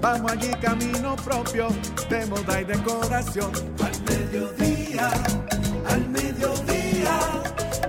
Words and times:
Vamos 0.00 0.32
allí 0.32 0.50
camino 0.60 1.16
propio 1.16 1.68
de 2.08 2.26
moda 2.26 2.60
y 2.60 2.64
decoración. 2.64 3.52
Al 3.82 4.02
mediodía, 4.02 5.10
al 5.88 6.08
mediodía, 6.08 7.18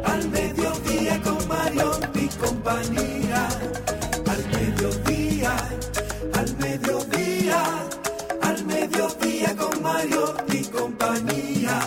al 0.04 0.30
mediodía 0.30 1.22
con 1.22 1.48
Mario 1.48 1.92
y 2.14 2.28
compañía. 2.28 3.48
Al 4.28 4.46
mediodía, 4.52 5.56
al 6.34 6.58
mediodía, 6.58 7.64
al 8.42 8.66
mediodía 8.66 9.56
con 9.56 9.82
Mario 9.82 10.36
y 10.52 10.64
compañía 10.66 11.80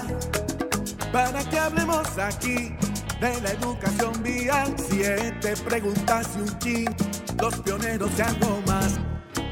para 1.13 1.43
que 1.49 1.59
hablemos 1.59 2.07
aquí 2.19 2.75
de 3.21 3.41
la 3.41 3.51
educación 3.51 4.23
vial. 4.23 4.75
Siete 4.89 5.55
preguntas 5.65 6.29
y 6.37 6.41
un 6.41 6.59
chin, 6.59 6.97
los 7.41 7.57
pioneros 7.61 8.11
y 8.17 8.23
algo 8.23 8.61
más. 8.67 8.99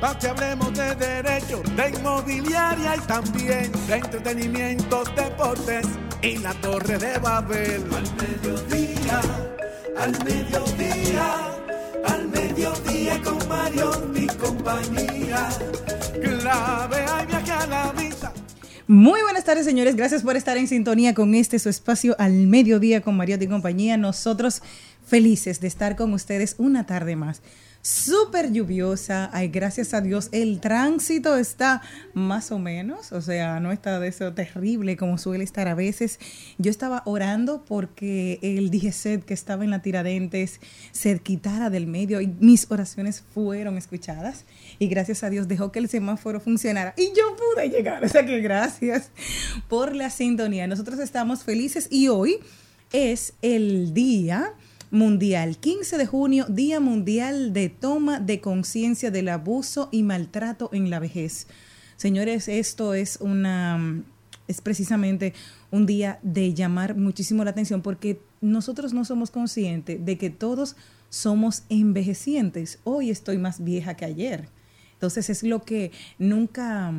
Para 0.00 0.18
que 0.18 0.26
hablemos 0.28 0.74
de 0.74 0.94
derecho, 0.94 1.62
de 1.74 1.88
inmobiliaria 1.88 2.96
y 2.96 3.00
también 3.06 3.72
de 3.88 3.96
entretenimiento, 3.96 5.04
deportes 5.16 5.86
y 6.22 6.36
la 6.38 6.52
torre 6.54 6.98
de 6.98 7.18
Babel. 7.18 7.82
Al 7.92 8.06
mediodía, 8.16 9.20
al 9.96 10.24
mediodía, 10.24 11.34
al 12.04 12.28
mediodía 12.28 13.22
con 13.22 13.48
Mario 13.48 13.90
y 14.14 14.26
compañía. 14.26 15.48
Clave 16.22 16.96
hay 16.96 17.26
viaje 17.26 17.52
a 17.52 17.66
la 17.66 17.92
vista. 17.92 18.32
Muy 18.86 19.22
buenas 19.22 19.44
tardes, 19.44 19.64
señores. 19.64 19.96
Gracias 19.96 20.22
por 20.22 20.36
estar 20.36 20.58
en 20.58 20.68
sintonía 20.68 21.14
con 21.14 21.34
este 21.34 21.58
su 21.58 21.70
espacio 21.70 22.14
al 22.18 22.32
mediodía 22.46 23.00
con 23.00 23.16
Mariotti 23.16 23.46
y 23.46 23.48
compañía. 23.48 23.96
Nosotros 23.96 24.62
felices 25.06 25.60
de 25.60 25.68
estar 25.68 25.96
con 25.96 26.12
ustedes 26.12 26.54
una 26.58 26.84
tarde 26.84 27.16
más. 27.16 27.40
Súper 27.86 28.50
lluviosa, 28.50 29.30
ay, 29.32 29.46
gracias 29.46 29.94
a 29.94 30.00
Dios, 30.00 30.28
el 30.32 30.58
tránsito 30.58 31.36
está 31.36 31.82
más 32.14 32.50
o 32.50 32.58
menos, 32.58 33.12
o 33.12 33.20
sea, 33.20 33.60
no 33.60 33.70
está 33.70 34.00
de 34.00 34.08
eso 34.08 34.32
terrible 34.32 34.96
como 34.96 35.18
suele 35.18 35.44
estar 35.44 35.68
a 35.68 35.76
veces. 35.76 36.18
Yo 36.58 36.68
estaba 36.68 37.02
orando 37.04 37.64
porque 37.64 38.40
el 38.42 38.72
DGCET 38.72 39.24
que 39.24 39.34
estaba 39.34 39.62
en 39.62 39.70
la 39.70 39.82
Tiradentes 39.82 40.58
se 40.90 41.16
quitara 41.20 41.70
del 41.70 41.86
medio 41.86 42.20
y 42.20 42.26
mis 42.26 42.68
oraciones 42.72 43.22
fueron 43.32 43.78
escuchadas 43.78 44.46
y 44.80 44.88
gracias 44.88 45.22
a 45.22 45.30
Dios 45.30 45.46
dejó 45.46 45.70
que 45.70 45.78
el 45.78 45.88
semáforo 45.88 46.40
funcionara 46.40 46.92
y 46.96 47.12
yo 47.16 47.36
pude 47.36 47.68
llegar. 47.68 48.04
O 48.04 48.08
sea 48.08 48.26
que 48.26 48.40
gracias 48.40 49.10
por 49.68 49.94
la 49.94 50.10
sintonía. 50.10 50.66
Nosotros 50.66 50.98
estamos 50.98 51.44
felices 51.44 51.86
y 51.88 52.08
hoy 52.08 52.40
es 52.92 53.34
el 53.42 53.94
día 53.94 54.54
mundial, 54.96 55.58
15 55.58 55.98
de 55.98 56.06
junio, 56.06 56.46
Día 56.48 56.80
Mundial 56.80 57.52
de 57.52 57.68
Toma 57.68 58.18
de 58.18 58.40
Conciencia 58.40 59.10
del 59.10 59.28
Abuso 59.28 59.88
y 59.92 60.02
Maltrato 60.02 60.70
en 60.72 60.90
la 60.90 60.98
Vejez. 60.98 61.46
Señores, 61.96 62.48
esto 62.48 62.94
es 62.94 63.18
una 63.20 64.02
es 64.48 64.60
precisamente 64.60 65.34
un 65.70 65.86
día 65.86 66.18
de 66.22 66.54
llamar 66.54 66.96
muchísimo 66.96 67.44
la 67.44 67.50
atención 67.50 67.82
porque 67.82 68.20
nosotros 68.40 68.94
no 68.94 69.04
somos 69.04 69.30
conscientes 69.30 70.04
de 70.04 70.18
que 70.18 70.30
todos 70.30 70.76
somos 71.10 71.64
envejecientes. 71.68 72.78
Hoy 72.84 73.10
estoy 73.10 73.38
más 73.38 73.62
vieja 73.62 73.94
que 73.94 74.04
ayer. 74.04 74.48
Entonces 74.94 75.28
es 75.30 75.42
lo 75.42 75.62
que 75.62 75.92
nunca, 76.18 76.92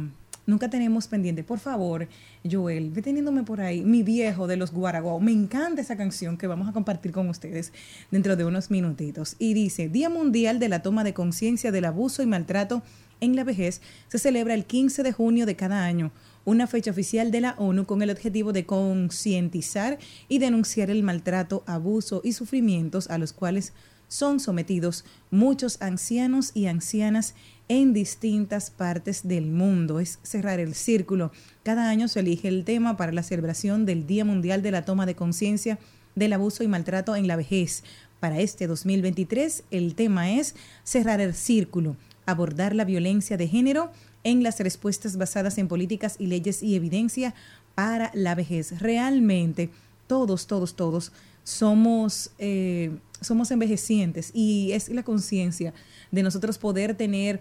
nunca 0.48 0.72
tenemos 0.72 1.08
pendiente. 1.08 1.44
Por 1.44 1.60
favor, 1.60 2.08
Joel, 2.50 2.94
deteniéndome 2.94 3.44
por 3.44 3.62
ahí, 3.62 3.82
mi 3.84 4.02
viejo 4.02 4.48
de 4.48 4.58
los 4.58 4.72
Guaraguao. 4.72 5.20
Me 5.20 5.32
encanta 5.32 5.82
esa 5.82 5.96
canción 5.96 6.38
que 6.38 6.48
vamos 6.48 6.68
a 6.68 6.74
compartir 6.74 7.12
con 7.12 7.30
ustedes 7.30 7.72
dentro 8.10 8.36
de 8.36 8.46
unos 8.46 8.72
minutitos. 8.72 9.36
Y 9.38 9.54
dice, 9.54 9.90
Día 9.90 10.10
Mundial 10.10 10.58
de 10.58 10.70
la 10.70 10.82
Toma 10.82 11.04
de 11.04 11.14
Conciencia 11.14 11.72
del 11.72 11.86
Abuso 11.86 12.24
y 12.24 12.26
Maltrato 12.26 12.82
en 13.20 13.36
la 13.36 13.44
Vejez 13.44 13.82
se 14.08 14.18
celebra 14.18 14.56
el 14.56 14.66
15 14.66 15.04
de 15.04 15.12
junio 15.12 15.46
de 15.46 15.56
cada 15.56 15.86
año 15.86 16.12
una 16.48 16.66
fecha 16.66 16.92
oficial 16.92 17.30
de 17.30 17.42
la 17.42 17.56
ONU 17.58 17.86
con 17.86 18.02
el 18.02 18.10
objetivo 18.10 18.54
de 18.54 18.66
concientizar 18.66 19.98
y 20.30 20.40
denunciar 20.40 20.90
el 20.90 21.04
maltrato, 21.04 21.62
abuso 21.68 22.22
y 22.24 22.32
sufrimientos 22.32 23.10
a 23.10 23.18
los 23.18 23.34
cuales 23.34 23.74
son 24.08 24.40
sometidos 24.40 25.06
muchos 25.32 25.82
ancianos 25.82 26.52
y 26.54 26.68
ancianas 26.68 27.36
en 27.68 27.94
distintas 27.94 28.70
partes 28.70 29.28
del 29.28 29.48
mundo. 29.48 30.00
Es 30.00 30.20
cerrar 30.24 30.60
el 30.60 30.74
círculo. 30.74 31.32
Cada 31.64 31.90
año 31.90 32.08
se 32.08 32.22
elige 32.22 32.48
el 32.48 32.64
tema 32.64 32.98
para 32.98 33.12
la 33.12 33.24
celebración 33.24 33.86
del 33.86 34.08
Día 34.08 34.26
Mundial 34.26 34.62
de 34.62 34.72
la 34.72 34.86
Toma 34.86 35.06
de 35.06 35.16
Conciencia 35.16 35.80
del 36.16 36.34
Abuso 36.34 36.64
y 36.64 36.68
Maltrato 36.68 37.16
en 37.16 37.28
la 37.28 37.36
Vejez. 37.36 37.84
Para 38.20 38.40
este 38.40 38.68
2023 38.68 39.64
el 39.70 39.94
tema 39.94 40.32
es 40.32 40.56
cerrar 40.84 41.22
el 41.22 41.36
círculo, 41.36 41.96
abordar 42.26 42.74
la 42.74 42.86
violencia 42.86 43.38
de 43.38 43.48
género 43.48 43.92
en 44.24 44.44
las 44.44 44.60
respuestas 44.60 45.18
basadas 45.18 45.58
en 45.58 45.68
políticas 45.68 46.16
y 46.18 46.28
leyes 46.28 46.64
y 46.64 46.76
evidencia 46.76 47.36
para 47.76 48.12
la 48.14 48.34
vejez. 48.34 48.80
Realmente, 48.80 49.70
todos, 50.08 50.48
todos, 50.48 50.76
todos 50.76 51.12
somos, 51.44 52.32
eh, 52.40 52.92
somos 53.22 53.52
envejecientes 53.52 54.32
y 54.34 54.72
es 54.74 54.90
la 54.90 55.04
conciencia 55.04 55.74
de 56.12 56.24
nosotros 56.24 56.58
poder 56.58 56.96
tener 56.96 57.40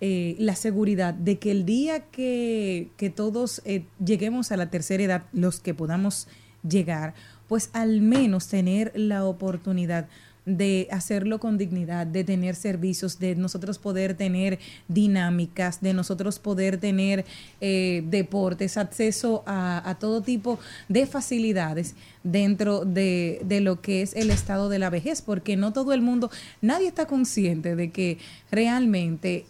eh, 0.00 0.36
la 0.38 0.54
seguridad 0.54 1.12
de 1.14 1.38
que 1.38 1.50
el 1.50 1.64
día 1.64 2.04
que, 2.10 2.90
que 2.96 3.10
todos 3.10 3.62
eh, 3.64 3.84
lleguemos 4.04 4.52
a 4.52 4.56
la 4.56 4.70
tercera 4.70 5.02
edad, 5.02 5.24
los 5.32 5.60
que 5.60 5.74
podamos 5.74 6.28
llegar, 6.68 7.14
pues 7.48 7.70
al 7.72 8.00
menos 8.00 8.48
tener 8.48 8.92
la 8.94 9.24
oportunidad 9.24 10.08
de 10.48 10.88
hacerlo 10.90 11.38
con 11.38 11.58
dignidad, 11.58 12.06
de 12.06 12.24
tener 12.24 12.54
servicios, 12.54 13.18
de 13.18 13.36
nosotros 13.36 13.78
poder 13.78 14.14
tener 14.14 14.58
dinámicas, 14.88 15.80
de 15.82 15.92
nosotros 15.92 16.38
poder 16.38 16.78
tener 16.78 17.26
eh, 17.60 18.02
deportes, 18.06 18.78
acceso 18.78 19.42
a, 19.46 19.96
todo 20.00 20.22
tipo 20.22 20.58
de 20.88 21.06
facilidades 21.06 21.94
dentro 22.22 22.84
de, 22.84 23.40
de, 23.44 23.60
lo 23.60 23.80
que 23.80 24.02
es 24.02 24.14
el 24.14 24.30
estado 24.30 24.68
de 24.68 24.78
la 24.78 24.90
vejez, 24.90 25.22
porque 25.22 25.56
no 25.56 25.72
todo 25.72 25.92
el 25.92 26.00
mundo, 26.00 26.30
nadie 26.62 26.88
está 26.88 27.06
consciente 27.06 27.76
de 27.76 27.90
que 27.90 28.18
realmente 28.50 29.44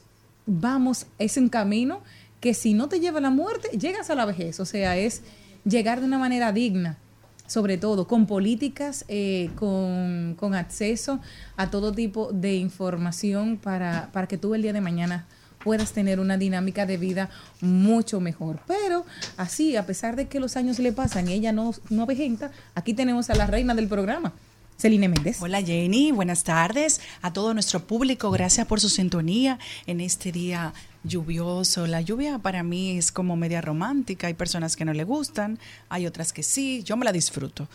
vamos, 0.46 1.06
es 1.18 1.36
un 1.36 1.48
camino 1.48 2.00
que 2.40 2.54
si 2.54 2.74
no 2.74 2.88
te 2.88 3.00
lleva 3.00 3.18
a 3.18 3.22
la 3.22 3.30
muerte, 3.30 3.76
llegas 3.76 4.10
a 4.10 4.14
la 4.14 4.24
vejez, 4.24 4.58
o 4.60 4.64
sea, 4.64 4.96
es 4.96 5.22
llegar 5.64 6.00
de 6.00 6.06
una 6.06 6.18
manera 6.18 6.52
digna 6.52 6.98
sobre 7.48 7.78
todo 7.78 8.06
con 8.06 8.26
políticas, 8.26 9.04
eh, 9.08 9.50
con, 9.56 10.36
con, 10.38 10.54
acceso 10.54 11.18
a 11.56 11.70
todo 11.70 11.92
tipo 11.92 12.30
de 12.32 12.54
información 12.54 13.56
para, 13.56 14.10
para 14.12 14.28
que 14.28 14.38
tú 14.38 14.54
el 14.54 14.62
día 14.62 14.72
de 14.72 14.80
mañana 14.80 15.26
puedas 15.64 15.92
tener 15.92 16.20
una 16.20 16.36
dinámica 16.36 16.86
de 16.86 16.98
vida 16.98 17.30
mucho 17.60 18.20
mejor. 18.20 18.60
Pero 18.68 19.04
así, 19.36 19.76
a 19.76 19.86
pesar 19.86 20.14
de 20.14 20.28
que 20.28 20.40
los 20.40 20.56
años 20.56 20.78
le 20.78 20.92
pasan, 20.92 21.28
ella 21.28 21.50
no, 21.50 21.74
no 21.90 22.02
avejenta, 22.02 22.52
aquí 22.74 22.94
tenemos 22.94 23.30
a 23.30 23.34
la 23.34 23.46
reina 23.46 23.74
del 23.74 23.88
programa. 23.88 24.32
Celine 24.78 25.08
Méndez. 25.08 25.42
Hola 25.42 25.60
Jenny, 25.60 26.12
buenas 26.12 26.44
tardes 26.44 27.00
a 27.20 27.32
todo 27.32 27.52
nuestro 27.52 27.84
público. 27.84 28.30
Gracias 28.30 28.64
por 28.68 28.78
su 28.78 28.88
sintonía 28.88 29.58
en 29.86 30.00
este 30.00 30.30
día 30.30 30.72
lluvioso. 31.04 31.86
La 31.86 32.00
lluvia 32.00 32.38
para 32.38 32.62
mí 32.62 32.98
es 32.98 33.12
como 33.12 33.36
media 33.36 33.60
romántica. 33.60 34.26
Hay 34.26 34.34
personas 34.34 34.76
que 34.76 34.84
no 34.84 34.92
le 34.92 35.04
gustan, 35.04 35.58
hay 35.88 36.06
otras 36.06 36.32
que 36.32 36.42
sí. 36.42 36.82
Yo 36.84 36.96
me 36.96 37.04
la 37.04 37.12
disfruto. 37.12 37.68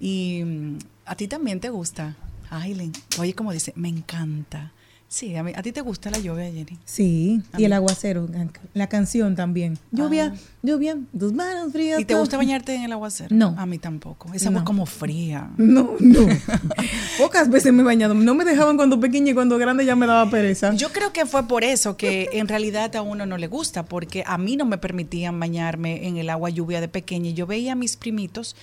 Y 0.00 0.42
mm, 0.44 0.78
a 1.06 1.14
ti 1.14 1.28
también 1.28 1.60
te 1.60 1.70
gusta, 1.70 2.16
Aileen. 2.50 2.92
Oye, 3.18 3.34
como 3.34 3.52
dice, 3.52 3.72
me 3.76 3.88
encanta. 3.88 4.72
Sí, 5.12 5.34
a, 5.34 5.42
mí, 5.42 5.50
a 5.56 5.60
ti 5.60 5.72
te 5.72 5.80
gusta 5.80 6.08
la 6.08 6.20
lluvia, 6.20 6.44
Jenny. 6.52 6.78
Sí, 6.84 7.42
A 7.52 7.60
y 7.60 7.64
el 7.64 7.72
aguacero, 7.72 8.28
la 8.74 8.86
canción 8.88 9.34
también. 9.34 9.76
Lluvia, 9.90 10.32
Ah. 10.32 10.38
lluvia, 10.62 10.96
tus 11.18 11.32
manos 11.32 11.72
frías. 11.72 11.98
¿Y 11.98 12.04
te 12.04 12.14
gusta 12.14 12.36
bañarte 12.36 12.76
en 12.76 12.84
el 12.84 12.92
aguacero? 12.92 13.34
No. 13.34 13.56
A 13.58 13.66
mí 13.66 13.78
tampoco. 13.78 14.32
Esa 14.32 14.50
No. 14.50 14.64
como 14.64 14.86
fría. 14.86 15.50
No, 15.56 15.96
no. 15.98 16.20
Pocas 17.18 17.50
veces 17.50 17.72
me 17.72 17.82
he 17.82 17.84
bañado. 17.84 18.14
No 18.14 18.36
me 18.36 18.44
dejaban 18.44 18.76
cuando 18.76 19.00
pequeña 19.00 19.32
y 19.32 19.34
cuando 19.34 19.58
grande 19.58 19.84
ya 19.84 19.96
me 19.96 20.06
daba 20.06 20.30
pereza. 20.30 20.74
Yo 20.74 20.92
creo 20.92 21.12
que 21.12 21.26
fue 21.26 21.42
por 21.48 21.64
eso 21.64 21.96
que 21.96 22.28
en 22.34 22.46
realidad 22.46 22.94
a 22.94 23.02
uno 23.02 23.26
no 23.26 23.36
le 23.36 23.48
gusta, 23.48 23.84
porque 23.86 24.22
a 24.24 24.38
mí 24.38 24.56
no 24.56 24.64
me 24.64 24.78
permitían 24.78 25.40
bañarme 25.40 26.06
en 26.06 26.18
el 26.18 26.30
agua 26.30 26.50
lluvia 26.50 26.80
de 26.80 26.86
pequeña. 26.86 27.30
Y 27.30 27.34
yo 27.34 27.48
veía 27.48 27.72
a 27.72 27.74
mis 27.74 27.96
primitos, 27.96 28.54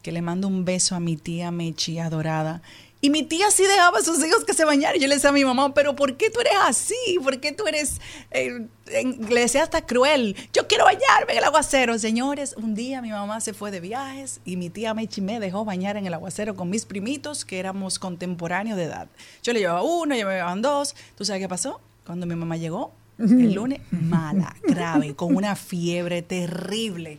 que 0.00 0.12
le 0.12 0.22
mando 0.22 0.48
un 0.48 0.64
beso 0.64 0.94
a 0.94 1.00
mi 1.00 1.18
tía 1.18 1.50
Mechi, 1.50 1.98
adorada. 1.98 2.62
Y 3.02 3.08
mi 3.08 3.22
tía 3.22 3.50
sí 3.50 3.62
dejaba 3.62 3.98
a 3.98 4.02
sus 4.02 4.22
hijos 4.24 4.44
que 4.44 4.52
se 4.52 4.64
bañaran. 4.66 4.96
Y 4.96 5.00
yo 5.00 5.08
le 5.08 5.14
decía 5.14 5.30
a 5.30 5.32
mi 5.32 5.44
mamá, 5.44 5.72
pero 5.72 5.96
¿por 5.96 6.16
qué 6.18 6.28
tú 6.28 6.40
eres 6.40 6.52
así? 6.64 6.94
¿Por 7.22 7.40
qué 7.40 7.52
tú 7.52 7.66
eres, 7.66 7.98
eh, 8.30 8.66
en- 8.88 9.26
le 9.30 9.40
decía 9.40 9.62
hasta 9.62 9.86
cruel? 9.86 10.36
Yo 10.52 10.66
quiero 10.66 10.84
bañarme 10.84 11.32
en 11.32 11.38
el 11.38 11.44
aguacero. 11.44 11.98
Señores, 11.98 12.54
un 12.58 12.74
día 12.74 13.00
mi 13.00 13.10
mamá 13.10 13.40
se 13.40 13.54
fue 13.54 13.70
de 13.70 13.80
viajes 13.80 14.40
y 14.44 14.56
mi 14.56 14.68
tía 14.68 14.92
Mechi 14.92 15.22
me 15.22 15.40
dejó 15.40 15.64
bañar 15.64 15.96
en 15.96 16.06
el 16.06 16.12
aguacero 16.12 16.54
con 16.56 16.68
mis 16.68 16.84
primitos, 16.84 17.46
que 17.46 17.58
éramos 17.58 17.98
contemporáneos 17.98 18.76
de 18.76 18.84
edad. 18.84 19.08
Yo 19.42 19.54
le 19.54 19.60
llevaba 19.60 19.82
uno, 19.82 20.14
ellos 20.14 20.26
me 20.28 20.34
llevaban 20.34 20.60
dos. 20.60 20.94
¿Tú 21.16 21.24
sabes 21.24 21.40
qué 21.40 21.48
pasó? 21.48 21.80
Cuando 22.04 22.26
mi 22.26 22.34
mamá 22.34 22.58
llegó, 22.58 22.92
el 23.18 23.52
lunes, 23.54 23.80
mala, 23.90 24.54
grave, 24.62 25.14
con 25.14 25.34
una 25.36 25.56
fiebre 25.56 26.20
terrible. 26.22 27.18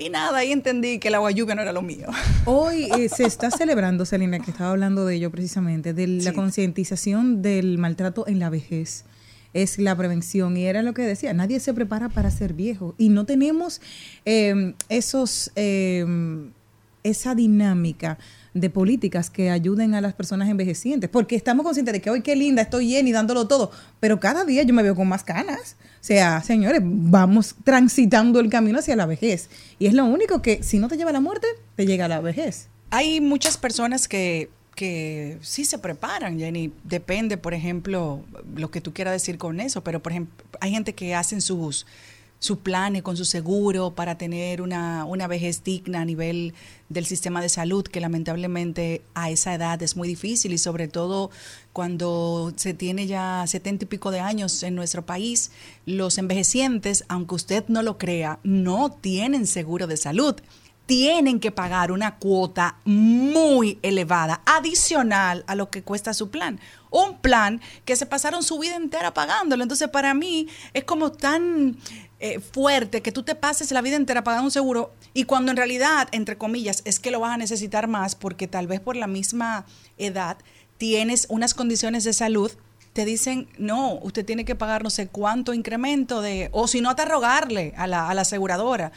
Y 0.00 0.10
nada, 0.10 0.38
ahí 0.38 0.52
entendí 0.52 1.00
que 1.00 1.08
el 1.08 1.16
agua 1.16 1.32
lluvia 1.32 1.56
no 1.56 1.62
era 1.62 1.72
lo 1.72 1.82
mío. 1.82 2.06
Hoy 2.44 2.88
eh, 2.96 3.08
se 3.08 3.24
está 3.24 3.50
celebrando, 3.50 4.04
Selena, 4.04 4.38
que 4.38 4.52
estaba 4.52 4.70
hablando 4.70 5.04
de 5.04 5.16
ello 5.16 5.30
precisamente, 5.32 5.92
de 5.92 6.06
la 6.06 6.30
Sí. 6.30 6.36
concientización 6.36 7.42
del 7.42 7.78
maltrato 7.78 8.24
en 8.28 8.38
la 8.38 8.48
vejez. 8.48 9.04
Es 9.54 9.76
la 9.78 9.96
prevención. 9.96 10.56
Y 10.56 10.66
era 10.66 10.82
lo 10.82 10.94
que 10.94 11.02
decía, 11.02 11.32
nadie 11.34 11.58
se 11.58 11.74
prepara 11.74 12.08
para 12.10 12.30
ser 12.30 12.52
viejo. 12.52 12.94
Y 12.96 13.08
no 13.08 13.24
tenemos 13.24 13.80
eh, 14.24 14.74
esos, 14.88 15.50
eh, 15.56 16.06
esa 17.02 17.34
dinámica 17.34 18.18
de 18.60 18.70
políticas 18.70 19.30
que 19.30 19.50
ayuden 19.50 19.94
a 19.94 20.00
las 20.00 20.14
personas 20.14 20.48
envejecientes. 20.48 21.08
Porque 21.10 21.36
estamos 21.36 21.64
conscientes 21.64 21.92
de 21.92 22.00
que 22.00 22.10
hoy 22.10 22.22
qué 22.22 22.36
linda, 22.36 22.62
estoy 22.62 22.90
Jenny 22.90 23.12
dándolo 23.12 23.46
todo. 23.46 23.70
Pero 24.00 24.20
cada 24.20 24.44
día 24.44 24.62
yo 24.62 24.74
me 24.74 24.82
veo 24.82 24.94
con 24.94 25.08
más 25.08 25.24
canas. 25.24 25.76
O 26.00 26.04
sea, 26.04 26.42
señores, 26.42 26.80
vamos 26.84 27.54
transitando 27.64 28.40
el 28.40 28.50
camino 28.50 28.78
hacia 28.78 28.96
la 28.96 29.06
vejez. 29.06 29.50
Y 29.78 29.86
es 29.86 29.94
lo 29.94 30.04
único 30.04 30.42
que, 30.42 30.62
si 30.62 30.78
no 30.78 30.88
te 30.88 30.96
lleva 30.96 31.10
a 31.10 31.14
la 31.14 31.20
muerte, 31.20 31.46
te 31.76 31.86
llega 31.86 32.04
a 32.04 32.08
la 32.08 32.20
vejez. 32.20 32.68
Hay 32.90 33.20
muchas 33.20 33.56
personas 33.56 34.08
que, 34.08 34.48
que 34.74 35.38
sí 35.42 35.64
se 35.64 35.78
preparan, 35.78 36.38
Jenny. 36.38 36.72
Depende, 36.84 37.36
por 37.36 37.52
ejemplo, 37.52 38.22
lo 38.54 38.70
que 38.70 38.80
tú 38.80 38.92
quieras 38.92 39.12
decir 39.12 39.38
con 39.38 39.60
eso, 39.60 39.82
pero 39.82 40.00
por 40.00 40.12
ejemplo, 40.12 40.44
hay 40.60 40.70
gente 40.70 40.94
que 40.94 41.14
hacen 41.14 41.40
sus 41.40 41.84
su 42.38 42.60
planes 42.60 43.02
con 43.02 43.16
su 43.16 43.24
seguro 43.24 43.90
para 43.90 44.16
tener 44.16 44.62
una, 44.62 45.04
una 45.04 45.26
vejez 45.26 45.64
digna 45.64 46.02
a 46.02 46.04
nivel 46.04 46.54
del 46.88 47.06
sistema 47.06 47.40
de 47.40 47.48
salud, 47.48 47.84
que 47.84 48.00
lamentablemente 48.00 49.02
a 49.14 49.30
esa 49.30 49.54
edad 49.54 49.82
es 49.82 49.96
muy 49.96 50.08
difícil 50.08 50.52
y 50.52 50.58
sobre 50.58 50.88
todo 50.88 51.30
cuando 51.72 52.52
se 52.56 52.74
tiene 52.74 53.06
ya 53.06 53.44
setenta 53.46 53.84
y 53.84 53.88
pico 53.88 54.10
de 54.10 54.20
años 54.20 54.62
en 54.62 54.74
nuestro 54.74 55.04
país, 55.04 55.50
los 55.84 56.18
envejecientes, 56.18 57.04
aunque 57.08 57.34
usted 57.34 57.64
no 57.68 57.82
lo 57.82 57.98
crea, 57.98 58.38
no 58.42 58.90
tienen 58.90 59.46
seguro 59.46 59.86
de 59.86 59.96
salud 59.96 60.36
tienen 60.88 61.38
que 61.38 61.52
pagar 61.52 61.92
una 61.92 62.16
cuota 62.16 62.76
muy 62.86 63.78
elevada, 63.82 64.40
adicional 64.46 65.44
a 65.46 65.54
lo 65.54 65.68
que 65.68 65.82
cuesta 65.82 66.14
su 66.14 66.30
plan. 66.30 66.58
Un 66.90 67.18
plan 67.18 67.60
que 67.84 67.94
se 67.94 68.06
pasaron 68.06 68.42
su 68.42 68.58
vida 68.58 68.74
entera 68.74 69.12
pagándolo. 69.12 69.62
Entonces, 69.62 69.90
para 69.90 70.14
mí 70.14 70.48
es 70.72 70.84
como 70.84 71.12
tan 71.12 71.76
eh, 72.20 72.40
fuerte 72.40 73.00
que 73.00 73.12
tú 73.12 73.22
te 73.22 73.34
pases 73.34 73.70
la 73.70 73.80
vida 73.80 73.96
entera 73.96 74.24
pagando 74.24 74.46
un 74.46 74.50
seguro 74.50 74.92
y 75.14 75.24
cuando 75.24 75.50
en 75.52 75.56
realidad, 75.56 76.08
entre 76.12 76.36
comillas, 76.36 76.82
es 76.84 76.98
que 76.98 77.10
lo 77.10 77.20
vas 77.20 77.34
a 77.34 77.36
necesitar 77.36 77.86
más 77.86 78.14
porque 78.14 78.48
tal 78.48 78.66
vez 78.66 78.80
por 78.80 78.96
la 78.96 79.06
misma 79.06 79.66
edad 79.98 80.36
tienes 80.78 81.26
unas 81.28 81.54
condiciones 81.54 82.04
de 82.04 82.12
salud 82.12 82.52
te 82.92 83.04
dicen, 83.04 83.46
no, 83.58 83.94
usted 84.02 84.24
tiene 84.24 84.44
que 84.44 84.56
pagar 84.56 84.82
no 84.82 84.90
sé 84.90 85.06
cuánto 85.06 85.54
incremento 85.54 86.20
de, 86.20 86.48
o 86.50 86.66
si 86.66 86.80
no, 86.80 86.90
hasta 86.90 87.04
rogarle 87.04 87.72
a 87.76 87.86
la, 87.86 88.08
aseguradora. 88.08 88.90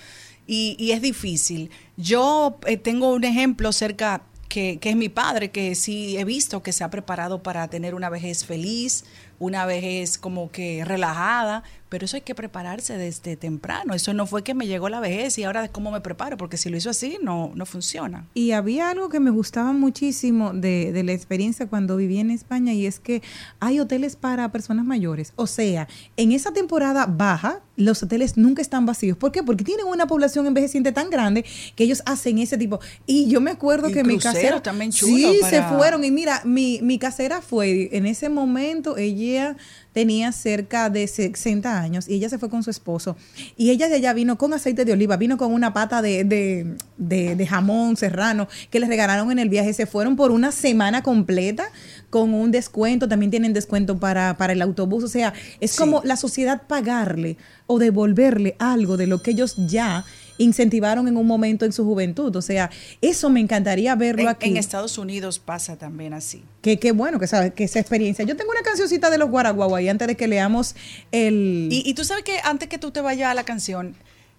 Y, 0.47 0.75
y 0.79 0.91
es 0.91 1.03
difícil. 1.03 1.69
Yo 1.97 2.57
eh, 2.65 2.77
tengo 2.77 3.13
un 3.13 3.23
ejemplo 3.23 3.71
cerca 3.71 4.23
que, 4.49 4.79
que 4.79 4.89
es 4.89 4.95
mi 4.95 5.07
padre, 5.07 5.51
que 5.51 5.75
sí 5.75 6.17
he 6.17 6.25
visto 6.25 6.63
que 6.63 6.73
se 6.73 6.83
ha 6.83 6.89
preparado 6.89 7.43
para 7.43 7.67
tener 7.67 7.93
una 7.93 8.09
vejez 8.09 8.43
feliz, 8.43 9.05
una 9.37 9.67
vejez 9.67 10.17
como 10.17 10.49
que 10.49 10.83
relajada, 10.83 11.63
pero 11.91 12.05
eso 12.05 12.15
hay 12.15 12.21
que 12.21 12.33
prepararse 12.35 12.97
desde 12.97 13.35
temprano. 13.35 13.93
Eso 13.93 14.13
no 14.13 14.25
fue 14.25 14.45
que 14.45 14.53
me 14.53 14.65
llegó 14.65 14.87
la 14.87 15.01
vejez 15.01 15.37
y 15.37 15.43
ahora 15.43 15.67
cómo 15.67 15.91
me 15.91 15.99
preparo, 15.99 16.37
porque 16.37 16.55
si 16.55 16.69
lo 16.69 16.77
hizo 16.77 16.89
así, 16.89 17.17
no, 17.21 17.51
no 17.53 17.65
funciona. 17.65 18.25
Y 18.33 18.51
había 18.51 18.89
algo 18.89 19.09
que 19.09 19.19
me 19.19 19.29
gustaba 19.29 19.73
muchísimo 19.73 20.53
de, 20.53 20.93
de 20.93 21.03
la 21.03 21.11
experiencia 21.11 21.67
cuando 21.67 21.97
viví 21.97 22.17
en 22.19 22.31
España 22.31 22.71
y 22.71 22.85
es 22.85 23.01
que 23.01 23.21
hay 23.59 23.81
hoteles 23.81 24.15
para 24.15 24.49
personas 24.53 24.85
mayores. 24.85 25.33
O 25.35 25.47
sea, 25.47 25.89
en 26.15 26.31
esa 26.31 26.53
temporada 26.53 27.07
baja, 27.07 27.59
los 27.75 28.01
hoteles 28.03 28.37
nunca 28.37 28.61
están 28.61 28.85
vacíos. 28.85 29.17
¿Por 29.17 29.33
qué? 29.33 29.43
Porque 29.43 29.65
tienen 29.65 29.85
una 29.85 30.07
población 30.07 30.47
envejeciente 30.47 30.93
tan 30.93 31.09
grande 31.09 31.43
que 31.75 31.83
ellos 31.83 32.03
hacen 32.05 32.37
ese 32.37 32.57
tipo. 32.57 32.79
Y 33.05 33.27
yo 33.27 33.41
me 33.41 33.51
acuerdo 33.51 33.89
Y 33.89 33.93
que 33.93 34.05
mi 34.05 34.17
casera... 34.17 34.63
también 34.63 34.91
chulo 34.91 35.33
sí, 35.33 35.39
se 35.49 35.61
fueron. 35.63 36.05
Y 36.05 36.11
mira, 36.11 36.41
mi, 36.45 36.79
mi 36.81 36.99
casera 36.99 37.41
fue, 37.41 37.89
en 37.91 38.05
ese 38.05 38.29
momento 38.29 38.95
ella 38.95 39.57
tenía 39.93 40.31
cerca 40.31 40.89
de 40.89 41.05
60 41.07 41.79
años 41.79 42.07
y 42.07 42.13
ella 42.15 42.29
se 42.29 42.37
fue 42.39 42.49
con 42.49 42.63
su 42.63 42.69
esposo. 42.69 43.17
Y 43.57 43.71
ella 43.71 43.89
de 43.89 43.95
allá 43.95 44.13
vino 44.13 44.37
con 44.37 44.53
aceite 44.53 44.85
de 44.85 44.93
oliva, 44.93 45.17
vino 45.17 45.37
con 45.37 45.53
una 45.53 45.73
pata 45.73 46.01
de, 46.01 46.23
de, 46.23 46.75
de- 46.97 47.35
de 47.35 47.47
jamón 47.47 47.97
serrano 47.97 48.47
que 48.69 48.79
les 48.79 48.87
regalaron 48.89 49.31
en 49.31 49.39
el 49.39 49.49
viaje. 49.49 49.73
Se 49.73 49.85
fueron 49.85 50.15
por 50.15 50.31
una 50.31 50.51
semana 50.51 51.03
completa 51.03 51.65
con 52.09 52.33
un 52.33 52.51
descuento. 52.51 53.07
También 53.09 53.31
tienen 53.31 53.53
descuento 53.53 53.99
para, 53.99 54.37
para 54.37 54.53
el 54.53 54.61
autobús. 54.61 55.03
O 55.03 55.07
sea, 55.09 55.33
es 55.59 55.71
Sí. 55.71 55.77
como 55.77 56.01
la 56.05 56.15
sociedad 56.15 56.61
pagarle 56.67 57.37
o 57.67 57.79
devolverle 57.79 58.55
algo 58.59 58.97
de 58.97 59.07
lo 59.07 59.21
que 59.21 59.31
ellos 59.31 59.55
ya 59.57 60.05
incentivaron 60.41 61.07
en 61.07 61.17
un 61.17 61.27
momento 61.27 61.65
en 61.65 61.71
su 61.71 61.83
juventud. 61.85 62.35
O 62.35 62.41
sea, 62.41 62.69
eso 63.01 63.29
me 63.29 63.39
encantaría 63.39 63.95
verlo 63.95 64.23
En, 64.23 64.27
aquí. 64.29 64.49
en 64.49 64.57
Estados 64.57 64.97
Unidos 64.97 65.39
pasa 65.39 65.77
también 65.77 66.13
así. 66.13 66.43
Que 66.61 66.79
qué 66.79 66.91
bueno 66.91 67.19
que 67.19 67.27
sabes 67.27 67.53
que 67.53 67.63
esa 67.63 67.79
experiencia. 67.79 68.25
Yo 68.25 68.35
tengo 68.35 68.51
una 68.51 68.61
cancioncita 68.61 69.09
de 69.09 69.17
los 69.17 69.29
Guaraguao 69.29 69.75
ahí 69.75 69.89
antes 69.89 70.07
de 70.07 70.15
que 70.17 70.27
leamos 70.27 70.75
el. 71.11 71.69
Y, 71.71 71.83
y 71.85 71.93
tú 71.93 72.03
sabes 72.03 72.23
que 72.23 72.39
antes 72.43 72.69
que 72.69 72.77
tú 72.77 72.91
te 72.91 73.01
vayas 73.01 73.31
a 73.31 73.33
la 73.33 73.43
canción, 73.43 73.95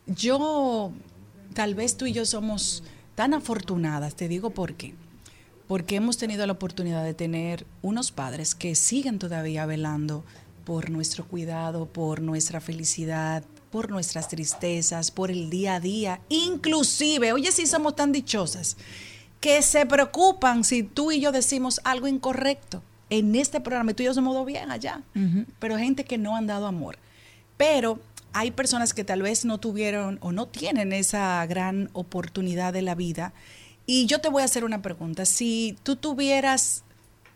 yo, 0.06 0.92
tal 1.54 1.74
vez 1.74 1.96
tú 1.96 2.06
y 2.06 2.12
yo 2.12 2.24
somos 2.26 2.82
tan 3.14 3.34
afortunadas, 3.34 4.14
te 4.14 4.28
digo 4.28 4.50
por 4.50 4.74
qué. 4.74 4.94
Porque 5.68 5.96
hemos 5.96 6.18
tenido 6.18 6.44
la 6.46 6.52
oportunidad 6.52 7.04
de 7.04 7.14
tener 7.14 7.64
unos 7.80 8.10
padres 8.12 8.54
que 8.54 8.74
siguen 8.74 9.18
todavía 9.18 9.64
velando 9.64 10.24
por 10.64 10.90
nuestro 10.90 11.26
cuidado, 11.26 11.86
por 11.86 12.20
nuestra 12.20 12.60
felicidad, 12.60 13.42
por 13.72 13.90
nuestras 13.90 14.28
tristezas, 14.28 15.10
por 15.10 15.30
el 15.30 15.50
día 15.50 15.76
a 15.76 15.80
día. 15.80 16.20
Inclusive, 16.28 17.32
oye, 17.32 17.50
si 17.50 17.66
somos 17.66 17.96
tan 17.96 18.12
dichosas, 18.12 18.76
que 19.40 19.62
se 19.62 19.86
preocupan 19.86 20.62
si 20.62 20.84
tú 20.84 21.10
y 21.10 21.20
yo 21.20 21.32
decimos 21.32 21.80
algo 21.82 22.06
incorrecto. 22.06 22.82
En 23.10 23.34
este 23.34 23.60
programa, 23.60 23.92
tú 23.94 24.02
y 24.02 24.06
yo 24.06 24.14
somos 24.14 24.34
dos 24.34 24.46
bien 24.46 24.70
allá, 24.70 25.02
pero 25.58 25.76
gente 25.76 26.04
que 26.04 26.18
no 26.18 26.36
han 26.36 26.46
dado 26.46 26.66
amor. 26.66 26.98
Pero 27.56 27.98
hay 28.32 28.50
personas 28.50 28.94
que 28.94 29.04
tal 29.04 29.22
vez 29.22 29.44
no 29.44 29.58
tuvieron 29.58 30.18
o 30.22 30.32
no 30.32 30.46
tienen 30.46 30.92
esa 30.92 31.44
gran 31.46 31.90
oportunidad 31.92 32.72
de 32.72 32.82
la 32.82 32.94
vida. 32.94 33.32
Y 33.84 34.06
yo 34.06 34.20
te 34.20 34.28
voy 34.28 34.42
a 34.42 34.44
hacer 34.46 34.64
una 34.64 34.80
pregunta. 34.80 35.24
Si 35.26 35.76
tú 35.82 35.96
tuvieras 35.96 36.84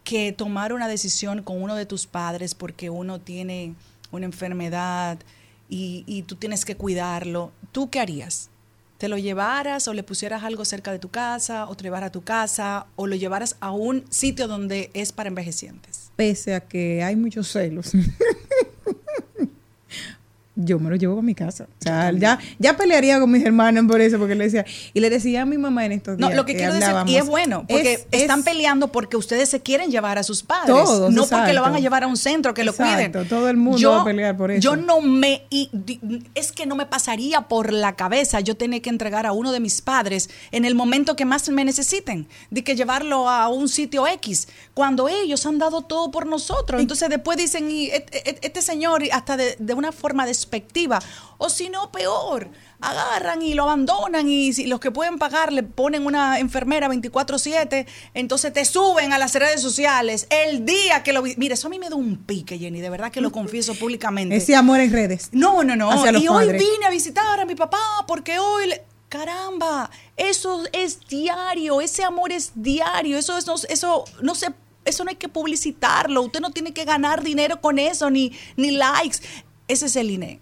que 0.05 0.33
tomar 0.33 0.73
una 0.73 0.87
decisión 0.87 1.43
con 1.43 1.61
uno 1.61 1.75
de 1.75 1.85
tus 1.85 2.07
padres 2.07 2.55
porque 2.55 2.89
uno 2.89 3.21
tiene 3.21 3.75
una 4.13 4.27
enfermedad 4.27 5.19
y, 5.69 6.23
tú 6.27 6.37
tienes 6.37 6.65
que 6.65 6.77
cuidarlo, 6.77 7.53
¿tú 7.73 7.91
qué 7.91 8.01
harías? 8.01 8.51
¿Te 8.99 9.09
lo 9.09 9.19
llevaras 9.19 9.89
o 9.89 9.93
le 9.93 10.03
pusieras 10.03 10.43
algo 10.43 10.65
cerca 10.65 10.91
de 10.91 10.99
tu 10.99 11.11
casa 11.11 11.69
o 11.69 11.75
te 11.75 11.85
llevaras 11.85 12.09
a 12.09 12.13
tu 12.13 12.23
casa 12.23 12.87
o 12.97 13.07
lo 13.07 13.15
llevaras 13.15 13.57
a 13.61 13.71
un 13.71 14.05
sitio 14.11 14.49
donde 14.49 14.91
es 14.95 15.13
para 15.13 15.29
envejecientes? 15.29 16.11
Pese 16.17 16.55
a 16.55 16.61
que 16.61 17.03
hay 17.03 17.15
muchos 17.17 17.49
celos. 17.49 17.93
yo 20.57 20.79
me 20.79 20.91
lo 20.91 20.97
llevo 20.97 21.19
a 21.19 21.23
mi 21.23 21.35
casa. 21.35 21.65
O 21.65 21.83
sea, 21.83 22.11
ya, 22.13 22.39
ya 22.59 22.77
pelearía 22.77 23.21
con 23.21 23.31
mis 23.31 23.45
hermanos 23.45 23.85
por 23.87 24.01
eso, 24.01 24.19
porque 24.19 24.35
le 24.35 24.45
decía, 24.45 24.65
y 24.95 25.01
le 25.01 25.11
decía 25.11 25.43
a 25.43 25.47
mi 25.47 25.59
mamá 25.59 25.85
en 25.87 25.93
estos 25.93 26.17
días. 26.17 26.31
No, 26.31 26.35
lo 26.35 26.45
que, 26.47 26.57
quiero 26.57 26.73
decir, 26.75 26.95
y 27.07 27.17
es 27.17 27.27
bueno, 27.27 27.65
porque 27.69 27.93
es- 27.95 28.07
están 28.11 28.41
es- 28.41 28.45
peleando 28.47 28.89
porque 28.91 29.17
ustedes 29.17 29.49
se 29.49 29.61
quieren 29.61 29.91
llevar 29.91 30.19
a 30.19 30.23
sus 30.23 30.43
padres. 30.43 30.75
Todos, 30.75 31.13
no 31.13 31.27
porque 31.27 31.53
lo 31.53 31.63
van 31.63 31.75
a 31.75 31.79
llevar 31.79 32.03
a 32.05 32.07
un 32.07 32.17
centro 32.17 32.55
que 32.55 32.65
lo 32.65 32.75
cuiden. 32.75 33.13
todo 33.29 33.49
el 33.51 33.57
mundo 33.57 33.91
va 33.91 34.01
a 34.01 34.05
pelear 34.05 34.37
por 34.37 34.51
eso. 34.51 34.61
Yo 34.61 34.77
no 34.77 35.01
me. 35.01 35.43
y 35.51 35.69
di- 35.73 36.01
es 36.35 36.53
que 36.53 36.67
no 36.67 36.75
me 36.75 36.87
pasaría 36.87 37.43
por 37.43 37.73
la 37.73 37.95
cabeza 37.95 38.41
yo 38.41 38.57
tener 38.57 38.81
que 38.83 38.91
entregar 38.91 39.27
a 39.27 39.33
uno 39.33 39.53
de 39.53 39.61
mis 39.61 39.81
padres 39.83 40.31
en 40.53 40.65
el 40.65 40.75
momento 40.75 41.17
que 41.17 41.25
más 41.25 41.49
me 41.51 41.65
necesiten, 41.65 42.27
de 42.51 42.65
que 42.65 42.75
llevarlo 42.75 43.29
a 43.29 43.49
un 43.49 43.69
sitio 43.69 44.07
X, 44.07 44.49
cuando 44.75 45.09
ellos 45.09 45.45
han 45.47 45.59
dado 45.59 45.83
todo 45.83 46.11
por 46.11 46.27
nosotros. 46.27 46.81
Entonces 46.81 47.09
después 47.11 47.37
dicen, 47.37 47.71
y 47.71 47.91
este 47.91 48.63
señor, 48.63 49.03
hasta 49.13 49.37
de, 49.37 49.57
de 49.59 49.75
una 49.75 49.93
forma 49.93 50.25
despectiva, 50.47 51.01
o 51.39 51.49
si 51.51 51.69
no, 51.69 51.91
peor. 51.91 52.49
Agarran 52.79 53.41
y 53.41 53.55
lo 53.55 53.63
abandonan 53.65 54.29
y 54.29 54.53
si 54.53 54.67
los 54.67 54.81
que 54.81 54.91
pueden 54.91 55.19
pagar 55.19 55.51
le 55.51 55.63
ponen 55.63 56.05
una 56.05 56.39
enfermera 56.39 56.89
24/7, 56.89 57.87
entonces 58.13 58.53
te 58.53 58.65
suben 58.67 59.15
a 59.15 59.19
las 59.19 59.35
redes 59.35 59.63
sociales 59.63 60.27
el 60.29 60.67
día 60.67 61.03
que 61.03 61.15
lo... 61.15 61.23
Mire, 61.23 61.55
eso 61.55 61.69
a 61.69 61.71
mí 61.71 61.79
me 61.79 61.89
da 61.89 61.97
un 61.97 62.19
pique, 62.19 62.59
Jenny, 62.59 62.81
de 62.83 62.91
verdad 62.91 63.11
que 63.11 63.23
lo 63.23 63.33
confieso 63.33 63.75
públicamente. 63.75 64.37
Ese 64.37 64.55
amor 64.55 64.81
en 64.81 64.93
redes. 64.93 65.31
No, 65.33 65.65
no, 65.65 65.75
no. 65.75 65.91
Y 66.19 66.29
hoy 66.29 66.47
padres. 66.47 66.63
vine 66.63 66.87
a 66.87 66.91
visitar 66.91 67.41
a 67.41 67.45
mi 67.45 67.55
papá 67.55 67.79
porque 68.07 68.39
hoy... 68.39 68.69
le- 68.69 68.85
Caramba, 69.09 69.89
eso 70.17 70.65
es 70.73 70.99
diario, 71.09 71.81
ese 71.81 72.03
amor 72.03 72.33
es 72.33 72.51
diario, 72.57 73.17
eso, 73.17 73.39
es, 73.39 73.47
no, 73.47 73.55
eso 73.69 74.05
no 74.21 74.35
se... 74.35 74.49
Eso 74.85 75.03
no 75.03 75.11
hay 75.11 75.17
que 75.17 75.29
publicitarlo, 75.29 76.23
usted 76.23 76.39
no 76.39 76.51
tiene 76.53 76.73
que 76.73 76.85
ganar 76.85 77.25
dinero 77.25 77.61
con 77.61 77.81
eso, 77.81 78.09
ni, 78.09 78.31
ni 78.57 78.71
likes. 78.71 79.19
Ese 79.69 79.87
es 79.87 79.97
el 79.97 80.11
INE. 80.11 80.41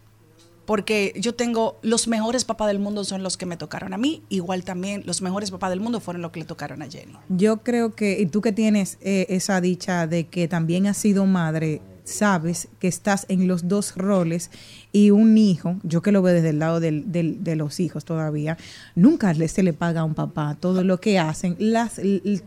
Porque 0.67 1.13
yo 1.17 1.35
tengo 1.35 1.79
los 1.83 2.09
mejores 2.09 2.45
papás 2.45 2.69
del 2.69 2.79
mundo 2.79 3.05
son 3.05 3.23
los 3.23 3.37
que 3.37 3.45
me 3.45 3.59
tocaron 3.59 3.93
a 3.93 3.99
mí, 3.99 4.23
igual 4.31 4.65
también 4.65 5.03
los 5.05 5.21
mejores 5.21 5.51
papás 5.51 5.69
del 5.69 5.81
mundo 5.81 6.01
fueron 6.01 6.23
los 6.23 6.31
que 6.31 6.41
le 6.41 6.47
tocaron 6.47 6.81
a 6.81 6.89
Jenny. 6.89 7.13
Yo 7.29 7.59
creo 7.59 7.95
que, 7.95 8.19
y 8.19 8.27
tú 8.27 8.41
que 8.41 8.53
tienes 8.53 8.97
eh, 9.03 9.27
esa 9.29 9.61
dicha 9.61 10.07
de 10.07 10.27
que 10.27 10.49
también 10.49 10.87
has 10.87 10.97
sido 10.97 11.27
madre, 11.27 11.83
sabes 12.05 12.69
que 12.79 12.89
estás 12.89 13.27
en 13.29 13.47
los 13.47 13.69
dos 13.69 13.95
roles 13.95 14.51
y 14.97 15.11
un 15.11 15.37
hijo, 15.37 15.77
yo 15.83 16.03
que 16.03 16.13
lo 16.13 16.23
veo 16.23 16.33
desde 16.33 16.51
el 16.51 16.61
lado 16.61 16.79
del- 16.79 17.11
del- 17.11 17.43
de 17.43 17.57
los 17.57 17.81
hijos 17.81 18.05
todavía, 18.05 18.57
nunca 18.95 19.35
se 19.35 19.65
le 19.65 19.73
paga 19.73 20.03
a 20.03 20.05
un 20.05 20.15
papá 20.15 20.57
todo 20.61 20.85
lo 20.85 21.01
que 21.01 21.19
hacen, 21.19 21.57
las, 21.59 22.01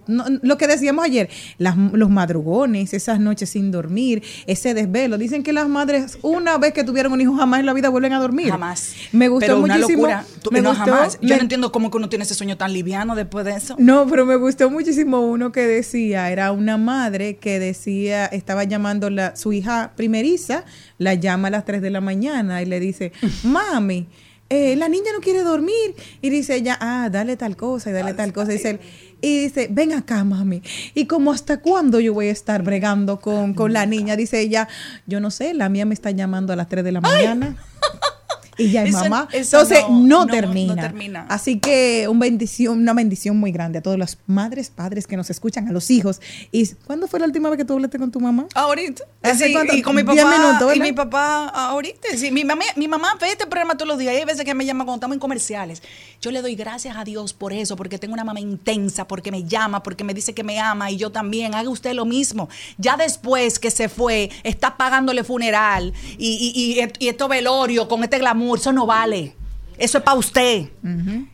no- 0.08 0.24
lo 0.42 0.58
que 0.58 0.66
decíamos 0.66 1.04
ayer, 1.04 1.30
las, 1.58 1.76
los 1.76 2.10
madrugones, 2.10 2.94
esas 2.94 3.20
noches 3.20 3.50
sin 3.50 3.70
dormir, 3.70 4.24
ese 4.46 4.74
desvelo. 4.74 5.18
Dicen 5.18 5.44
que 5.44 5.52
las 5.52 5.68
madres, 5.68 6.20
una 6.22 6.58
vez 6.58 6.72
que 6.72 6.86
tuvieron 6.86 7.12
un 7.12 7.20
hijo, 7.20 7.36
jamás 7.36 7.60
en 7.60 7.66
la 7.66 7.74
vida 7.74 7.90
vuelven 7.90 8.14
a 8.14 8.20
dormir. 8.22 8.50
Jamás. 8.50 8.94
Me 9.12 9.28
gustó 9.28 9.46
Pero 9.48 9.60
una 9.62 9.76
muchísimo. 9.76 10.04
locura. 10.04 10.26
Tú- 10.42 10.50
me 10.52 10.62
no, 10.62 10.70
gustó- 10.70 10.86
jamás. 10.86 11.18
Yo 11.22 11.28
me- 11.28 11.36
no 11.36 11.42
entiendo 11.42 11.72
cómo 11.74 11.92
que 11.92 11.98
uno 11.98 12.08
tiene 12.08 12.24
ese 12.24 12.34
sueño 12.34 12.56
tan 12.56 12.72
liviano 12.72 13.14
después 13.14 13.44
de 13.44 13.56
eso. 13.56 13.76
no, 13.78 14.08
pero 14.08 14.26
me 14.26 14.38
gustó 14.38 14.70
muchísimo 14.70 15.20
uno 15.20 15.52
que 15.52 15.68
decía, 15.68 16.32
era 16.32 16.54
una 16.54 16.78
madre 16.78 17.36
que 17.36 17.60
decía, 17.60 18.26
estaba 18.28 18.64
llamando 18.64 19.10
la, 19.10 19.36
su 19.36 19.52
hija 19.52 19.92
primeriza, 19.98 20.64
la 20.98 21.14
llama 21.14 21.50
a 21.50 21.52
las 21.52 21.66
3 21.66 21.82
de 21.82 21.90
la 21.90 22.00
mañana 22.00 22.37
y 22.62 22.66
le 22.66 22.80
dice, 22.80 23.12
mami, 23.44 24.08
eh, 24.50 24.76
la 24.76 24.88
niña 24.88 25.12
no 25.14 25.20
quiere 25.20 25.44
dormir. 25.44 25.96
Y 26.22 26.30
dice 26.30 26.56
ella, 26.56 26.78
ah, 26.80 27.10
dale 27.12 27.38
tal 27.38 27.56
cosa 27.56 27.90
y 27.90 27.94
dale 27.94 28.14
tal 28.14 28.34
cosa. 28.34 28.52
Dice 28.52 28.72
él, 28.72 28.80
y 29.22 29.40
dice, 29.40 29.68
ven 29.70 29.94
acá, 29.94 30.24
mami. 30.24 30.62
Y 30.94 31.06
como 31.06 31.32
hasta 31.32 31.60
cuándo 31.60 32.00
yo 32.00 32.14
voy 32.14 32.28
a 32.28 32.32
estar 32.32 32.64
bregando 32.64 33.20
con, 33.20 33.54
con 33.54 33.74
la 33.74 33.86
niña, 33.86 34.16
dice 34.16 34.40
ella, 34.40 34.68
yo 35.06 35.20
no 35.20 35.32
sé, 35.32 35.54
la 35.54 35.70
mía 35.70 35.86
me 35.86 35.94
está 35.94 36.12
llamando 36.12 36.54
a 36.54 36.56
las 36.56 36.70
3 36.70 36.84
de 36.84 36.92
la 36.92 37.02
mañana. 37.02 37.56
Y 38.58 38.72
ya 38.72 38.84
es 38.84 38.90
Eso- 38.90 39.00
mamá. 39.04 39.28
eso 39.32 39.62
Entonces, 39.62 39.84
no, 39.90 40.26
termina. 40.26 40.76
no 40.76 40.82
termina. 40.82 41.26
Así 41.30 41.60
que 41.60 42.08
un 42.10 42.20
bendición, 42.20 42.80
una 42.80 42.94
bendición 42.94 43.38
muy 43.38 43.52
grande 43.52 43.80
a 43.80 43.82
todas 43.82 44.00
las 44.00 44.18
madres, 44.28 44.70
padres 44.70 45.06
que 45.08 45.16
nos 45.16 45.30
escuchan, 45.30 45.68
a 45.68 45.72
los 45.72 45.92
hijos. 45.92 46.22
¿Y 46.52 46.68
cuándo 46.86 47.08
fue 47.08 47.20
la 47.20 47.26
última 47.28 47.50
vez 47.50 47.58
que 47.58 47.66
tú 47.66 47.74
hablaste 47.74 48.00
con 48.00 48.12
tu 48.12 48.20
mamá? 48.20 48.48
Ahorita. 48.56 49.04
¿Hace 49.22 49.48
Sí, 49.48 49.54
cuánto? 49.54 49.76
y 49.76 49.82
con 49.82 49.96
mi 49.96 50.04
papá. 50.04 50.16
minutos, 50.38 50.76
y 50.76 50.80
mi 50.80 50.92
papá 50.94 51.48
ahorita. 51.50 52.08
Sí, 52.18 52.32
mi, 52.32 52.44
mamá, 52.46 52.64
mi 52.76 52.88
mamá 52.88 53.16
ve 53.22 53.30
este 53.32 53.46
programa 53.46 53.76
todos 53.76 53.88
los 53.90 53.98
días. 54.00 54.16
Hay 54.16 54.26
veces 54.26 54.44
que 54.44 54.54
me 54.54 54.66
llama 54.66 54.86
cuando 54.86 54.98
estamos 54.98 55.16
en 55.16 55.20
comerciales. 55.20 55.84
Yo 56.22 56.32
le 56.32 56.42
doy 56.42 56.56
gracias 56.56 56.98
a 56.98 57.04
Dios 57.04 57.34
por 57.34 57.54
eso, 57.54 57.76
porque 57.76 58.00
tengo 58.00 58.14
una 58.14 58.24
mamá 58.24 58.40
intensa, 58.40 59.08
porque 59.08 59.32
me 59.32 59.44
llama, 59.44 59.84
porque 59.84 60.04
me 60.04 60.14
dice 60.14 60.34
que 60.34 60.44
me 60.44 60.60
ama 60.60 60.90
y 60.90 60.98
yo 60.98 61.12
también. 61.12 61.54
Haga 61.54 61.70
usted 61.70 61.94
lo 61.94 62.06
mismo. 62.06 62.50
Ya 62.78 62.98
después 62.98 63.60
que 63.60 63.70
se 63.70 63.88
fue, 63.90 64.32
está 64.44 64.78
pagándole 64.78 65.24
funeral 65.24 65.94
y, 66.18 66.54
y, 66.56 66.82
y, 66.82 67.06
y 67.06 67.08
esto 67.10 67.28
velorio 67.28 67.88
con 67.88 68.04
este 68.04 68.18
glamour. 68.18 68.47
Eso 68.56 68.72
no 68.72 68.86
vale. 68.86 69.36
Eso 69.78 70.00
es 70.00 70.04
para 70.04 70.18
usted. 70.18 70.70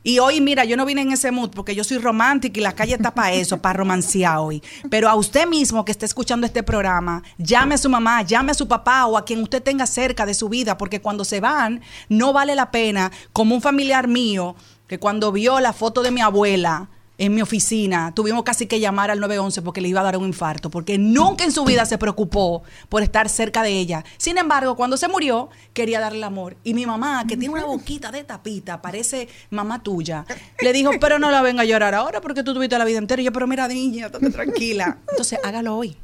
Y 0.04 0.20
hoy, 0.20 0.42
mira, 0.42 0.66
yo 0.66 0.76
no 0.76 0.86
vine 0.86 1.02
en 1.02 1.14
ese 1.14 1.32
mood 1.32 1.52
porque 1.52 1.76
yo 1.76 1.84
soy 1.84 1.98
romántica 1.98 2.60
y 2.60 2.64
la 2.64 2.74
calle 2.74 2.96
está 2.96 3.14
para 3.14 3.32
eso, 3.32 3.62
para 3.62 3.78
romancear 3.78 4.38
hoy. 4.38 4.62
Pero 4.90 5.10
a 5.10 5.16
usted 5.16 5.48
mismo 5.48 5.86
que 5.86 5.94
esté 5.94 6.06
escuchando 6.06 6.46
este 6.46 6.62
programa, 6.62 7.24
llame 7.38 7.76
a 7.76 7.78
su 7.78 7.90
mamá, 7.90 8.22
llame 8.24 8.52
a 8.52 8.56
su 8.56 8.68
papá 8.68 9.06
o 9.06 9.18
a 9.18 9.24
quien 9.24 9.42
usted 9.42 9.64
tenga 9.64 9.88
cerca 9.88 10.26
de 10.26 10.34
su 10.34 10.50
vida, 10.50 10.78
porque 10.78 11.02
cuando 11.02 11.24
se 11.24 11.40
van, 11.40 11.82
no 12.10 12.34
vale 12.34 12.54
la 12.54 12.70
pena, 12.70 13.12
como 13.32 13.56
un 13.56 13.62
familiar 13.62 14.10
mío, 14.10 14.58
que 14.88 15.00
cuando 15.00 15.32
vio 15.32 15.62
la 15.62 15.72
foto 15.72 16.04
de 16.04 16.12
mi 16.12 16.20
abuela, 16.20 16.90
en 17.18 17.36
mi 17.36 17.42
oficina, 17.42 18.12
tuvimos 18.16 18.44
casi 18.44 18.66
que 18.66 18.80
llamar 18.80 19.12
al 19.12 19.20
911 19.20 19.62
porque 19.62 19.82
le 19.82 19.88
iba 19.88 20.02
a 20.02 20.04
dar 20.04 20.18
un 20.18 20.26
infarto, 20.26 20.70
porque 20.70 20.98
nunca 20.98 21.44
en 21.44 21.52
su 21.52 21.64
vida 21.64 21.86
se 21.86 21.98
preocupó 21.98 22.64
por 22.90 23.04
estar 23.04 23.30
cerca 23.30 23.62
de 23.64 23.72
ella. 23.72 24.04
Sin 24.18 24.38
embargo, 24.38 24.76
cuando 24.76 24.98
se 24.98 25.08
murió, 25.08 25.50
quería 25.74 26.00
darle 26.00 26.26
amor. 26.26 26.58
Y 26.64 26.74
mi 26.74 26.86
mamá, 26.86 27.26
que 27.28 27.38
tiene 27.38 27.54
una 27.54 27.66
boquita 27.66 28.12
de 28.12 28.24
tapita, 28.24 28.82
parece 28.82 29.28
mamá 29.52 29.84
tuya, 29.84 30.26
le 30.60 30.74
dijo, 30.74 30.92
pero 31.00 31.20
no 31.20 31.30
la 31.30 31.42
venga 31.42 31.62
a 31.62 31.66
llorar 31.66 31.94
ahora 31.94 32.20
porque 32.20 32.44
tú 32.44 32.54
tuviste 32.54 32.78
la 32.78 32.86
vida 32.86 32.98
entera. 32.98 33.22
Y 33.22 33.26
yo, 33.26 33.32
pero 33.32 33.48
mira, 33.48 33.68
niña, 33.68 34.08
estate 34.08 34.32
tranquila. 34.32 34.98
Entonces, 35.10 35.40
hágalo 35.44 35.78
hoy. 35.78 35.96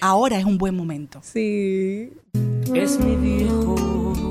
Ahora 0.00 0.38
es 0.38 0.44
un 0.44 0.58
buen 0.58 0.76
momento. 0.76 1.20
Sí. 1.22 2.12
es 2.74 3.00
mi 3.00 3.16
viejo. 3.16 4.27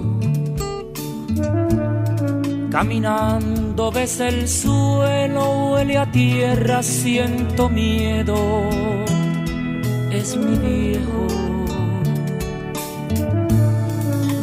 Caminando 2.77 3.91
ves 3.91 4.19
el 4.19 4.47
suelo, 4.47 5.71
huele 5.71 5.97
a 5.97 6.05
tierra, 6.11 6.83
siento 6.83 7.69
miedo. 7.69 8.69
Es 10.11 10.37
mi 10.37 10.55
viejo. 10.59 11.25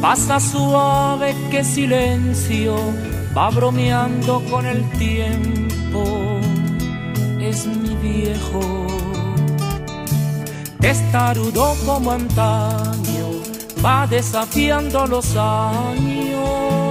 Pasa 0.00 0.40
suave 0.40 1.36
que 1.48 1.62
silencio, 1.62 2.74
va 3.38 3.50
bromeando 3.50 4.42
con 4.50 4.66
el 4.66 4.82
tiempo. 4.98 6.40
Es 7.40 7.68
mi 7.68 7.94
viejo 7.94 8.88
testarudo 10.80 11.76
como 11.86 12.10
antaño, 12.10 13.26
va 13.84 14.08
desafiando 14.08 15.06
los 15.06 15.36
años. 15.36 16.83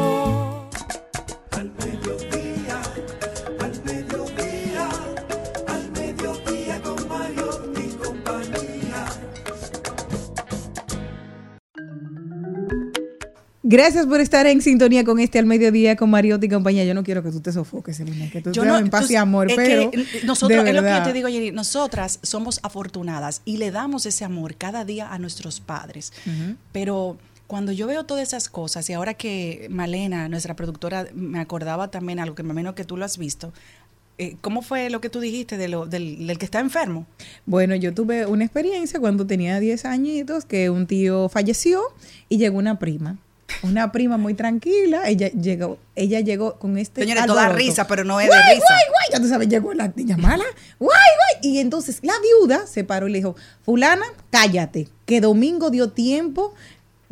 Gracias 13.73 14.05
por 14.05 14.21
estar 14.21 14.45
en 14.45 14.61
sintonía 14.61 15.03
con 15.03 15.19
este 15.19 15.39
al 15.39 15.47
mediodía 15.47 15.95
con 15.95 16.09
Mariotti 16.11 16.45
y 16.45 16.49
compañía. 16.49 16.85
Yo 16.85 16.93
no 16.93 17.03
quiero 17.03 17.23
que 17.23 17.31
tú 17.31 17.39
te 17.39 17.51
sofoques, 17.51 17.99
Elena, 17.99 18.29
que 18.29 18.39
tú 18.41 18.51
Yo 18.51 18.63
no- 18.65 18.77
en 18.77 18.89
paz 18.91 19.07
tú- 19.07 19.13
y 19.13 19.15
amor, 19.15 19.49
es 19.49 19.55
pero 19.55 19.89
que 19.89 19.97
nosotros, 20.25 20.63
es 20.67 20.75
lo 20.75 20.83
que 20.83 20.89
yo 20.89 21.03
te 21.03 21.13
digo, 21.13 21.27
Jenny, 21.27 21.51
nosotras 21.51 22.19
somos 22.21 22.59
afortunadas 22.61 23.41
y 23.45 23.57
le 23.57 23.71
damos 23.71 24.05
ese 24.05 24.25
amor 24.25 24.55
cada 24.57 24.85
día 24.85 25.11
a 25.11 25.17
nuestros 25.17 25.59
padres. 25.59 26.13
Pero 26.71 27.17
cuando 27.47 27.71
yo 27.71 27.87
veo 27.87 28.03
todas 28.03 28.27
esas 28.27 28.47
cosas, 28.47 28.87
y 28.89 28.93
ahora 28.93 29.15
que 29.15 29.67
Malena, 29.71 30.29
nuestra 30.29 30.55
productora, 30.55 31.07
me 31.15 31.39
acordaba 31.39 31.89
también 31.89 32.19
algo 32.19 32.35
que 32.35 32.43
me 32.43 32.51
imagino 32.51 32.75
que 32.75 32.83
tú 32.85 32.95
lo 32.95 33.05
has 33.05 33.17
visto. 33.17 33.53
eh, 34.19 34.35
¿Cómo 34.41 34.61
fue 34.61 34.91
lo 34.91 35.01
que 35.01 35.09
tú 35.09 35.19
dijiste 35.19 35.57
de 35.57 35.67
lo, 35.67 35.87
del, 35.87 36.27
del 36.27 36.37
que 36.37 36.45
está 36.45 36.59
enfermo? 36.59 37.07
Bueno, 37.47 37.73
yo 37.75 37.95
tuve 37.95 38.27
una 38.27 38.43
experiencia 38.45 38.99
cuando 38.99 39.25
tenía 39.25 39.59
10 39.59 39.85
añitos 39.85 40.45
que 40.45 40.69
un 40.69 40.85
tío 40.85 41.29
falleció 41.29 41.81
y 42.29 42.37
llegó 42.37 42.59
una 42.59 42.77
prima. 42.77 43.17
Una 43.61 43.91
prima 43.91 44.17
muy 44.17 44.33
tranquila, 44.33 45.03
ella 45.07 45.29
llegó, 45.29 45.77
ella 45.95 46.19
llegó 46.19 46.55
con 46.59 46.77
este 46.77 47.01
Señores, 47.01 47.25
toda 47.25 47.43
alboroto. 47.43 47.65
risa, 47.65 47.87
pero 47.87 48.03
no 48.03 48.19
es 48.19 48.27
de 48.27 48.31
Guay, 48.35 48.55
risa. 48.55 48.65
guay, 48.67 48.81
guay, 48.89 49.07
ya 49.13 49.19
tú 49.21 49.27
sabes, 49.29 49.47
llegó 49.47 49.73
la 49.73 49.91
niña 49.95 50.17
mala. 50.17 50.43
Guay, 50.79 50.89
guay. 50.89 51.51
Y 51.53 51.59
entonces 51.59 51.99
la 52.01 52.13
viuda 52.21 52.65
se 52.67 52.83
paró 52.83 53.07
y 53.07 53.11
le 53.11 53.19
dijo, 53.19 53.35
fulana, 53.63 54.05
cállate, 54.31 54.87
que 55.05 55.21
Domingo 55.21 55.69
dio 55.69 55.89
tiempo, 55.91 56.53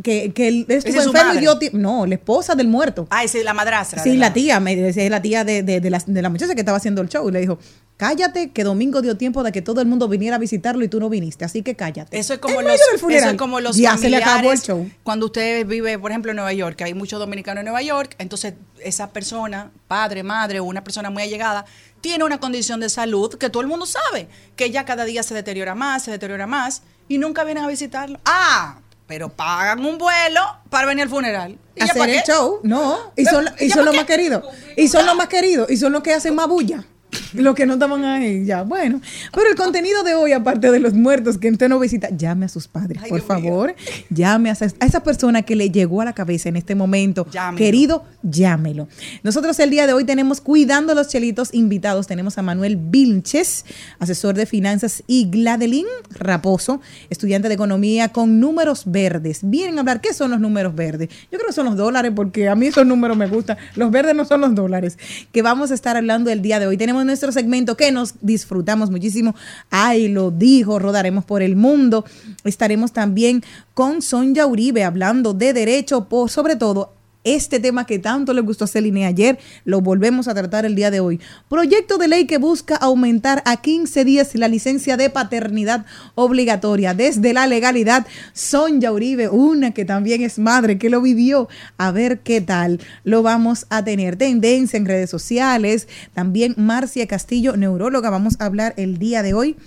que, 0.03 0.33
que 0.33 0.47
él 0.47 0.65
estuvo 0.67 0.99
es 0.99 1.05
enfermo 1.05 1.33
y 1.35 1.37
dio 1.39 1.57
tiempo. 1.59 1.77
No, 1.77 2.05
la 2.07 2.15
esposa 2.15 2.55
del 2.55 2.67
muerto. 2.67 3.07
Ah, 3.11 3.23
es 3.23 3.35
la 3.43 3.53
madrastra. 3.53 4.01
Sí, 4.01 4.11
de 4.11 4.17
la 4.17 4.33
tía, 4.33 4.59
me 4.59 4.75
decía, 4.75 5.03
es 5.03 5.11
la 5.11 5.21
tía 5.21 5.43
de, 5.43 5.61
de, 5.63 5.79
de 5.79 5.89
la, 5.91 6.01
de 6.05 6.21
la 6.21 6.29
muchacha 6.29 6.55
que 6.55 6.61
estaba 6.61 6.77
haciendo 6.77 7.01
el 7.01 7.09
show. 7.09 7.29
Y 7.29 7.31
le 7.31 7.39
dijo, 7.41 7.59
cállate, 8.01 8.49
que 8.49 8.63
Domingo 8.63 9.03
dio 9.03 9.15
tiempo 9.15 9.43
de 9.43 9.51
que 9.51 9.61
todo 9.61 9.79
el 9.79 9.85
mundo 9.85 10.07
viniera 10.07 10.37
a 10.37 10.39
visitarlo 10.39 10.83
y 10.83 10.87
tú 10.87 10.99
no 10.99 11.07
viniste, 11.07 11.45
así 11.45 11.61
que 11.61 11.75
cállate. 11.75 12.17
Eso 12.17 12.33
es 12.33 12.39
como 12.39 12.59
los, 12.59 12.73
eso 12.73 13.29
es 13.29 13.37
como 13.37 13.59
los 13.59 13.77
ya 13.77 13.95
se 13.95 14.09
le 14.09 14.17
acabó 14.17 14.51
el 14.51 14.57
familiares, 14.57 14.63
show. 14.63 14.89
Cuando 15.03 15.27
usted 15.27 15.67
vive, 15.67 15.99
por 15.99 16.09
ejemplo, 16.09 16.31
en 16.31 16.37
Nueva 16.37 16.51
York, 16.51 16.77
que 16.77 16.85
hay 16.85 16.95
muchos 16.95 17.19
dominicanos 17.19 17.59
en 17.59 17.65
Nueva 17.65 17.83
York, 17.83 18.15
entonces 18.17 18.55
esa 18.79 19.11
persona, 19.11 19.69
padre, 19.87 20.23
madre 20.23 20.59
o 20.59 20.63
una 20.63 20.83
persona 20.83 21.11
muy 21.11 21.21
allegada, 21.21 21.63
tiene 22.01 22.23
una 22.23 22.39
condición 22.39 22.79
de 22.79 22.89
salud 22.89 23.35
que 23.35 23.51
todo 23.51 23.61
el 23.61 23.67
mundo 23.67 23.85
sabe, 23.85 24.27
que 24.55 24.71
ya 24.71 24.83
cada 24.83 25.05
día 25.05 25.21
se 25.21 25.35
deteriora 25.35 25.75
más, 25.75 26.01
se 26.01 26.09
deteriora 26.09 26.47
más, 26.47 26.81
y 27.07 27.19
nunca 27.19 27.43
vienen 27.43 27.65
a 27.65 27.67
visitarlo. 27.67 28.19
Ah, 28.25 28.79
pero 29.05 29.29
pagan 29.29 29.85
un 29.85 29.99
vuelo 29.99 30.41
para 30.71 30.87
venir 30.87 31.03
al 31.03 31.09
funeral. 31.09 31.59
¿Y 31.75 31.81
ya 31.81 31.85
hacer 31.85 31.97
pa' 31.99 32.05
el 32.05 32.13
qué? 32.13 32.31
show, 32.31 32.61
no, 32.63 33.13
y 33.15 33.25
son, 33.25 33.47
y 33.59 33.67
¿Ya 33.67 33.75
son 33.75 33.85
los 33.85 33.95
más 33.95 34.05
queridos, 34.05 34.43
y 34.75 34.87
son 34.87 35.05
los 35.05 35.15
más 35.15 35.27
queridos, 35.27 35.69
y 35.69 35.77
son 35.77 35.91
los 35.91 36.01
que 36.01 36.15
hacen 36.15 36.33
más 36.33 36.47
bulla. 36.47 36.83
Los 37.41 37.55
que 37.55 37.65
no 37.65 37.73
estaban 37.73 38.03
ahí, 38.05 38.45
ya, 38.45 38.63
bueno. 38.63 39.01
Pero 39.33 39.49
el 39.49 39.55
contenido 39.55 40.03
de 40.03 40.15
hoy, 40.15 40.31
aparte 40.33 40.71
de 40.71 40.79
los 40.79 40.93
muertos 40.93 41.37
que 41.37 41.49
usted 41.49 41.69
no 41.69 41.79
visita, 41.79 42.09
llame 42.09 42.45
a 42.45 42.49
sus 42.49 42.67
padres, 42.67 42.99
Ay, 43.03 43.09
por 43.09 43.19
Dios 43.19 43.41
mío. 43.41 43.49
favor. 43.51 43.75
Llame 44.09 44.49
a 44.49 44.53
esa, 44.53 44.67
a 44.79 44.85
esa 44.85 45.03
persona 45.03 45.41
que 45.43 45.55
le 45.55 45.69
llegó 45.69 46.01
a 46.01 46.05
la 46.05 46.13
cabeza 46.13 46.49
en 46.49 46.55
este 46.57 46.75
momento. 46.75 47.27
Llámelo. 47.31 47.57
Querido, 47.57 48.05
llámelo. 48.23 48.87
Nosotros 49.23 49.59
el 49.59 49.69
día 49.69 49.87
de 49.87 49.93
hoy 49.93 50.03
tenemos 50.03 50.41
Cuidando 50.41 50.93
los 50.93 51.07
Chelitos 51.07 51.53
invitados. 51.53 52.07
Tenemos 52.07 52.37
a 52.37 52.41
Manuel 52.41 52.77
Vilches, 52.77 53.65
asesor 53.99 54.35
de 54.35 54.45
finanzas, 54.45 55.03
y 55.07 55.29
Gladelín 55.29 55.85
Raposo, 56.09 56.81
estudiante 57.09 57.47
de 57.47 57.53
economía 57.53 58.09
con 58.09 58.39
números 58.39 58.83
verdes. 58.85 59.39
Vienen 59.43 59.77
a 59.77 59.81
hablar, 59.81 60.01
¿qué 60.01 60.13
son 60.13 60.31
los 60.31 60.39
números 60.39 60.75
verdes? 60.75 61.09
Yo 61.31 61.37
creo 61.37 61.47
que 61.47 61.53
son 61.53 61.65
los 61.65 61.75
dólares, 61.77 62.11
porque 62.15 62.49
a 62.49 62.55
mí 62.55 62.67
esos 62.67 62.85
números 62.85 63.17
me 63.17 63.27
gustan. 63.27 63.57
Los 63.75 63.91
verdes 63.91 64.15
no 64.15 64.25
son 64.25 64.41
los 64.41 64.55
dólares. 64.55 64.97
Que 65.31 65.41
vamos 65.41 65.71
a 65.71 65.73
estar 65.73 65.95
hablando 65.97 66.29
el 66.31 66.41
día 66.41 66.59
de 66.59 66.67
hoy. 66.67 66.77
Tenemos 66.77 67.05
nuestro 67.05 67.20
segmento 67.29 67.77
que 67.77 67.91
nos 67.91 68.15
disfrutamos 68.21 68.89
muchísimo. 68.89 69.35
Ay, 69.69 70.07
lo 70.07 70.31
dijo, 70.31 70.79
rodaremos 70.79 71.25
por 71.25 71.41
el 71.41 71.55
mundo. 71.55 72.05
Estaremos 72.43 72.91
también 72.91 73.43
con 73.73 74.01
Sonja 74.01 74.47
Uribe 74.47 74.83
hablando 74.83 75.33
de 75.33 75.53
derecho, 75.53 76.05
por 76.05 76.29
sobre 76.29 76.55
todo 76.55 76.93
este 77.23 77.59
tema 77.59 77.85
que 77.85 77.99
tanto 77.99 78.33
le 78.33 78.41
gustó 78.41 78.65
a 78.65 78.67
Celine 78.67 79.05
ayer, 79.05 79.39
lo 79.65 79.81
volvemos 79.81 80.27
a 80.27 80.33
tratar 80.33 80.65
el 80.65 80.75
día 80.75 80.91
de 80.91 80.99
hoy. 80.99 81.19
Proyecto 81.49 81.97
de 81.97 82.07
ley 82.07 82.25
que 82.25 82.37
busca 82.37 82.75
aumentar 82.75 83.43
a 83.45 83.57
15 83.57 84.03
días 84.05 84.35
la 84.35 84.47
licencia 84.47 84.97
de 84.97 85.09
paternidad 85.09 85.85
obligatoria. 86.15 86.93
Desde 86.93 87.33
la 87.33 87.47
legalidad, 87.47 88.05
Sonja 88.33 88.91
Uribe, 88.91 89.29
una 89.29 89.71
que 89.71 89.85
también 89.85 90.21
es 90.21 90.39
madre, 90.39 90.77
que 90.77 90.89
lo 90.89 91.01
vivió. 91.01 91.47
A 91.77 91.91
ver 91.91 92.19
qué 92.19 92.41
tal 92.41 92.79
lo 93.03 93.23
vamos 93.23 93.65
a 93.69 93.83
tener. 93.83 94.15
Tendencia 94.15 94.77
en 94.77 94.85
redes 94.85 95.09
sociales. 95.09 95.87
También 96.13 96.55
Marcia 96.57 97.07
Castillo, 97.07 97.55
neuróloga, 97.57 98.09
vamos 98.09 98.35
a 98.39 98.45
hablar 98.45 98.73
el 98.77 98.97
día 98.97 99.23
de 99.23 99.33
hoy 99.33 99.57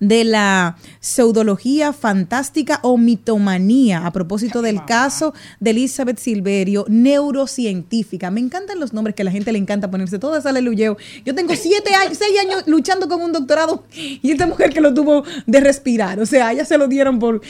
de 0.00 0.24
la 0.24 0.76
pseudología 1.00 1.92
fantástica 1.92 2.80
o 2.82 2.98
mitomanía 2.98 4.06
a 4.06 4.12
propósito 4.12 4.62
del 4.62 4.84
caso 4.84 5.34
de 5.60 5.70
Elizabeth 5.70 6.18
Silverio, 6.18 6.84
neurocientífica. 6.88 8.30
Me 8.30 8.40
encantan 8.40 8.80
los 8.80 8.92
nombres 8.92 9.14
que 9.14 9.22
a 9.22 9.24
la 9.24 9.30
gente 9.30 9.52
le 9.52 9.58
encanta 9.58 9.90
ponerse. 9.90 10.18
Todas 10.18 10.46
aleluyeo. 10.46 10.96
Yo 11.24 11.34
tengo 11.34 11.54
siete 11.56 11.94
años, 11.94 12.18
seis 12.18 12.38
años 12.40 12.64
luchando 12.66 13.08
con 13.08 13.22
un 13.22 13.32
doctorado 13.32 13.84
y 13.94 14.30
esta 14.30 14.46
mujer 14.46 14.72
que 14.72 14.80
lo 14.80 14.92
tuvo 14.92 15.24
de 15.46 15.60
respirar. 15.60 16.20
O 16.20 16.26
sea, 16.26 16.52
ella 16.52 16.64
se 16.64 16.78
lo 16.78 16.88
dieron 16.88 17.18
por 17.18 17.40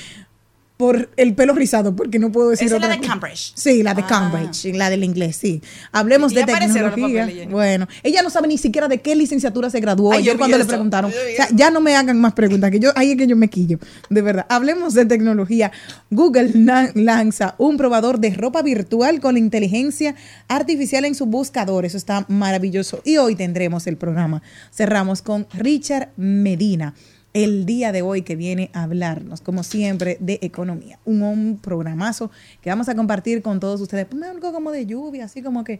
por 0.76 1.08
el 1.16 1.34
pelo 1.34 1.54
rizado, 1.54 1.96
porque 1.96 2.18
no 2.18 2.30
puedo 2.30 2.50
decir 2.50 2.66
Esa 2.66 2.76
es 2.76 2.82
la 2.82 2.88
de. 2.88 3.00
Cambridge. 3.00 3.52
Sí, 3.54 3.82
la 3.82 3.94
de 3.94 4.02
Ah. 4.02 4.06
Cambridge, 4.06 4.74
la 4.74 4.90
del 4.90 5.04
inglés, 5.04 5.36
sí. 5.36 5.62
Hablemos 5.90 6.34
de 6.34 6.44
tecnología. 6.44 7.22
papeles. 7.22 7.50
Bueno, 7.50 7.88
ella 8.02 8.22
no 8.22 8.28
sabe 8.28 8.46
ni 8.48 8.58
siquiera 8.58 8.86
de 8.86 9.00
qué 9.00 9.16
licenciatura 9.16 9.70
se 9.70 9.80
graduó. 9.80 10.12
Ay, 10.12 10.18
Ayer 10.18 10.36
cuando 10.36 10.58
le 10.58 10.64
eso, 10.64 10.68
preguntaron. 10.68 11.10
yo 11.10 11.16
vi 11.26 11.32
O 11.32 11.36
sea, 11.36 11.44
eso. 11.46 11.54
ya 11.56 11.70
no 11.70 11.80
me 11.80 11.96
hagan 11.96 12.20
más 12.20 12.34
preguntas, 12.34 12.70
que 12.70 12.78
yo 12.78 12.90
ahí 12.94 13.12
es 13.12 13.16
que 13.16 13.26
yo 13.26 13.36
me 13.36 13.48
quillo, 13.48 13.78
de 14.10 14.20
verdad. 14.22 14.44
Hablemos 14.50 14.92
de 14.92 15.06
tecnología. 15.06 15.72
Google 16.10 16.50
lanza 16.94 17.54
un 17.58 17.78
probador 17.78 18.20
de 18.20 18.34
ropa 18.34 18.60
virtual 18.62 19.18
con 19.20 19.38
inteligencia 19.38 20.14
artificial 20.48 21.04
en 21.06 21.14
su 21.14 21.24
buscador. 21.26 21.86
Eso 21.86 21.96
está 21.96 22.26
maravilloso. 22.28 23.00
Y 23.04 23.16
hoy 23.16 23.34
tendremos 23.34 23.86
el 23.86 23.96
programa. 23.96 24.42
Cerramos 24.74 25.22
con 25.22 25.46
Richard 25.54 26.10
Medina. 26.16 26.94
El 27.36 27.66
día 27.66 27.92
de 27.92 28.00
hoy 28.00 28.22
que 28.22 28.34
viene 28.34 28.70
a 28.72 28.84
hablarnos, 28.84 29.42
como 29.42 29.62
siempre, 29.62 30.16
de 30.20 30.38
economía. 30.40 30.98
Un, 31.04 31.22
un 31.22 31.58
programazo 31.58 32.30
que 32.62 32.70
vamos 32.70 32.88
a 32.88 32.94
compartir 32.94 33.42
con 33.42 33.60
todos 33.60 33.78
ustedes. 33.78 34.06
Ponme 34.06 34.26
algo 34.26 34.54
como 34.54 34.72
de 34.72 34.86
lluvia, 34.86 35.26
así 35.26 35.42
como 35.42 35.62
que 35.62 35.78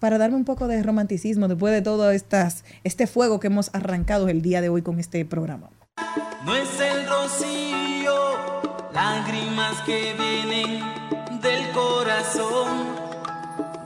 para 0.00 0.16
darme 0.16 0.36
un 0.36 0.46
poco 0.46 0.68
de 0.68 0.82
romanticismo 0.82 1.48
después 1.48 1.74
de 1.74 1.82
todo 1.82 2.10
estas, 2.12 2.64
este 2.82 3.06
fuego 3.06 3.40
que 3.40 3.48
hemos 3.48 3.68
arrancado 3.74 4.30
el 4.30 4.40
día 4.40 4.62
de 4.62 4.70
hoy 4.70 4.80
con 4.80 4.98
este 4.98 5.22
programa. 5.26 5.68
No 6.46 6.56
es 6.56 6.80
el 6.80 7.06
rocío, 7.06 8.14
lágrimas 8.94 9.78
que 9.82 10.14
vienen 10.18 10.80
del 11.42 11.70
corazón, 11.72 12.86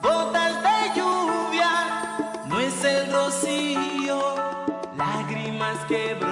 gotas 0.00 0.62
de 0.62 1.00
lluvia. 1.00 2.46
No 2.46 2.60
es 2.60 2.84
el 2.84 3.12
rocío, 3.12 4.20
lágrimas 4.96 5.76
que 5.88 6.29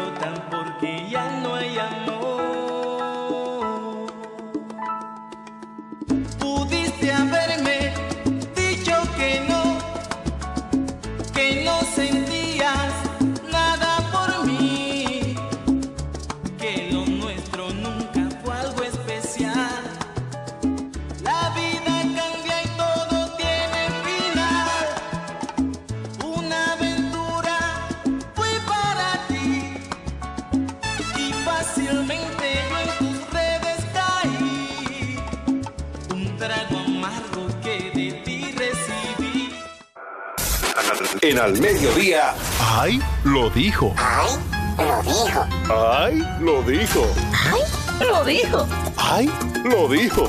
En 41.22 41.38
al 41.38 41.58
mediodía, 41.60 42.34
¡Ay! 42.60 43.00
Lo 43.24 43.50
dijo. 43.50 43.94
¡Ay! 43.96 44.38
Lo 44.78 45.02
dijo. 45.02 45.46
¡Ay! 45.70 46.22
Lo 46.40 46.62
dijo. 46.62 47.06
¡Ay! 47.32 47.66
Lo 48.00 48.24
dijo. 48.24 48.66
¡Ay! 48.96 49.30
Lo 49.64 49.88
dijo. 49.88 50.28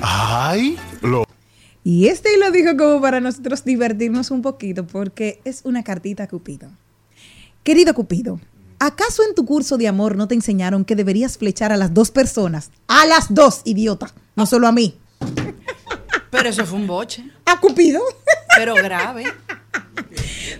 ¡Ay! 0.00 0.78
Lo 1.02 1.24
Y 1.84 2.08
este 2.08 2.38
lo 2.38 2.50
dijo 2.50 2.76
como 2.76 3.00
para 3.00 3.20
nosotros 3.20 3.64
divertirnos 3.64 4.30
un 4.30 4.42
poquito, 4.42 4.86
porque 4.86 5.40
es 5.44 5.60
una 5.64 5.82
cartita 5.82 6.24
a 6.24 6.28
Cupido. 6.28 6.70
Querido 7.64 7.92
Cupido, 7.94 8.40
¿acaso 8.78 9.22
en 9.28 9.34
tu 9.34 9.44
curso 9.44 9.76
de 9.76 9.88
amor 9.88 10.16
no 10.16 10.26
te 10.26 10.34
enseñaron 10.34 10.84
que 10.84 10.96
deberías 10.96 11.36
flechar 11.36 11.70
a 11.70 11.76
las 11.76 11.92
dos 11.92 12.10
personas? 12.10 12.70
A 12.88 13.04
las 13.04 13.34
dos, 13.34 13.60
idiota, 13.64 14.12
no 14.36 14.46
solo 14.46 14.68
a 14.68 14.72
mí. 14.72 14.98
Pero 16.30 16.48
eso 16.48 16.66
fue 16.66 16.78
un 16.78 16.86
boche, 16.86 17.24
¿A 17.44 17.60
Cupido? 17.60 18.02
pero 18.56 18.74
grave. 18.74 19.24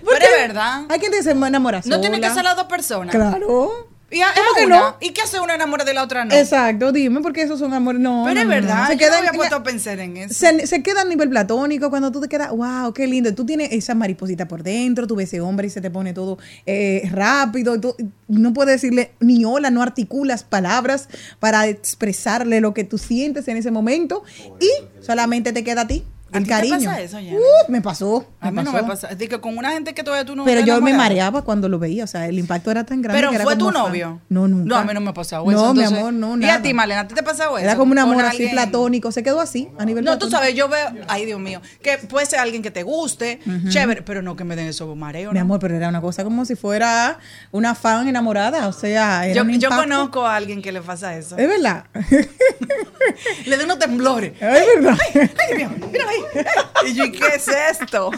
¿Por 0.05 0.15
Pero 0.19 0.25
es 0.25 0.49
verdad. 0.49 0.85
Hay 0.89 1.01
gente 1.01 1.17
que 1.19 1.23
se 1.23 1.31
enamora 1.33 1.81
No 1.85 2.01
tiene 2.01 2.21
que 2.21 2.31
ser 2.31 2.45
las 2.45 2.57
dos 2.57 2.67
personas. 2.67 3.15
Claro. 3.15 3.89
¿Y, 4.17 4.23
a, 4.23 4.29
¿Cómo 4.35 4.49
que 4.57 4.67
no? 4.67 4.97
¿Y 5.01 5.11
qué 5.11 5.23
hace 5.23 5.39
una 5.41 5.55
enamora 5.55 5.85
de 5.85 5.93
la 5.95 6.03
otra 6.03 6.25
no? 6.25 6.35
Exacto, 6.35 6.91
dime, 6.93 7.21
porque 7.21 7.43
esos 7.43 7.59
son 7.59 7.75
amores. 7.75 8.01
No, 8.01 8.23
Pero 8.27 8.35
no, 8.37 8.41
es 8.41 8.47
no. 8.47 8.51
verdad, 8.51 8.87
Se 8.89 8.97
yo 8.97 9.11
no 9.11 9.17
había 9.17 9.33
puesto 9.33 9.57
a 9.57 9.63
pensar 9.63 9.99
en 10.01 10.17
eso. 10.17 10.35
Se, 10.35 10.67
se 10.67 10.83
queda 10.83 11.03
a 11.03 11.05
nivel 11.05 11.29
platónico 11.29 11.91
cuando 11.91 12.11
tú 12.13 12.21
te 12.21 12.29
quedas, 12.29 12.51
wow, 12.51 12.93
qué 12.95 13.07
lindo. 13.07 13.35
Tú 13.35 13.45
tienes 13.45 13.73
esa 13.73 13.95
mariposita 13.95 14.49
por 14.49 14.63
dentro, 14.63 15.07
tú 15.07 15.17
ves 15.17 15.29
ese 15.29 15.41
hombre 15.41 15.67
y 15.67 15.71
se 15.71 15.81
te 15.81 15.91
pone 15.91 16.15
todo 16.15 16.39
eh, 16.65 17.09
rápido. 17.13 17.79
tú- 17.81 17.95
no 18.29 18.53
puedes 18.53 18.81
decirle 18.81 19.13
ni 19.21 19.45
hola, 19.45 19.71
no 19.71 19.83
articulas 19.83 20.43
palabras 20.45 21.09
para 21.39 21.67
expresarle 21.69 22.61
lo 22.61 22.75
que 22.75 22.85
tú 22.85 22.99
sientes 22.99 23.47
en 23.49 23.57
ese 23.57 23.71
momento 23.71 24.23
y 24.61 24.69
solamente 25.05 25.53
te 25.53 25.63
queda 25.63 25.83
a 25.83 25.87
ti. 25.87 26.05
¿A 26.37 26.41
te 26.43 26.47
cariño. 26.49 26.77
pasa 26.79 27.01
eso, 27.01 27.19
Jenny? 27.19 27.37
Uh, 27.37 27.71
me 27.73 27.81
pasó. 27.83 28.27
A 28.41 28.51
mí 28.51 28.57
no 28.63 28.65
pasó. 28.73 28.83
me 28.83 28.89
pasa. 28.89 29.07
Es 29.09 29.19
decir, 29.19 29.29
que 29.31 29.41
con 29.41 29.57
una 29.59 29.71
gente 29.73 29.95
que 29.95 30.03
todavía 30.03 30.25
tú 30.25 30.37
no 30.37 30.45
Pero 30.45 30.61
yo 30.61 30.81
me 30.81 30.93
mareaba 30.95 31.43
cuando 31.43 31.69
lo 31.69 31.79
veía, 31.79 32.05
o 32.05 32.07
sea, 32.07 32.27
el 32.27 32.39
impacto 32.39 32.71
era 32.71 32.85
tan 32.85 33.03
grande. 33.03 33.19
Pero 33.21 33.31
que 33.31 33.37
era 33.37 33.45
fue 33.45 33.57
como 33.59 33.71
tu 33.71 33.75
fan. 33.77 33.87
novio. 33.87 34.21
No, 34.29 34.47
nunca. 34.49 34.69
No, 34.69 34.77
a 34.77 34.85
mí 34.85 34.95
no 34.95 35.01
me 35.01 35.11
ha 35.11 35.15
pasado 35.15 35.45
No, 35.45 35.51
eso. 35.51 35.75
mi 35.75 35.81
entonces- 35.81 35.99
amor, 35.99 36.13
no, 36.13 36.37
¿Y 36.37 36.41
nada. 36.41 36.55
a 36.55 36.63
ti, 36.63 36.75
Malena, 36.75 37.01
a 37.03 37.09
ti 37.09 37.15
te 37.15 37.21
ha 37.21 37.25
pasado 37.25 37.57
eso? 37.59 37.65
Era 37.67 37.77
como 37.77 37.93
un 37.93 37.99
amor 37.99 38.25
así 38.25 38.29
alguien- 38.37 38.51
platónico, 38.53 39.13
se 39.13 39.23
quedó 39.23 39.41
así 39.41 39.69
a 39.79 39.85
nivel 39.85 40.05
No, 40.05 40.19
tú 40.19 40.29
sabes, 40.31 40.55
yo 40.55 40.69
veo, 40.69 40.89
ay 41.09 41.25
Dios 41.27 41.41
mío, 41.41 41.61
que 41.83 41.99
puede 41.99 42.27
ser 42.27 42.39
alguien 42.41 42.63
que 42.63 42.71
te 42.71 42.83
guste, 42.83 43.41
chévere, 43.69 44.03
pero 44.03 44.23
no 44.23 44.37
que 44.37 44.45
me 44.45 44.57
den 44.57 44.67
esos 44.69 44.95
mareos. 44.97 45.33
Mi 45.33 45.39
¿no? 45.39 45.43
amor, 45.45 45.59
pero 45.61 45.77
era 45.77 45.89
una 45.89 46.01
cosa 46.01 46.25
como 46.25 46.45
si 46.45 46.55
fuera 46.57 47.19
una 47.53 47.75
fan 47.75 48.09
enamorada, 48.09 48.69
o 48.69 48.73
sea, 48.73 49.25
era 49.27 49.35
Yo, 49.35 49.43
un 49.43 49.49
yo 49.51 49.55
impacto. 49.55 49.77
conozco 49.83 50.27
a 50.27 50.37
alguien 50.37 50.63
que 50.63 50.73
le 50.73 50.81
pasa 50.81 51.17
eso. 51.17 51.37
Es 51.37 51.49
verdad. 51.49 51.85
Le 53.47 53.57
doy 53.57 53.65
unos 53.65 53.79
temblores. 53.79 54.33
Ay, 54.41 54.63
verdad. 54.77 54.97
Ay, 55.15 55.57
Dios 55.57 55.71
mío, 55.71 55.89
mira 55.93 56.05
ahí. 56.09 56.19
Y 56.87 56.95
yo, 56.95 57.05
¿y 57.07 57.13
qué 57.13 57.25
es 57.35 57.49
esto? 57.49 58.11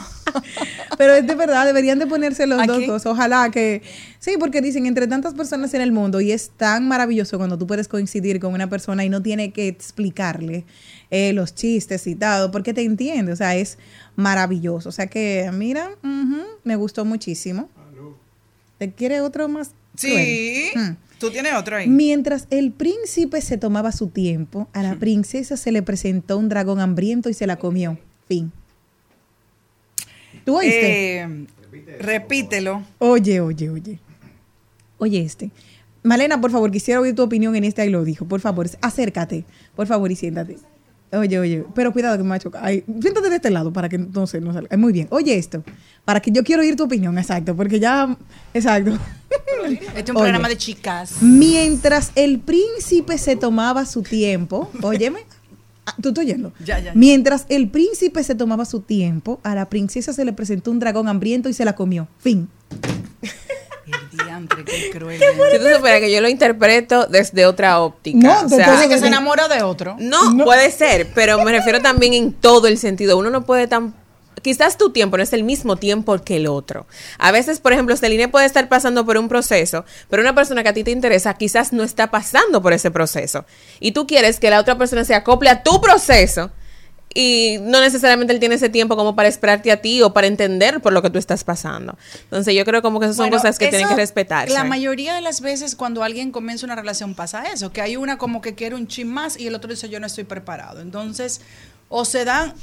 Pero 0.98 1.14
es 1.14 1.26
de 1.26 1.34
verdad, 1.34 1.64
deberían 1.64 1.98
de 1.98 2.06
ponerse 2.06 2.46
los 2.46 2.60
Aquí. 2.60 2.68
dos. 2.68 2.86
dos. 2.86 3.06
Ojalá 3.06 3.50
que. 3.50 3.82
Sí, 4.18 4.34
porque 4.38 4.60
dicen, 4.60 4.84
entre 4.86 5.06
tantas 5.06 5.32
personas 5.34 5.72
en 5.74 5.80
el 5.80 5.92
mundo, 5.92 6.20
y 6.20 6.32
es 6.32 6.50
tan 6.50 6.86
maravilloso 6.86 7.38
cuando 7.38 7.56
tú 7.56 7.66
puedes 7.66 7.88
coincidir 7.88 8.40
con 8.40 8.52
una 8.52 8.68
persona 8.68 9.04
y 9.04 9.08
no 9.08 9.22
tiene 9.22 9.52
que 9.52 9.68
explicarle 9.68 10.64
eh, 11.10 11.32
los 11.32 11.54
chistes 11.54 12.06
y 12.06 12.14
todo, 12.14 12.50
porque 12.50 12.74
te 12.74 12.82
entiende. 12.82 13.32
O 13.32 13.36
sea, 13.36 13.56
es 13.56 13.78
maravilloso. 14.16 14.88
O 14.88 14.92
sea 14.92 15.06
que, 15.06 15.48
mira, 15.52 15.90
me 16.64 16.76
gustó 16.76 17.04
muchísimo. 17.04 17.70
¿Te 18.78 18.92
quiere 18.92 19.20
otro 19.20 19.48
más? 19.48 19.70
Sí. 19.96 20.70
Tú 21.18 21.30
tienes 21.30 21.52
otro 21.54 21.76
ahí. 21.76 21.88
Mientras 21.88 22.46
el 22.50 22.70
príncipe 22.72 23.40
se 23.40 23.58
tomaba 23.58 23.92
su 23.92 24.08
tiempo, 24.08 24.68
a 24.72 24.82
la 24.82 24.94
princesa 24.96 25.56
se 25.56 25.72
le 25.72 25.82
presentó 25.82 26.38
un 26.38 26.48
dragón 26.48 26.80
hambriento 26.80 27.28
y 27.28 27.34
se 27.34 27.46
la 27.46 27.56
comió. 27.56 27.98
Fin. 28.28 28.52
¿Tú 30.44 30.58
oíste? 30.58 31.20
Eh, 31.20 31.46
repítelo. 31.98 32.84
Oye, 32.98 33.40
oye, 33.40 33.70
oye. 33.70 33.98
Oye 34.98 35.20
este. 35.20 35.50
Malena, 36.02 36.40
por 36.40 36.50
favor, 36.50 36.70
quisiera 36.70 37.00
oír 37.00 37.14
tu 37.14 37.22
opinión 37.22 37.56
en 37.56 37.64
este 37.64 37.82
ahí 37.82 37.90
lo 37.90 38.04
dijo. 38.04 38.24
Por 38.24 38.40
favor, 38.40 38.68
acércate. 38.80 39.44
Por 39.74 39.86
favor, 39.86 40.10
y 40.10 40.16
siéntate. 40.16 40.56
Oye, 41.12 41.38
oye, 41.38 41.64
pero 41.74 41.92
cuidado 41.92 42.16
que 42.18 42.22
me 42.22 42.30
va 42.30 42.34
a 42.34 42.38
chocar. 42.38 42.62
Ay, 42.64 42.84
siéntate 43.00 43.30
de 43.30 43.36
este 43.36 43.50
lado 43.50 43.72
para 43.72 43.88
que 43.88 43.96
entonces 43.96 44.42
no 44.42 44.52
salga. 44.52 44.76
Muy 44.76 44.92
bien. 44.92 45.08
Oye 45.10 45.36
esto. 45.36 45.64
Para 46.04 46.20
que 46.20 46.30
yo 46.30 46.44
quiero 46.44 46.62
oír 46.62 46.76
tu 46.76 46.84
opinión, 46.84 47.16
exacto. 47.18 47.56
Porque 47.56 47.80
ya. 47.80 48.16
Exacto. 48.52 48.98
Este 49.68 50.00
es 50.00 50.10
un 50.10 50.16
Oye. 50.16 50.24
programa 50.24 50.48
de 50.48 50.56
chicas. 50.56 51.22
Mientras 51.22 52.12
el 52.14 52.40
príncipe 52.40 53.18
se 53.18 53.36
tomaba 53.36 53.86
su 53.86 54.02
tiempo, 54.02 54.70
óyeme, 54.82 55.20
ah, 55.86 55.94
tú 56.00 56.08
estás 56.10 56.24
oyendo. 56.24 56.52
Ya, 56.64 56.78
ya. 56.78 56.92
Mientras 56.94 57.46
el 57.48 57.68
príncipe 57.68 58.22
se 58.24 58.34
tomaba 58.34 58.64
su 58.64 58.80
tiempo, 58.80 59.40
a 59.42 59.54
la 59.54 59.68
princesa 59.68 60.12
se 60.12 60.24
le 60.24 60.32
presentó 60.32 60.70
un 60.70 60.78
dragón 60.78 61.08
hambriento 61.08 61.48
y 61.48 61.52
se 61.54 61.64
la 61.64 61.74
comió. 61.74 62.08
Fin. 62.18 62.48
El 63.88 64.26
diantre, 64.26 64.64
qué 64.64 64.90
cruel. 64.90 65.20
Si 65.20 65.58
tú 65.58 65.64
supieras 65.74 66.00
que 66.00 66.12
yo 66.12 66.20
lo 66.20 66.28
interpreto 66.28 67.06
desde 67.06 67.46
otra 67.46 67.80
óptica. 67.80 68.18
No, 68.18 68.46
o 68.46 68.48
sea, 68.48 68.88
que 68.88 68.98
se 68.98 69.06
enamora 69.06 69.48
de 69.48 69.62
otro. 69.62 69.96
no, 69.98 70.44
puede 70.44 70.70
ser, 70.70 71.08
pero 71.14 71.42
me 71.42 71.52
refiero 71.52 71.80
también 71.80 72.14
en 72.14 72.32
todo 72.32 72.66
el 72.66 72.78
sentido. 72.78 73.16
Uno 73.18 73.30
no 73.30 73.44
puede 73.44 73.66
tan... 73.66 73.94
Quizás 74.42 74.78
tu 74.78 74.90
tiempo 74.90 75.16
no 75.16 75.22
es 75.24 75.32
el 75.32 75.42
mismo 75.42 75.76
tiempo 75.76 76.16
que 76.18 76.36
el 76.36 76.46
otro. 76.46 76.86
A 77.18 77.32
veces, 77.32 77.58
por 77.58 77.72
ejemplo, 77.72 77.96
Celine 77.96 78.28
puede 78.28 78.46
estar 78.46 78.68
pasando 78.68 79.04
por 79.04 79.18
un 79.18 79.28
proceso, 79.28 79.84
pero 80.08 80.22
una 80.22 80.34
persona 80.34 80.62
que 80.62 80.68
a 80.68 80.72
ti 80.72 80.84
te 80.84 80.92
interesa 80.92 81.34
quizás 81.34 81.72
no 81.72 81.82
está 81.82 82.12
pasando 82.12 82.62
por 82.62 82.72
ese 82.72 82.92
proceso. 82.92 83.46
Y 83.80 83.92
tú 83.92 84.06
quieres 84.06 84.38
que 84.38 84.50
la 84.50 84.60
otra 84.60 84.78
persona 84.78 85.04
se 85.04 85.14
acople 85.16 85.50
a 85.50 85.64
tu 85.64 85.80
proceso 85.80 86.52
y 87.14 87.58
no 87.62 87.80
necesariamente 87.80 88.32
él 88.32 88.40
tiene 88.40 88.56
ese 88.56 88.68
tiempo 88.68 88.96
como 88.96 89.16
para 89.16 89.28
esperarte 89.28 89.72
a 89.72 89.80
ti 89.80 90.02
o 90.02 90.12
para 90.12 90.26
entender 90.26 90.80
por 90.80 90.92
lo 90.92 91.02
que 91.02 91.10
tú 91.10 91.18
estás 91.18 91.44
pasando. 91.44 91.96
Entonces 92.24 92.54
yo 92.54 92.64
creo 92.64 92.82
como 92.82 93.00
que 93.00 93.06
esas 93.06 93.16
son 93.16 93.24
Bueno, 93.24 93.38
cosas 93.38 93.58
que 93.58 93.68
tienen 93.68 93.86
eso, 93.86 93.96
que 93.96 94.02
respetarse. 94.02 94.52
La 94.52 94.64
mayoría 94.64 95.14
de 95.14 95.20
las 95.20 95.40
veces 95.40 95.74
cuando 95.74 96.02
alguien 96.02 96.30
comienza 96.30 96.66
una 96.66 96.74
relación 96.76 97.14
pasa 97.14 97.44
eso, 97.52 97.72
que 97.72 97.80
hay 97.80 97.96
una 97.96 98.18
como 98.18 98.40
que 98.40 98.54
quiere 98.54 98.74
un 98.74 98.86
chin 98.86 99.08
más 99.08 99.38
y 99.38 99.46
el 99.46 99.54
otro 99.54 99.70
dice 99.70 99.88
yo 99.88 100.00
no 100.00 100.06
estoy 100.06 100.24
preparado. 100.24 100.80
Entonces, 100.80 101.40
o 101.88 102.04
se 102.04 102.24
dan, 102.24 102.54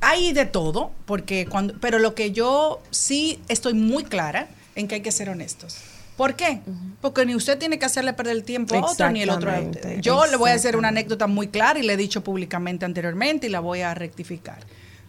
hay 0.00 0.32
de 0.32 0.44
todo, 0.46 0.90
porque 1.06 1.46
cuando, 1.46 1.74
pero 1.80 1.98
lo 1.98 2.14
que 2.14 2.32
yo 2.32 2.82
sí 2.90 3.40
estoy 3.48 3.74
muy 3.74 4.04
clara 4.04 4.48
en 4.74 4.88
que 4.88 4.96
hay 4.96 5.00
que 5.02 5.12
ser 5.12 5.28
honestos. 5.30 5.76
¿Por 6.16 6.34
qué? 6.34 6.60
Porque 7.00 7.24
ni 7.26 7.34
usted 7.34 7.58
tiene 7.58 7.78
que 7.78 7.86
hacerle 7.86 8.12
perder 8.12 8.36
el 8.36 8.44
tiempo 8.44 8.74
a 8.74 8.78
otro, 8.80 9.10
ni 9.10 9.22
el 9.22 9.30
otro 9.30 9.50
a 9.50 9.60
usted. 9.60 10.00
Yo 10.00 10.26
le 10.26 10.36
voy 10.36 10.50
a 10.50 10.54
hacer 10.54 10.76
una 10.76 10.88
anécdota 10.88 11.26
muy 11.26 11.48
clara 11.48 11.78
y 11.78 11.82
le 11.82 11.94
he 11.94 11.96
dicho 11.96 12.22
públicamente 12.22 12.84
anteriormente 12.84 13.46
y 13.46 13.50
la 13.50 13.60
voy 13.60 13.80
a 13.80 13.94
rectificar. 13.94 14.58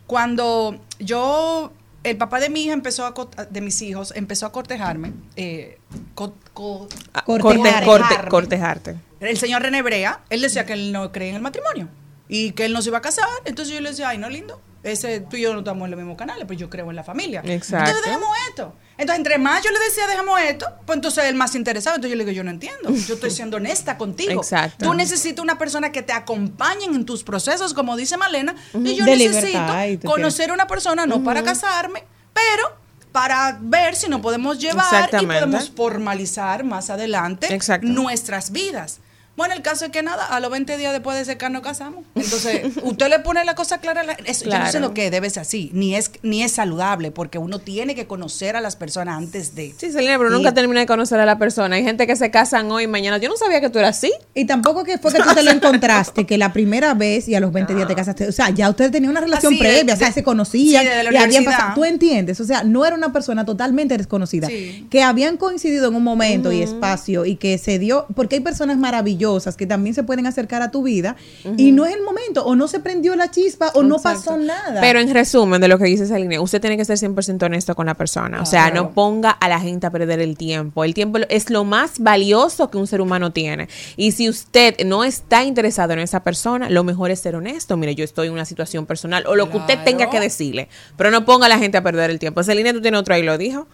Cuando 0.08 0.80
yo, 1.00 1.72
el 2.04 2.18
papá 2.18 2.40
de 2.40 2.50
mi 2.50 2.64
hija 2.64 2.74
empezó 2.74 3.06
a, 3.06 3.14
de 3.46 3.62
mis 3.62 3.82
hijos, 3.82 4.14
empezó 4.16 4.46
a 4.46 4.52
cortejarme, 4.52 5.14
eh, 5.36 5.78
co- 6.16 6.36
co- 6.54 6.88
Ah, 7.14 7.24
Cortejar. 7.26 7.84
corte- 7.86 8.08
corte- 8.16 8.30
cortejarte. 8.30 8.96
el 9.20 9.38
señor 9.38 9.62
René 9.62 9.82
Brea, 9.82 10.22
él 10.30 10.42
decía 10.42 10.66
que 10.66 10.74
él 10.74 10.92
no 10.92 11.12
cree 11.12 11.30
en 11.30 11.36
el 11.36 11.42
matrimonio 11.42 11.88
y 12.28 12.52
que 12.52 12.66
él 12.66 12.74
no 12.74 12.82
se 12.82 12.90
iba 12.90 12.98
a 12.98 13.02
casar. 13.02 13.28
Entonces 13.46 13.74
yo 13.74 13.80
le 13.82 13.90
decía, 13.90 14.10
ay, 14.10 14.18
no 14.18 14.30
lindo. 14.30 14.60
Ese, 14.84 15.22
tú 15.22 15.38
y 15.38 15.42
yo 15.42 15.54
no 15.54 15.60
estamos 15.60 15.86
en 15.86 15.92
los 15.92 15.98
mismos 15.98 16.18
canales, 16.18 16.46
pues 16.46 16.60
yo 16.60 16.70
creo 16.70 16.90
en 16.90 16.96
la 16.96 17.04
familia. 17.06 17.42
Exacto. 17.46 17.90
Entonces 17.90 18.06
dejemos 18.06 18.38
esto. 18.50 18.76
Entonces, 18.98 19.18
entre 19.18 19.38
más 19.38 19.64
yo 19.64 19.72
le 19.72 19.80
decía, 19.80 20.06
dejemos 20.08 20.40
esto, 20.42 20.68
pues 20.86 20.98
entonces 20.98 21.24
él 21.26 21.36
más 21.36 21.56
interesado. 21.56 21.96
Entonces 21.96 22.12
yo 22.12 22.18
le 22.18 22.26
digo, 22.26 22.36
yo 22.36 22.44
no 22.44 22.52
entiendo. 22.52 22.90
Yo 22.92 23.16
estoy 23.16 23.32
siendo 23.32 23.58
honesta 23.58 23.98
contigo. 23.98 24.42
Exacto. 24.42 24.86
Tú 24.86 24.94
necesitas 24.94 25.42
una 25.42 25.58
persona 25.58 25.92
que 25.92 26.02
te 26.04 26.14
acompañe 26.14 26.86
en 26.86 27.06
tus 27.06 27.24
procesos, 27.24 27.74
como 27.74 27.96
dice 27.96 28.18
Malena. 28.18 28.56
Y 28.74 28.96
yo 28.96 29.06
De 29.06 29.16
necesito 29.16 29.60
conocer 30.04 30.52
una 30.52 30.68
persona, 30.68 31.06
no 31.06 31.24
para 31.24 31.44
casarme, 31.44 32.04
pero 32.34 32.84
para 33.14 33.58
ver 33.62 33.96
si 33.96 34.10
nos 34.10 34.20
podemos 34.22 34.60
llevar 34.60 35.10
y 35.22 35.26
podemos 35.26 35.70
formalizar 35.70 36.64
más 36.64 36.90
adelante 36.90 37.54
Exacto. 37.54 37.88
nuestras 37.88 38.52
vidas. 38.52 39.00
Bueno, 39.36 39.56
el 39.56 39.64
caso 39.64 39.86
es 39.86 39.92
que 39.92 40.04
nada, 40.04 40.26
a 40.28 40.40
los 40.40 40.52
20 40.52 40.78
días 40.78 40.94
después 40.94 41.18
de 41.18 41.26
secar 41.26 41.50
nos 41.50 41.64
casamos. 41.64 42.06
Entonces, 42.14 42.62
usted 42.84 43.10
le 43.10 43.18
pone 43.20 43.44
la 43.46 43.56
cosa 43.56 43.80
clara. 43.80 44.02
a 44.02 44.04
la- 44.04 44.14
eso, 44.14 44.46
Yo 44.46 44.60
no 44.60 44.72
sé 44.72 44.80
lo 44.80 44.94
que 44.94 45.10
debe 45.10 45.28
ser 45.32 45.42
así, 45.42 45.72
ni 45.74 45.96
es, 45.96 46.12
ni 46.22 46.44
es 46.44 46.52
saludable, 46.52 47.10
porque 47.10 47.40
uno 47.40 47.58
tiene 47.58 47.96
que 47.96 48.06
conocer 48.06 48.56
a 48.56 48.62
las 48.62 48.76
personas 48.76 49.18
antes 49.18 49.56
de. 49.56 49.74
Sí, 49.76 49.92
Selena, 49.92 50.20
pero 50.20 50.30
Y- 50.30 50.34
nunca 50.34 50.54
termina 50.54 50.82
de 50.82 50.86
conocer 50.86 51.20
a 51.20 51.26
la 51.26 51.40
persona. 51.40 51.76
Hay 51.78 51.84
gente 51.84 52.06
que 52.06 52.16
se 52.16 52.30
casan 52.30 52.72
hoy 52.72 52.84
y 52.84 52.88
mañana. 52.88 53.18
Yo 53.18 53.28
no 53.28 53.36
sabía 53.36 53.60
que 53.60 53.72
tú 53.72 53.80
eras 53.80 53.98
así. 53.98 54.14
Y 54.36 54.46
tampoco 54.46 54.84
que 54.84 55.00
fue 55.00 55.12
que 55.12 55.20
tú 55.24 55.34
te 55.34 55.42
lo 55.42 55.50
encontraste, 55.52 56.28
que 56.28 56.38
la 56.38 56.54
primera 56.54 56.94
vez 56.94 57.28
y 57.28 57.34
a 57.34 57.40
los 57.40 57.52
20 57.52 57.74
días 57.74 57.88
te 57.88 57.96
casaste. 57.96 58.28
O 58.28 58.32
sea, 58.32 58.52
ya 58.52 58.70
ustedes 58.70 58.92
tenían 58.92 59.10
una 59.12 59.22
relación 59.22 59.52
sí, 59.54 59.58
de- 59.58 59.66
previa, 59.68 59.94
o 59.96 59.98
sea, 59.98 60.08
de- 60.10 60.14
se 60.14 60.24
conocían 60.24 60.84
sí, 60.84 60.90
la 61.06 61.12
y 61.12 61.18
habían 61.18 61.44
pasado. 61.44 61.72
Tú 61.74 61.86
entiendes, 61.86 62.40
o 62.40 62.46
sea, 62.46 62.64
no 62.64 62.86
era 62.86 62.96
una 62.96 63.12
persona 63.12 63.46
totalmente 63.46 63.98
desconocida. 63.98 64.48
Sí. 64.48 64.86
Que 64.92 65.02
habían 65.02 65.38
coincidido 65.38 65.88
en 65.88 65.96
un 65.96 66.04
momento 66.04 66.52
y 66.52 66.62
espacio 66.62 67.26
y 67.26 67.38
que 67.38 67.58
se 67.58 67.80
dio, 67.80 68.06
porque 68.16 68.36
hay 68.36 68.42
personas 68.42 68.78
maravillosas 68.78 69.23
que 69.58 69.66
también 69.66 69.94
se 69.94 70.04
pueden 70.04 70.26
acercar 70.26 70.62
a 70.62 70.72
tu 70.72 70.84
vida 70.84 71.16
y 71.58 71.72
no 71.72 71.86
es 71.86 71.94
el 71.94 72.02
momento, 72.02 72.46
o 72.46 72.56
no 72.56 72.68
se 72.68 72.80
prendió 72.80 73.16
la 73.16 73.32
chispa 73.32 73.72
o 73.74 73.84
no 73.84 73.98
pasó 73.98 74.38
nada. 74.38 74.82
Pero 74.82 75.00
en 75.00 75.14
resumen 75.14 75.62
de 75.62 75.68
lo 75.68 75.78
que 75.78 75.86
dice 75.86 76.06
Celine, 76.06 76.40
usted 76.40 76.62
tiene 76.62 76.78
que 76.78 76.86
ser 76.86 76.98
100% 76.98 77.44
honesto 77.44 77.76
con 77.76 77.86
la 77.86 77.94
persona. 77.94 78.42
O 78.42 78.46
sea, 78.46 78.72
no 78.72 78.92
ponga 78.92 79.32
a 79.32 79.50
la 79.50 79.60
gente 79.60 79.88
a 79.88 79.92
perder 79.92 80.20
el 80.20 80.38
tiempo. 80.38 80.84
El 80.84 80.94
tiempo 80.94 81.20
es 81.30 81.50
lo 81.50 81.64
más 81.64 82.00
valioso 82.00 82.70
que 82.70 82.78
un 82.78 82.88
ser 82.88 83.02
humano 83.02 83.32
tiene. 83.32 83.68
Y 83.96 84.12
si 84.12 84.30
usted 84.30 84.76
no 84.86 85.04
está 85.04 85.44
interesado 85.44 85.94
en 85.94 86.00
esa 86.00 86.24
persona, 86.24 86.70
lo 86.70 86.84
mejor 86.84 87.12
es 87.12 87.20
ser 87.20 87.36
honesto. 87.36 87.78
Mire, 87.78 87.96
yo 87.96 88.04
estoy 88.04 88.28
en 88.28 88.34
una 88.34 88.46
situación 88.46 88.86
personal 88.86 89.26
o 89.28 89.36
lo 89.36 89.50
que 89.50 89.58
usted 89.58 89.84
tenga 89.84 90.10
que 90.10 90.20
decirle. 90.20 90.68
Pero 90.98 91.12
no 91.12 91.26
ponga 91.26 91.46
a 91.46 91.50
la 91.50 91.58
gente 91.58 91.78
a 91.78 91.84
perder 91.84 92.10
el 92.10 92.20
tiempo. 92.20 92.44
Celine, 92.44 92.74
tú 92.74 92.82
tienes 92.82 93.00
otro 93.00 93.14
ahí, 93.14 93.24
lo 93.24 93.38
dijo. 93.38 93.68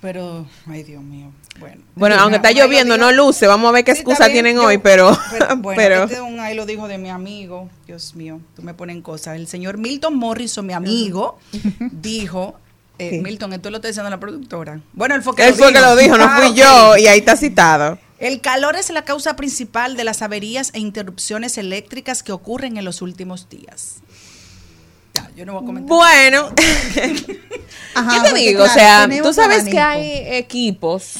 Pero, 0.00 0.46
ay, 0.66 0.84
Dios 0.84 1.02
mío. 1.02 1.32
Bueno, 1.58 1.82
Bueno, 1.94 2.14
Este, 2.14 2.22
aunque 2.22 2.36
está 2.36 2.50
lloviendo, 2.52 2.94
dijo- 2.94 3.06
no 3.06 3.12
luce. 3.12 3.46
Vamos 3.46 3.68
a 3.68 3.72
ver 3.72 3.84
qué 3.84 3.92
Sí, 3.92 3.98
excusa 4.00 4.24
bien, 4.26 4.32
tienen 4.44 4.56
yo- 4.56 4.64
hoy, 4.64 4.78
pero. 4.78 5.10
bueno, 5.60 5.76
pero- 5.76 6.02
este 6.04 6.14
es 6.14 6.20
un 6.20 6.38
ahí 6.40 6.54
lo 6.54 6.66
dijo 6.66 6.86
de 6.88 6.98
mi 6.98 7.10
amigo. 7.10 7.68
Dios 7.86 8.14
mío, 8.14 8.40
tú 8.56 8.62
me 8.62 8.74
ponen 8.74 9.02
cosas. 9.02 9.36
El 9.36 9.46
señor 9.48 9.78
Milton 9.78 10.16
Morrison, 10.16 10.64
mi 10.66 10.72
amigo, 10.74 11.38
dijo. 11.92 12.58
eh, 13.00 13.10
¿Qué? 13.10 13.20
Milton, 13.20 13.52
esto 13.52 13.70
lo 13.70 13.76
está 13.76 13.88
diciendo 13.88 14.10
la 14.10 14.18
productora. 14.20 14.80
Bueno, 14.92 15.14
él 15.14 15.22
fue 15.22 15.34
que 15.36 15.42
él 15.44 15.50
lo 15.50 15.56
fue 15.56 15.68
dijo. 15.68 15.78
que 15.80 15.86
lo 15.86 15.96
dijo, 15.96 16.16
no 16.18 16.24
Ah, 16.24 16.36
fui 16.38 16.48
ok. 16.50 16.54
yo. 16.56 16.96
Y 16.96 17.06
ahí 17.06 17.18
está 17.20 17.36
citado. 17.36 17.98
El 18.18 18.40
calor 18.40 18.74
es 18.74 18.90
la 18.90 19.04
causa 19.04 19.36
principal 19.36 19.96
de 19.96 20.02
las 20.02 20.22
averías 20.22 20.70
e 20.74 20.80
interrupciones 20.80 21.56
eléctricas 21.58 22.24
que 22.24 22.32
ocurren 22.32 22.76
en 22.76 22.84
los 22.84 23.00
últimos 23.00 23.48
días. 23.48 23.96
Ya, 25.14 25.30
yo 25.36 25.46
no 25.46 25.52
voy 25.54 25.62
a 25.62 25.66
comentar. 25.66 25.88
Bueno, 25.96 26.48
Ajá, 27.94 28.22
¿qué 28.24 28.30
te 28.30 28.36
digo? 28.38 28.64
o 28.64 28.68
sea, 28.68 29.08
tú 29.22 29.32
sabes 29.32 29.64
que 29.64 29.78
hay 29.78 30.22
equipos 30.36 31.14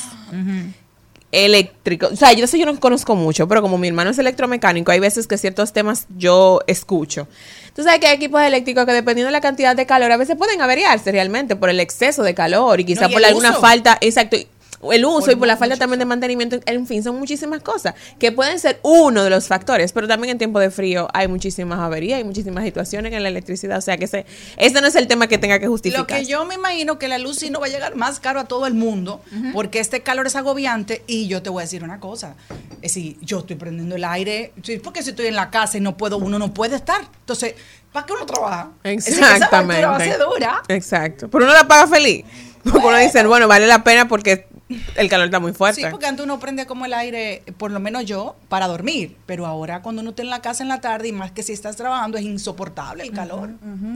eléctricos. 1.31 2.13
O 2.13 2.17
sea, 2.17 2.33
yo 2.33 2.47
sé 2.47 2.59
yo 2.59 2.67
no 2.67 2.79
conozco 2.81 3.15
mucho, 3.15 3.47
pero 3.49 3.61
como 3.61 3.79
mi 3.79 3.89
hermano 3.89 4.11
es 4.11 4.19
electromecánico, 4.19 4.93
hay 4.93 5.01
veces 5.01 5.27
que 5.27 5.37
ciertos 5.37 5.73
temas 5.73 6.07
yo 6.17 6.61
escucho. 6.67 7.29
Tú 7.75 7.83
sabes 7.83 8.01
que 8.01 8.07
hay 8.07 8.17
equipos 8.17 8.41
eléctricos 8.43 8.87
que 8.87 8.93
dependiendo 8.93 9.29
de 9.29 9.33
la 9.33 9.41
cantidad 9.41 9.77
de 9.77 9.87
calor, 9.87 10.11
a 10.11 10.17
veces 10.17 10.37
pueden 10.37 10.61
averiarse 10.63 11.13
realmente 11.13 11.55
por 11.55 11.69
el 11.69 11.81
exceso 11.81 12.23
de 12.23 12.35
calor 12.35 12.81
y 12.81 12.85
quizá 12.85 13.03
No, 13.03 13.11
y 13.11 13.13
por 13.13 13.25
alguna 13.25 13.51
uso. 13.53 13.61
falta, 13.61 13.99
exacto. 14.01 14.37
El 14.83 15.05
uso 15.05 15.21
Por 15.21 15.33
y 15.33 15.37
por 15.37 15.49
la 15.49 15.57
falta 15.57 15.77
también 15.77 15.99
de 15.99 16.05
mantenimiento, 16.05 16.61
en 16.65 16.87
fin, 16.87 17.03
son 17.03 17.19
muchísimas 17.19 17.63
cosas 17.63 17.95
que 18.19 18.33
pueden 18.33 18.59
ser 18.59 18.79
uno 18.83 19.25
de 19.25 19.31
los 19.31 19.49
factores, 19.49 19.93
pero 19.93 20.07
también 20.07 20.33
en 20.33 20.39
tiempo 20.39 20.61
de 20.61 20.71
frío 20.71 21.09
hay 21.13 21.29
muchísimas 21.29 21.79
averías, 21.81 22.19
hay 22.19 22.25
muchísimas 22.25 22.65
situaciones 22.65 23.13
en 23.13 23.23
la 23.23 23.29
electricidad, 23.29 23.79
o 23.79 23.81
sea 23.81 23.97
que 23.97 24.05
ese, 24.05 24.27
ese 24.57 24.81
no 24.81 24.87
es 24.87 24.95
el 24.95 25.07
tema 25.09 25.27
que 25.27 25.39
tenga 25.39 25.59
que 25.59 25.67
justificar. 25.67 26.03
Lo 26.03 26.07
que 26.07 26.25
yo 26.25 26.45
me 26.45 26.55
imagino 26.55 26.99
que 26.99 27.09
la 27.09 27.19
luz 27.19 27.39
sí 27.39 27.51
no 27.51 27.61
va 27.61 27.67
a 27.67 27.71
llegar 27.71 27.97
más 27.97 28.21
caro 28.21 28.41
a 28.41 28.45
todo 28.45 28.67
el 28.67 28.75
mundo, 28.75 29.21
porque 29.53 29.81
este 29.81 30.03
calor 30.03 30.27
es 30.27 30.37
agobiante 30.37 31.03
y 31.07 31.29
yo 31.29 31.43
te 31.43 31.51
voy 31.51 31.63
a 31.63 31.65
decir 31.65 31.83
una 31.83 32.01
cosa, 32.01 32.37
es 32.83 32.93
si 32.93 33.19
yo 33.21 33.41
estoy 33.41 33.57
prendiendo 33.57 33.97
el 33.97 34.05
aire, 34.05 34.53
porque 34.83 35.03
si 35.03 35.11
estoy 35.11 35.27
en 35.27 35.37
la 35.37 35.51
casa 35.51 35.79
y 35.79 35.81
no 35.81 35.97
puedo, 35.97 36.19
uno 36.19 36.39
no 36.39 36.55
puede 36.55 36.77
estar. 36.77 37.01
Entonces, 37.21 37.55
¿para 37.93 38.07
qué 38.07 38.13
uno 38.13 38.27
trabaja? 38.27 38.71
Es 38.85 39.05
decir, 39.05 39.19
que 39.19 39.25
esa 39.25 39.35
Exactamente. 39.35 39.87
va 39.87 39.97
a 39.97 40.01
ser 40.01 40.19
dura. 40.19 40.63
Exacto. 40.69 41.29
Pero 41.29 41.45
uno 41.45 41.53
la 41.53 41.67
paga 41.67 41.87
feliz. 41.87 42.25
Porque 42.65 42.87
uno 42.87 42.99
dice, 42.99 43.25
bueno, 43.27 43.49
vale 43.49 43.67
la 43.67 43.83
pena 43.83 44.09
porque 44.09 44.47
el 44.97 45.09
calor 45.09 45.27
está 45.27 45.41
muy 45.41 45.53
fuerte. 45.53 45.81
Sí, 45.81 45.87
porque 45.91 46.07
antes 46.07 46.25
uno 46.25 46.39
prende 46.39 46.67
como 46.67 46.85
el 46.85 46.93
aire, 46.93 47.43
por 47.57 47.71
lo 47.71 47.81
menos 47.81 48.05
yo, 48.05 48.37
para 48.49 48.67
dormir. 48.67 49.17
Pero 49.27 49.47
ahora 49.47 49.83
cuando 49.83 50.03
uno 50.03 50.11
está 50.11 50.23
en 50.23 50.31
la 50.31 50.43
casa 50.43 50.63
en 50.63 50.69
la 50.69 50.81
tarde 50.81 51.09
y 51.09 51.13
más 51.13 51.33
que 51.33 51.43
si 51.43 51.53
estás 51.53 51.77
trabajando 51.77 52.19
es 52.19 52.25
insoportable 52.25 53.03
el 53.03 53.13
calor. 53.13 53.51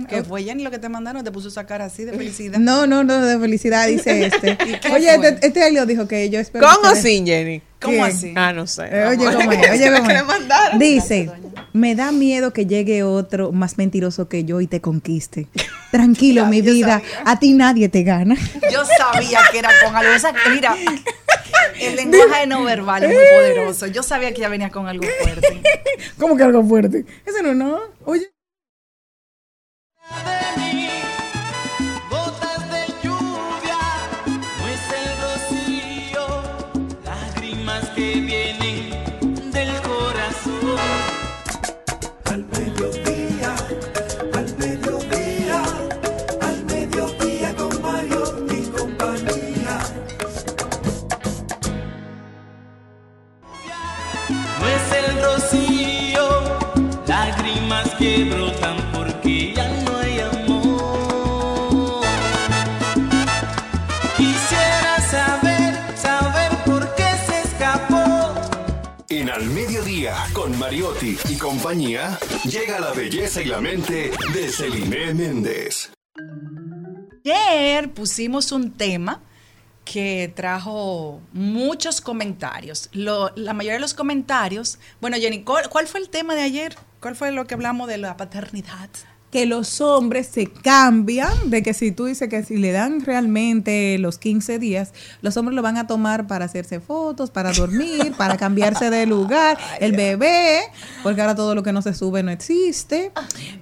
Que 0.09 0.25
fue 0.25 0.45
Jenny 0.45 0.63
lo 0.63 0.71
que 0.71 0.79
te 0.79 0.89
mandaron, 0.89 1.23
te 1.25 1.31
puso 1.31 1.49
esa 1.49 1.67
cara 1.67 1.87
así 1.87 2.05
de 2.05 2.13
felicidad. 2.17 2.59
No, 2.59 2.87
no, 2.87 3.05
no, 3.05 3.21
de 3.21 3.39
felicidad, 3.39 3.87
dice 3.87 4.27
este. 4.27 4.59
Oye, 4.93 5.15
este, 5.15 5.47
este 5.47 5.67
Helio 5.67 5.87
dijo 5.87 6.09
que 6.09 6.31
yo 6.31 6.41
espero. 6.41 6.67
¿Con 6.67 6.91
o 6.91 6.95
sin, 6.95 7.27
Jenny? 7.27 7.63
¿Cómo 7.83 7.95
¿Quién? 7.97 8.05
así? 8.05 8.33
Ah, 8.37 8.53
no 8.53 8.67
sé. 8.67 8.85
Eh, 8.91 9.07
Oye, 9.09 9.25
cómo 9.37 9.53
es, 9.53 9.71
oye, 9.71 9.93
cómo 9.93 10.11
es. 10.11 10.79
Dice, 10.79 11.31
me 11.73 11.95
da 11.95 12.13
miedo 12.13 12.53
que 12.53 12.67
llegue 12.67 13.03
otro 13.03 13.53
más 13.53 13.79
mentiroso 13.79 14.29
que 14.29 14.45
yo 14.45 14.61
y 14.61 14.67
te 14.67 14.81
conquiste. 14.81 15.49
Tranquilo, 15.91 16.47
mi 16.53 16.63
vida, 16.63 17.01
sabía. 17.01 17.23
a 17.27 17.39
ti 17.39 17.53
nadie 17.53 17.89
te 17.89 18.03
gana. 18.03 18.37
Yo 18.73 18.83
sabía 18.97 19.41
que 19.51 19.59
era 19.59 19.71
con 19.85 19.95
algo. 19.95 20.13
Esa, 20.13 20.33
mira, 20.51 20.75
el 21.79 21.97
lenguaje 21.97 22.47
no 22.47 22.65
verbal 22.65 23.03
es 23.05 23.11
muy 23.11 23.25
poderoso. 23.35 23.87
Yo 23.89 24.03
sabía 24.03 24.31
que 24.33 24.39
ella 24.39 24.49
venía 24.49 24.71
con 24.71 24.87
algo 24.89 25.05
fuerte. 25.23 25.61
¿Cómo 26.19 26.37
que 26.37 26.43
algo 26.45 26.65
fuerte? 26.65 27.05
Ese 27.27 27.43
no, 27.43 27.55
no. 27.55 27.79
Oye. 28.05 28.31
Y 70.75 71.37
compañía, 71.37 72.19
llega 72.45 72.81
la 72.81 72.93
belleza 72.93 73.43
y 73.43 73.45
la 73.45 73.61
mente 73.61 74.11
de 74.33 74.49
Celine 74.49 75.13
Méndez. 75.13 75.91
Ayer 77.27 77.93
pusimos 77.93 78.53
un 78.53 78.73
tema 78.73 79.21
que 79.85 80.33
trajo 80.35 81.21
muchos 81.35 82.01
comentarios. 82.01 82.89
La 82.95 83.53
mayoría 83.53 83.75
de 83.75 83.81
los 83.81 83.93
comentarios. 83.93 84.79
Bueno, 84.99 85.19
Jenny, 85.19 85.43
¿cuál, 85.43 85.69
cuál 85.69 85.87
fue 85.87 86.01
el 86.01 86.09
tema 86.09 86.35
de 86.35 86.41
ayer? 86.41 86.75
¿Cuál 87.01 87.17
fue 87.17 87.33
lo 87.33 87.47
que 87.47 87.53
hablamos 87.53 87.87
de 87.87 87.99
la 87.99 88.17
paternidad? 88.17 88.89
Que 89.33 89.47
los 89.47 89.81
hombres 89.81 90.29
se 90.31 90.47
cambian, 90.47 91.49
de 91.49 91.63
que 91.63 91.73
si 91.73 91.91
tú 91.91 92.05
dices 92.05 92.29
que 92.29 92.45
si 92.45 92.59
le 92.59 92.71
dan 92.71 93.01
realmente 93.01 93.97
los 93.99 94.19
15 94.19 94.59
días, 94.59 94.93
los 95.23 95.39
hombres 95.39 95.57
lo 95.57 95.63
van 95.63 95.79
a 95.79 95.87
tomar 95.87 96.27
para 96.27 96.45
hacerse 96.45 96.81
fotos, 96.81 97.31
para 97.31 97.51
dormir, 97.53 98.13
para 98.19 98.37
cambiarse 98.37 98.91
de 98.91 99.07
lugar, 99.07 99.57
el 99.81 99.93
bebé, 99.93 100.61
porque 101.03 101.23
ahora 101.23 101.35
todo 101.35 101.55
lo 101.55 101.63
que 101.63 101.73
no 101.73 101.81
se 101.81 101.95
sube 101.95 102.23
no 102.23 102.31
existe, 102.31 103.11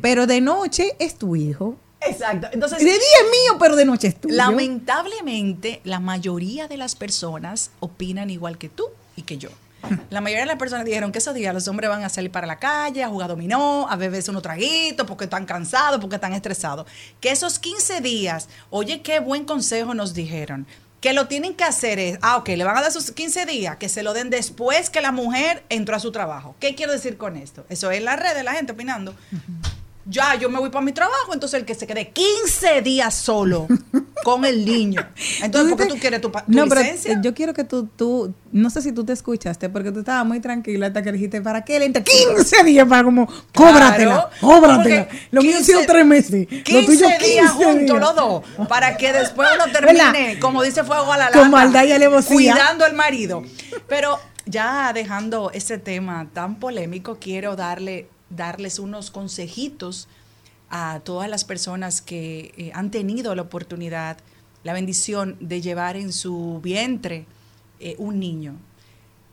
pero 0.00 0.26
de 0.26 0.40
noche 0.40 0.96
es 0.98 1.14
tu 1.14 1.36
hijo. 1.36 1.76
Exacto. 2.00 2.48
Entonces, 2.50 2.78
De 2.78 2.86
día 2.86 2.94
es 2.94 3.30
mío, 3.30 3.58
pero 3.60 3.76
de 3.76 3.84
noche 3.84 4.08
es 4.08 4.20
tuyo. 4.20 4.34
lamentablemente, 4.34 5.80
la 5.84 6.00
mayoría 6.00 6.66
de 6.66 6.78
las 6.78 6.96
personas 6.96 7.70
opinan 7.78 8.28
igual 8.28 8.58
que 8.58 8.68
tú 8.68 8.86
y 9.14 9.22
que 9.22 9.38
yo. 9.38 9.50
La 10.10 10.20
mayoría 10.20 10.42
de 10.42 10.46
las 10.46 10.58
personas 10.58 10.84
dijeron 10.84 11.12
que 11.12 11.18
esos 11.18 11.34
días 11.34 11.54
los 11.54 11.66
hombres 11.68 11.90
van 11.90 12.04
a 12.04 12.08
salir 12.08 12.30
para 12.30 12.46
la 12.46 12.58
calle, 12.58 13.02
a 13.02 13.08
jugar 13.08 13.28
dominó, 13.28 13.86
a 13.88 13.96
beberse 13.96 14.30
unos 14.30 14.42
traguitos 14.42 15.06
porque 15.06 15.24
están 15.24 15.46
cansados, 15.46 16.00
porque 16.00 16.16
están 16.16 16.32
estresados. 16.32 16.86
Que 17.20 17.30
esos 17.30 17.58
15 17.58 18.00
días, 18.00 18.48
oye, 18.70 19.02
qué 19.02 19.20
buen 19.20 19.44
consejo 19.44 19.94
nos 19.94 20.14
dijeron. 20.14 20.66
Que 21.00 21.14
lo 21.14 21.28
tienen 21.28 21.54
que 21.54 21.64
hacer 21.64 21.98
es, 21.98 22.18
ah, 22.20 22.36
ok, 22.36 22.48
le 22.50 22.64
van 22.64 22.76
a 22.76 22.82
dar 22.82 22.92
sus 22.92 23.10
15 23.10 23.46
días, 23.46 23.76
que 23.76 23.88
se 23.88 24.02
lo 24.02 24.12
den 24.12 24.28
después 24.28 24.90
que 24.90 25.00
la 25.00 25.12
mujer 25.12 25.64
entró 25.70 25.96
a 25.96 25.98
su 25.98 26.12
trabajo. 26.12 26.54
¿Qué 26.60 26.74
quiero 26.74 26.92
decir 26.92 27.16
con 27.16 27.36
esto? 27.36 27.64
Eso 27.70 27.90
es 27.90 28.02
la 28.02 28.16
red 28.16 28.34
de 28.34 28.42
la 28.42 28.52
gente 28.52 28.72
opinando. 28.72 29.14
Ya, 30.06 30.34
yo 30.34 30.48
me 30.48 30.58
voy 30.58 30.70
para 30.70 30.84
mi 30.84 30.92
trabajo, 30.92 31.32
entonces 31.34 31.60
el 31.60 31.66
que 31.66 31.74
se 31.74 31.86
quede 31.86 32.10
15 32.10 32.80
días 32.82 33.14
solo 33.14 33.68
con 34.24 34.44
el 34.44 34.64
niño. 34.64 35.06
Entonces, 35.42 35.70
¿por 35.74 35.78
qué 35.86 35.86
tú 35.86 35.98
quieres 35.98 36.20
tu, 36.20 36.30
tu 36.30 36.38
no, 36.46 36.66
pero 36.66 36.80
licencia? 36.80 37.12
eh, 37.14 37.18
yo 37.22 37.32
quiero 37.34 37.54
que 37.54 37.64
tú, 37.64 37.86
tú, 37.86 38.34
no 38.52 38.70
sé 38.70 38.82
si 38.82 38.92
tú 38.92 39.04
te 39.04 39.12
escuchaste, 39.12 39.68
porque 39.68 39.92
tú 39.92 40.00
estabas 40.00 40.26
muy 40.26 40.40
tranquila 40.40 40.88
hasta 40.88 41.02
que 41.02 41.12
dijiste, 41.12 41.40
¿para 41.40 41.64
qué? 41.64 41.78
Le 41.78 41.86
entre 41.86 42.02
15 42.02 42.64
días 42.64 42.86
para 42.88 43.04
como, 43.04 43.28
cóbratela, 43.54 44.30
Lo 45.30 45.42
mío 45.42 45.56
han 45.56 45.64
sido 45.64 45.80
15 45.80 45.86
tres 45.86 46.06
meses. 46.06 46.46
Lo 46.50 46.62
15 46.64 46.86
tuyo 46.86 47.06
días 47.18 47.50
juntos 47.52 48.00
los 48.00 48.14
dos, 48.14 48.42
para 48.68 48.96
que 48.96 49.12
después 49.12 49.48
uno 49.54 49.72
termine, 49.72 50.02
¿Verdad? 50.12 50.40
como 50.40 50.62
dice 50.62 50.82
Fuego 50.84 51.12
a 51.12 51.16
la 51.18 51.30
Con 51.30 51.50
maldad 51.50 51.84
y 51.84 51.92
alevosía. 51.92 52.34
cuidando 52.34 52.84
al 52.84 52.94
marido. 52.94 53.42
Pero 53.88 54.18
ya 54.46 54.92
dejando 54.92 55.50
ese 55.52 55.78
tema 55.78 56.28
tan 56.32 56.58
polémico, 56.58 57.18
quiero 57.20 57.56
darle, 57.56 58.08
darles 58.30 58.78
unos 58.78 59.10
consejitos 59.10 60.08
a 60.70 61.00
todas 61.04 61.28
las 61.28 61.44
personas 61.44 62.00
que 62.00 62.54
eh, 62.56 62.70
han 62.74 62.90
tenido 62.90 63.34
la 63.34 63.42
oportunidad, 63.42 64.18
la 64.62 64.72
bendición 64.72 65.36
de 65.40 65.60
llevar 65.60 65.96
en 65.96 66.12
su 66.12 66.60
vientre 66.62 67.26
eh, 67.80 67.96
un 67.98 68.20
niño. 68.20 68.56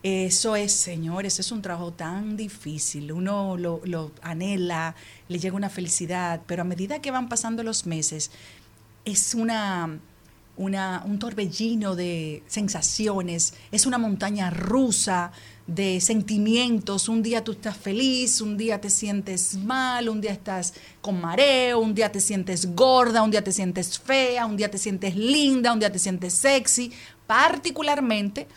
Eso 0.04 0.56
es, 0.56 0.72
señores, 0.72 1.40
es 1.40 1.52
un 1.52 1.62
trabajo 1.62 1.92
tan 1.92 2.38
difícil. 2.38 3.12
Uno 3.12 3.58
lo, 3.58 3.82
lo 3.84 4.12
anhela, 4.22 4.96
le 5.28 5.40
llega 5.40 5.56
una 5.56 5.70
felicidad, 5.70 6.42
pero 6.48 6.62
a 6.62 6.66
medida 6.66 7.02
que 7.02 7.12
van 7.12 7.30
pasando 7.30 7.64
los 7.64 7.86
meses, 7.86 8.32
es 9.06 9.34
una, 9.34 10.00
una, 10.58 11.04
un 11.06 11.20
torbellino 11.20 11.96
de 11.96 12.44
sensaciones, 12.48 13.54
es 13.72 13.86
una 13.86 13.98
montaña 13.98 14.50
rusa 14.50 15.32
de 15.68 16.00
sentimientos. 16.02 17.10
Un 17.10 17.22
día 17.22 17.44
tú 17.44 17.52
estás 17.52 17.78
feliz, 17.78 18.42
un 18.42 18.58
día 18.58 18.80
te 18.82 18.90
sientes 18.90 19.56
mal, 19.56 20.10
un 20.10 20.20
día 20.22 20.32
estás 20.32 20.74
con 21.02 21.22
mareo, 21.22 21.80
un 21.80 21.94
día 21.94 22.12
te 22.12 22.20
sientes 22.22 22.76
gorda, 22.76 23.22
un 23.22 23.32
día 23.32 23.44
te 23.44 23.52
sientes 23.52 24.00
fea, 24.00 24.46
un 24.46 24.58
día 24.58 24.72
te 24.72 24.78
sientes 24.78 25.16
linda, 25.16 25.74
un 25.74 25.80
día 25.80 25.92
te 25.92 26.00
sientes 26.00 26.34
sexy. 26.34 26.92
Particularmente, 27.28 28.48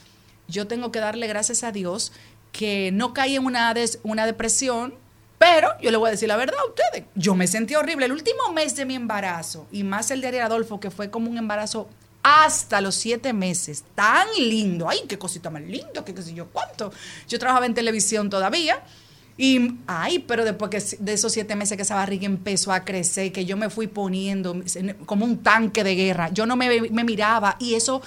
yo 0.48 0.66
tengo 0.66 0.90
que 0.92 1.00
darle 1.00 1.26
gracias 1.26 1.64
a 1.64 1.72
Dios 1.72 2.12
que 2.52 2.90
no 2.92 3.12
caí 3.14 3.36
en 3.36 3.44
una, 3.44 3.72
des- 3.74 3.98
una 4.02 4.26
depresión, 4.26 4.94
pero 5.40 5.70
yo 5.80 5.90
le 5.90 5.96
voy 5.96 6.08
a 6.08 6.10
decir 6.10 6.28
la 6.28 6.36
verdad 6.36 6.58
a 6.60 6.68
ustedes. 6.68 7.06
Yo 7.14 7.34
me 7.34 7.46
sentí 7.46 7.74
horrible. 7.74 8.04
El 8.04 8.12
último 8.12 8.52
mes 8.52 8.76
de 8.76 8.84
mi 8.84 8.94
embarazo, 8.94 9.66
y 9.72 9.84
más 9.84 10.10
el 10.10 10.20
de 10.20 10.28
Ariel 10.28 10.44
Adolfo, 10.44 10.78
que 10.80 10.90
fue 10.90 11.10
como 11.10 11.30
un 11.30 11.38
embarazo 11.38 11.88
hasta 12.22 12.82
los 12.82 12.94
siete 12.94 13.32
meses. 13.32 13.84
Tan 13.94 14.28
lindo. 14.38 14.86
Ay, 14.86 15.00
qué 15.08 15.18
cosita 15.18 15.48
más 15.48 15.62
linda, 15.62 16.04
qué 16.04 16.12
qué 16.12 16.20
sé 16.20 16.34
yo 16.34 16.48
cuánto. 16.48 16.92
Yo 17.26 17.38
trabajaba 17.38 17.64
en 17.64 17.72
televisión 17.72 18.28
todavía. 18.28 18.82
Y, 19.38 19.78
ay, 19.86 20.18
pero 20.18 20.44
después 20.44 20.70
que 20.70 21.02
de 21.02 21.14
esos 21.14 21.32
siete 21.32 21.56
meses 21.56 21.78
que 21.78 21.84
esa 21.84 21.94
barriga 21.94 22.26
empezó 22.26 22.70
a 22.70 22.84
crecer, 22.84 23.32
que 23.32 23.46
yo 23.46 23.56
me 23.56 23.70
fui 23.70 23.86
poniendo 23.86 24.54
como 25.06 25.24
un 25.24 25.42
tanque 25.42 25.82
de 25.82 25.94
guerra, 25.94 26.28
yo 26.28 26.44
no 26.44 26.54
me, 26.56 26.82
me 26.90 27.04
miraba 27.04 27.56
y 27.58 27.72
eso 27.72 28.02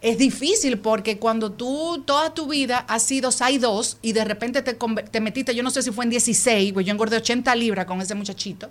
es 0.00 0.16
difícil 0.18 0.78
porque 0.78 1.18
cuando 1.18 1.52
tú 1.52 2.02
toda 2.06 2.32
tu 2.32 2.48
vida 2.48 2.78
has 2.88 3.02
sido 3.02 3.30
6'2 3.30 3.98
y 4.00 4.12
de 4.12 4.24
repente 4.24 4.62
te, 4.62 5.20
metiste, 5.20 5.54
yo 5.54 5.62
no 5.62 5.70
sé 5.70 5.82
si 5.82 5.90
fue 5.90 6.04
en 6.04 6.10
16, 6.10 6.72
pues 6.72 6.86
yo 6.86 6.92
engordé 6.92 7.16
80 7.16 7.54
libras 7.54 7.86
con 7.86 8.00
ese 8.00 8.14
muchachito, 8.14 8.70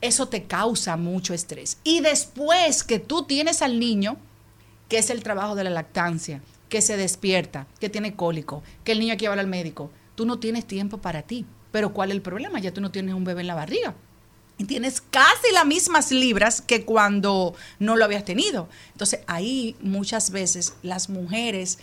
eso 0.00 0.28
te 0.28 0.44
causa 0.44 0.96
mucho 0.96 1.32
estrés. 1.32 1.78
Y 1.84 2.00
después 2.00 2.82
que 2.82 2.98
tú 2.98 3.24
tienes 3.24 3.62
al 3.62 3.78
niño, 3.78 4.16
que 4.88 4.98
es 4.98 5.10
el 5.10 5.22
trabajo 5.22 5.54
de 5.54 5.64
la 5.64 5.70
lactancia, 5.70 6.40
que 6.68 6.82
se 6.82 6.96
despierta, 6.96 7.66
que 7.80 7.88
tiene 7.88 8.14
cólico, 8.14 8.62
que 8.84 8.92
el 8.92 9.00
niño 9.00 9.12
hay 9.12 9.18
que 9.18 9.26
al 9.28 9.46
médico, 9.46 9.90
tú 10.14 10.26
no 10.26 10.38
tienes 10.38 10.66
tiempo 10.66 10.98
para 10.98 11.22
ti. 11.22 11.46
Pero 11.70 11.92
¿cuál 11.92 12.10
es 12.10 12.16
el 12.16 12.22
problema? 12.22 12.58
Ya 12.60 12.72
tú 12.72 12.80
no 12.80 12.90
tienes 12.90 13.14
un 13.14 13.24
bebé 13.24 13.42
en 13.42 13.46
la 13.46 13.54
barriga. 13.54 13.94
Tienes 14.66 15.00
casi 15.00 15.52
las 15.52 15.66
mismas 15.66 16.10
libras 16.10 16.60
que 16.60 16.84
cuando 16.84 17.54
no 17.78 17.96
lo 17.96 18.04
habías 18.04 18.24
tenido. 18.24 18.68
Entonces 18.92 19.20
ahí 19.26 19.76
muchas 19.80 20.30
veces 20.30 20.74
las 20.82 21.08
mujeres 21.08 21.78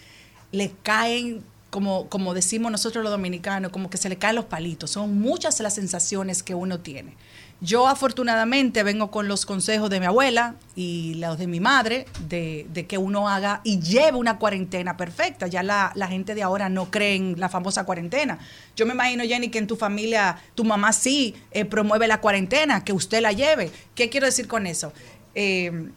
le 0.51 0.73
caen, 0.83 1.43
como, 1.69 2.09
como 2.09 2.33
decimos 2.33 2.71
nosotros 2.71 3.03
los 3.03 3.11
dominicanos, 3.11 3.71
como 3.71 3.89
que 3.89 3.97
se 3.97 4.09
le 4.09 4.17
caen 4.17 4.35
los 4.35 4.45
palitos. 4.45 4.91
Son 4.91 5.19
muchas 5.19 5.59
las 5.61 5.75
sensaciones 5.75 6.43
que 6.43 6.53
uno 6.53 6.79
tiene. 6.79 7.15
Yo 7.61 7.87
afortunadamente 7.87 8.83
vengo 8.83 9.09
con 9.09 9.29
los 9.29 9.45
consejos 9.45 9.89
de 9.89 10.01
mi 10.01 10.05
abuela 10.05 10.55
y 10.75 11.15
los 11.15 11.37
de 11.37 11.47
mi 11.47 11.61
madre 11.61 12.05
de, 12.27 12.85
que 12.87 12.97
uno 12.97 13.29
haga 13.29 13.61
y 13.63 13.79
lleve 13.79 14.17
una 14.17 14.37
cuarentena 14.37 14.97
perfecta. 14.97 15.47
Ya 15.47 15.63
la, 15.63 16.07
gente 16.07 16.35
de 16.35 16.43
ahora 16.43 16.67
no 16.67 16.91
cree 16.91 17.15
en 17.15 17.39
la 17.39 17.47
famosa 17.47 17.85
cuarentena. 17.85 18.39
Yo 18.75 18.85
me 18.85 18.93
imagino, 18.93 19.23
Jenny, 19.23 19.49
que 19.49 19.59
en 19.59 19.67
tu 19.67 19.77
familia 19.77 20.37
tu 20.53 20.65
mamá 20.65 20.91
sí 20.91 21.33
eh, 21.51 21.63
promueve 21.63 22.07
la 22.07 22.19
cuarentena, 22.19 22.83
que 22.83 22.91
usted 22.91 23.21
la 23.21 23.31
lleve. 23.31 23.71
¿Qué 23.95 24.09
quiero 24.09 24.25
decir 24.25 24.47
con 24.49 24.67
eso? 24.67 24.91
Eh, 25.33 25.89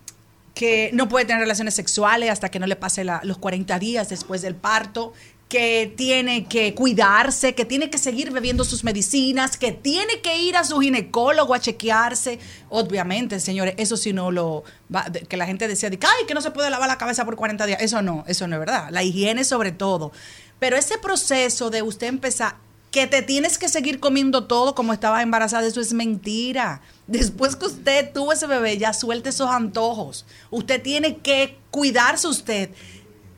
que 0.54 0.90
no 0.92 1.08
puede 1.08 1.24
tener 1.24 1.40
relaciones 1.40 1.74
sexuales 1.74 2.30
hasta 2.30 2.50
que 2.50 2.58
no 2.58 2.66
le 2.66 2.74
pase 2.74 3.04
los 3.04 3.38
40 3.38 3.78
días 3.78 4.08
después 4.08 4.42
del 4.42 4.56
parto, 4.56 5.12
que 5.48 5.90
tiene 5.96 6.44
que 6.44 6.74
cuidarse, 6.74 7.54
que 7.54 7.64
tiene 7.64 7.88
que 7.88 7.96
seguir 7.96 8.30
bebiendo 8.30 8.64
sus 8.64 8.84
medicinas, 8.84 9.56
que 9.56 9.72
tiene 9.72 10.20
que 10.20 10.38
ir 10.42 10.56
a 10.58 10.64
su 10.64 10.78
ginecólogo 10.78 11.54
a 11.54 11.58
chequearse. 11.60 12.38
Obviamente, 12.68 13.40
señores, 13.40 13.74
eso 13.78 13.96
sí 13.96 14.12
no 14.12 14.30
lo... 14.30 14.64
va- 14.94 15.06
que 15.06 15.36
la 15.38 15.46
gente 15.46 15.66
decía, 15.66 15.88
ay, 15.90 16.26
que 16.26 16.34
no 16.34 16.42
se 16.42 16.50
puede 16.50 16.68
lavar 16.68 16.88
la 16.88 16.98
cabeza 16.98 17.24
por 17.24 17.36
40 17.36 17.64
días. 17.64 17.80
Eso 17.80 18.02
no, 18.02 18.24
eso 18.26 18.46
no 18.46 18.56
es 18.56 18.60
verdad. 18.60 18.88
La 18.90 19.02
higiene 19.02 19.42
sobre 19.44 19.72
todo. 19.72 20.12
Pero 20.58 20.76
ese 20.76 20.98
proceso 20.98 21.70
de 21.70 21.80
usted 21.80 22.08
empezar, 22.08 22.56
que 22.90 23.06
te 23.06 23.22
tienes 23.22 23.58
que 23.58 23.68
seguir 23.68 24.00
comiendo 24.00 24.44
todo 24.46 24.74
como 24.74 24.92
estabas 24.92 25.22
embarazada, 25.22 25.66
eso 25.66 25.80
es 25.80 25.92
mentira. 25.94 26.80
Después 27.06 27.56
que 27.56 27.66
usted 27.66 28.12
tuvo 28.12 28.32
ese 28.32 28.46
bebé, 28.46 28.76
ya 28.76 28.92
suelte 28.92 29.28
esos 29.30 29.48
antojos. 29.50 30.26
Usted 30.50 30.82
tiene 30.82 31.16
que 31.18 31.56
cuidarse 31.70 32.26
usted. 32.28 32.70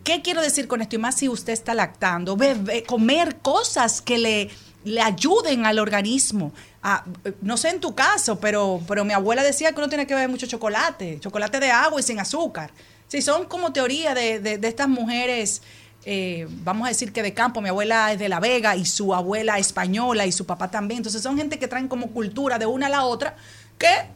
¿Qué 0.04 0.22
quiero 0.22 0.40
decir 0.40 0.66
con 0.68 0.80
esto? 0.82 0.96
Y 0.96 0.98
más 0.98 1.16
si 1.16 1.28
usted 1.28 1.52
está 1.52 1.74
lactando, 1.74 2.36
bebe- 2.36 2.84
comer 2.86 3.36
cosas 3.38 4.00
que 4.00 4.18
le, 4.18 4.50
le 4.84 5.00
ayuden 5.02 5.66
al 5.66 5.78
organismo. 5.78 6.52
Ah, 6.82 7.04
no 7.42 7.56
sé 7.56 7.68
en 7.68 7.80
tu 7.80 7.94
caso, 7.94 8.40
pero, 8.40 8.80
pero 8.88 9.04
mi 9.04 9.12
abuela 9.12 9.42
decía 9.42 9.72
que 9.72 9.78
uno 9.78 9.88
tiene 9.88 10.06
que 10.06 10.14
beber 10.14 10.28
mucho 10.30 10.46
chocolate, 10.46 11.18
chocolate 11.20 11.60
de 11.60 11.70
agua 11.70 12.00
y 12.00 12.02
sin 12.02 12.18
azúcar. 12.18 12.70
Sí, 13.08 13.20
son 13.22 13.44
como 13.46 13.72
teoría 13.72 14.14
de, 14.14 14.38
de- 14.40 14.56
de 14.58 14.68
estas 14.68 14.88
mujeres, 14.88 15.60
eh, 16.06 16.46
vamos 16.64 16.86
a 16.86 16.88
decir 16.88 17.12
que 17.12 17.22
de 17.22 17.34
campo. 17.34 17.60
Mi 17.60 17.68
abuela 17.68 18.10
es 18.12 18.18
de 18.18 18.28
La 18.30 18.40
Vega 18.40 18.76
y 18.76 18.86
su 18.86 19.14
abuela 19.14 19.58
española 19.58 20.24
y 20.26 20.32
su 20.32 20.46
papá 20.46 20.70
también. 20.70 20.98
Entonces 20.98 21.20
son 21.22 21.36
gente 21.36 21.58
que 21.58 21.68
traen 21.68 21.88
como 21.88 22.06
cultura 22.12 22.58
de 22.58 22.64
una 22.64 22.86
a 22.86 22.88
la 22.90 23.04
otra 23.04 23.36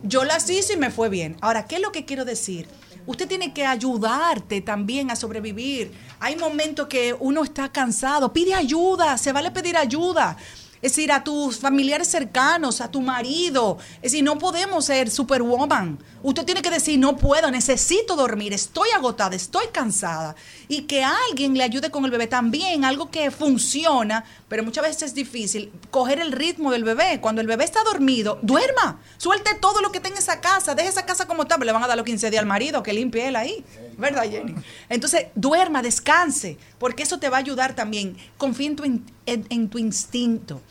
yo 0.03 0.24
las 0.24 0.48
hice 0.50 0.74
y 0.74 0.77
me 0.77 0.90
fue 0.90 1.09
bien. 1.09 1.37
Ahora, 1.40 1.66
¿qué 1.66 1.77
es 1.77 1.81
lo 1.83 1.92
que 1.92 2.05
quiero 2.05 2.24
decir? 2.24 2.68
Usted 3.07 3.29
tiene 3.29 3.53
que 3.53 3.66
ayudarte 3.66 4.61
también 4.61 5.11
a 5.11 5.16
sobrevivir. 5.16 5.92
Hay 6.20 6.37
momentos 6.37 6.87
que 6.87 7.14
uno 7.18 7.44
está 7.44 7.70
cansado, 7.70 8.33
pide 8.33 8.55
ayuda, 8.55 9.18
se 9.18 9.33
vale 9.33 9.50
pedir 9.50 9.77
ayuda. 9.77 10.37
Es 10.81 10.92
decir, 10.92 11.12
a 11.12 11.24
tus 11.24 11.59
familiares 11.59 12.09
cercanos, 12.09 12.81
a 12.81 12.90
tu 12.90 13.00
marido. 13.00 13.79
Es 13.96 14.12
decir, 14.12 14.22
no 14.22 14.38
podemos 14.38 14.85
ser 14.85 15.11
superwoman. 15.11 15.98
Usted 16.24 16.46
tiene 16.46 16.62
que 16.62 16.70
decir, 16.70 16.98
no 16.98 17.18
puedo, 17.18 17.50
necesito 17.50 18.16
dormir, 18.16 18.54
estoy 18.54 18.88
agotada, 18.96 19.37
estoy 19.37 19.66
cansada. 19.70 20.34
Y 20.68 20.82
que 20.84 21.04
alguien 21.04 21.52
le 21.56 21.62
ayude 21.62 21.90
con 21.90 22.04
el 22.06 22.10
bebé 22.10 22.26
también, 22.26 22.84
algo 22.87 23.10
que 23.10 23.30
funciona, 23.30 24.24
pero 24.48 24.62
muchas 24.64 24.84
veces 24.84 25.02
es 25.02 25.14
difícil, 25.14 25.70
coger 25.90 26.20
el 26.20 26.32
ritmo 26.32 26.72
del 26.72 26.82
bebé. 26.82 27.20
Cuando 27.20 27.42
el 27.42 27.46
bebé 27.46 27.64
está 27.64 27.84
dormido, 27.84 28.38
duerma, 28.40 29.02
suelte 29.18 29.50
todo 29.60 29.82
lo 29.82 29.92
que 29.92 30.00
tenga 30.00 30.16
en 30.16 30.22
esa 30.22 30.40
casa, 30.40 30.74
deje 30.74 30.88
esa 30.88 31.04
casa 31.04 31.26
como 31.26 31.42
está, 31.42 31.56
pero 31.56 31.66
le 31.66 31.72
van 31.72 31.82
a 31.84 31.88
dar 31.88 31.96
los 31.98 32.06
15 32.06 32.30
días 32.30 32.40
al 32.40 32.46
marido, 32.46 32.82
que 32.82 32.94
limpie 32.94 33.28
él 33.28 33.37
ahí. 33.37 33.62
¿Verdad, 33.98 34.24
Jenny? 34.30 34.54
Entonces, 34.88 35.26
duerma, 35.34 35.82
descanse, 35.82 36.56
porque 36.78 37.02
eso 37.02 37.18
te 37.18 37.28
va 37.28 37.37
a 37.37 37.40
ayudar 37.40 37.74
también. 37.76 38.16
Confía 38.38 38.68
en 38.68 38.76
tu, 38.76 38.84
in- 38.84 39.04
en 39.26 39.68
tu 39.68 39.78
instinto. 39.78 40.62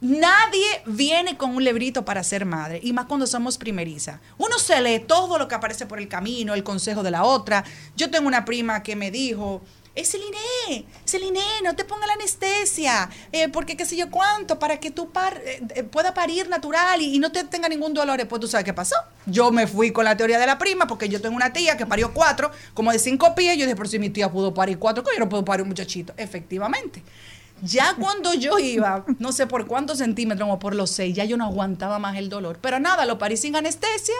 Nadie 0.00 0.82
viene 0.84 1.38
con 1.38 1.56
un 1.56 1.64
librito 1.64 2.04
para 2.04 2.22
ser 2.22 2.44
madre, 2.44 2.80
y 2.82 2.92
más 2.92 3.06
cuando 3.06 3.26
somos 3.26 3.56
primeriza. 3.56 4.20
Uno 4.36 4.58
se 4.58 4.80
lee 4.82 5.00
todo 5.00 5.38
lo 5.38 5.48
que 5.48 5.54
aparece 5.54 5.86
por 5.86 5.98
el 5.98 6.06
camino, 6.06 6.52
el 6.52 6.62
consejo 6.62 7.02
de 7.02 7.10
la 7.10 7.24
otra. 7.24 7.64
Yo 7.96 8.10
tengo 8.10 8.28
una 8.28 8.44
prima 8.44 8.82
que 8.82 8.94
me 8.94 9.10
dijo, 9.10 9.62
es 9.94 10.10
Celine, 10.10 10.84
Celine, 11.06 11.40
no 11.64 11.74
te 11.74 11.86
ponga 11.86 12.06
la 12.06 12.12
anestesia, 12.12 13.08
eh, 13.32 13.48
porque 13.48 13.78
qué 13.78 13.86
sé 13.86 13.96
yo 13.96 14.10
cuánto, 14.10 14.58
para 14.58 14.78
que 14.78 14.90
tú 14.90 15.10
par, 15.10 15.40
eh, 15.42 15.62
eh, 15.74 15.82
pueda 15.84 16.12
parir 16.12 16.50
natural 16.50 17.00
y, 17.00 17.18
no 17.18 17.32
te 17.32 17.44
tenga 17.44 17.66
ningún 17.66 17.94
dolor. 17.94 18.28
Pues 18.28 18.40
tú 18.40 18.46
sabes 18.46 18.66
qué 18.66 18.74
pasó. 18.74 18.96
Yo 19.24 19.50
me 19.50 19.66
fui 19.66 19.92
con 19.92 20.04
la 20.04 20.14
teoría 20.14 20.38
de 20.38 20.46
la 20.46 20.58
prima, 20.58 20.86
porque 20.86 21.08
yo 21.08 21.22
tengo 21.22 21.34
una 21.34 21.54
tía 21.54 21.78
que 21.78 21.86
parió 21.86 22.12
cuatro, 22.12 22.50
como 22.74 22.92
de 22.92 22.98
cinco 22.98 23.34
pies. 23.34 23.56
Yo 23.56 23.64
dije, 23.64 23.74
por 23.74 23.88
si 23.88 23.98
mi 23.98 24.10
tía 24.10 24.30
pudo 24.30 24.52
parir 24.52 24.78
cuatro, 24.78 25.02
yo 25.10 25.18
no 25.18 25.30
puedo 25.30 25.46
parir 25.46 25.62
un 25.62 25.68
muchachito. 25.68 26.12
Efectivamente. 26.18 27.02
Ya 27.62 27.94
cuando 27.98 28.34
yo 28.34 28.58
iba, 28.58 29.04
no 29.18 29.32
sé 29.32 29.46
por 29.46 29.66
cuántos 29.66 29.98
centímetros 29.98 30.48
o 30.50 30.58
por 30.58 30.74
los 30.74 30.90
seis, 30.90 31.16
ya 31.16 31.24
yo 31.24 31.36
no 31.36 31.46
aguantaba 31.46 31.98
más 31.98 32.16
el 32.16 32.28
dolor. 32.28 32.58
Pero 32.60 32.78
nada, 32.78 33.06
lo 33.06 33.18
parí 33.18 33.36
sin 33.36 33.56
anestesia. 33.56 34.14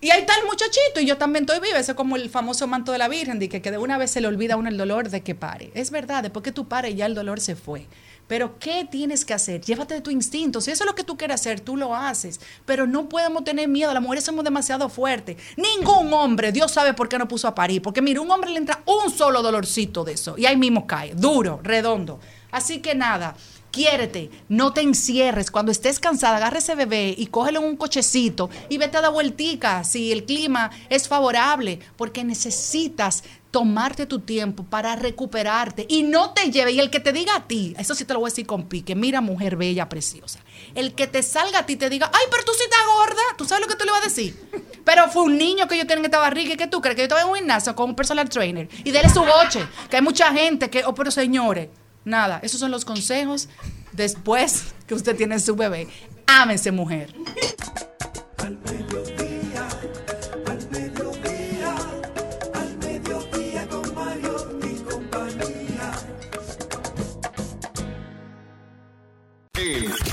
Y 0.00 0.10
ahí 0.10 0.20
está 0.20 0.36
el 0.36 0.46
muchachito, 0.46 1.00
y 1.00 1.06
yo 1.06 1.18
también 1.18 1.42
estoy 1.42 1.58
viva. 1.58 1.78
Ese 1.78 1.92
es 1.92 1.96
como 1.96 2.14
el 2.14 2.30
famoso 2.30 2.68
manto 2.68 2.92
de 2.92 2.98
la 2.98 3.08
Virgen, 3.08 3.40
que 3.40 3.60
de 3.60 3.78
una 3.78 3.98
vez 3.98 4.12
se 4.12 4.20
le 4.20 4.28
olvida 4.28 4.54
a 4.54 4.56
uno 4.56 4.68
el 4.68 4.76
dolor 4.76 5.08
de 5.08 5.22
que 5.22 5.34
pare. 5.34 5.72
Es 5.74 5.90
verdad, 5.90 6.22
después 6.22 6.44
que 6.44 6.52
tú 6.52 6.68
pares, 6.68 6.94
ya 6.94 7.06
el 7.06 7.16
dolor 7.16 7.40
se 7.40 7.56
fue. 7.56 7.88
Pero 8.28 8.58
¿qué 8.58 8.86
tienes 8.88 9.24
que 9.24 9.34
hacer? 9.34 9.62
Llévate 9.62 9.94
de 9.94 10.00
tu 10.00 10.10
instinto. 10.10 10.60
Si 10.60 10.70
eso 10.70 10.84
es 10.84 10.90
lo 10.90 10.94
que 10.94 11.02
tú 11.02 11.16
quieres 11.16 11.40
hacer, 11.40 11.60
tú 11.60 11.76
lo 11.76 11.94
haces. 11.94 12.40
Pero 12.66 12.86
no 12.86 13.08
podemos 13.08 13.42
tener 13.42 13.66
miedo. 13.68 13.92
Las 13.92 14.02
mujeres 14.02 14.24
somos 14.24 14.44
demasiado 14.44 14.88
fuertes. 14.88 15.38
Ningún 15.56 16.12
hombre, 16.12 16.52
Dios 16.52 16.70
sabe 16.70 16.94
por 16.94 17.08
qué 17.08 17.18
no 17.18 17.26
puso 17.26 17.48
a 17.48 17.54
parir. 17.54 17.82
Porque 17.82 18.02
mira, 18.02 18.20
un 18.20 18.30
hombre 18.30 18.50
le 18.50 18.58
entra 18.58 18.82
un 18.84 19.10
solo 19.10 19.42
dolorcito 19.42 20.04
de 20.04 20.12
eso. 20.12 20.36
Y 20.36 20.46
ahí 20.46 20.56
mismo 20.56 20.86
cae. 20.86 21.14
Duro, 21.14 21.58
redondo. 21.62 22.20
Así 22.50 22.80
que 22.80 22.94
nada. 22.94 23.34
Quiérete, 23.70 24.30
no 24.48 24.72
te 24.72 24.80
encierres. 24.80 25.50
Cuando 25.50 25.70
estés 25.70 26.00
cansada, 26.00 26.38
agarra 26.38 26.58
ese 26.58 26.74
bebé 26.74 27.14
y 27.16 27.26
cógelo 27.26 27.60
en 27.60 27.66
un 27.66 27.76
cochecito 27.76 28.48
y 28.70 28.78
vete 28.78 28.96
a 28.96 29.02
dar 29.02 29.12
vueltica 29.12 29.84
si 29.84 30.10
el 30.10 30.24
clima 30.24 30.70
es 30.88 31.06
favorable, 31.06 31.78
porque 31.96 32.24
necesitas 32.24 33.24
tomarte 33.50 34.06
tu 34.06 34.20
tiempo 34.20 34.64
para 34.64 34.94
recuperarte 34.96 35.86
y 35.88 36.02
no 36.02 36.30
te 36.30 36.50
lleve. 36.50 36.72
Y 36.72 36.80
el 36.80 36.90
que 36.90 37.00
te 37.00 37.12
diga 37.12 37.36
a 37.36 37.46
ti, 37.46 37.74
eso 37.78 37.94
sí 37.94 38.04
te 38.04 38.12
lo 38.12 38.20
voy 38.20 38.28
a 38.28 38.32
decir 38.32 38.46
con 38.46 38.68
pique, 38.68 38.94
mira 38.94 39.20
mujer 39.20 39.56
bella, 39.56 39.88
preciosa. 39.88 40.40
El 40.74 40.94
que 40.94 41.06
te 41.06 41.22
salga 41.22 41.60
a 41.60 41.66
ti 41.66 41.76
te 41.76 41.88
diga, 41.88 42.10
ay, 42.12 42.24
pero 42.30 42.44
tú 42.44 42.52
sí 42.56 42.64
estás 42.64 42.80
gorda, 42.86 43.22
¿tú 43.36 43.44
sabes 43.44 43.62
lo 43.62 43.68
que 43.68 43.78
tú 43.78 43.84
le 43.84 43.92
vas 43.92 44.02
a 44.02 44.04
decir? 44.04 44.36
Pero 44.84 45.08
fue 45.08 45.22
un 45.22 45.38
niño 45.38 45.66
que 45.66 45.76
yo 45.76 45.86
tenía 45.86 46.00
en 46.00 46.04
esta 46.06 46.18
barriga 46.18 46.54
y 46.54 46.56
que 46.56 46.66
tú 46.66 46.80
crees 46.80 46.96
que 46.96 47.02
yo 47.02 47.04
estaba 47.04 47.22
en 47.22 47.28
un 47.28 47.36
gimnasio 47.36 47.74
con 47.74 47.90
un 47.90 47.96
personal 47.96 48.28
trainer 48.28 48.68
y 48.84 48.90
dele 48.90 49.08
su 49.08 49.20
boche, 49.20 49.66
que 49.88 49.96
hay 49.96 50.02
mucha 50.02 50.32
gente 50.32 50.70
que, 50.70 50.84
oh, 50.84 50.94
pero 50.94 51.10
señores, 51.10 51.68
nada, 52.04 52.40
esos 52.42 52.60
son 52.60 52.70
los 52.70 52.84
consejos 52.84 53.48
después 53.92 54.74
que 54.86 54.94
usted 54.94 55.16
tiene 55.16 55.38
su 55.38 55.56
bebé. 55.56 55.88
Ámese, 56.26 56.70
mujer. 56.72 57.14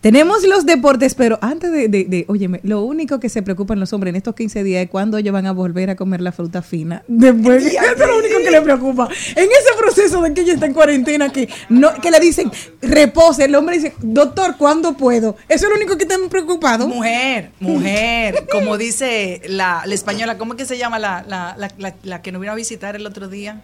Tenemos 0.00 0.44
los 0.44 0.64
deportes, 0.66 1.14
pero 1.16 1.38
antes 1.42 1.72
de, 1.72 1.88
de, 1.88 2.04
de- 2.04 2.24
óyeme, 2.28 2.60
lo 2.62 2.82
único 2.82 3.18
que 3.18 3.28
se 3.28 3.42
preocupan 3.42 3.80
los 3.80 3.92
hombres 3.92 4.10
en 4.10 4.16
estos 4.16 4.34
15 4.36 4.62
días 4.62 4.84
es 4.84 4.90
cuándo 4.90 5.18
ellos 5.18 5.32
van 5.32 5.46
a 5.46 5.52
volver 5.52 5.90
a 5.90 5.96
comer 5.96 6.20
la 6.20 6.30
fruta 6.30 6.62
fina. 6.62 7.02
Después, 7.08 7.64
eso 7.66 7.78
es 7.92 7.98
lo 7.98 8.18
único 8.18 8.38
que 8.38 8.50
le 8.52 8.60
preocupa. 8.62 9.08
En 9.34 9.44
ese 9.44 9.76
proceso 9.78 10.22
de 10.22 10.32
que 10.32 10.42
ella 10.42 10.52
está 10.54 10.66
en 10.66 10.74
cuarentena, 10.74 11.30
que 11.32 11.48
no, 11.70 11.92
que 11.94 12.10
le 12.12 12.20
dicen, 12.20 12.52
repose, 12.82 13.46
el 13.46 13.54
hombre 13.56 13.76
dice, 13.78 13.94
doctor, 14.00 14.56
¿cuándo 14.56 14.96
puedo? 14.96 15.36
Eso 15.48 15.64
es 15.66 15.70
lo 15.70 15.76
único 15.76 15.96
que 15.96 16.04
están 16.04 16.28
preocupados. 16.28 16.86
Mujer, 16.86 17.50
mujer, 17.58 18.46
como 18.52 18.78
dice 18.78 19.40
la, 19.48 19.82
la 19.86 19.94
española, 19.94 20.38
¿cómo 20.38 20.52
es 20.52 20.58
que 20.58 20.66
se 20.66 20.78
llama 20.78 20.98
la, 21.00 21.24
la, 21.26 21.56
la, 21.58 21.70
la- 21.78 21.94
la 22.04 22.22
que 22.22 22.30
nos 22.30 22.40
vino 22.40 22.52
a 22.52 22.56
visitar 22.56 22.94
el 22.94 23.06
otro 23.06 23.28
día? 23.28 23.62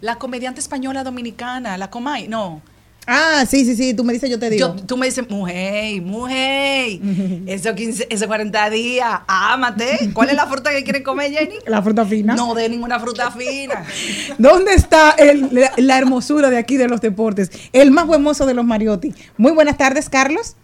La 0.00 0.16
comediante 0.16 0.60
española 0.60 1.04
dominicana, 1.04 1.76
la 1.76 1.90
Comay, 1.90 2.28
no. 2.28 2.62
Ah, 3.06 3.44
sí, 3.46 3.64
sí, 3.66 3.76
sí, 3.76 3.92
tú 3.94 4.02
me 4.02 4.14
dices, 4.14 4.30
yo 4.30 4.38
te 4.38 4.48
digo. 4.48 4.74
Yo- 4.76 4.86
tú 4.86 4.96
me 4.96 5.06
dices, 5.06 5.28
mujer, 5.28 6.00
mujer, 6.00 6.98
esos 7.46 7.74
15, 7.74 8.06
esos 8.08 8.26
40 8.26 8.70
días, 8.70 9.20
ámate. 9.26 10.10
¿Cuál 10.14 10.30
es 10.30 10.36
la 10.36 10.46
fruta 10.46 10.70
que 10.70 10.84
quieren 10.84 11.02
comer, 11.02 11.30
Jenny? 11.30 11.56
la 11.66 11.82
fruta 11.82 12.06
fina. 12.06 12.34
No 12.34 12.54
de 12.54 12.68
ninguna 12.68 12.98
fruta 12.98 13.30
fina. 13.30 13.84
¿Dónde 14.38 14.72
está 14.74 15.10
el- 15.12 15.48
la, 15.52 15.72
la 15.76 15.98
hermosura 15.98 16.48
de 16.50 16.56
aquí 16.56 16.76
de 16.78 16.88
los 16.88 17.00
deportes? 17.00 17.50
El 17.72 17.90
más 17.90 18.06
buen 18.06 18.22
mozo 18.22 18.46
de 18.46 18.54
los 18.54 18.64
Mariotti. 18.64 19.12
Muy 19.36 19.52
buenas 19.52 19.76
tardes, 19.76 20.08
Carlos. 20.08 20.56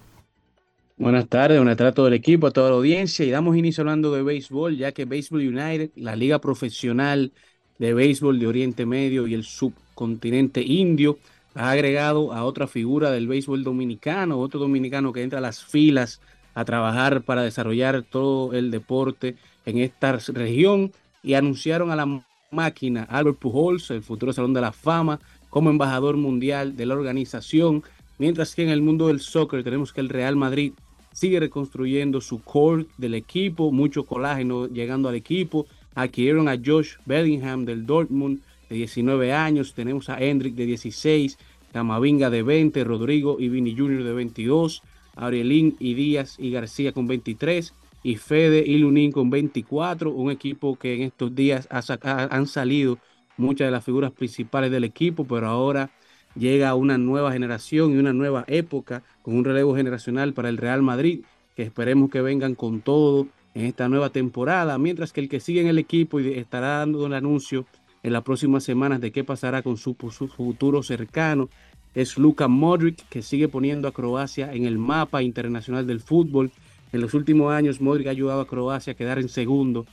Buenas 0.97 1.29
tardes, 1.29 1.59
buenas 1.59 1.79
tardes 1.79 1.93
a 1.93 1.95
todo 1.95 2.09
el 2.09 2.15
equipo, 2.15 2.47
a 2.47 2.51
toda 2.51 2.69
la 2.71 2.77
audiencia 2.77 3.25
y 3.25 3.31
damos 3.31 3.57
inicio 3.57 3.81
hablando 3.81 4.13
de 4.13 4.23
béisbol, 4.23 4.77
ya 4.77 4.93
que 4.93 5.07
Baseball 5.07 5.41
United, 5.49 5.91
la 5.97 6.15
liga 6.15 6.39
profesional 6.41 7.33
de 7.79 7.95
béisbol 7.95 8.39
de 8.39 8.47
Oriente 8.47 8.85
Medio 8.85 9.27
y 9.27 9.33
el 9.33 9.45
subcontinente 9.45 10.61
indio, 10.63 11.19
ha 11.61 11.71
agregado 11.71 12.33
a 12.33 12.45
otra 12.45 12.67
figura 12.67 13.11
del 13.11 13.29
béisbol 13.29 13.65
dominicano, 13.65 14.39
otro 14.39 14.61
dominicano 14.61 15.13
que 15.13 15.23
entra 15.23 15.39
a 15.39 15.43
las 15.43 15.65
filas 15.65 16.21
a 16.55 16.65
trabajar 16.65 17.23
para 17.23 17.43
desarrollar 17.43 18.03
todo 18.03 18.53
el 18.55 18.71
deporte 18.71 19.37
en 19.67 19.79
esta 19.79 20.19
región 20.29 20.93
y 21.23 21.35
anunciaron 21.35 21.91
a 21.91 21.97
la 21.97 22.23
máquina 22.51 23.05
Albert 23.11 23.39
Pujols, 23.39 23.91
el 23.91 24.03
futuro 24.03 24.33
Salón 24.33 24.55
de 24.55 24.61
la 24.61 24.73
Fama, 24.73 25.21
como 25.49 25.71
embajador 25.71 26.17
mundial 26.17 26.77
de 26.77 26.87
la 26.87 26.95
organización 26.95 27.83
Mientras 28.21 28.55
que 28.55 28.63
en 28.63 28.69
el 28.69 28.83
mundo 28.83 29.07
del 29.07 29.21
soccer 29.21 29.65
tenemos 29.65 29.95
que 29.95 30.03
el 30.03 30.11
Real 30.11 30.37
Madrid 30.37 30.75
sigue 31.11 31.41
reconstruyendo 31.41 32.21
su 32.21 32.43
core 32.43 32.85
del 32.99 33.15
equipo, 33.15 33.73
mucho 33.73 34.05
colágeno 34.05 34.67
llegando 34.67 35.09
al 35.09 35.15
equipo. 35.15 35.67
Adquirieron 35.95 36.47
a 36.47 36.59
Josh 36.63 36.97
Bellingham 37.07 37.65
del 37.65 37.87
Dortmund 37.87 38.41
de 38.69 38.77
19 38.77 39.33
años, 39.33 39.73
tenemos 39.73 40.11
a 40.11 40.21
Hendrik 40.21 40.55
de 40.55 40.67
16, 40.67 41.39
Camavinga 41.73 42.31
de 42.31 42.43
20, 42.43 42.85
Rodrigo 42.85 43.37
y 43.39 43.49
Vini 43.49 43.77
Jr. 43.77 44.05
de 44.05 44.13
22, 44.13 44.83
Aurelín 45.17 45.77
y 45.79 45.95
Díaz 45.95 46.37
y 46.39 46.51
García 46.51 46.93
con 46.93 47.07
23 47.07 47.75
y 48.03 48.17
Fede 48.17 48.65
y 48.67 48.79
Lunín 48.79 49.13
con 49.13 49.31
24, 49.31 50.11
un 50.11 50.31
equipo 50.31 50.77
que 50.77 50.95
en 50.95 51.03
estos 51.03 51.35
días 51.35 51.69
han 51.71 52.47
salido 52.47 52.99
muchas 53.37 53.67
de 53.67 53.73
las 53.73 53.85
figuras 53.85 54.13
principales 54.13 54.71
del 54.71 54.85
equipo, 54.85 55.25
pero 55.25 55.49
ahora 55.49 55.91
llega 56.35 56.75
una 56.75 56.99
nueva 56.99 57.33
generación 57.33 57.93
y 57.93 57.99
una 57.99 58.13
nueva 58.13 58.45
época 58.47 59.03
con 59.23 59.37
un 59.37 59.45
relevo 59.45 59.75
generacional 59.77 60.33
para 60.33 60.49
el 60.49 60.57
Real 60.57 60.83
Madrid, 60.83 61.25
que 61.57 61.63
esperemos 61.63 62.11
que 62.11 62.23
vengan 62.23 62.55
con 62.55 62.81
todo 62.81 63.27
en 63.55 63.67
esta 63.67 63.89
nueva 63.89 64.11
temporada, 64.11 64.79
mientras 64.79 65.13
que 65.13 65.21
el 65.21 65.29
que 65.29 65.41
sigue 65.41 65.61
en 65.61 65.67
el 65.67 65.79
equipo 65.79 66.21
y 66.21 66.33
estará 66.35 66.79
dando 66.79 67.07
el 67.07 67.15
anuncio 67.15 67.67
en 68.03 68.13
las 68.13 68.23
próximas 68.23 68.65
semanas 68.65 69.01
de 69.01 69.13
qué 69.13 69.25
pasará 69.25 69.63
con 69.63 69.77
su, 69.77 69.95
futuro 69.95 70.83
cercano 70.83 71.49
es 71.95 72.17
Luka 72.19 72.49
Modric, 72.49 73.09
que 73.09 73.23
sigue 73.23 73.49
poniendo 73.49 73.89
a 73.89 73.93
Croacia 73.93 74.53
en 74.53 74.65
el 74.65 74.79
mapa 74.79 75.23
internacional 75.23 75.87
del 75.87 76.01
fútbol. 76.01 76.53
En 76.93 77.01
los 77.01 77.15
últimos 77.15 77.53
años, 77.53 77.81
Modric 77.81 78.07
ha 78.07 78.11
ayudado 78.11 78.41
a 78.41 78.47
Croacia 78.47 78.93
a 78.93 78.97
quedar 78.97 79.19
en 79.19 79.29
segundo 79.29 79.87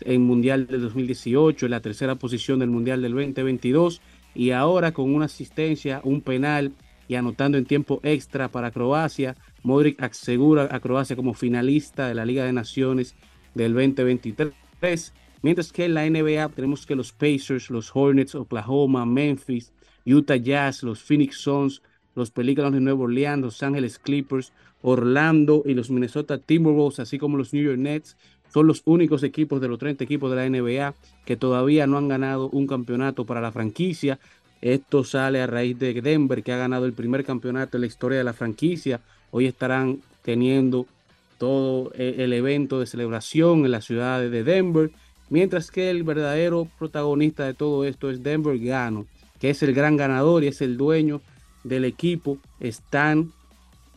en 0.00 0.22
Mundial 0.22 0.66
del 0.66 0.82
2018, 0.82 1.66
en 1.66 1.70
la 1.70 1.80
tercera 1.80 2.16
posición 2.16 2.58
del 2.58 2.70
Mundial 2.70 3.00
del 3.02 3.12
2022 3.12 4.00
y 4.34 4.50
ahora 4.50 4.92
con 4.92 5.14
una 5.14 5.26
asistencia, 5.26 6.00
un 6.02 6.20
penal 6.20 6.72
y 7.06 7.14
anotando 7.14 7.56
en 7.58 7.66
tiempo 7.66 8.00
extra 8.02 8.48
para 8.48 8.72
Croacia, 8.72 9.36
Modric 9.62 10.02
asegura 10.02 10.68
a 10.70 10.80
Croacia 10.80 11.16
como 11.16 11.34
finalista 11.34 12.08
de 12.08 12.14
la 12.14 12.24
Liga 12.24 12.44
de 12.44 12.52
Naciones 12.52 13.14
del 13.54 13.74
2023. 13.74 15.12
Mientras 15.44 15.72
que 15.72 15.84
en 15.84 15.92
la 15.92 16.08
NBA 16.08 16.48
tenemos 16.54 16.86
que 16.86 16.96
los 16.96 17.12
Pacers, 17.12 17.68
los 17.68 17.94
Hornets, 17.94 18.34
Oklahoma, 18.34 19.04
Memphis, 19.04 19.74
Utah 20.06 20.36
Jazz, 20.36 20.82
los 20.82 21.02
Phoenix 21.02 21.36
Suns, 21.36 21.82
los 22.14 22.30
Pelícanos 22.30 22.72
de 22.72 22.80
Nueva 22.80 23.02
Orleans, 23.02 23.42
Los 23.42 23.62
Ángeles 23.62 23.98
Clippers, 23.98 24.54
Orlando 24.80 25.62
y 25.66 25.74
los 25.74 25.90
Minnesota 25.90 26.38
Timberwolves, 26.38 26.98
así 26.98 27.18
como 27.18 27.36
los 27.36 27.52
New 27.52 27.62
York 27.62 27.76
Nets, 27.76 28.16
son 28.50 28.66
los 28.66 28.80
únicos 28.86 29.22
equipos 29.22 29.60
de 29.60 29.68
los 29.68 29.78
30 29.78 30.02
equipos 30.02 30.30
de 30.30 30.36
la 30.36 30.48
NBA 30.48 30.94
que 31.26 31.36
todavía 31.36 31.86
no 31.86 31.98
han 31.98 32.08
ganado 32.08 32.48
un 32.48 32.66
campeonato 32.66 33.26
para 33.26 33.42
la 33.42 33.52
franquicia. 33.52 34.18
Esto 34.62 35.04
sale 35.04 35.42
a 35.42 35.46
raíz 35.46 35.78
de 35.78 35.92
Denver, 36.00 36.42
que 36.42 36.52
ha 36.52 36.56
ganado 36.56 36.86
el 36.86 36.94
primer 36.94 37.22
campeonato 37.22 37.76
en 37.76 37.82
la 37.82 37.86
historia 37.86 38.16
de 38.16 38.24
la 38.24 38.32
franquicia. 38.32 39.02
Hoy 39.30 39.44
estarán 39.44 40.00
teniendo 40.22 40.86
todo 41.36 41.92
e-, 41.94 42.24
el 42.24 42.32
evento 42.32 42.80
de 42.80 42.86
celebración 42.86 43.66
en 43.66 43.72
la 43.72 43.82
ciudad 43.82 44.22
de 44.22 44.42
Denver, 44.42 44.90
mientras 45.30 45.70
que 45.70 45.90
el 45.90 46.02
verdadero 46.02 46.68
protagonista 46.78 47.44
de 47.44 47.54
todo 47.54 47.84
esto 47.84 48.10
es 48.10 48.22
Denver 48.22 48.58
Gano, 48.58 49.06
que 49.38 49.50
es 49.50 49.62
el 49.62 49.74
gran 49.74 49.96
ganador 49.96 50.44
y 50.44 50.48
es 50.48 50.60
el 50.60 50.76
dueño 50.76 51.20
del 51.64 51.84
equipo. 51.84 52.38
Stan 52.60 53.32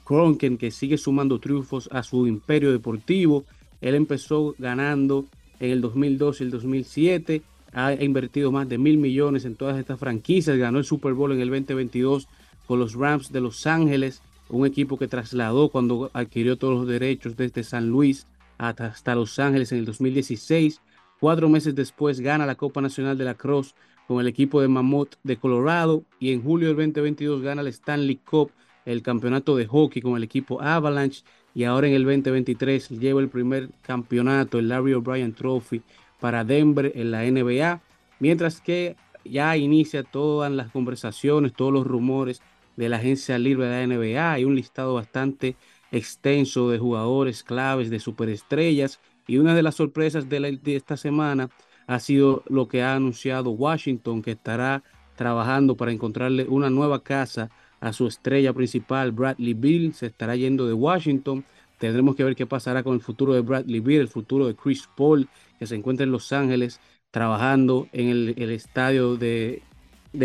Kroenke, 0.05 0.57
que 0.57 0.71
sigue 0.71 0.97
sumando 0.97 1.39
triunfos 1.39 1.89
a 1.91 2.01
su 2.03 2.27
imperio 2.27 2.71
deportivo. 2.71 3.43
Él 3.81 3.95
empezó 3.95 4.55
ganando 4.57 5.25
en 5.59 5.71
el 5.71 5.81
2002 5.81 6.41
y 6.41 6.43
el 6.45 6.51
2007. 6.51 7.41
Ha 7.73 7.93
invertido 7.93 8.51
más 8.51 8.67
de 8.69 8.77
mil 8.77 8.97
millones 8.97 9.45
en 9.45 9.55
todas 9.55 9.77
estas 9.77 9.99
franquicias. 9.99 10.57
Ganó 10.57 10.79
el 10.79 10.85
Super 10.85 11.13
Bowl 11.13 11.31
en 11.33 11.41
el 11.41 11.49
2022 11.49 12.27
con 12.65 12.79
los 12.79 12.93
Rams 12.95 13.31
de 13.31 13.41
Los 13.41 13.67
Ángeles, 13.67 14.21
un 14.49 14.65
equipo 14.65 14.97
que 14.97 15.07
trasladó 15.07 15.69
cuando 15.69 16.09
adquirió 16.13 16.57
todos 16.57 16.79
los 16.79 16.87
derechos 16.87 17.35
desde 17.37 17.63
San 17.63 17.89
Luis 17.89 18.25
hasta 18.57 19.15
Los 19.15 19.39
Ángeles 19.39 19.71
en 19.71 19.79
el 19.79 19.85
2016. 19.85 20.81
Cuatro 21.19 21.49
meses 21.49 21.73
después 21.73 22.19
gana 22.19 22.45
la 22.45 22.55
Copa 22.55 22.79
Nacional 22.79 23.17
de 23.17 23.25
la 23.25 23.33
Cross 23.33 23.75
con 24.07 24.21
el 24.21 24.27
equipo 24.27 24.61
de 24.61 24.67
Mammoth 24.67 25.15
de 25.23 25.37
Colorado 25.37 26.03
y 26.19 26.31
en 26.31 26.43
julio 26.43 26.67
del 26.67 26.77
2022 26.77 27.41
gana 27.41 27.61
el 27.61 27.67
Stanley 27.67 28.17
Cup, 28.17 28.51
el 28.85 29.01
campeonato 29.01 29.55
de 29.55 29.65
hockey 29.65 30.01
con 30.01 30.15
el 30.15 30.23
equipo 30.23 30.61
Avalanche 30.61 31.23
y 31.55 31.63
ahora 31.63 31.87
en 31.87 31.93
el 31.93 32.03
2023 32.03 32.89
lleva 32.89 33.19
el 33.19 33.29
primer 33.29 33.69
campeonato, 33.81 34.59
el 34.59 34.69
Larry 34.69 34.93
O'Brien 34.93 35.33
Trophy 35.33 35.81
para 36.19 36.43
Denver 36.43 36.91
en 36.93 37.09
la 37.09 37.23
NBA, 37.23 37.81
mientras 38.19 38.61
que 38.61 38.95
ya 39.25 39.57
inicia 39.57 40.03
todas 40.03 40.51
las 40.51 40.71
conversaciones, 40.71 41.53
todos 41.53 41.73
los 41.73 41.85
rumores 41.85 42.41
de 42.75 42.89
la 42.89 42.97
agencia 42.97 43.39
libre 43.39 43.65
de 43.65 43.87
la 43.87 43.95
NBA. 43.95 44.33
Hay 44.33 44.45
un 44.45 44.55
listado 44.55 44.93
bastante 44.93 45.55
extenso 45.91 46.69
de 46.69 46.77
jugadores 46.77 47.43
claves, 47.43 47.89
de 47.89 47.99
superestrellas, 47.99 48.99
y 49.27 49.37
una 49.37 49.53
de 49.53 49.63
las 49.63 49.75
sorpresas 49.75 50.29
de, 50.29 50.59
de 50.61 50.75
esta 50.75 50.97
semana 50.97 51.49
ha 51.85 51.99
sido 51.99 52.43
lo 52.47 52.67
que 52.67 52.83
ha 52.83 52.95
anunciado 52.95 53.51
Washington, 53.51 54.21
que 54.21 54.31
estará 54.31 54.83
trabajando 55.15 55.75
para 55.75 55.91
encontrarle 55.91 56.45
una 56.47 56.69
nueva 56.69 57.03
casa 57.03 57.49
a 57.79 57.93
su 57.93 58.07
estrella 58.07 58.53
principal, 58.53 59.11
Bradley 59.11 59.53
Bill, 59.53 59.93
se 59.93 60.07
estará 60.07 60.35
yendo 60.35 60.67
de 60.67 60.73
Washington. 60.73 61.45
Tendremos 61.77 62.15
que 62.15 62.23
ver 62.23 62.35
qué 62.35 62.45
pasará 62.45 62.83
con 62.83 62.95
el 62.95 63.01
futuro 63.01 63.33
de 63.33 63.41
Bradley 63.41 63.79
Bill, 63.79 64.01
el 64.01 64.07
futuro 64.07 64.47
de 64.47 64.55
Chris 64.55 64.89
Paul, 64.95 65.27
que 65.59 65.67
se 65.67 65.75
encuentra 65.75 66.03
en 66.03 66.11
Los 66.11 66.31
Ángeles 66.31 66.79
trabajando 67.11 67.87
en 67.93 68.09
el, 68.09 68.51
estadio 68.51 69.15
de, 69.15 69.61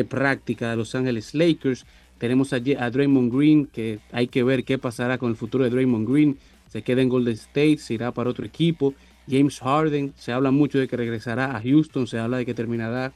práctica 0.09 0.71
de 0.71 0.77
Los 0.77 0.95
Ángeles 0.95 1.35
Lakers. 1.35 1.87
Tenemos 2.19 2.53
a, 2.53 2.57
a, 2.57 2.91
Draymond 2.91 3.35
Green, 3.35 3.67
que 3.67 4.01
hay 4.13 4.29
que 4.29 4.43
ver 4.43 4.65
qué 4.65 4.79
pasará 4.79 5.19
con 5.19 5.31
el 5.31 5.37
futuro 5.37 5.65
de 5.65 5.71
Draymond 5.71 6.09
Green. 6.09 6.39
Se 6.73 6.81
queda 6.81 7.03
en 7.03 7.11
Golden 7.11 7.35
State, 7.35 7.77
se 7.77 7.93
irá 7.93 8.13
para 8.13 8.31
otro 8.31 8.47
equipo. 8.47 8.95
James 9.29 9.61
Harden, 9.61 10.15
se 10.17 10.33
habla 10.33 10.51
mucho 10.51 10.79
de 10.79 10.89
que 10.89 10.97
regresará 10.97 11.55
a 11.55 11.61
Houston, 11.61 12.07
se 12.07 12.19
habla 12.19 12.39
de 12.39 12.47
que 12.47 12.55
terminará 12.55 13.13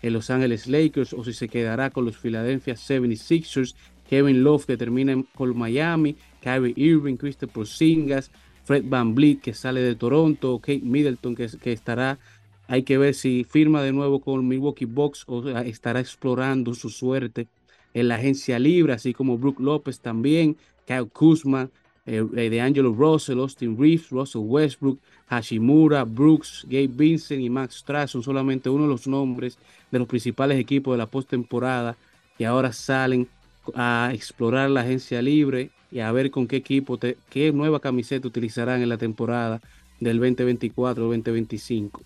en 0.00 0.12
Los 0.12 0.30
Ángeles 0.30 0.68
Lakers 0.68 1.12
o 1.14 1.24
si 1.24 1.32
se 1.32 1.48
quedará 1.48 1.90
con 1.90 2.04
los 2.04 2.16
Philadelphia 2.18 2.74
76ers. 2.74 3.74
Kevin 4.08 4.44
Love 4.44 4.64
que 4.64 4.76
termina 4.76 5.20
con 5.34 5.58
Miami, 5.58 6.14
Kyrie 6.40 6.72
Irving, 6.76 7.16
Christopher 7.16 7.66
Singas, 7.66 8.30
Fred 8.62 8.84
Van 8.86 9.16
Vliet 9.16 9.40
que 9.40 9.54
sale 9.54 9.80
de 9.80 9.96
Toronto, 9.96 10.60
Kate 10.60 10.82
Middleton 10.84 11.34
que, 11.34 11.72
estará, 11.72 12.20
hay 12.68 12.84
que 12.84 12.96
ver 12.96 13.14
si 13.14 13.42
firma 13.42 13.82
de 13.82 13.92
nuevo 13.92 14.20
con 14.20 14.46
Milwaukee 14.46 14.84
Bucks 14.84 15.24
o 15.26 15.48
estará 15.48 15.98
explorando 15.98 16.74
su 16.74 16.90
suerte 16.90 17.48
en 17.92 18.06
la 18.06 18.14
agencia 18.14 18.60
libre, 18.60 18.92
así 18.92 19.12
como 19.12 19.36
Brook 19.36 19.58
López 19.58 19.98
también, 19.98 20.56
Kyle 20.86 21.08
Kuzma, 21.08 21.70
eh, 22.10 22.50
de 22.50 22.60
Angelo 22.60 22.92
Russell, 22.92 23.38
Austin 23.38 23.78
Reeves, 23.78 24.10
Russell 24.10 24.42
Westbrook, 24.42 24.98
Hashimura, 25.28 26.02
Brooks, 26.02 26.64
Gabe 26.68 26.88
Vincent 26.88 27.40
y 27.40 27.48
Max 27.48 27.76
Strass 27.76 28.10
son 28.10 28.24
solamente 28.24 28.68
uno 28.68 28.82
de 28.82 28.88
los 28.88 29.06
nombres 29.06 29.58
de 29.92 29.98
los 30.00 30.08
principales 30.08 30.58
equipos 30.58 30.94
de 30.94 30.98
la 30.98 31.06
postemporada 31.06 31.96
que 32.36 32.46
ahora 32.46 32.72
salen 32.72 33.28
a 33.76 34.10
explorar 34.12 34.70
la 34.70 34.80
agencia 34.80 35.22
libre 35.22 35.70
y 35.92 36.00
a 36.00 36.10
ver 36.10 36.32
con 36.32 36.48
qué 36.48 36.56
equipo, 36.56 36.98
qué 36.98 37.52
nueva 37.52 37.78
camiseta 37.78 38.26
utilizarán 38.26 38.82
en 38.82 38.88
la 38.88 38.98
temporada 38.98 39.60
del 40.00 40.20
2024-2025. 40.20 42.00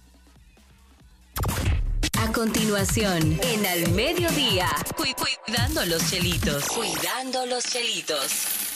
A 2.18 2.32
continuación, 2.32 3.38
en 3.42 3.66
Al 3.66 3.92
Mediodía, 3.92 4.68
cuidando 4.96 5.86
los 5.86 6.10
chelitos. 6.10 6.66
Cuidando 6.66 7.46
los 7.46 7.64
chelitos. 7.64 8.73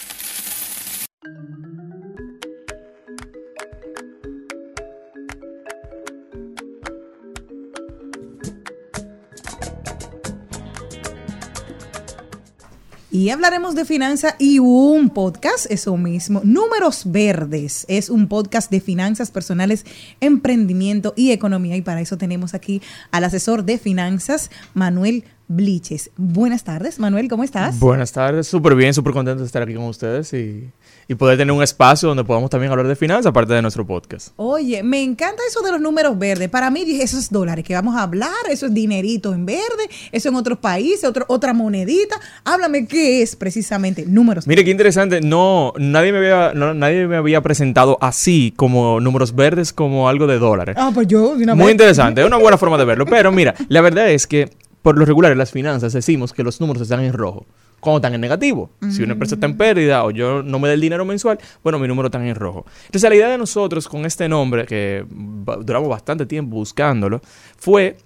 Y 13.11 13.31
hablaremos 13.31 13.75
de 13.75 13.85
finanzas 13.85 14.35
y 14.39 14.61
un 14.61 15.11
podcast, 15.11 15.67
eso 15.71 15.97
mismo. 15.97 16.41
Números 16.45 17.03
Verdes 17.07 17.85
es 17.89 18.11
un 18.11 18.29
podcast 18.29 18.71
de 18.71 18.81
finanzas 18.81 19.31
personales, 19.31 19.85
emprendimiento 20.21 21.15
y 21.17 21.33
economía. 21.33 21.75
Y 21.75 21.83
para 21.83 22.01
eso 22.01 22.17
tenemos 22.17 22.55
aquí 22.55 22.81
al 23.11 23.25
asesor 23.25 23.65
de 23.65 23.79
finanzas, 23.79 24.51
Manuel 24.75 25.25
Bliches. 25.49 26.11
Buenas 26.19 26.63
tardes, 26.63 26.99
Manuel, 26.99 27.27
¿cómo 27.27 27.43
estás? 27.43 27.79
Buenas 27.79 28.13
tardes, 28.13 28.47
súper 28.47 28.75
bien, 28.75 28.93
súper 28.93 29.15
contento 29.15 29.41
de 29.41 29.47
estar 29.47 29.63
aquí 29.63 29.75
con 29.75 29.85
ustedes 29.85 30.35
y, 30.35 30.71
y, 31.09 31.15
poder 31.15 31.39
tener 31.39 31.53
un 31.53 31.63
espacio 31.63 32.07
donde 32.07 32.23
podamos 32.23 32.51
también 32.51 32.71
hablar 32.71 32.87
de 32.87 32.95
finanzas, 32.95 33.27
aparte 33.27 33.55
de 33.55 33.63
nuestro 33.63 33.87
podcast. 33.87 34.29
Oye, 34.37 34.83
me 34.83 35.03
encanta 35.03 35.43
eso 35.49 35.63
de 35.63 35.73
los 35.73 35.81
números 35.81 36.19
verdes. 36.19 36.51
Para 36.51 36.71
mí, 36.71 36.85
eso 37.01 37.19
es 37.19 37.31
dólares 37.31 37.65
que 37.65 37.73
vamos 37.73 37.97
a 37.97 38.03
hablar, 38.03 38.29
eso 38.51 38.67
es 38.67 38.75
dinerito 38.75 39.33
en 39.33 39.47
verde, 39.47 39.89
eso 40.13 40.29
en 40.29 40.35
otros 40.35 40.59
países, 40.59 41.05
otro, 41.05 41.25
otra 41.29 41.55
monedita. 41.55 42.21
Háblame 42.45 42.87
qué 42.87 43.23
es 43.23 43.35
precisamente 43.35 44.05
números 44.07 44.47
Mire, 44.47 44.65
qué 44.67 44.71
interesante. 44.71 45.23
No, 45.23 45.73
nadie 45.79 46.13
me 46.13 46.19
había, 46.19 46.53
nadie 46.53 47.07
me 47.07 47.17
había 47.17 47.41
presentado 47.41 47.97
así 48.03 48.53
como 48.55 49.01
números 49.01 49.35
verdes 49.35 49.73
como 49.73 50.11
algo 50.11 50.27
de 50.27 50.39
dólares. 50.39 50.77
Ah, 50.79 50.91
pues 50.93 51.09
yo, 51.09 51.37
Muy 51.55 51.73
interesante, 51.73 52.21
es 52.21 52.27
una 52.27 52.37
buena 52.37 52.59
forma 52.59 52.77
de 52.77 52.85
verlo. 52.85 53.07
Pero 53.07 53.33
mira, 53.33 53.55
la 53.69 53.81
verdad 53.81 54.11
es 54.11 54.27
que 54.27 54.51
por 54.83 54.99
lo 54.99 55.05
regular 55.05 55.33
en 55.33 55.39
las 55.39 55.51
finanzas 55.51 55.93
decimos 55.93 56.33
que 56.33 56.43
los 56.43 56.61
números 56.61 56.83
están 56.83 57.01
en 57.01 57.13
rojo. 57.13 57.47
cuando 57.81 57.99
están 57.99 58.15
en 58.15 58.21
negativo. 58.21 58.71
Si 58.91 59.05
una 59.05 59.13
empresa 59.13 59.37
está 59.37 59.47
en 59.47 59.57
pérdida 59.57 60.05
o 60.05 60.11
yo 60.11 60.43
no 60.43 60.59
me 60.59 60.67
da 60.67 60.75
el 60.75 60.81
dinero 60.81 61.05
mensual, 61.05 61.39
bueno, 61.63 61.79
mi 61.79 61.87
número 61.87 62.07
está 62.07 62.25
en 62.27 62.35
rojo. 62.35 62.67
Entonces, 62.87 63.09
la 63.09 63.15
idea 63.15 63.29
de 63.29 63.39
nosotros 63.39 63.87
con 63.89 64.05
este 64.05 64.29
nombre, 64.29 64.67
que 64.67 65.07
duramos 65.09 65.89
bastante 65.89 66.27
tiempo 66.27 66.57
buscándolo, 66.57 67.21
fue 67.57 67.97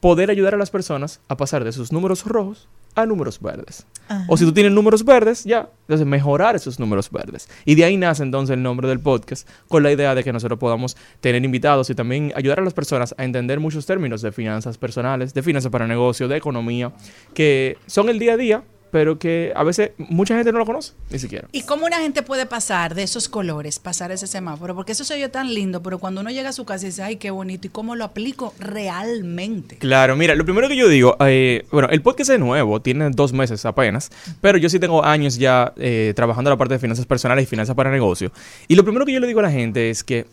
poder 0.00 0.30
ayudar 0.30 0.54
a 0.54 0.58
las 0.58 0.70
personas 0.70 1.20
a 1.28 1.36
pasar 1.36 1.62
de 1.62 1.72
sus 1.72 1.92
números 1.92 2.24
rojos 2.24 2.68
a 2.94 3.06
números 3.06 3.40
verdes. 3.40 3.86
O 4.26 4.36
si 4.36 4.44
tú 4.44 4.52
tienes 4.52 4.72
números 4.72 5.04
verdes, 5.04 5.44
ya, 5.44 5.68
entonces 5.82 6.04
mejorar 6.04 6.56
esos 6.56 6.80
números 6.80 7.10
verdes. 7.12 7.48
Y 7.64 7.76
de 7.76 7.84
ahí 7.84 7.96
nace 7.96 8.24
entonces 8.24 8.54
el 8.54 8.62
nombre 8.62 8.88
del 8.88 8.98
podcast, 8.98 9.48
con 9.68 9.84
la 9.84 9.92
idea 9.92 10.16
de 10.16 10.24
que 10.24 10.32
nosotros 10.32 10.58
podamos 10.58 10.96
tener 11.20 11.44
invitados 11.44 11.90
y 11.90 11.94
también 11.94 12.32
ayudar 12.34 12.58
a 12.58 12.64
las 12.64 12.74
personas 12.74 13.14
a 13.18 13.24
entender 13.24 13.60
muchos 13.60 13.86
términos 13.86 14.20
de 14.20 14.32
finanzas 14.32 14.78
personales, 14.78 15.32
de 15.32 15.44
finanzas 15.44 15.70
para 15.70 15.86
negocio, 15.86 16.26
de 16.26 16.36
economía, 16.36 16.92
que 17.34 17.78
son 17.86 18.08
el 18.08 18.18
día 18.18 18.32
a 18.32 18.36
día, 18.36 18.64
pero 18.90 19.18
que 19.18 19.52
a 19.54 19.64
veces 19.64 19.92
mucha 19.98 20.34
gente 20.36 20.52
no 20.52 20.58
lo 20.58 20.66
conoce, 20.66 20.92
ni 21.10 21.18
siquiera. 21.18 21.48
¿Y 21.52 21.62
cómo 21.62 21.86
una 21.86 21.98
gente 21.98 22.22
puede 22.22 22.46
pasar 22.46 22.94
de 22.94 23.02
esos 23.02 23.28
colores, 23.28 23.78
pasar 23.78 24.12
ese 24.12 24.26
semáforo? 24.26 24.74
Porque 24.74 24.92
eso 24.92 25.04
se 25.04 25.14
oye 25.14 25.28
tan 25.28 25.52
lindo, 25.54 25.82
pero 25.82 25.98
cuando 25.98 26.20
uno 26.20 26.30
llega 26.30 26.50
a 26.50 26.52
su 26.52 26.64
casa 26.64 26.84
y 26.86 26.88
dice, 26.88 27.02
ay, 27.02 27.16
qué 27.16 27.30
bonito, 27.30 27.66
¿y 27.66 27.70
cómo 27.70 27.96
lo 27.96 28.04
aplico 28.04 28.54
realmente? 28.58 29.76
Claro, 29.78 30.16
mira, 30.16 30.34
lo 30.34 30.44
primero 30.44 30.68
que 30.68 30.76
yo 30.76 30.88
digo, 30.88 31.16
eh, 31.20 31.66
bueno, 31.70 31.88
el 31.90 32.02
podcast 32.02 32.30
es 32.30 32.38
nuevo, 32.40 32.80
tiene 32.80 33.10
dos 33.10 33.32
meses 33.32 33.64
apenas, 33.64 34.10
pero 34.40 34.58
yo 34.58 34.68
sí 34.68 34.78
tengo 34.78 35.04
años 35.04 35.36
ya 35.36 35.72
eh, 35.76 36.12
trabajando 36.16 36.50
la 36.50 36.56
parte 36.56 36.74
de 36.74 36.80
finanzas 36.80 37.06
personales 37.06 37.44
y 37.44 37.46
finanzas 37.46 37.76
para 37.76 37.90
negocio. 37.90 38.32
Y 38.68 38.74
lo 38.74 38.84
primero 38.84 39.06
que 39.06 39.12
yo 39.12 39.20
le 39.20 39.26
digo 39.26 39.40
a 39.40 39.44
la 39.44 39.50
gente 39.50 39.90
es 39.90 40.04
que 40.04 40.26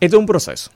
esto 0.00 0.16
es 0.16 0.20
un 0.20 0.26
proceso. 0.26 0.70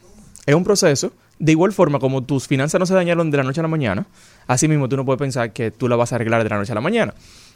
Es 0.46 0.54
un 0.54 0.64
proceso. 0.64 1.12
De 1.38 1.52
igual 1.52 1.72
forma, 1.72 1.98
como 1.98 2.22
tus 2.22 2.46
finanzas 2.46 2.78
no 2.78 2.86
se 2.86 2.94
dañaron 2.94 3.30
de 3.30 3.36
la 3.36 3.42
noche 3.42 3.60
a 3.60 3.62
la 3.62 3.68
mañana, 3.68 4.06
así 4.46 4.68
mismo 4.68 4.88
tú 4.88 4.96
no 4.96 5.04
puedes 5.04 5.18
pensar 5.18 5.52
que 5.52 5.70
tú 5.70 5.88
la 5.88 5.96
vas 5.96 6.12
a 6.12 6.16
arreglar 6.16 6.42
de 6.44 6.48
la 6.48 6.56
noche 6.56 6.72
a 6.72 6.74
la 6.74 6.80
mañana. 6.80 7.14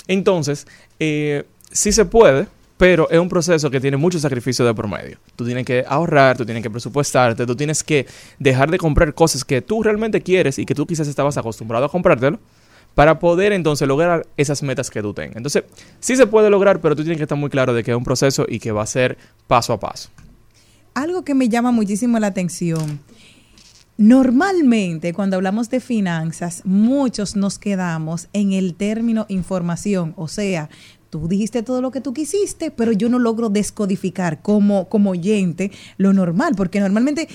Entonces, 0.08 0.66
eh, 0.98 1.44
sí 1.70 1.92
se 1.92 2.04
puede, 2.04 2.46
pero 2.76 3.08
es 3.10 3.18
un 3.18 3.28
proceso 3.28 3.70
que 3.70 3.80
tiene 3.80 3.96
mucho 3.96 4.18
sacrificio 4.18 4.64
de 4.64 4.74
por 4.74 4.88
medio. 4.88 5.18
Tú 5.34 5.44
tienes 5.44 5.64
que 5.64 5.84
ahorrar, 5.88 6.36
tú 6.36 6.44
tienes 6.44 6.62
que 6.62 6.70
presupuestarte, 6.70 7.46
tú 7.46 7.56
tienes 7.56 7.82
que 7.82 8.06
dejar 8.38 8.70
de 8.70 8.78
comprar 8.78 9.14
cosas 9.14 9.44
que 9.44 9.62
tú 9.62 9.82
realmente 9.82 10.20
quieres 10.20 10.58
y 10.58 10.66
que 10.66 10.74
tú 10.74 10.86
quizás 10.86 11.08
estabas 11.08 11.36
acostumbrado 11.36 11.84
a 11.86 11.88
comprártelo 11.88 12.38
para 12.94 13.18
poder 13.18 13.52
entonces 13.52 13.86
lograr 13.86 14.26
esas 14.36 14.62
metas 14.62 14.90
que 14.90 15.02
tú 15.02 15.12
tengas. 15.12 15.36
Entonces, 15.36 15.64
sí 16.00 16.16
se 16.16 16.26
puede 16.26 16.50
lograr, 16.50 16.80
pero 16.80 16.96
tú 16.96 17.02
tienes 17.02 17.18
que 17.18 17.24
estar 17.24 17.38
muy 17.38 17.50
claro 17.50 17.74
de 17.74 17.84
que 17.84 17.90
es 17.90 17.96
un 17.96 18.04
proceso 18.04 18.46
y 18.48 18.58
que 18.58 18.72
va 18.72 18.82
a 18.82 18.86
ser 18.86 19.18
paso 19.46 19.72
a 19.72 19.80
paso. 19.80 20.08
Algo 20.94 21.22
que 21.22 21.34
me 21.34 21.50
llama 21.50 21.72
muchísimo 21.72 22.18
la 22.18 22.28
atención. 22.28 23.00
Normalmente, 23.98 25.14
cuando 25.14 25.36
hablamos 25.36 25.70
de 25.70 25.80
finanzas, 25.80 26.60
muchos 26.64 27.34
nos 27.34 27.58
quedamos 27.58 28.28
en 28.34 28.52
el 28.52 28.74
término 28.74 29.24
información. 29.30 30.12
O 30.18 30.28
sea, 30.28 30.68
tú 31.08 31.28
dijiste 31.28 31.62
todo 31.62 31.80
lo 31.80 31.90
que 31.90 32.02
tú 32.02 32.12
quisiste, 32.12 32.70
pero 32.70 32.92
yo 32.92 33.08
no 33.08 33.18
logro 33.18 33.48
descodificar 33.48 34.42
como, 34.42 34.90
como 34.90 35.10
oyente 35.10 35.70
lo 35.96 36.12
normal, 36.12 36.54
porque 36.56 36.78
normalmente 36.78 37.26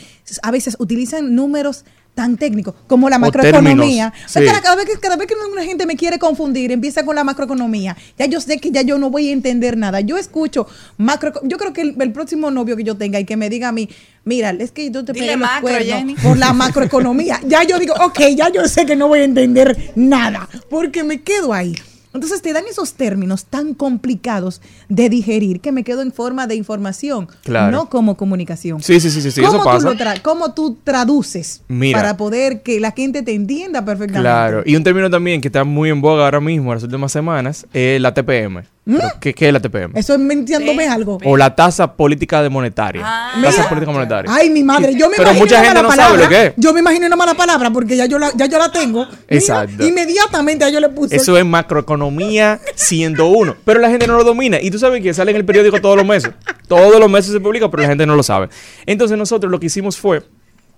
a 0.44 0.52
veces 0.52 0.76
utilizan 0.80 1.34
números 1.34 1.84
tan 2.14 2.38
técnicos 2.38 2.76
como 2.88 3.10
la 3.10 3.16
O 3.16 3.20
macroeconomía. 3.20 4.14
cada, 4.62 4.76
vez 4.76 4.86
que, 4.86 5.00
cada 5.00 5.16
vez 5.16 5.28
que 5.28 5.34
una 5.52 5.64
gente 5.64 5.86
me 5.86 5.96
quiere 5.96 6.20
confundir, 6.20 6.72
empieza 6.72 7.04
con 7.06 7.16
la 7.16 7.24
macroeconomía. 7.24 7.96
Ya 8.18 8.26
yo 8.26 8.42
sé 8.42 8.58
que 8.60 8.72
ya 8.72 8.82
yo 8.82 8.98
no 8.98 9.10
voy 9.10 9.30
a 9.30 9.32
entender 9.32 9.78
nada. 9.78 10.02
Yo 10.02 10.18
escucho 10.18 10.68
macro. 10.98 11.34
Yo 11.44 11.58
creo 11.58 11.74
que 11.74 11.82
el, 11.82 11.96
el 12.00 12.12
próximo 12.12 12.52
novio 12.52 12.76
que 12.76 12.84
yo 12.84 12.96
tenga 12.98 13.20
y 13.20 13.26
que 13.26 13.38
me 13.38 13.50
diga 13.50 13.70
a 13.70 13.72
mí, 13.72 13.90
mira, 14.26 14.52
es 14.52 14.72
que 14.72 14.92
yo 14.92 15.06
te 15.06 15.14
Dile 15.14 15.26
pegué 15.28 15.38
los 15.38 15.48
macro, 15.48 15.62
cuernos 15.62 15.88
Jenny. 15.88 16.16
por 16.16 16.38
la 16.38 16.54
macroeconomía. 16.54 17.40
ya 17.48 17.64
yo 17.64 17.80
digo, 17.80 17.94
ok, 18.02 18.20
ya 18.36 18.50
yo 18.50 18.68
sé 18.68 18.86
que 18.86 18.96
no 18.96 19.08
voy 19.08 19.20
a 19.20 19.24
entender 19.24 19.92
nada, 19.96 20.48
porque 20.70 21.04
me 21.04 21.22
quedo 21.22 21.54
ahí. 21.54 21.76
Entonces 22.14 22.42
te 22.42 22.52
dan 22.54 22.66
esos 22.70 22.94
términos 22.96 23.46
tan 23.46 23.74
complicados 23.74 24.62
de 24.90 25.08
digerir 25.10 25.62
que 25.62 25.72
me 25.72 25.84
quedo 25.84 26.02
en 26.02 26.12
forma 26.12 26.46
de 26.48 26.56
información, 26.56 27.30
Claro. 27.44 27.72
no 27.72 27.90
como 27.90 28.18
comunicación. 28.18 28.82
Sí, 28.82 29.00
sí, 29.00 29.10
sí, 29.10 29.22
sí, 29.22 29.32
sí, 29.32 29.42
¿Cómo 29.42 29.54
eso 29.54 29.64
tú 29.64 29.70
pasa. 29.70 29.86
lo 29.90 29.94
tra- 29.96 30.22
¿Cómo 30.22 30.54
tú 30.54 30.78
traduces 30.84 31.62
Mira. 31.68 31.98
para 32.00 32.18
poder 32.18 32.62
que 32.64 32.80
la 32.80 32.92
gente 32.92 33.22
te 33.24 33.34
entienda 33.34 33.84
perfectamente? 33.86 34.22
Claro, 34.24 34.64
y 34.66 34.76
un 34.76 34.84
término 34.84 35.10
también 35.10 35.40
que 35.42 35.48
está 35.48 35.64
muy 35.64 35.90
en 35.90 36.02
boga 36.02 36.26
ahora 36.26 36.42
mismo, 36.42 36.72
en 36.72 36.76
las 36.78 36.84
últimas 36.84 37.12
semanas, 37.12 37.66
es 37.74 38.02
la 38.02 38.14
TPM. 38.14 38.64
Pero, 38.98 39.14
¿Qué, 39.20 39.34
qué 39.34 39.48
es 39.48 39.54
la 39.54 39.60
TPM? 39.60 39.92
Eso 39.98 40.14
es 40.14 40.20
mintiéndome 40.20 40.88
algo. 40.88 41.18
O 41.24 41.38
la 41.38 41.56
tasa 41.56 41.94
política 41.96 42.42
de 42.42 42.50
monetaria. 42.50 43.02
Ah. 43.06 43.40
tasa 43.42 43.68
política 43.70 43.92
monetaria. 43.92 44.32
Ay, 44.34 44.50
mi 44.50 44.64
madre, 44.64 44.94
yo 44.96 45.10
me 45.10 45.16
Pero 45.18 45.30
imagino 45.32 45.46
mucha 45.46 45.56
una 45.60 45.64
gente 45.66 45.76
mala 45.76 45.82
no 45.84 45.90
palabra. 45.90 46.12
sabe 46.14 46.24
lo 46.24 46.30
que 46.30 46.46
es. 46.48 46.54
Yo 46.58 46.74
me 46.74 46.80
imagino 46.80 47.08
una 47.08 47.16
mala 47.16 47.34
palabra 47.34 47.70
porque 47.72 47.96
ya 47.98 48.06
yo 48.06 48.18
la, 48.20 48.32
ya 48.36 48.46
yo 48.48 48.58
la 48.58 48.72
tengo. 48.72 49.06
Mira, 49.06 49.18
Exacto. 49.28 49.86
inmediatamente 49.86 50.66
ya 50.66 50.70
yo 50.70 50.80
le 50.80 50.90
puse. 50.90 51.16
Eso 51.16 51.38
es 51.38 51.46
macroeconomía 51.46 52.60
101. 52.76 53.56
Pero 53.66 53.80
la 53.80 53.90
gente 53.90 54.08
no 54.08 54.16
lo 54.18 54.24
domina. 54.24 54.60
Y 54.62 54.72
tú 54.72 54.80
sabes 54.80 55.02
que 55.02 55.14
sale 55.14 55.32
en 55.32 55.38
el 55.38 55.46
periódico 55.46 55.80
todos 55.82 55.96
los 55.98 56.06
meses. 56.06 56.32
Todos 56.68 57.00
los 57.00 57.10
meses 57.10 57.32
se 57.32 57.40
publica, 57.40 57.70
pero 57.70 57.84
la 57.84 57.90
gente 57.90 58.06
no 58.06 58.16
lo 58.16 58.24
sabe. 58.24 58.50
Entonces 58.86 59.18
nosotros 59.18 59.52
lo 59.52 59.60
que 59.60 59.68
hicimos 59.68 59.98
fue 59.98 60.24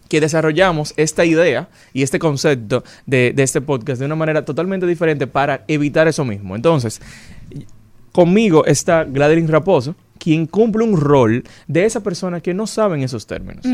que 0.09 0.19
desarrollamos 0.21 0.93
esta 0.97 1.25
idea 1.25 1.69
y 1.91 2.03
este 2.03 2.19
concepto 2.19 2.83
de, 3.05 3.31
de 3.33 3.41
este 3.41 3.61
podcast 3.61 3.99
de 3.99 4.05
una 4.05 4.15
manera 4.15 4.45
totalmente 4.45 4.85
diferente 4.85 5.25
para 5.25 5.63
evitar 5.67 6.07
eso 6.07 6.23
mismo. 6.23 6.55
Entonces, 6.55 7.01
conmigo 8.13 8.65
está 8.65 9.03
Gladeline 9.03 9.49
Raposo, 9.49 9.95
quien 10.23 10.45
cumple 10.45 10.85
un 10.85 10.97
rol 10.97 11.43
de 11.67 11.83
esa 11.83 12.01
persona 12.01 12.39
que 12.39 12.53
no 12.53 12.65
saben 12.65 13.03
esos 13.03 13.27
términos. 13.27 13.65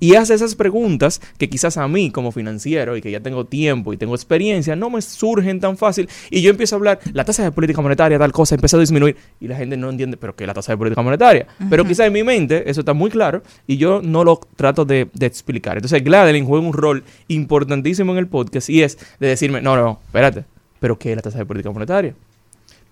Y 0.00 0.16
hace 0.16 0.34
esas 0.34 0.56
preguntas 0.56 1.20
que 1.38 1.48
quizás 1.48 1.76
a 1.76 1.86
mí 1.86 2.10
como 2.10 2.32
financiero 2.32 2.96
y 2.96 3.00
que 3.00 3.12
ya 3.12 3.20
tengo 3.20 3.44
tiempo 3.44 3.92
y 3.92 3.96
tengo 3.96 4.16
experiencia 4.16 4.74
no 4.74 4.90
me 4.90 5.00
surgen 5.00 5.60
tan 5.60 5.76
fácil 5.76 6.08
y 6.28 6.42
yo 6.42 6.50
empiezo 6.50 6.74
a 6.74 6.78
hablar 6.78 6.98
la 7.12 7.24
tasa 7.24 7.44
de 7.44 7.52
política 7.52 7.80
monetaria 7.80 8.18
tal 8.18 8.32
cosa 8.32 8.56
empezó 8.56 8.78
a 8.78 8.80
disminuir 8.80 9.16
y 9.38 9.46
la 9.46 9.56
gente 9.56 9.76
no 9.76 9.90
entiende 9.90 10.16
pero 10.16 10.34
qué 10.34 10.42
es 10.42 10.48
la 10.48 10.54
tasa 10.54 10.72
de 10.72 10.78
política 10.78 11.02
monetaria 11.02 11.46
pero 11.70 11.84
quizás 11.84 12.08
en 12.08 12.12
mi 12.12 12.24
mente 12.24 12.68
eso 12.68 12.80
está 12.80 12.94
muy 12.94 13.10
claro 13.10 13.42
y 13.68 13.76
yo 13.76 14.02
no 14.02 14.24
lo 14.24 14.40
trato 14.56 14.84
de, 14.84 15.08
de 15.12 15.26
explicar. 15.26 15.76
Entonces 15.76 16.02
Gladeline 16.02 16.44
juega 16.44 16.66
un 16.66 16.72
rol 16.72 17.04
importantísimo 17.28 18.10
en 18.12 18.18
el 18.18 18.26
podcast 18.26 18.68
y 18.70 18.82
es 18.82 18.98
de 19.20 19.28
decirme 19.28 19.60
no 19.60 19.76
no 19.76 20.00
espérate 20.06 20.44
pero 20.80 20.98
qué 20.98 21.10
es 21.10 21.16
la 21.16 21.22
tasa 21.22 21.38
de 21.38 21.46
política 21.46 21.70
monetaria 21.70 22.12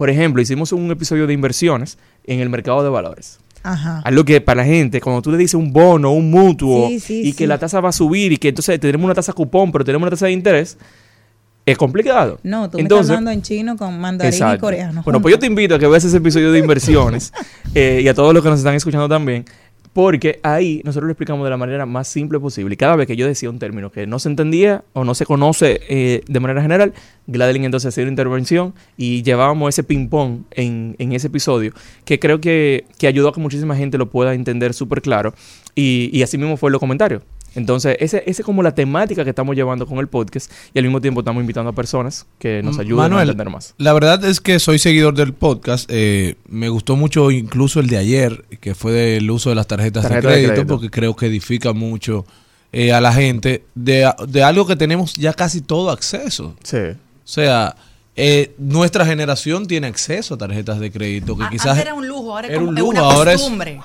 por 0.01 0.09
ejemplo, 0.09 0.40
hicimos 0.40 0.72
un 0.72 0.90
episodio 0.90 1.26
de 1.26 1.34
inversiones 1.34 1.98
en 2.24 2.40
el 2.40 2.48
mercado 2.48 2.82
de 2.82 2.88
valores. 2.88 3.38
Ajá. 3.62 4.01
Algo 4.03 4.24
que 4.24 4.40
para 4.40 4.62
la 4.62 4.64
gente, 4.64 4.98
cuando 4.98 5.20
tú 5.20 5.30
le 5.30 5.36
dices 5.36 5.53
un 5.57 5.74
bono, 5.74 6.11
un 6.11 6.30
mutuo, 6.30 6.88
Sí, 6.88 7.01
sí, 7.01 7.20
y 7.22 7.32
que 7.34 7.44
sí. 7.44 7.46
la 7.46 7.59
tasa 7.59 7.82
va 7.82 7.90
a 7.90 7.92
subir 7.92 8.32
y 8.32 8.38
que 8.38 8.48
entonces 8.48 8.80
tenemos 8.80 9.05
una 9.05 9.12
tasa 9.14 9.34
cupón, 9.34 9.70
pero 9.70 9.84
tenemos 9.84 10.05
una 10.07 10.11
tasa 10.12 10.24
de 10.24 10.32
interés, 10.32 10.78
es 11.66 11.76
complicado. 11.76 12.40
No, 12.42 12.70
tú 12.70 12.78
me 12.78 12.82
Entonces- 12.84 13.03
estás 13.09 13.11
hablando 13.18 13.30
en 13.32 13.42
chino 13.42 13.76
con 13.76 14.01
mandarín 14.01 14.32
y 14.32 14.36
Exacto. 14.36 14.61
coreano. 14.62 15.03
Bueno, 15.05 15.20
pues 15.20 15.34
yo 15.34 15.38
te 15.38 15.44
invito 15.44 15.74
a 15.74 15.78
que 15.78 15.86
veas 15.86 16.03
ese 16.03 16.16
episodio 16.16 16.51
de 16.51 16.59
inversiones 16.61 17.30
eh, 17.74 18.01
y 18.03 18.09
a 18.09 18.14
todos 18.14 18.32
los 18.32 18.42
que 18.42 18.48
nos 18.48 18.61
están 18.61 18.74
escuchando 18.76 19.07
también, 19.07 19.44
porque 19.93 20.38
ahí 20.43 20.80
nosotros 20.84 21.07
lo 21.07 21.12
explicamos 21.12 21.45
de 21.45 21.51
la 21.51 21.57
manera 21.57 21.86
más 21.86 22.09
simple 22.09 22.38
posible. 22.38 22.74
Y 22.74 22.76
cada 22.76 22.97
vez 22.97 23.07
que 23.07 23.16
yo 23.16 23.26
decía 23.26 23.51
un 23.51 23.59
término 23.59 23.91
que 23.91 24.07
no 24.07 24.18
se 24.18 24.28
entendía 24.28 24.84
o 24.93 25.05
no 25.05 25.14
se 25.14 25.26
conoce 25.26 25.80
eh, 25.88 26.22
de 26.26 26.41
manera 26.41 26.62
general, 26.62 26.93
Gladeline 27.26 27.64
entonces 27.64 27.88
hacía 27.88 28.05
una 28.05 28.11
intervención 28.11 28.74
y 28.97 29.22
llevábamos 29.22 29.70
ese 29.70 29.82
ping-pong 29.82 30.43
en, 30.53 30.95
en 30.99 31.12
ese 31.12 31.26
episodio, 31.26 31.72
que 32.05 32.18
creo 32.18 32.41
que, 32.41 32.84
que 32.99 33.07
ayudó 33.07 33.28
a 33.28 33.32
que 33.32 33.41
muchísima 33.41 33.76
gente 33.76 33.99
lo 33.99 34.11
pueda 34.11 34.34
entender 34.34 34.74
súper 34.74 35.03
claro. 35.03 35.34
Y, 35.74 36.11
y 36.12 36.22
así 36.22 36.38
mismo 36.38 36.57
fue 36.57 36.70
los 36.70 36.80
comentarios. 36.80 37.22
Entonces, 37.55 37.96
ese 38.01 38.22
ese 38.26 38.42
es 38.42 38.46
como 38.46 38.62
la 38.62 38.74
temática 38.74 39.24
que 39.24 39.30
estamos 39.30 39.57
llevando 39.57 39.86
con 39.86 39.98
el 39.98 40.07
podcast 40.09 40.51
y 40.72 40.78
al 40.78 40.84
mismo 40.84 41.01
tiempo 41.01 41.20
estamos 41.20 41.40
invitando 41.40 41.70
a 41.70 41.72
personas 41.74 42.26
que 42.38 42.62
nos 42.62 42.78
ayuden 42.78 43.12
a 43.12 43.22
entender 43.22 43.51
más. 43.51 43.74
La 43.78 43.92
verdad 43.92 44.24
es 44.24 44.40
que 44.40 44.59
soy 44.59 44.78
seguidor 44.78 45.14
del 45.14 45.32
podcast. 45.32 45.88
eh, 45.92 46.36
me 46.48 46.68
gustó 46.68 46.96
mucho 46.96 47.30
incluso 47.30 47.80
el 47.80 47.88
de 47.88 47.98
ayer, 47.98 48.44
que 48.61 48.74
fue 48.74 48.92
del 48.92 49.30
uso 49.30 49.48
de 49.51 49.57
las 49.57 49.66
tarjetas 49.66 50.03
Tarjeta 50.05 50.28
de, 50.28 50.36
de 50.42 50.46
crédito, 50.48 50.66
porque 50.66 50.90
creo 50.90 51.16
que 51.16 51.26
edifica 51.26 51.72
mucho 51.72 52.24
eh, 52.72 52.92
a 52.92 53.01
la 53.01 53.12
gente 53.12 53.64
de, 53.74 54.09
de 54.28 54.42
algo 54.44 54.66
que 54.66 54.76
tenemos 54.76 55.14
ya 55.14 55.32
casi 55.32 55.61
todo 55.61 55.90
acceso. 55.90 56.55
Sí. 56.62 56.76
O 56.78 56.96
sea, 57.32 57.74
eh, 58.16 58.53
nuestra 58.59 59.05
generación 59.07 59.66
tiene 59.66 59.86
acceso 59.88 60.34
a 60.34 60.38
tarjetas 60.38 60.78
de 60.78 60.90
crédito 60.92 61.36
que 61.36 61.44
A- 61.44 61.51
quizás 61.51 61.68
Antes 61.68 61.82
era 61.86 61.94
un 61.94 62.07
lujo, 62.07 62.32
ahora 62.32 62.46
es 62.46 62.53
era 62.53 62.59
como 62.61 62.70
un 62.70 62.76
es 62.76 62.80
lujo, 62.80 62.90
una 62.92 63.01
ahora 63.01 63.32
es- 63.32 63.40
costumbre. 63.40 63.80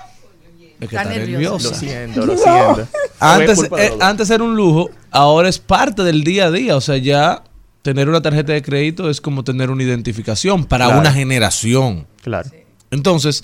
Es 0.80 0.90
que 0.90 0.96
Está 0.96 1.04
está 1.04 1.20
nerviosa. 1.26 1.70
Lo 1.70 1.76
siento, 1.76 2.26
lo 2.26 2.38
siento. 2.38 2.88
Antes, 3.20 3.64
eh, 3.78 3.94
antes 4.02 4.30
era 4.30 4.44
un 4.44 4.56
lujo, 4.56 4.90
ahora 5.12 5.48
es 5.50 5.60
parte 5.60 6.04
del 6.04 6.24
día 6.24 6.46
a 6.46 6.52
día. 6.52 6.76
O 6.76 6.82
sea, 6.82 6.98
ya 6.98 7.44
tener 7.82 8.10
una 8.10 8.22
tarjeta 8.22 8.54
de 8.54 8.62
crédito 8.62 9.10
es 9.10 9.22
como 9.22 9.44
tener 9.44 9.70
una 9.70 9.84
identificación 9.84 10.66
para 10.66 10.86
Claro. 10.86 11.00
una 11.02 11.12
generación. 11.14 12.08
Claro. 12.24 12.50
Entonces, 12.92 13.44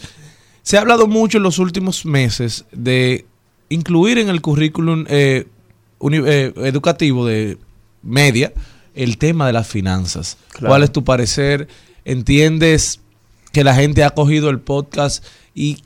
se 0.64 0.78
ha 0.78 0.82
hablado 0.82 1.08
mucho 1.08 1.38
en 1.38 1.44
los 1.44 1.58
últimos 1.60 2.06
meses 2.06 2.66
de 2.72 3.26
incluir 3.70 4.18
en 4.18 4.30
el 4.30 4.42
currículum 4.42 5.06
eh, 5.10 5.48
eh, 6.12 6.54
educativo 6.58 7.26
de 7.26 7.58
media 8.04 8.52
el 8.94 9.18
tema 9.18 9.48
de 9.48 9.54
las 9.54 9.68
finanzas. 9.68 10.38
Claro. 10.50 10.68
¿Cuál 10.68 10.84
es 10.84 10.92
tu 10.92 11.04
parecer? 11.04 11.68
¿Entiendes 12.04 13.00
que 13.54 13.64
la 13.64 13.76
gente 13.76 14.04
ha 14.04 14.10
cogido 14.12 14.50
el 14.50 14.60
podcast 14.60 15.24
y 15.54 15.84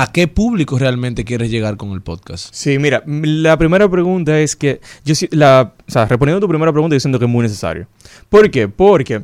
a 0.00 0.12
qué 0.12 0.28
público 0.28 0.78
realmente 0.78 1.24
quieres 1.24 1.50
llegar 1.50 1.76
con 1.76 1.90
el 1.90 2.02
podcast? 2.02 2.54
Sí, 2.54 2.78
mira, 2.78 3.02
la 3.06 3.58
primera 3.58 3.88
pregunta 3.88 4.38
es 4.38 4.54
que 4.54 4.80
yo 5.04 5.14
la, 5.30 5.74
o 5.88 5.90
sea, 5.90 6.06
respondiendo 6.06 6.38
a 6.38 6.40
tu 6.40 6.48
primera 6.48 6.70
pregunta, 6.70 6.94
yo 6.94 7.00
siento 7.00 7.18
que 7.18 7.24
es 7.24 7.30
muy 7.30 7.42
necesario. 7.42 7.88
¿Por 8.28 8.48
qué? 8.48 8.68
Porque, 8.68 9.22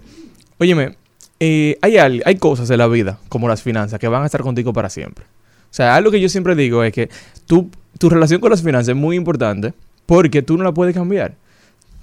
óyeme, 0.59 0.97
eh, 1.39 1.79
hay, 1.81 1.97
hay 1.97 2.37
cosas 2.37 2.69
en 2.71 2.79
la 2.79 2.89
vida, 2.89 3.21
como 3.29 3.49
las 3.49 3.63
finanzas, 3.63 4.01
que 4.01 4.09
van 4.09 4.25
a 4.25 4.27
estar 4.27 4.43
contigo 4.43 4.73
para 4.73 4.91
siempre. 4.91 5.25
O 5.25 5.75
sea, 5.77 5.95
algo 5.95 6.11
que 6.11 6.21
yo 6.21 6.29
siempre 6.29 6.57
digo 6.57 6.83
es 6.83 6.93
que 6.93 7.09
tú, 7.47 7.71
tu 7.99 8.11
relación 8.11 8.41
con 8.41 8.51
las 8.51 8.63
finanzas 8.63 8.89
es 8.89 8.97
muy 8.97 9.15
importante 9.15 9.75
porque 10.07 10.43
tú 10.43 10.57
no 10.57 10.65
la 10.65 10.75
puedes 10.75 10.93
cambiar. 10.93 11.37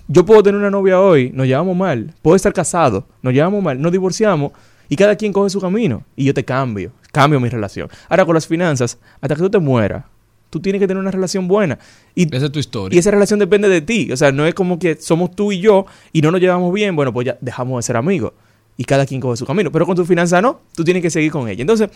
Yo 0.07 0.25
puedo 0.25 0.43
tener 0.43 0.59
una 0.59 0.69
novia 0.69 1.01
hoy, 1.01 1.29
nos 1.33 1.45
llevamos 1.45 1.75
mal. 1.75 2.13
Puedo 2.21 2.37
estar 2.37 2.53
casado, 2.53 3.05
nos 3.21 3.33
llevamos 3.33 3.61
mal, 3.61 3.81
nos 3.81 3.91
divorciamos 3.91 4.53
y 4.91 4.97
cada 4.97 5.15
quien 5.15 5.31
coge 5.31 5.49
su 5.49 5.61
camino. 5.61 6.03
Y 6.17 6.25
yo 6.25 6.33
te 6.33 6.43
cambio, 6.43 6.91
cambio 7.13 7.39
mi 7.39 7.47
relación. 7.47 7.87
Ahora 8.09 8.25
con 8.25 8.35
las 8.35 8.45
finanzas, 8.45 8.97
hasta 9.21 9.35
que 9.35 9.41
tú 9.41 9.49
te 9.49 9.57
mueras, 9.57 10.03
tú 10.49 10.59
tienes 10.59 10.81
que 10.81 10.87
tener 10.87 10.99
una 10.99 11.11
relación 11.11 11.47
buena. 11.47 11.79
Y, 12.13 12.23
Esa 12.35 12.47
es 12.47 12.51
tu 12.51 12.59
historia. 12.59 12.93
y 12.93 12.99
esa 12.99 13.09
relación 13.09 13.39
depende 13.39 13.69
de 13.69 13.79
ti. 13.79 14.11
O 14.11 14.17
sea, 14.17 14.33
no 14.33 14.45
es 14.45 14.53
como 14.53 14.79
que 14.79 14.97
somos 14.97 15.33
tú 15.33 15.53
y 15.53 15.61
yo 15.61 15.85
y 16.11 16.21
no 16.21 16.29
nos 16.29 16.41
llevamos 16.41 16.73
bien. 16.73 16.93
Bueno, 16.97 17.13
pues 17.13 17.25
ya 17.25 17.37
dejamos 17.39 17.77
de 17.77 17.83
ser 17.87 17.95
amigos. 17.95 18.33
Y 18.75 18.83
cada 18.83 19.05
quien 19.05 19.21
coge 19.21 19.37
su 19.37 19.45
camino. 19.45 19.71
Pero 19.71 19.85
con 19.85 19.95
tu 19.95 20.03
finanza 20.03 20.41
no, 20.41 20.59
tú 20.75 20.83
tienes 20.83 21.01
que 21.01 21.09
seguir 21.09 21.31
con 21.31 21.47
ella. 21.47 21.61
Entonces, 21.61 21.89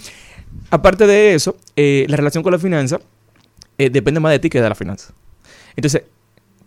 aparte 0.70 1.06
de 1.06 1.34
eso, 1.34 1.58
eh, 1.76 2.06
la 2.08 2.16
relación 2.16 2.44
con 2.44 2.54
la 2.54 2.60
finanza 2.60 3.02
eh, 3.78 3.90
depende 3.90 4.22
más 4.22 4.32
de 4.32 4.40
ti 4.40 4.50
que 4.50 4.62
de 4.62 4.70
la 4.70 4.76
finanza. 4.76 5.14
Entonces, 5.76 6.04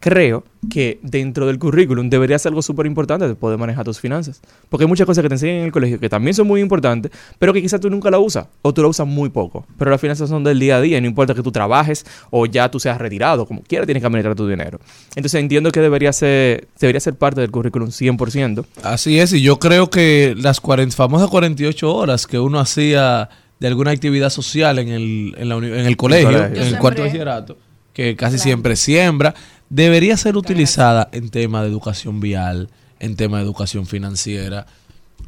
creo 0.00 0.44
que 0.70 0.98
dentro 1.02 1.46
del 1.46 1.58
currículum 1.58 2.10
debería 2.10 2.38
ser 2.38 2.50
algo 2.50 2.62
súper 2.62 2.86
importante 2.86 3.26
de 3.26 3.34
poder 3.34 3.58
manejar 3.58 3.84
tus 3.84 4.00
finanzas. 4.00 4.40
Porque 4.68 4.84
hay 4.84 4.88
muchas 4.88 5.06
cosas 5.06 5.22
que 5.22 5.28
te 5.28 5.34
enseñan 5.34 5.56
en 5.56 5.64
el 5.64 5.72
colegio 5.72 5.98
que 5.98 6.08
también 6.08 6.34
son 6.34 6.46
muy 6.46 6.60
importantes, 6.60 7.12
pero 7.38 7.52
que 7.52 7.62
quizás 7.62 7.80
tú 7.80 7.90
nunca 7.90 8.10
la 8.10 8.18
usas 8.18 8.46
o 8.62 8.72
tú 8.74 8.82
la 8.82 8.88
usas 8.88 9.06
muy 9.06 9.28
poco. 9.28 9.66
Pero 9.78 9.90
las 9.90 10.00
finanzas 10.00 10.28
son 10.28 10.44
del 10.44 10.58
día 10.58 10.76
a 10.76 10.80
día 10.80 10.98
y 10.98 11.00
no 11.00 11.06
importa 11.06 11.34
que 11.34 11.42
tú 11.42 11.52
trabajes 11.52 12.04
o 12.30 12.46
ya 12.46 12.70
tú 12.70 12.80
seas 12.80 12.98
retirado, 12.98 13.46
como 13.46 13.62
quiera 13.62 13.86
tienes 13.86 14.02
que 14.02 14.06
administrar 14.06 14.34
tu 14.34 14.48
dinero. 14.48 14.80
Entonces 15.14 15.40
entiendo 15.40 15.70
que 15.70 15.80
debería 15.80 16.12
ser, 16.12 16.68
debería 16.80 17.00
ser 17.00 17.14
parte 17.14 17.40
del 17.40 17.50
currículum 17.50 17.88
100%. 17.88 18.64
Así 18.82 19.18
es, 19.18 19.32
y 19.32 19.42
yo 19.42 19.58
creo 19.58 19.90
que 19.90 20.34
las 20.36 20.60
40, 20.60 20.94
famosas 20.94 21.28
48 21.28 21.94
horas 21.94 22.26
que 22.26 22.38
uno 22.38 22.58
hacía 22.58 23.28
de 23.58 23.66
alguna 23.66 23.90
actividad 23.90 24.30
social 24.30 24.78
en 24.78 24.88
el, 24.88 25.34
en 25.36 25.48
la 25.48 25.56
en 25.56 25.86
el 25.86 25.96
colegio, 25.96 26.28
colegio. 26.28 26.62
en 26.62 26.68
el 26.68 26.78
cuarto 26.78 27.02
de 27.02 27.08
bachillerato, 27.08 27.58
que 27.92 28.14
casi 28.14 28.38
siempre 28.38 28.76
siembra, 28.76 29.34
debería 29.70 30.16
ser 30.16 30.36
utilizada 30.36 31.08
en 31.12 31.28
tema 31.30 31.62
de 31.62 31.68
educación 31.68 32.20
vial, 32.20 32.68
en 33.00 33.16
tema 33.16 33.38
de 33.38 33.44
educación 33.44 33.86
financiera, 33.86 34.66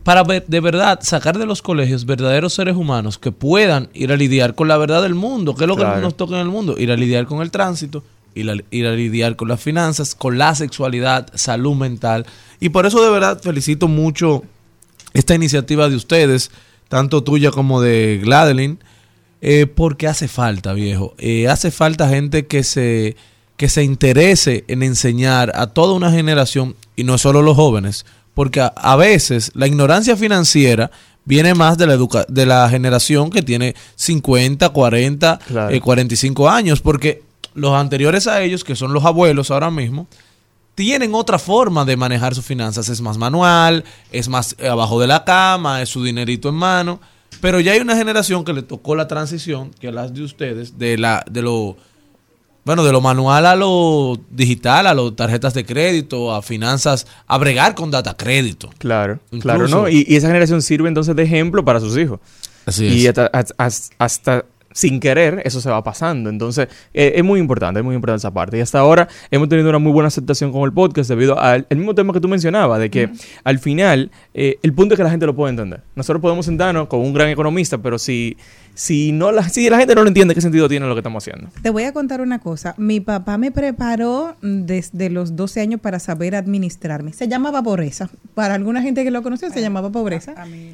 para 0.03 0.23
ver- 0.25 0.47
de 0.47 0.61
verdad 0.61 1.01
sacar 1.03 1.39
de 1.39 1.47
los 1.47 1.63
colegios 1.63 2.07
verdaderos 2.07 2.55
seres 2.55 2.77
humanos 2.77 3.19
que 3.19 3.33
puedan 3.33 3.89
ir 3.93 4.13
a 4.13 4.17
lidiar 4.17 4.55
con 4.55 4.69
la 4.69 4.77
verdad 4.79 5.03
del 5.03 5.15
mundo, 5.15 5.55
que 5.55 5.65
es 5.65 5.69
lo 5.69 5.77
Claro. 5.77 5.97
que 5.97 6.01
nos 6.01 6.17
toca 6.17 6.37
en 6.37 6.43
el 6.43 6.49
mundo, 6.49 6.77
ir 6.79 6.91
a 6.91 6.97
lidiar 6.97 7.27
con 7.27 7.43
el 7.43 7.51
tránsito, 7.51 8.03
ir 8.35 8.49
a, 8.51 8.55
ir 8.71 8.87
a 8.87 8.93
lidiar 8.93 9.37
con 9.37 9.49
las 9.49 9.61
finanzas, 9.61 10.15
con 10.15 10.39
la 10.39 10.55
sexualidad, 10.55 11.29
salud 11.35 11.75
mental. 11.75 12.25
Y 12.61 12.71
por 12.71 12.87
eso 12.87 13.05
de 13.05 13.11
verdad 13.11 13.41
felicito 13.43 13.89
mucho 13.89 14.43
esta 15.13 15.35
iniciativa 15.35 15.89
de 15.89 15.97
ustedes, 15.97 16.51
tanto 16.89 17.23
tuya 17.23 17.51
como 17.51 17.81
de 17.83 18.21
Gladeline, 18.23 18.79
eh, 19.43 19.67
porque 19.67 20.07
hace 20.07 20.29
falta, 20.29 20.73
viejo. 20.73 21.15
Eh, 21.19 21.49
hace 21.49 21.71
falta 21.71 22.09
gente 22.09 22.47
que 22.47 22.63
se, 22.63 23.17
que 23.61 23.69
se 23.69 23.85
interese 23.85 24.65
en 24.69 24.83
enseñar 24.83 25.53
a 25.55 25.67
toda 25.67 25.93
una 25.93 26.11
generación, 26.11 26.77
y 26.97 27.05
no 27.05 27.19
solo 27.19 27.43
los 27.43 27.57
jóvenes, 27.57 28.07
porque 28.33 28.63
a, 28.63 28.69
a 28.69 28.97
veces 28.97 29.51
la 29.53 29.67
ignorancia 29.67 30.17
financiera 30.17 30.91
viene 31.27 31.53
más 31.53 31.77
de 31.77 31.87
la, 31.87 31.93
educa 31.93 32.25
de 32.27 32.47
la 32.47 32.71
generación 32.71 33.29
que 33.29 33.43
tiene 33.43 33.75
50, 33.97 34.71
40, 34.71 35.39
Claro. 35.47 35.75
eh, 35.75 35.79
45 35.79 36.49
años, 36.49 36.81
porque 36.81 37.23
los 37.53 37.75
anteriores 37.75 38.27
a 38.27 38.41
ellos, 38.41 38.65
que 38.65 38.75
son 38.75 38.95
los 38.95 39.05
abuelos 39.05 39.51
ahora 39.51 39.71
mismo, 39.71 40.07
tienen 40.75 41.15
otra 41.15 41.39
forma 41.39 41.85
de 41.85 41.99
manejar 41.99 42.35
sus 42.35 42.47
finanzas. 42.47 42.89
Es 42.89 43.03
más 43.03 43.19
manual, 43.19 43.85
es 44.11 44.31
más 44.31 44.57
eh, 44.59 44.69
abajo 44.69 44.99
de 45.03 45.07
la 45.07 45.23
cama, 45.25 45.83
es 45.83 45.91
su 45.91 46.03
dinerito 46.03 46.49
en 46.49 46.55
mano. 46.55 46.99
Pero 47.43 47.61
ya 47.61 47.73
hay 47.73 47.81
una 47.81 47.95
generación 47.95 48.43
que 48.43 48.55
le 48.55 48.63
tocó 48.63 48.95
la 48.97 49.07
transición, 49.07 49.71
que 49.79 49.89
es 49.89 49.95
la 49.95 50.09
de 50.09 50.23
ustedes, 50.23 50.79
de 50.79 50.97
la, 50.97 51.23
de 51.31 51.43
lo, 51.43 51.77
bueno, 52.65 52.85
de 52.85 52.93
lo 52.93 53.01
manual 53.01 53.47
a 53.47 53.57
lo 53.57 54.19
digital, 54.31 54.87
a 54.87 54.95
las 54.95 55.17
tarjetas 55.17 55.55
de 55.55 55.65
crédito, 55.65 56.35
a 56.35 56.43
finanzas, 56.43 57.07
a 57.27 57.39
bregar 57.39 57.75
con 57.75 57.91
data 57.91 58.15
crédito. 58.17 58.71
Claro, 58.79 59.19
Incluso- 59.31 59.43
claro, 59.43 59.69
¿no? 59.69 59.89
Y, 59.89 60.05
y 60.09 60.17
esa 60.17 60.27
generación 60.29 60.61
sirve 60.63 60.89
entonces 60.89 61.17
de 61.17 61.23
ejemplo 61.23 61.65
para 61.65 61.81
sus 61.81 61.97
hijos. 61.97 62.21
Así 62.67 62.87
y 62.87 63.07
es. 63.07 63.19
hasta, 63.19 63.27
hasta- 63.57 63.95
hasta 63.99 64.45
sin 64.73 65.01
querer 65.01 65.43
eso 65.45 65.61
se 65.61 65.69
va 65.69 65.83
pasando. 65.83 66.31
Entonces, 66.31 66.69
eh, 66.95 67.15
es 67.17 67.25
muy 67.25 67.41
importante, 67.41 67.81
es 67.81 67.85
muy 67.85 67.97
importante 67.97 68.19
esa 68.21 68.31
parte. 68.31 68.57
Y 68.57 68.61
hasta 68.61 68.79
ahora 68.79 69.09
hemos 69.33 69.49
tenido 69.49 69.69
una 69.69 69.81
muy 69.81 69.91
buena 69.91 70.07
aceptación 70.07 70.53
con 70.53 70.63
el 70.63 70.73
podcast 70.73 71.11
debido 71.11 71.41
al 71.41 71.67
el 71.71 71.77
mismo 71.79 71.93
tema 71.97 72.13
que 72.13 72.21
tú 72.21 72.29
mencionabas, 72.29 72.79
de 72.79 72.89
que 72.89 73.11
al 73.43 73.59
final 73.59 74.13
eh, 74.33 74.59
el 74.63 74.73
punto 74.73 74.95
es 74.95 74.99
que 74.99 75.03
la 75.03 75.11
gente 75.11 75.27
lo 75.27 75.35
puede 75.35 75.51
entender. 75.51 75.81
Nosotros 75.97 76.23
podemos 76.23 76.47
sentarnos 76.47 76.87
con 76.87 77.01
un 77.01 77.13
gran 77.13 77.31
economista, 77.31 77.79
pero 77.79 77.99
si, 77.99 78.37
si, 78.81 79.13
no 79.13 79.31
la, 79.31 79.47
si 79.47 79.69
la 79.69 79.77
gente 79.77 79.95
no 79.95 80.01
lo 80.05 80.09
entiende, 80.09 80.35
¿qué 80.35 80.41
sentido 80.41 80.67
tiene 80.67 80.87
lo 80.87 80.95
que 80.95 81.01
estamos 81.01 81.23
haciendo? 81.23 81.51
Te 81.61 81.69
voy 81.69 81.83
a 81.83 81.93
contar 81.93 82.23
una 82.23 82.39
cosa. 82.39 82.75
Mi 82.79 82.99
papá 83.01 83.37
me 83.37 83.51
preparó 83.51 84.37
desde 84.41 85.11
los 85.11 85.37
12 85.37 85.61
años 85.61 85.81
para 85.83 85.99
saber 85.99 86.35
administrarme. 86.35 87.13
Se 87.13 87.29
llamaba 87.29 87.63
pobreza. 87.63 88.09
Para 88.33 88.55
alguna 88.55 88.81
gente 88.81 89.05
que 89.05 89.11
lo 89.11 89.23
conoció, 89.23 89.51
se 89.51 89.61
llamaba 89.61 89.93
pobreza. 89.93 90.33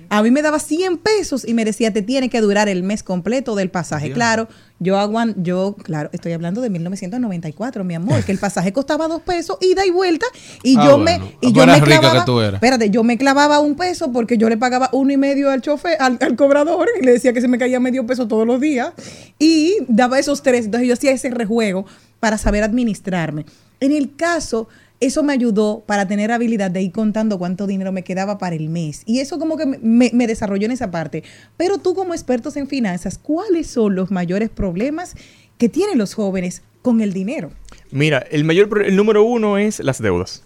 A 0.08 0.22
mí 0.22 0.30
me 0.30 0.42
daba 0.42 0.60
100 0.60 0.98
pesos 0.98 1.44
y 1.48 1.52
me 1.52 1.64
decía, 1.64 1.92
te 1.92 2.00
tiene 2.00 2.28
que 2.30 2.40
durar 2.40 2.68
el 2.68 2.84
mes 2.84 3.02
completo 3.02 3.56
del 3.56 3.70
pasaje. 3.70 4.12
Claro, 4.12 4.46
yo 4.78 4.98
aguan, 4.98 5.34
yo, 5.42 5.74
claro, 5.82 6.10
estoy 6.12 6.32
hablando 6.32 6.60
de 6.60 6.68
1994, 6.70 7.82
mi 7.84 7.94
amor, 7.94 8.22
que 8.24 8.32
el 8.32 8.38
pasaje 8.38 8.72
costaba 8.72 9.08
dos 9.08 9.22
pesos, 9.22 9.56
ida 9.60 9.86
y 9.86 9.90
vuelta, 9.90 10.26
y 10.62 10.76
Ah, 10.76 10.84
yo 10.84 10.98
bueno. 10.98 11.04
me, 11.24 11.36
y 11.40 11.52
Tú 11.52 11.58
yo 11.60 11.66
me 11.66 11.74
rica 11.80 12.00
clavaba, 12.00 12.20
que 12.20 12.26
tú 12.26 12.40
eras. 12.40 12.54
espérate, 12.54 12.90
yo 12.90 13.02
me 13.02 13.16
clavaba 13.16 13.58
un 13.60 13.74
peso 13.74 14.12
porque 14.12 14.36
yo 14.36 14.48
le 14.48 14.56
pagaba 14.58 14.90
uno 14.92 15.12
y 15.12 15.16
medio 15.16 15.50
al 15.50 15.62
chofer, 15.62 15.96
al, 16.00 16.18
al 16.20 16.36
cobrador, 16.36 16.88
y 17.00 17.04
le 17.04 17.12
decía 17.12 17.32
que 17.32 17.40
se 17.40 17.48
me 17.48 17.58
caía 17.58 17.80
medio 17.80 18.06
peso 18.06 18.28
todos 18.28 18.46
los 18.46 18.60
días, 18.60 18.92
y 19.38 19.76
daba 19.88 20.18
esos 20.18 20.42
tres, 20.42 20.66
entonces 20.66 20.88
yo 20.88 20.94
hacía 20.94 21.12
ese 21.12 21.30
rejuego 21.30 21.86
para 22.20 22.36
saber 22.38 22.62
administrarme. 22.62 23.46
En 23.80 23.92
el 23.92 24.14
caso, 24.16 24.68
eso 25.00 25.22
me 25.22 25.32
ayudó 25.32 25.84
para 25.86 26.08
tener 26.08 26.32
habilidad 26.32 26.70
de 26.70 26.82
ir 26.82 26.92
contando 26.92 27.38
cuánto 27.38 27.66
dinero 27.66 27.92
me 27.92 28.02
quedaba 28.02 28.38
para 28.38 28.56
el 28.56 28.68
mes. 28.68 29.02
Y 29.04 29.20
eso 29.20 29.38
como 29.38 29.56
que 29.56 29.66
me, 29.66 30.26
desarrolló 30.26 30.66
en 30.66 30.72
esa 30.72 30.90
parte. 30.90 31.22
Pero 31.56 31.78
tú 31.78 31.94
como 31.94 32.14
expertos 32.14 32.56
en 32.56 32.66
finanzas, 32.66 33.18
¿cuáles 33.18 33.66
son 33.66 33.94
los 33.94 34.10
mayores 34.10 34.48
problemas 34.48 35.14
que 35.58 35.68
tienen 35.68 35.98
los 35.98 36.14
jóvenes 36.14 36.62
con 36.82 37.00
el 37.00 37.12
dinero? 37.12 37.50
Mira, 37.90 38.18
el 38.30 38.44
mayor, 38.44 38.84
el 38.84 38.96
número 38.96 39.22
uno 39.22 39.58
es 39.58 39.80
las 39.80 40.00
deudas. 40.00 40.42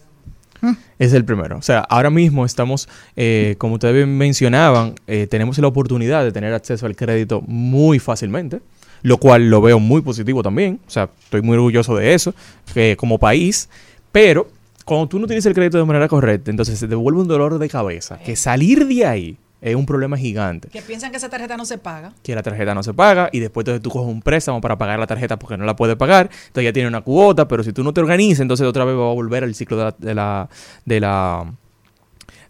Es 0.98 1.14
el 1.14 1.24
primero. 1.24 1.56
O 1.56 1.62
sea, 1.62 1.78
ahora 1.78 2.10
mismo 2.10 2.44
estamos, 2.44 2.88
eh, 3.16 3.54
como 3.58 3.74
ustedes 3.74 4.06
mencionaban, 4.06 4.94
eh, 5.06 5.26
tenemos 5.26 5.58
la 5.58 5.66
oportunidad 5.66 6.22
de 6.22 6.32
tener 6.32 6.52
acceso 6.52 6.84
al 6.84 6.96
crédito 6.96 7.40
muy 7.46 7.98
fácilmente, 7.98 8.60
lo 9.02 9.16
cual 9.16 9.48
lo 9.48 9.62
veo 9.62 9.78
muy 9.78 10.02
positivo 10.02 10.42
también. 10.42 10.80
O 10.86 10.90
sea, 10.90 11.08
estoy 11.24 11.40
muy 11.40 11.56
orgulloso 11.56 11.96
de 11.96 12.12
eso, 12.12 12.34
que 12.74 12.96
como 12.98 13.18
país. 13.18 13.70
Pero 14.12 14.48
cuando 14.84 15.08
tú 15.08 15.18
no 15.18 15.24
utilizas 15.26 15.46
el 15.46 15.54
crédito 15.54 15.78
de 15.78 15.84
manera 15.84 16.08
correcta, 16.08 16.50
entonces 16.50 16.78
se 16.78 16.88
te 16.88 16.94
vuelve 16.94 17.20
un 17.20 17.28
dolor 17.28 17.58
de 17.58 17.68
cabeza. 17.68 18.18
Que 18.18 18.34
salir 18.36 18.86
de 18.86 19.06
ahí 19.06 19.38
es 19.60 19.76
un 19.76 19.84
problema 19.84 20.16
gigante 20.16 20.68
Que 20.68 20.80
piensan 20.80 21.10
que 21.10 21.18
esa 21.18 21.28
tarjeta 21.28 21.54
no 21.56 21.66
se 21.66 21.76
paga. 21.76 22.14
que 22.22 22.34
la 22.34 22.42
tarjeta 22.42 22.74
no 22.74 22.82
se 22.82 22.94
paga 22.94 23.28
y 23.30 23.40
después 23.40 23.62
entonces 23.64 23.82
tú 23.82 23.90
coges 23.90 24.08
un 24.10 24.22
préstamo 24.22 24.58
para 24.60 24.78
pagar 24.78 24.98
la 24.98 25.06
tarjeta 25.06 25.38
porque 25.38 25.58
no 25.58 25.66
la 25.66 25.76
puedes 25.76 25.96
pagar, 25.96 26.30
entonces 26.46 26.64
ya 26.64 26.72
tiene 26.72 26.88
una 26.88 27.02
cuota, 27.02 27.46
pero 27.46 27.62
si 27.62 27.72
tú 27.74 27.84
no 27.84 27.92
te 27.92 28.00
organizas, 28.00 28.40
entonces 28.40 28.66
otra 28.66 28.86
vez 28.86 28.96
va 28.96 29.10
a 29.10 29.14
volver 29.14 29.44
al 29.44 29.54
ciclo 29.54 29.76
de 29.76 29.84
la, 29.84 29.94
de 29.98 30.14
la, 30.14 30.48
de 30.86 31.00
la, 31.00 31.52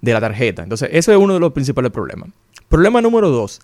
de 0.00 0.12
la 0.12 0.20
tarjeta. 0.20 0.62
Entonces, 0.62 0.88
ese 0.92 1.10
es 1.12 1.18
uno 1.18 1.34
de 1.34 1.40
los 1.40 1.52
principales 1.52 1.90
problemas. 1.90 2.30
Problema 2.68 3.00
número 3.02 3.28
dos, 3.28 3.60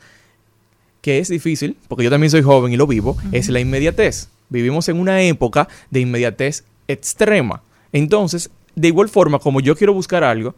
que 1.00 1.20
es 1.20 1.28
difícil, 1.28 1.76
porque 1.86 2.02
yo 2.02 2.10
también 2.10 2.32
soy 2.32 2.42
joven 2.42 2.72
y 2.72 2.76
lo 2.76 2.88
vivo, 2.88 3.16
es 3.30 3.48
la 3.48 3.60
inmediatez. 3.60 4.28
Vivimos 4.48 4.88
en 4.88 4.98
una 4.98 5.22
época 5.22 5.68
de 5.92 6.00
inmediatez 6.00 6.64
extrema. 6.88 7.62
Entonces, 7.96 8.50
de 8.74 8.88
igual 8.88 9.08
forma, 9.08 9.38
como 9.38 9.58
yo 9.60 9.74
quiero 9.74 9.94
buscar 9.94 10.22
algo, 10.22 10.54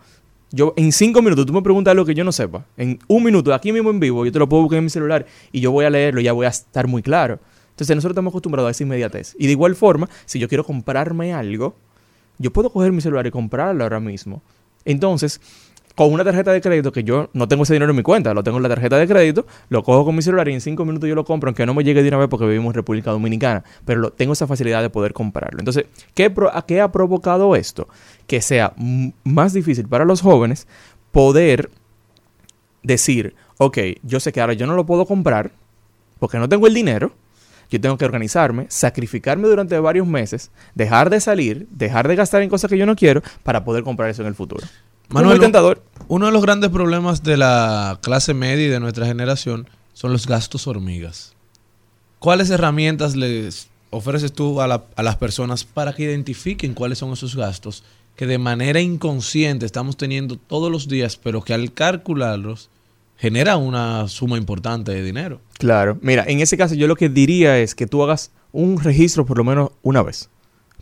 yo 0.51 0.74
en 0.76 0.91
cinco 0.91 1.22
minutos, 1.22 1.47
tú 1.47 1.53
me 1.53 1.62
preguntas 1.62 1.93
algo 1.93 2.05
que 2.05 2.12
yo 2.12 2.24
no 2.24 2.32
sepa, 2.32 2.66
en 2.76 2.99
un 3.07 3.22
minuto, 3.22 3.55
aquí 3.55 3.70
mismo 3.70 3.91
en 3.91 4.01
vivo, 4.01 4.26
yo 4.26 4.32
te 4.32 4.41
lo 4.41 4.49
puedo 4.49 4.64
buscar 4.64 4.78
en 4.78 4.84
mi 4.84 4.91
celular 4.91 5.24
y 5.53 5.61
yo 5.61 5.70
voy 5.70 5.84
a 5.84 5.91
leerlo 5.91 6.20
y 6.20 6.24
ya 6.24 6.32
voy 6.32 6.47
a 6.47 6.49
estar 6.49 6.89
muy 6.89 7.01
claro. 7.01 7.39
Entonces, 7.70 7.95
nosotros 7.95 8.14
estamos 8.14 8.32
acostumbrados 8.32 8.66
a 8.66 8.70
esa 8.72 8.82
inmediatez. 8.82 9.36
Y 9.39 9.47
de 9.47 9.53
igual 9.53 9.76
forma, 9.76 10.09
si 10.24 10.41
yo 10.41 10.49
quiero 10.49 10.64
comprarme 10.64 11.32
algo, 11.32 11.76
yo 12.39 12.53
puedo 12.53 12.72
coger 12.72 12.91
mi 12.91 13.01
celular 13.01 13.24
y 13.24 13.30
comprarlo 13.30 13.84
ahora 13.84 14.01
mismo. 14.01 14.43
Entonces, 14.84 15.41
con 15.99 16.12
una 16.12 16.22
tarjeta 16.22 16.53
de 16.53 16.61
crédito 16.61 16.92
que 16.92 17.03
yo 17.03 17.28
no 17.32 17.49
tengo 17.49 17.64
ese 17.64 17.72
dinero 17.72 17.90
en 17.90 17.96
mi 17.96 18.05
cuenta, 18.05 18.32
lo 18.32 18.44
tengo 18.44 18.59
en 18.59 18.62
la 18.62 18.68
tarjeta 18.68 18.96
de 18.99 19.09
crédito, 19.09 19.49
lo 19.68 19.82
cojo 19.82 20.05
con 20.05 20.14
mi 20.14 20.22
celular 20.22 20.49
y 20.49 20.55
en 20.55 20.61
cinco 20.61 20.84
minutos 20.84 21.09
yo 21.09 21.16
lo 21.16 21.24
compro, 21.24 21.49
aunque 21.49 21.66
no 21.66 21.74
me 21.74 21.82
llegue 21.82 22.05
de 22.05 22.09
una 22.09 22.18
vez 22.18 22.28
porque 22.28 22.46
vivimos 22.46 22.70
en 22.70 22.74
República 22.74 23.11
Dominicana, 23.11 23.64
pero 23.84 24.12
tengo 24.12 24.32
esa 24.32 24.46
facilidad 24.46 24.80
de 24.80 24.90
poder 24.90 25.12
comprarlo. 25.12 25.59
Entonces, 25.59 25.86
¿qué, 26.14 26.32
a 26.53 26.62
¿qué 26.62 26.80
ha 26.80 26.92
provocado 26.92 27.57
esto? 27.57 27.88
Que 28.28 28.40
sea 28.40 28.74
más 29.24 29.55
difícil 29.55 29.88
para 29.88 30.05
los 30.05 30.20
jóvenes 30.20 30.68
poder 31.11 31.68
decir, 32.84 33.34
ok, 33.57 33.78
yo 34.05 34.20
sé 34.20 34.30
que 34.30 34.40
ahora 34.40 34.53
yo 34.53 34.68
no 34.68 34.76
lo 34.76 34.86
puedo 34.86 35.05
comprar 35.05 35.51
porque 36.20 36.38
no 36.38 36.49
tengo 36.49 36.68
el 36.68 36.74
dinero, 36.74 37.11
yo 37.70 37.80
tengo 37.80 37.99
que 37.99 38.05
organizarme, 38.05 38.66
sacrificarme 38.68 39.49
durante 39.49 39.76
varios 39.80 40.07
meses, 40.07 40.53
dejar 40.76 41.11
de 41.11 41.18
salir, 41.18 41.66
dejar 41.72 42.07
de 42.07 42.14
gastar 42.14 42.42
en 42.42 42.51
cosas 42.51 42.70
que 42.70 42.78
yo 42.78 42.86
no 42.86 42.94
quiero 42.94 43.20
para 43.42 43.64
poder 43.64 43.82
comprar 43.82 44.09
eso 44.11 44.22
en 44.22 44.28
el 44.28 44.36
futuro. 44.36 44.64
Manuel, 45.09 45.36
muy 45.38 45.44
tentador. 45.46 45.82
Uno 46.09 46.26
de 46.26 46.32
los 46.32 46.42
grandes 46.42 46.70
problemas 46.70 47.22
de 47.22 47.36
la 47.36 47.98
clase 48.02 48.34
media 48.34 48.66
y 48.66 48.70
de 48.70 48.80
nuestra 48.80 49.06
generación 49.06 49.68
son 49.92 50.12
los 50.12 50.26
gastos 50.26 50.66
hormigas. 50.66 51.34
¿Cuáles 52.18 52.50
herramientas 52.50 53.14
les 53.16 53.68
ofreces 53.90 54.32
tú 54.32 54.61
a, 54.61 54.66
la- 54.66 54.84
a 54.96 55.02
las 55.02 55.16
personas 55.16 55.64
para 55.64 55.92
que 55.94 56.04
identifiquen 56.04 56.74
cuáles 56.74 56.98
son 56.98 57.12
esos 57.12 57.36
gastos 57.36 57.84
que 58.16 58.26
de 58.26 58.38
manera 58.38 58.80
inconsciente 58.80 59.64
estamos 59.64 59.96
teniendo 59.96 60.36
todos 60.36 60.70
los 60.72 60.88
días, 60.88 61.16
pero 61.16 61.40
que 61.42 61.54
al 61.54 61.72
calcularlos 61.72 62.68
genera 63.16 63.56
una 63.56 64.09
suma 64.09 64.36
importante 64.36 64.92
de 64.92 65.02
dinero? 65.02 65.40
Claro. 65.59 65.98
Mira, 66.02 66.24
en 66.26 66.40
ese 66.40 66.56
caso 66.56 66.74
yo 66.74 66.86
lo 66.86 66.96
que 66.96 67.09
diría 67.09 67.59
es 67.59 67.74
que 67.74 67.86
tú 67.86 68.02
hagas 68.02 68.30
un 68.52 68.80
registro 68.80 69.24
por 69.24 69.38
lo 69.38 69.44
menos 69.44 69.70
una 69.82 70.02
vez. 70.02 70.28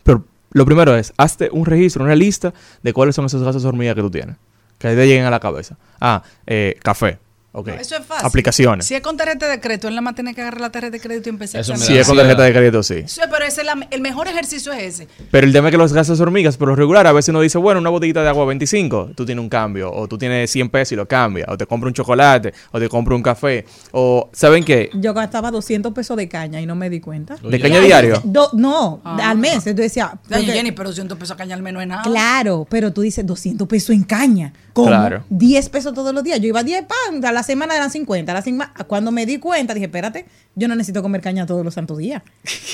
Pero 0.03 0.25
lo 0.57 0.65
primero 0.65 0.95
es, 0.95 1.13
hazte 1.17 1.49
un 1.51 1.65
registro, 1.65 2.03
una 2.03 2.15
lista 2.15 2.53
de 2.81 2.91
cuáles 2.91 3.15
son 3.15 3.25
esos 3.25 3.43
gastos 3.43 3.63
hormiga 3.63 3.93
que 3.95 4.01
tú 4.01 4.09
tienes. 4.09 4.35
Que 4.79 4.89
te 4.89 5.07
lleguen 5.07 5.25
a 5.25 5.31
la 5.31 5.39
cabeza. 5.39 5.77
Ah, 6.01 6.23
eh, 6.45 6.77
café. 6.83 7.19
No, 7.65 7.73
eso 7.81 7.95
es 7.97 8.05
fácil. 8.05 8.25
Aplicaciones. 8.27 8.85
Si 8.85 8.95
es 8.95 9.01
con 9.01 9.17
tarjeta 9.17 9.47
de 9.47 9.59
crédito, 9.59 9.87
él 9.87 9.93
nada 9.95 10.01
más 10.01 10.15
tiene 10.15 10.33
que 10.33 10.41
agarrar 10.41 10.61
la 10.61 10.71
tarjeta 10.71 10.91
de 10.91 10.99
crédito 10.99 11.29
y 11.29 11.31
empezar 11.31 11.61
Eso 11.61 11.73
a 11.73 11.77
Si 11.77 11.97
es 11.97 12.07
con 12.07 12.17
tarjeta 12.17 12.43
de 12.43 12.51
crédito, 12.53 12.83
sí. 12.83 13.03
Sí, 13.07 13.21
pero 13.31 13.45
ese 13.45 13.61
es 13.61 13.65
la- 13.67 13.87
el 13.89 14.01
mejor 14.01 14.27
ejercicio 14.27 14.71
es 14.73 14.83
ese. 14.95 15.07
Pero 15.31 15.47
el 15.47 15.53
tema 15.53 15.67
es 15.69 15.71
que 15.71 15.77
los 15.77 15.93
gastos 15.93 16.19
hormigas, 16.19 16.57
por 16.57 16.67
lo 16.69 16.75
regular, 16.75 17.07
a 17.07 17.11
veces 17.11 17.29
uno 17.29 17.41
dice, 17.41 17.57
bueno, 17.57 17.79
una 17.79 17.89
botellita 17.89 18.21
de 18.23 18.29
agua 18.29 18.45
25, 18.45 19.11
tú 19.15 19.25
tienes 19.25 19.41
un 19.41 19.49
cambio, 19.49 19.91
o 19.91 20.07
tú 20.07 20.17
tienes 20.17 20.49
100 20.51 20.69
pesos 20.69 20.93
y 20.93 20.95
lo 20.95 21.07
cambias, 21.07 21.47
o 21.49 21.57
te 21.57 21.65
compro 21.65 21.87
un 21.87 21.93
chocolate, 21.93 22.53
o 22.71 22.79
te 22.79 22.89
compro 22.89 23.15
un 23.15 23.23
café, 23.23 23.65
o, 23.91 24.29
¿saben 24.33 24.63
qué? 24.63 24.89
Yo 24.93 25.13
gastaba 25.13 25.51
200 25.51 25.93
pesos 25.93 26.15
de 26.17 26.27
caña 26.29 26.61
y 26.61 26.65
no 26.65 26.75
me 26.75 26.89
di 26.89 26.99
cuenta. 26.99 27.35
¿De 27.41 27.59
caña 27.59 27.79
diario? 27.79 28.21
Do- 28.23 28.49
no, 28.53 29.01
Ah. 29.03 29.29
al 29.31 29.37
mes. 29.37 29.53
Entonces 29.53 29.75
decía, 29.75 30.11
Ay, 30.13 30.19
porque- 30.43 30.45
Jenny, 30.53 30.71
pero 30.71 30.89
200 30.89 31.17
pesos 31.17 31.33
a 31.33 31.37
caña 31.37 31.55
al 31.55 31.61
menos 31.61 31.81
es 31.81 31.87
nada. 31.87 32.03
claro, 32.03 32.67
pero 32.69 32.93
tú 32.93 33.01
dices 33.01 33.25
200 33.25 33.67
pesos 33.67 33.91
en 33.91 34.03
caña. 34.03 34.53
¿Cómo? 34.73 34.87
Claro. 34.89 35.23
10 35.29 35.69
pesos 35.69 35.93
todos 35.93 36.13
los 36.13 36.23
días. 36.23 36.39
Yo 36.39 36.47
iba 36.47 36.59
a 36.59 36.63
10 36.63 36.83
pan, 36.85 37.25
a 37.25 37.31
la 37.31 37.41
semana 37.47 37.75
eran 37.75 37.89
50. 37.89 38.31
A 38.31 38.35
la 38.35 38.41
sema- 38.43 38.71
cuando 38.85 39.11
me 39.11 39.25
di 39.25 39.39
cuenta, 39.39 39.73
dije, 39.73 39.87
espérate, 39.87 40.25
yo 40.53 40.67
no 40.67 40.75
necesito 40.75 41.01
comer 41.01 41.21
caña 41.21 41.47
todos 41.47 41.65
los 41.65 41.73
santos 41.73 41.97
días. 41.97 42.21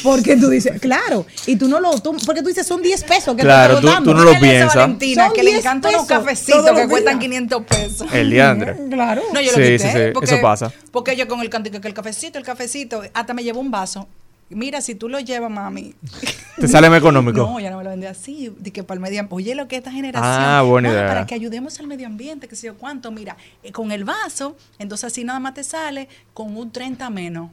Porque 0.03 0.35
tú 0.35 0.49
dices, 0.49 0.81
claro, 0.81 1.25
y 1.47 1.55
tú 1.55 1.69
no 1.69 1.79
lo, 1.79 1.97
tú- 2.01 2.17
porque 2.25 2.41
tú 2.41 2.49
dices, 2.49 2.67
son 2.67 2.81
10 2.81 3.03
pesos 3.05 3.35
que 3.37 3.43
Claro, 3.43 3.75
te 3.75 3.81
tú- 3.87 4.03
tú 4.03 4.13
no 4.13 4.23
lo 4.25 4.37
piensas. 4.39 4.75
Valentina 4.75 5.27
Son 5.27 5.33
que 5.35 5.43
le 5.43 5.51
10 5.51 5.61
encantan 5.63 5.93
los 5.93 6.05
cafecitos 6.05 6.65
que 6.65 6.71
los 6.81 6.89
cuestan 6.89 7.19
días. 7.19 7.29
500 7.29 7.63
pesos. 7.65 8.07
El 8.13 8.29
diandre. 8.29 8.75
Claro. 8.89 9.21
No, 9.33 9.39
yo 9.41 9.51
Sí, 9.51 9.59
lo 9.59 9.65
sí, 9.65 9.71
quité. 9.77 9.91
sí, 10.07 10.11
porque, 10.13 10.33
eso 10.33 10.41
pasa. 10.41 10.71
Porque 10.91 11.15
yo 11.15 11.27
con 11.27 11.39
el 11.41 11.49
canto 11.49 11.71
que 11.71 11.87
el 11.87 11.93
cafecito, 11.93 12.37
el 12.37 12.43
cafecito, 12.45 13.01
hasta 13.13 13.33
me 13.33 13.43
llevo 13.43 13.59
un 13.61 13.71
vaso. 13.71 14.07
Mira, 14.55 14.81
si 14.81 14.95
tú 14.95 15.09
lo 15.09 15.19
llevas, 15.19 15.51
mami. 15.51 15.93
Te 16.57 16.67
sale 16.67 16.89
más 16.89 16.99
económico. 16.99 17.37
No, 17.37 17.59
ya 17.59 17.71
no 17.71 17.77
me 17.77 17.83
lo 17.83 17.89
vendí 17.89 18.05
así. 18.05 18.53
De 18.57 18.71
que 18.71 18.83
para 18.83 18.95
el 18.95 19.01
medio 19.01 19.19
ambiente. 19.19 19.35
Oye, 19.35 19.55
lo 19.55 19.67
que 19.67 19.77
esta 19.77 19.91
generación. 19.91 20.31
Ah, 20.31 20.61
buena 20.61 20.89
idea. 20.89 21.07
Para 21.07 21.25
que 21.25 21.35
ayudemos 21.35 21.79
al 21.79 21.87
medio 21.87 22.07
ambiente, 22.07 22.47
que 22.47 22.55
sé 22.55 22.67
yo 22.67 22.75
cuánto. 22.75 23.11
Mira, 23.11 23.35
eh, 23.63 23.71
con 23.71 23.91
el 23.91 24.03
vaso, 24.03 24.55
entonces 24.79 25.05
así 25.05 25.23
nada 25.23 25.39
más 25.39 25.53
te 25.53 25.63
sale 25.63 26.07
con 26.33 26.55
un 26.55 26.71
30 26.71 27.09
menos. 27.09 27.49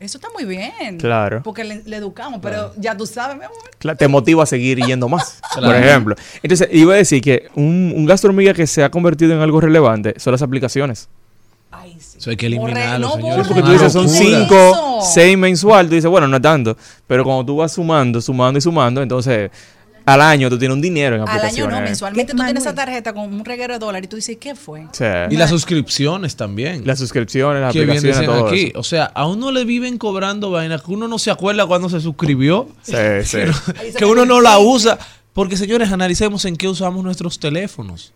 Eso 0.00 0.18
está 0.18 0.28
muy 0.32 0.44
bien. 0.44 0.98
Claro. 0.98 1.42
Porque 1.42 1.64
le, 1.64 1.82
le 1.84 1.96
educamos, 1.96 2.38
pero 2.40 2.72
ya 2.76 2.96
tú 2.96 3.04
sabes, 3.04 3.36
mi 3.36 3.44
amor. 3.44 3.96
Te 3.96 4.06
motiva 4.06 4.44
a 4.44 4.46
seguir 4.46 4.78
yendo 4.78 5.08
más, 5.08 5.40
por 5.54 5.74
ejemplo. 5.74 6.14
Entonces, 6.42 6.68
iba 6.70 6.94
a 6.94 6.96
decir 6.96 7.20
que 7.20 7.48
un, 7.56 7.92
un 7.96 8.06
gasto 8.06 8.28
hormiga 8.28 8.54
que 8.54 8.66
se 8.68 8.84
ha 8.84 8.90
convertido 8.90 9.34
en 9.34 9.40
algo 9.40 9.60
relevante 9.60 10.14
son 10.18 10.32
las 10.32 10.42
aplicaciones. 10.42 11.08
Sí. 12.18 12.22
Eso 12.22 12.30
hay 12.30 12.36
que 12.36 12.46
eliminarlo, 12.46 13.06
no, 13.08 13.14
señores. 13.14 13.36
borre. 13.36 13.48
Porque 13.48 13.62
tú 13.62 13.70
dices, 13.72 13.92
son 13.92 14.04
locura. 14.06 14.18
¿Qué 14.20 14.34
es 14.34 14.48
5, 14.48 14.54
eso? 14.54 15.00
6 15.14 15.38
mensual, 15.38 15.88
tú 15.88 15.94
dices, 15.94 16.10
bueno, 16.10 16.28
no 16.28 16.36
es 16.36 16.42
tanto. 16.42 16.76
Pero 17.06 17.24
cuando 17.24 17.44
tú 17.46 17.56
vas 17.56 17.72
sumando, 17.72 18.20
sumando 18.20 18.58
y 18.58 18.60
sumando, 18.62 19.00
entonces 19.02 19.50
al 20.04 20.22
año 20.22 20.48
tú 20.48 20.58
tienes 20.58 20.74
un 20.74 20.80
dinero 20.80 21.16
en 21.16 21.22
Al 21.22 21.28
aplicaciones. 21.28 21.74
año 21.74 21.80
no, 21.80 21.86
mensualmente 21.86 22.32
¿Qué, 22.32 22.36
tú 22.38 22.42
tienes 22.42 22.62
esa 22.62 22.74
tarjeta 22.74 23.12
con 23.12 23.32
un 23.32 23.44
reguero 23.44 23.74
de 23.74 23.78
dólares 23.78 24.06
y 24.06 24.08
tú 24.08 24.16
dices, 24.16 24.38
¿qué 24.40 24.54
fue? 24.54 24.86
Sí. 24.92 25.04
Y 25.30 25.36
las 25.36 25.50
suscripciones 25.50 26.34
también. 26.34 26.86
Las 26.86 26.98
suscripciones, 26.98 27.60
las 27.60 27.70
aplicaciones, 27.70 28.24
todo 28.24 28.46
aquí. 28.48 28.68
eso. 28.70 28.78
O 28.80 28.82
sea, 28.82 29.04
a 29.04 29.26
uno 29.26 29.52
le 29.52 29.64
viven 29.66 29.98
cobrando 29.98 30.50
vainas 30.50 30.80
que 30.82 30.92
uno 30.92 31.08
no 31.08 31.18
se 31.18 31.30
acuerda 31.30 31.66
cuando 31.66 31.90
se 31.90 32.00
suscribió. 32.00 32.68
Sí, 32.82 32.94
sí. 33.24 33.38
No- 33.46 33.98
que 33.98 34.04
uno 34.06 34.24
no 34.24 34.40
la 34.40 34.58
usa. 34.58 34.98
Porque, 35.34 35.56
señores, 35.58 35.92
analicemos 35.92 36.44
en 36.46 36.56
qué 36.56 36.68
usamos 36.68 37.04
nuestros 37.04 37.38
teléfonos. 37.38 38.12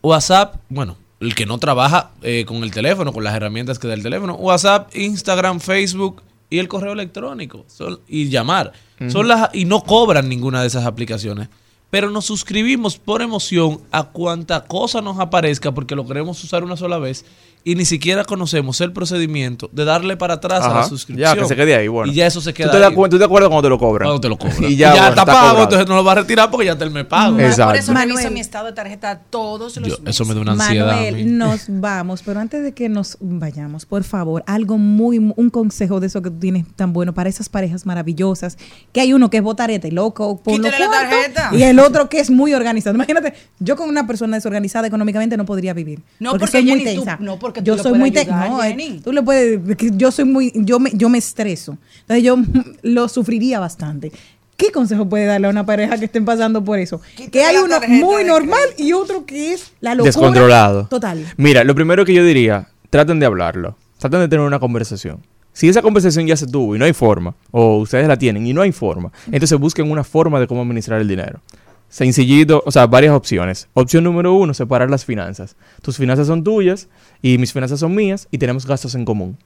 WhatsApp, 0.00 0.54
bueno, 0.68 0.96
el 1.20 1.34
que 1.34 1.46
no 1.46 1.58
trabaja 1.58 2.10
eh, 2.22 2.44
con 2.46 2.62
el 2.62 2.70
teléfono, 2.70 3.12
con 3.12 3.24
las 3.24 3.34
herramientas 3.34 3.78
que 3.78 3.88
da 3.88 3.94
el 3.94 4.02
teléfono. 4.02 4.34
WhatsApp, 4.34 4.94
Instagram, 4.96 5.60
Facebook 5.60 6.22
y 6.50 6.58
el 6.58 6.68
correo 6.68 6.92
electrónico. 6.92 7.64
Son- 7.68 8.00
y 8.08 8.28
llamar. 8.28 8.72
Son 9.10 9.28
las, 9.28 9.50
y 9.54 9.64
no 9.64 9.82
cobran 9.84 10.28
ninguna 10.28 10.60
de 10.60 10.66
esas 10.68 10.84
aplicaciones. 10.86 11.48
Pero 11.90 12.10
nos 12.10 12.26
suscribimos 12.26 12.98
por 12.98 13.22
emoción 13.22 13.80
a 13.92 14.04
cuanta 14.04 14.64
cosa 14.66 15.00
nos 15.00 15.18
aparezca 15.20 15.72
porque 15.72 15.94
lo 15.94 16.06
queremos 16.06 16.42
usar 16.44 16.62
una 16.64 16.76
sola 16.76 16.98
vez 16.98 17.24
y 17.64 17.74
ni 17.74 17.84
siquiera 17.84 18.24
conocemos 18.24 18.80
el 18.80 18.92
procedimiento 18.92 19.68
de 19.72 19.84
darle 19.84 20.16
para 20.16 20.34
atrás 20.34 20.64
a 20.64 20.72
la 20.74 20.84
suscripción. 20.84 21.34
Ya, 21.36 21.40
que 21.40 21.46
se 21.46 21.56
quede 21.56 21.74
ahí, 21.76 21.88
bueno. 21.88 22.10
Y 22.10 22.14
ya 22.14 22.26
eso 22.26 22.40
se 22.40 22.54
queda 22.54 22.70
¿Tú 22.70 22.78
te, 22.78 22.84
ahí. 22.84 22.94
tú 23.10 23.18
te 23.18 23.24
acuerdas 23.24 23.48
cuando 23.50 23.62
te 23.62 23.68
lo 23.68 23.78
cobran? 23.78 24.06
Cuando 24.08 24.20
te 24.20 24.28
lo 24.28 24.38
cobran. 24.38 24.64
Y 24.64 24.68
ya, 24.68 24.68
Y 24.74 24.76
ya 24.76 24.90
bueno, 24.92 25.08
está 25.08 25.20
está 25.22 25.24
pago, 25.26 25.40
cobrado. 25.48 25.62
entonces 25.64 25.88
no 25.88 25.94
lo 25.96 26.04
va 26.04 26.12
a 26.12 26.14
retirar 26.16 26.50
porque 26.50 26.66
ya 26.66 26.72
el 26.72 26.90
me 26.90 27.04
pago. 27.04 27.38
Exacto. 27.40 27.66
Por 27.72 27.76
eso 27.76 27.92
Manuel. 27.92 28.16
reviso 28.16 28.30
mi 28.32 28.40
estado 28.40 28.66
de 28.66 28.72
tarjeta 28.72 29.20
todos 29.30 29.76
los 29.76 29.88
Yo- 29.88 29.98
meses. 29.98 30.00
eso 30.06 30.24
me 30.24 30.34
da 30.34 30.40
una 30.40 30.52
ansiedad. 30.52 30.86
Manuel, 30.94 31.36
nos 31.38 31.64
vamos, 31.68 32.22
pero 32.24 32.40
antes 32.40 32.62
de 32.62 32.72
que 32.72 32.88
nos 32.88 33.18
vayamos, 33.20 33.84
por 33.86 34.04
favor, 34.04 34.42
algo 34.46 34.78
muy, 34.78 35.18
un 35.18 35.50
consejo 35.50 36.00
de 36.00 36.06
eso 36.06 36.22
que 36.22 36.30
tú 36.30 36.38
tienes 36.38 36.64
tan 36.76 36.92
bueno 36.92 37.12
para 37.12 37.28
esas 37.28 37.48
parejas 37.48 37.84
maravillosas, 37.86 38.56
que 38.92 39.00
hay 39.00 39.12
uno 39.12 39.28
que 39.30 39.38
es 39.38 39.42
botarete, 39.42 39.92
loco, 39.92 40.40
por 40.42 40.54
Quítale 40.54 40.78
la 40.78 40.90
tarjeta. 40.90 41.50
y 41.52 41.62
el 41.62 41.78
otro 41.80 42.08
que 42.08 42.20
es 42.20 42.30
muy 42.30 42.54
organizado. 42.54 42.94
Imagínate, 42.94 43.34
yo 43.58 43.76
con 43.76 43.88
una 43.88 44.06
persona 44.06 44.36
desorganizada 44.36 44.86
económicamente 44.86 45.36
no 45.36 45.44
podría 45.44 45.74
vivir. 45.74 46.00
No, 46.20 46.30
porque, 46.30 46.40
porque, 46.46 46.52
soy 46.52 46.62
muy 46.62 46.78
Jenny, 46.80 46.94
tú- 46.96 47.04
tensa. 47.04 47.16
no, 47.20 47.38
porque 47.38 47.47
tú 47.52 47.64
yo 47.64 47.76
le 47.76 47.82
soy 47.82 47.98
muy 47.98 48.16
ayudar, 48.16 48.50
No, 48.50 48.62
eh, 48.62 48.68
Jenny. 48.68 49.00
tú 49.00 49.12
le 49.12 49.22
puedes, 49.22 49.60
yo 49.96 50.10
soy 50.10 50.24
muy, 50.24 50.52
yo 50.54 50.78
me, 50.78 50.90
yo 50.94 51.08
me 51.08 51.18
estreso. 51.18 51.78
Entonces 52.02 52.22
yo 52.24 52.36
lo 52.82 53.08
sufriría 53.08 53.60
bastante. 53.60 54.12
¿Qué 54.56 54.72
consejo 54.72 55.08
puede 55.08 55.26
darle 55.26 55.46
a 55.46 55.50
una 55.50 55.64
pareja 55.64 55.96
que 55.98 56.06
estén 56.06 56.24
pasando 56.24 56.64
por 56.64 56.80
eso? 56.80 57.00
Quítale 57.14 57.30
que 57.30 57.44
hay 57.44 57.56
uno 57.58 57.76
muy 57.88 58.24
normal 58.24 58.58
y 58.76 58.92
otro 58.92 59.24
que 59.24 59.52
es 59.52 59.72
la 59.80 59.94
locura 59.94 60.08
Descontrolado. 60.08 60.86
Total. 60.88 61.24
Mira, 61.36 61.62
lo 61.62 61.76
primero 61.76 62.04
que 62.04 62.12
yo 62.12 62.24
diría, 62.24 62.68
traten 62.90 63.20
de 63.20 63.26
hablarlo. 63.26 63.76
Traten 63.98 64.18
de 64.20 64.28
tener 64.28 64.44
una 64.44 64.58
conversación. 64.58 65.20
Si 65.52 65.68
esa 65.68 65.82
conversación 65.82 66.26
ya 66.26 66.36
se 66.36 66.46
tuvo 66.46 66.74
y 66.76 66.78
no 66.78 66.84
hay 66.84 66.92
forma, 66.92 67.34
o 67.50 67.78
ustedes 67.78 68.06
la 68.06 68.16
tienen 68.16 68.46
y 68.46 68.52
no 68.52 68.62
hay 68.62 68.70
forma, 68.72 69.10
entonces 69.26 69.58
busquen 69.58 69.90
una 69.90 70.04
forma 70.04 70.38
de 70.38 70.46
cómo 70.46 70.62
administrar 70.62 71.00
el 71.00 71.08
dinero. 71.08 71.40
Sencillito, 71.88 72.62
o 72.66 72.70
sea, 72.70 72.86
varias 72.86 73.14
opciones. 73.14 73.68
Opción 73.74 74.04
número 74.04 74.34
uno, 74.34 74.52
separar 74.52 74.90
las 74.90 75.04
finanzas. 75.04 75.56
Tus 75.80 75.96
finanzas 75.96 76.26
son 76.26 76.44
tuyas 76.44 76.88
y 77.22 77.38
mis 77.38 77.52
finanzas 77.52 77.80
son 77.80 77.94
mías 77.94 78.28
y 78.30 78.38
tenemos 78.38 78.66
gastos 78.66 78.94
en 78.94 79.04
común. 79.04 79.38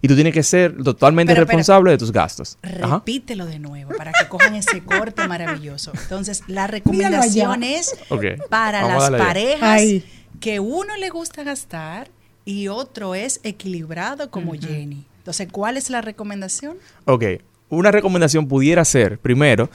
Y 0.00 0.08
tú 0.08 0.14
tienes 0.14 0.32
que 0.32 0.42
ser 0.42 0.80
totalmente 0.82 1.32
Pero, 1.32 1.44
responsable 1.44 1.90
de 1.90 1.98
tus 1.98 2.12
gastos. 2.12 2.56
Ajá. 2.62 2.96
Repítelo 2.96 3.46
de 3.46 3.58
nuevo 3.58 3.92
para 3.96 4.12
que 4.12 4.28
cojan 4.28 4.54
ese 4.54 4.80
corte 4.84 5.26
maravilloso. 5.26 5.92
Entonces, 6.00 6.44
la 6.46 6.66
recomendación 6.66 7.64
es 7.64 7.96
para 8.48 8.82
vamos 8.82 9.10
las 9.10 9.20
parejas 9.20 9.80
Ay. 9.80 10.04
que 10.40 10.60
uno 10.60 10.96
le 10.96 11.08
gusta 11.08 11.42
gastar 11.42 12.10
y 12.44 12.68
otro 12.68 13.14
es 13.14 13.40
equilibrado 13.42 14.30
como 14.30 14.52
Jenny. 14.52 15.04
Entonces, 15.18 15.48
¿cuál 15.50 15.76
es 15.76 15.90
la 15.90 16.00
recomendación? 16.00 16.76
Ok, 17.04 17.24
una 17.68 17.90
recomendación 17.90 18.46
pudiera 18.48 18.84
ser, 18.84 19.18
primero, 19.18 19.68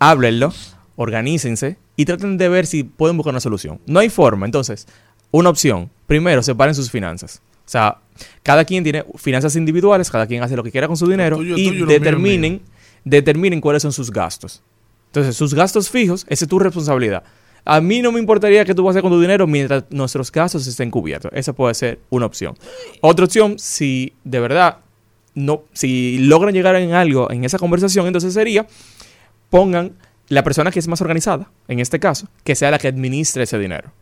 háblenlo, 0.00 0.52
organícense 0.96 1.76
y 1.94 2.04
traten 2.04 2.36
de 2.36 2.48
ver 2.48 2.66
si 2.66 2.82
pueden 2.82 3.16
buscar 3.16 3.32
una 3.32 3.40
solución. 3.40 3.80
No 3.86 4.00
hay 4.00 4.08
forma, 4.08 4.46
entonces, 4.46 4.88
una 5.30 5.50
opción, 5.50 5.90
primero, 6.06 6.42
separen 6.42 6.74
sus 6.74 6.90
finanzas. 6.90 7.40
O 7.64 7.70
sea, 7.70 7.98
cada 8.42 8.64
quien 8.64 8.82
tiene 8.82 9.04
finanzas 9.16 9.54
individuales, 9.54 10.10
cada 10.10 10.26
quien 10.26 10.42
hace 10.42 10.56
lo 10.56 10.64
que 10.64 10.72
quiera 10.72 10.88
con 10.88 10.96
su 10.96 11.06
dinero 11.06 11.36
tuyo, 11.36 11.56
y 11.56 11.68
tuyo, 11.68 11.80
lo 11.80 11.86
mío, 11.86 11.98
determinen, 11.98 12.62
determinen 13.04 13.60
cuáles 13.60 13.82
son 13.82 13.92
sus 13.92 14.10
gastos. 14.10 14.62
Entonces, 15.06 15.36
sus 15.36 15.54
gastos 15.54 15.88
fijos, 15.88 16.26
esa 16.28 16.44
es 16.44 16.48
tu 16.48 16.58
responsabilidad. 16.58 17.22
A 17.64 17.80
mí 17.80 18.00
no 18.00 18.10
me 18.10 18.18
importaría 18.18 18.64
qué 18.64 18.74
tú 18.74 18.82
vas 18.82 18.90
a 18.90 18.92
hacer 18.94 19.02
con 19.02 19.12
tu 19.12 19.20
dinero 19.20 19.46
mientras 19.46 19.84
nuestros 19.90 20.32
gastos 20.32 20.66
estén 20.66 20.90
cubiertos. 20.90 21.30
Esa 21.34 21.52
puede 21.52 21.74
ser 21.74 22.00
una 22.08 22.26
opción. 22.26 22.56
Otra 23.02 23.26
opción, 23.26 23.58
si 23.58 24.14
de 24.24 24.40
verdad 24.40 24.78
no, 25.34 25.64
si 25.72 26.18
logran 26.18 26.54
llegar 26.54 26.74
en 26.76 26.92
algo 26.92 27.30
en 27.30 27.44
esa 27.44 27.58
conversación, 27.58 28.06
entonces 28.06 28.34
sería 28.34 28.66
pongan 29.50 29.92
la 30.28 30.44
persona 30.44 30.70
que 30.70 30.78
es 30.78 30.88
más 30.88 31.00
organizada, 31.00 31.50
en 31.68 31.80
este 31.80 31.98
caso, 31.98 32.28
que 32.44 32.54
sea 32.54 32.70
la 32.70 32.78
que 32.78 32.88
administre 32.88 33.42
ese 33.42 33.58
dinero. 33.58 33.92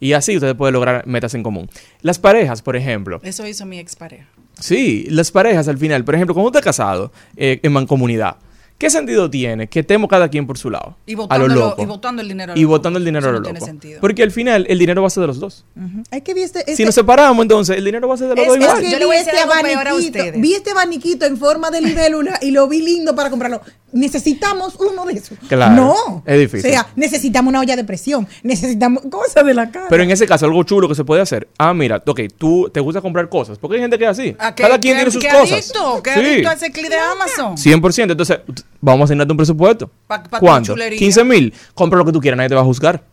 Y 0.00 0.14
así 0.14 0.34
ustedes 0.34 0.54
pueden 0.54 0.72
lograr 0.72 1.06
metas 1.06 1.34
en 1.34 1.42
común. 1.42 1.68
Las 2.00 2.18
parejas, 2.18 2.62
por 2.62 2.76
ejemplo, 2.76 3.20
Eso 3.22 3.46
hizo 3.46 3.66
mi 3.66 3.78
expareja. 3.78 4.26
Sí, 4.58 5.06
las 5.10 5.30
parejas 5.30 5.68
al 5.68 5.78
final, 5.78 6.04
por 6.04 6.14
ejemplo, 6.14 6.34
cuando 6.34 6.48
usted 6.48 6.60
está 6.60 6.70
casado 6.70 7.12
eh, 7.36 7.60
en 7.62 7.72
mancomunidad, 7.72 8.36
¿qué 8.82 8.90
sentido 8.90 9.30
tiene 9.30 9.68
que 9.68 9.78
estemos 9.80 10.10
cada 10.10 10.28
quien 10.28 10.44
por 10.44 10.58
su 10.58 10.68
lado? 10.68 10.96
Y 11.06 11.14
a 11.28 11.38
lo 11.38 11.46
loco. 11.46 11.80
y 11.80 11.86
botando 11.86 12.20
el 12.20 12.26
dinero 12.26 12.52
a 12.52 12.54
lo 12.56 12.60
Y 12.60 12.64
loco. 12.64 12.70
botando 12.72 12.98
el 12.98 13.04
dinero 13.04 13.20
Eso 13.20 13.28
a 13.28 13.32
lo 13.32 13.38
no 13.38 13.44
tiene 13.44 13.60
loco. 13.60 13.66
sentido. 13.66 14.00
Porque 14.00 14.24
al 14.24 14.32
final 14.32 14.66
el 14.68 14.78
dinero 14.78 15.02
va 15.02 15.06
a 15.06 15.10
ser 15.10 15.20
de 15.20 15.26
los 15.28 15.38
dos. 15.38 15.64
Que 16.10 16.32
este, 16.42 16.64
Si 16.64 16.70
este- 16.72 16.84
nos 16.84 16.94
separamos, 16.96 17.40
entonces 17.42 17.78
el 17.78 17.84
dinero 17.84 18.08
va 18.08 18.14
a 18.14 18.18
ser 18.18 18.28
de 18.28 18.34
los 18.34 18.42
Es- 18.42 18.48
dos 18.48 18.56
es 18.58 18.62
igual. 18.64 18.80
que 18.82 18.90
Yo 18.90 18.98
le 18.98 18.98
vi 18.98 19.04
voy 19.06 19.16
a 19.16 19.18
este 19.20 19.30
decir 19.30 19.42
algo 19.48 19.62
peor 19.62 19.86
a 19.86 19.90
abaniquito, 19.92 20.18
ustedes. 20.18 20.40
vi 20.40 20.54
este 20.54 20.70
abaniquito 20.72 21.26
en 21.26 21.36
forma 21.38 21.70
de 21.70 21.80
libélula 21.80 22.38
y 22.42 22.50
lo 22.50 22.66
vi 22.66 22.82
lindo 22.82 23.14
para 23.14 23.30
comprarlo. 23.30 23.60
necesitamos 23.94 24.74
uno 24.80 25.04
de 25.04 25.12
esos. 25.12 25.36
Claro, 25.48 25.74
No. 25.76 26.22
es 26.26 26.38
difícil. 26.40 26.70
O 26.70 26.72
sea, 26.72 26.86
necesitamos 26.96 27.50
una 27.50 27.60
olla 27.60 27.76
de 27.76 27.84
presión, 27.84 28.26
necesitamos 28.42 29.02
cosas 29.10 29.44
de 29.44 29.52
la 29.54 29.70
casa. 29.70 29.86
Pero 29.90 30.02
en 30.02 30.10
ese 30.10 30.26
caso, 30.26 30.46
algo 30.46 30.62
chulo 30.64 30.88
que 30.88 30.94
se 30.94 31.04
puede 31.04 31.20
hacer. 31.20 31.48
Ah, 31.58 31.74
mira, 31.74 32.02
ok, 32.06 32.20
tú 32.38 32.70
te 32.72 32.80
gusta 32.80 33.02
comprar 33.02 33.28
cosas. 33.28 33.58
Porque 33.58 33.76
hay 33.76 33.82
gente 33.82 33.98
que 33.98 34.04
es 34.04 34.10
así. 34.10 34.34
¿A 34.38 34.54
qué- 34.54 34.62
Cada 34.62 34.78
quien 34.80 34.94
qué- 34.94 34.98
tiene 35.00 35.10
sus 35.10 35.22
qué 35.22 35.28
cosas. 35.28 35.52
adicto? 35.52 36.02
¿Qué 36.02 36.14
Sí. 36.14 36.20
adicto 36.20 36.48
a 36.48 36.52
ese 36.54 36.70
clic 36.72 36.88
de 36.88 36.96
Amazon? 36.96 37.58
100%. 37.58 38.12
Entonces, 38.12 38.38
vamos 38.80 39.02
a 39.02 39.04
asignarte 39.04 39.32
un 39.32 39.36
presupuesto. 39.36 39.90
Pa- 40.06 40.22
pa' 40.22 40.38
¿Cuánto? 40.38 40.72
chulería. 40.72 40.98
15 40.98 41.24
mil. 41.24 41.52
Compra 41.74 41.98
lo 41.98 42.04
que 42.04 42.12
tú 42.12 42.20
quieras, 42.20 42.36
nadie 42.36 42.48
te 42.48 42.54
va 42.54 42.60
a 42.62 42.64
juzgar. 42.64 43.04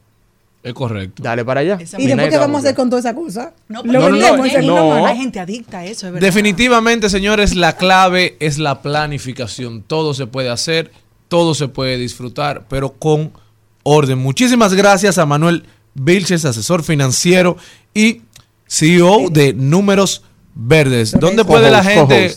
Es 0.62 0.74
correcto. 0.74 1.24
Dale 1.24 1.46
para 1.46 1.62
allá. 1.62 1.78
¿Y 1.98 2.08
después 2.08 2.30
qué 2.30 2.38
vamos 2.38 2.58
a 2.58 2.60
hacer 2.60 2.76
con 2.76 2.90
toda 2.90 3.00
esa 3.00 3.16
cosa? 3.16 3.54
No, 3.70 3.82
no, 3.84 4.10
no, 4.10 4.62
no. 4.62 5.06
Hay 5.06 5.18
gente 5.18 5.40
adicta 5.40 5.80
a 5.80 5.86
eso, 5.86 6.08
es 6.08 6.14
verdad. 6.14 6.28
Definitivamente, 6.28 7.10
señores, 7.10 7.56
la 7.56 7.78
clave 7.78 8.36
es 8.42 8.58
la 8.58 8.82
planificación. 8.82 9.84
Todo 9.84 10.14
se 10.14 10.28
puede 10.28 10.50
hacer, 10.50 10.92
todo 11.30 11.56
se 11.56 11.70
puede 11.70 11.98
disfrutar, 11.98 12.66
pero 12.70 12.92
con 12.92 13.32
orden. 13.84 14.18
Muchísimas 14.20 14.74
gracias 14.74 15.18
a 15.18 15.26
Manuel 15.26 15.64
Vilches, 15.94 16.44
asesor 16.44 16.84
financiero 16.84 17.56
y 17.94 18.24
CEO 18.68 19.30
de 19.30 19.54
Números 19.54 20.24
Verdes. 20.56 21.16
¿Dónde 21.18 21.46
puede 21.46 21.72
la 21.72 21.84
gente... 21.84 22.36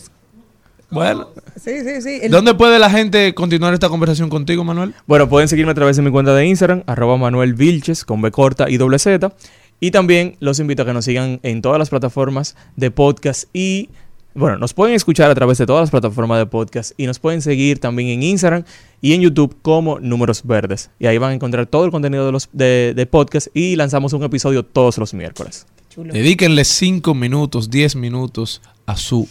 Bueno, 0.92 1.28
Sí, 1.60 1.70
sí, 1.84 2.02
sí. 2.02 2.18
El- 2.22 2.30
¿dónde 2.30 2.54
puede 2.54 2.78
la 2.78 2.90
gente 2.90 3.34
continuar 3.34 3.72
esta 3.74 3.88
conversación 3.88 4.28
contigo, 4.28 4.62
Manuel? 4.64 4.94
Bueno, 5.06 5.28
pueden 5.28 5.48
seguirme 5.48 5.72
a 5.72 5.74
través 5.74 5.96
de 5.96 6.02
mi 6.02 6.10
cuenta 6.10 6.34
de 6.34 6.46
Instagram, 6.46 6.82
arroba 6.86 7.16
Manuel 7.16 7.54
Vilches, 7.54 8.04
con 8.04 8.20
B 8.22 8.30
corta 8.30 8.68
y 8.68 8.76
doble 8.76 8.98
Z. 8.98 9.32
Y 9.80 9.90
también 9.90 10.36
los 10.40 10.58
invito 10.60 10.82
a 10.82 10.86
que 10.86 10.92
nos 10.92 11.04
sigan 11.04 11.40
en 11.42 11.62
todas 11.62 11.78
las 11.78 11.90
plataformas 11.90 12.56
de 12.76 12.90
podcast 12.90 13.44
y, 13.52 13.90
bueno, 14.34 14.56
nos 14.58 14.74
pueden 14.74 14.94
escuchar 14.94 15.30
a 15.30 15.34
través 15.34 15.58
de 15.58 15.66
todas 15.66 15.82
las 15.82 15.90
plataformas 15.90 16.38
de 16.38 16.46
podcast 16.46 16.92
y 16.96 17.06
nos 17.06 17.18
pueden 17.18 17.42
seguir 17.42 17.78
también 17.80 18.08
en 18.08 18.22
Instagram 18.22 18.64
y 19.00 19.14
en 19.14 19.22
YouTube 19.22 19.56
como 19.62 19.98
Números 19.98 20.42
Verdes. 20.44 20.90
Y 20.98 21.06
ahí 21.06 21.18
van 21.18 21.32
a 21.32 21.34
encontrar 21.34 21.66
todo 21.66 21.84
el 21.84 21.90
contenido 21.90 22.26
de 22.26 22.32
los 22.32 22.48
de, 22.52 22.92
de 22.94 23.06
podcast 23.06 23.48
y 23.54 23.76
lanzamos 23.76 24.12
un 24.12 24.22
episodio 24.22 24.64
todos 24.64 24.98
los 24.98 25.14
miércoles. 25.14 25.66
Dedíquenle 25.96 26.64
5 26.64 27.14
minutos, 27.14 27.68
10 27.68 27.96
minutos 27.96 28.62
a 28.86 28.96
sus 28.96 29.28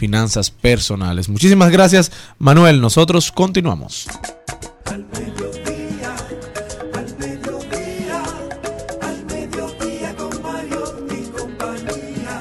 finanzas 0.00 0.50
personales. 0.50 1.28
Muchísimas 1.28 1.70
gracias, 1.70 2.10
Manuel. 2.38 2.80
Nosotros 2.80 3.30
continuamos. 3.30 4.08
Al 4.86 5.04
mediodía, 5.04 6.16
al 6.94 7.18
mediodía, 7.18 8.22
al 9.02 9.24
mediodía 9.26 10.16
con 10.16 10.42
Mario 10.42 10.84
y 11.10 11.22
compañía. 11.38 12.40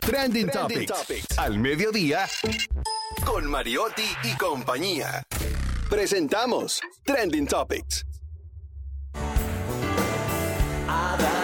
Trending, 0.00 0.48
Topics. 0.48 0.92
Al 1.36 1.58
mediodía 1.58 2.26
con 3.26 3.50
Mariotti 3.50 4.08
y 4.24 4.34
compañía. 4.38 5.22
Presentamos 5.90 6.80
Trending 7.04 7.46
Topics. 7.46 8.06
Adán 10.88 11.37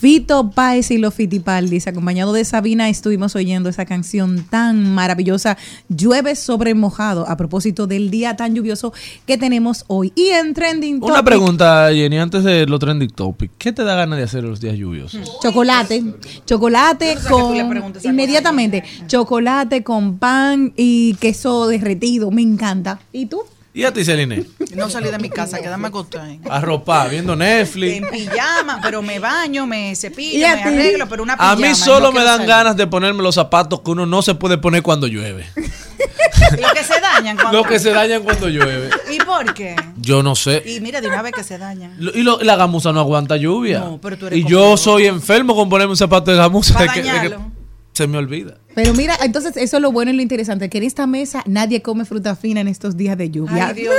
Fito 0.00 0.50
Páez 0.50 0.90
y 0.92 0.96
los 0.96 1.12
Fitipaldis, 1.12 1.86
acompañado 1.86 2.32
de 2.32 2.46
Sabina, 2.46 2.88
estuvimos 2.88 3.36
oyendo 3.36 3.68
esa 3.68 3.84
canción 3.84 4.46
tan 4.48 4.94
maravillosa, 4.94 5.58
Llueve 5.90 6.36
sobre 6.36 6.72
mojado, 6.72 7.28
a 7.28 7.36
propósito 7.36 7.86
del 7.86 8.10
día 8.10 8.34
tan 8.34 8.54
lluvioso 8.54 8.94
que 9.26 9.36
tenemos 9.36 9.84
hoy. 9.88 10.10
Y 10.14 10.28
en 10.28 10.54
Trending 10.54 11.02
Una 11.02 11.16
Topic, 11.16 11.24
pregunta, 11.26 11.90
Jenny, 11.92 12.16
antes 12.16 12.44
de 12.44 12.64
los 12.64 12.80
trending 12.80 13.10
topics. 13.10 13.52
¿Qué 13.58 13.74
te 13.74 13.84
da 13.84 13.94
ganas 13.94 14.16
de 14.16 14.24
hacer 14.24 14.42
los 14.42 14.58
días 14.58 14.78
lluviosos? 14.78 15.38
Chocolate, 15.42 16.02
chocolate 16.46 17.16
le 17.16 17.20
con 17.20 17.92
inmediatamente, 18.02 18.82
chocolate 19.06 19.84
con 19.84 20.16
pan 20.16 20.72
y 20.78 21.12
queso 21.16 21.66
derretido, 21.66 22.30
me 22.30 22.40
encanta. 22.40 23.00
¿Y 23.12 23.26
tú? 23.26 23.42
¿Y 23.72 23.84
a 23.84 23.92
ti, 23.92 24.04
Celine? 24.04 24.44
No 24.74 24.90
salí 24.90 25.10
de 25.10 25.18
mi 25.18 25.30
casa, 25.30 25.60
quedarme 25.60 25.88
acostada. 25.88 26.24
ahí. 26.24 26.40
Arropa, 26.50 27.06
viendo 27.06 27.36
Netflix. 27.36 27.98
En 27.98 28.10
pijama, 28.10 28.80
pero 28.82 29.00
me 29.00 29.20
baño, 29.20 29.64
me 29.66 29.94
cepillo, 29.94 30.38
¿Y 30.38 30.44
a 30.44 30.56
me 30.56 30.62
arreglo, 30.62 31.08
pero 31.08 31.22
una 31.22 31.34
A 31.34 31.36
pijama. 31.36 31.56
mí 31.56 31.68
y 31.68 31.74
solo 31.76 32.06
no 32.06 32.12
me 32.12 32.24
dan 32.24 32.38
salir. 32.38 32.48
ganas 32.48 32.76
de 32.76 32.86
ponerme 32.88 33.22
los 33.22 33.36
zapatos 33.36 33.80
que 33.82 33.90
uno 33.92 34.06
no 34.06 34.22
se 34.22 34.34
puede 34.34 34.58
poner 34.58 34.82
cuando 34.82 35.06
llueve. 35.06 35.46
Lo 35.56 36.68
que 36.74 36.82
se 36.82 37.00
dañan 37.00 37.36
cuando... 37.36 37.58
Los 37.58 37.66
que 37.68 37.78
se 37.78 37.90
dañan 37.90 38.24
cuando 38.24 38.48
llueve. 38.48 38.90
¿Y 39.12 39.18
por 39.20 39.54
qué? 39.54 39.76
Yo 39.98 40.22
no 40.24 40.34
sé. 40.34 40.62
Y 40.66 40.80
mira, 40.80 41.00
de 41.00 41.06
una 41.06 41.22
vez 41.22 41.32
que 41.32 41.44
se 41.44 41.56
dañan. 41.56 41.94
Lo- 41.98 42.10
Y 42.12 42.22
lo- 42.24 42.40
la 42.42 42.56
gamuza 42.56 42.92
no 42.92 42.98
aguanta 43.00 43.36
lluvia. 43.36 43.78
No, 43.80 44.00
pero 44.00 44.18
tú 44.18 44.26
eres 44.26 44.40
y 44.40 44.44
yo 44.44 44.76
soy 44.76 45.06
enfermo 45.06 45.54
con 45.54 45.68
ponerme 45.68 45.92
un 45.92 45.96
zapato 45.96 46.32
de 46.32 46.36
gamuza. 46.38 46.74
Pa' 46.74 46.82
de 46.82 46.88
que- 46.88 46.94
de 46.96 47.02
que 47.02 47.08
dañarlo. 47.12 47.52
Se 47.92 48.06
me 48.06 48.18
olvida. 48.18 48.58
Pero 48.74 48.94
mira, 48.94 49.16
entonces 49.22 49.56
eso 49.56 49.76
es 49.76 49.82
lo 49.82 49.92
bueno 49.92 50.10
y 50.10 50.14
lo 50.16 50.22
interesante, 50.22 50.70
que 50.70 50.78
en 50.78 50.84
esta 50.84 51.06
mesa 51.06 51.42
nadie 51.46 51.82
come 51.82 52.04
fruta 52.04 52.36
fina 52.36 52.60
en 52.60 52.68
estos 52.68 52.96
días 52.96 53.18
de 53.18 53.30
lluvia. 53.30 53.68
Ay, 53.68 53.74
Dios 53.74 53.94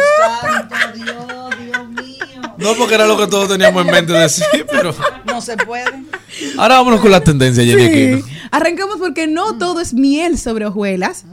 santo, 0.49 0.75
Dios, 0.95 1.49
Dios 1.59 1.89
mío. 1.89 2.41
No 2.57 2.73
porque 2.75 2.95
era 2.95 3.05
lo 3.05 3.17
que 3.17 3.27
todos 3.27 3.49
teníamos 3.49 3.85
en 3.85 3.91
mente 3.91 4.13
decir, 4.13 4.45
pero... 4.71 4.95
No 5.25 5.41
se 5.41 5.57
puede. 5.57 6.03
Ahora 6.57 6.75
vámonos 6.77 7.01
con 7.01 7.11
la 7.11 7.21
tendencia, 7.21 7.63
Jenny 7.63 7.81
Sí. 7.81 8.13
Aquino. 8.13 8.27
Arrancamos 8.51 8.97
porque 8.97 9.27
no 9.27 9.57
todo 9.57 9.79
es 9.81 9.93
miel 9.93 10.37
sobre 10.37 10.65
hojuelas. 10.65 11.25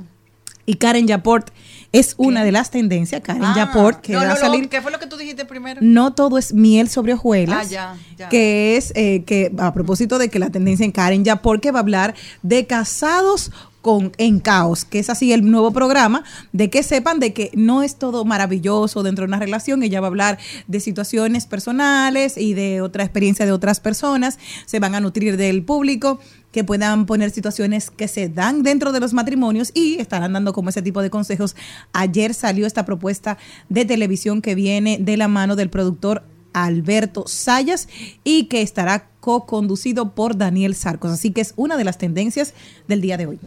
Y 0.67 0.75
Karen 0.75 1.07
Yaport 1.07 1.51
es 1.93 2.15
una 2.19 2.45
de 2.45 2.53
las 2.53 2.71
tendencias. 2.71 3.23
Karen 3.23 3.43
Ah, 3.45 3.55
Yaport, 3.57 4.01
que 4.01 4.13
no, 4.13 4.19
va 4.19 4.27
no, 4.27 4.33
a 4.33 4.37
salir. 4.37 4.69
¿Qué 4.69 4.83
fue 4.83 4.93
lo 4.93 4.99
que 4.99 5.07
tú 5.07 5.17
dijiste 5.17 5.45
primero? 5.45 5.81
No 5.83 6.13
todo 6.13 6.39
es 6.39 6.53
miel 6.53 6.89
sobre 6.89 7.15
hojuelas. 7.15 7.67
Ah, 7.67 7.71
ya, 7.71 7.97
ya. 8.17 8.29
Que 8.29 8.77
es, 8.77 8.93
eh, 8.95 9.25
que 9.25 9.53
a 9.59 9.73
propósito 9.73 10.19
de 10.19 10.29
que 10.29 10.39
la 10.39 10.51
tendencia 10.51 10.85
en 10.85 10.93
Karen 10.93 11.25
Yaport, 11.25 11.63
que 11.63 11.71
va 11.71 11.79
a 11.79 11.83
hablar 11.83 12.15
de 12.43 12.67
casados 12.67 13.51
con, 13.83 14.13
en 14.19 14.41
caos, 14.41 14.85
que 14.85 14.99
es 14.99 15.11
así 15.11 15.33
el 15.33 15.49
nuevo 15.49 15.73
programa, 15.73 16.25
de 16.53 16.71
que 16.71 16.83
sepan 16.83 17.21
de 17.21 17.33
que 17.33 17.51
no 17.55 17.83
es 17.83 17.97
todo 17.97 18.25
maravilloso 18.25 19.03
dentro 19.03 19.23
de 19.23 19.29
una 19.29 19.39
relación. 19.39 19.83
Ella 19.83 20.01
va 20.01 20.07
a 20.07 20.11
hablar 20.11 20.39
de 20.67 20.81
situaciones 20.81 21.47
personales 21.47 22.37
y 22.37 22.55
de 22.55 22.81
otra 22.81 23.05
experiencia 23.05 23.47
de 23.47 23.53
otras 23.53 23.81
personas. 23.81 24.39
Se 24.67 24.81
van 24.81 24.95
a 24.95 25.01
nutrir 25.01 25.37
del 25.37 25.63
público 25.63 26.19
que 26.53 26.65
puedan 26.65 27.07
poner 27.07 27.31
situaciones 27.31 27.91
que 27.91 28.09
se 28.09 28.29
dan 28.29 28.63
dentro 28.63 28.93
de 28.93 29.01
los 29.01 29.13
matrimonios 29.13 29.71
y 29.75 29.99
estarán 29.99 30.33
dando 30.33 30.53
como 30.53 30.71
ese 30.71 30.83
tipo 30.83 31.03
de 31.03 31.11
consejos. 31.11 31.55
Ayer 31.93 32.35
salió 32.35 32.67
esta 32.67 32.85
propuesta 32.85 33.39
de 33.69 33.85
televisión 33.85 34.43
que 34.43 34.55
viene 34.55 34.99
de 34.99 35.17
la 35.17 35.29
mano 35.29 35.57
del 35.57 35.71
productor 35.71 36.25
Alberto 36.53 37.25
Sayas 37.27 37.89
y 38.25 38.45
que 38.45 38.63
estará 38.63 39.09
co-conducido 39.29 40.15
por 40.15 40.39
Daniel 40.39 40.75
Sarcos. 40.75 41.11
Así 41.11 41.33
que 41.33 41.43
es 41.43 41.53
una 41.57 41.77
de 41.77 41.85
las 41.85 41.99
tendencias 41.99 42.55
del 42.87 43.03
día 43.03 43.19
de 43.19 43.27
hoy. 43.27 43.39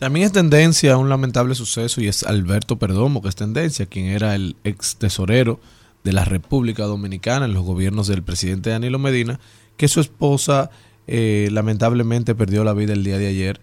También 0.00 0.26
es 0.26 0.32
tendencia 0.32 0.96
un 0.96 1.08
lamentable 1.08 1.54
suceso 1.54 2.00
y 2.00 2.08
es 2.08 2.24
Alberto 2.24 2.76
Perdomo, 2.76 3.22
que 3.22 3.28
es 3.28 3.36
tendencia, 3.36 3.86
quien 3.86 4.06
era 4.06 4.34
el 4.34 4.56
ex 4.64 4.96
tesorero 4.96 5.60
de 6.02 6.12
la 6.12 6.24
República 6.24 6.86
Dominicana 6.86 7.44
en 7.46 7.54
los 7.54 7.62
gobiernos 7.62 8.08
del 8.08 8.24
presidente 8.24 8.70
Danilo 8.70 8.98
Medina, 8.98 9.38
que 9.76 9.86
su 9.86 10.00
esposa 10.00 10.70
eh, 11.06 11.50
lamentablemente 11.52 12.34
perdió 12.34 12.64
la 12.64 12.72
vida 12.72 12.92
el 12.92 13.04
día 13.04 13.18
de 13.18 13.28
ayer. 13.28 13.60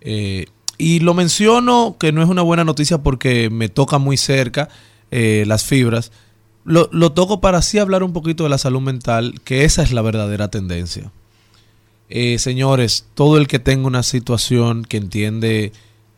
Eh, 0.00 0.46
y 0.78 1.00
lo 1.00 1.12
menciono 1.12 1.96
que 2.00 2.10
no 2.10 2.22
es 2.22 2.30
una 2.30 2.40
buena 2.40 2.64
noticia 2.64 3.02
porque 3.02 3.50
me 3.50 3.68
toca 3.68 3.98
muy 3.98 4.16
cerca 4.16 4.70
eh, 5.10 5.44
las 5.46 5.64
fibras. 5.64 6.10
Lo, 6.68 6.90
lo 6.92 7.12
toco 7.12 7.40
para 7.40 7.58
así 7.58 7.78
hablar 7.78 8.02
un 8.02 8.12
poquito 8.12 8.44
de 8.44 8.50
la 8.50 8.58
salud 8.58 8.82
mental, 8.82 9.40
que 9.42 9.64
esa 9.64 9.82
es 9.82 9.90
la 9.90 10.02
verdadera 10.02 10.48
tendencia. 10.48 11.10
Eh, 12.10 12.38
señores, 12.38 13.06
todo 13.14 13.38
el 13.38 13.48
que 13.48 13.58
tenga 13.58 13.86
una 13.86 14.02
situación 14.02 14.84
que 14.84 14.98
entiende 14.98 15.72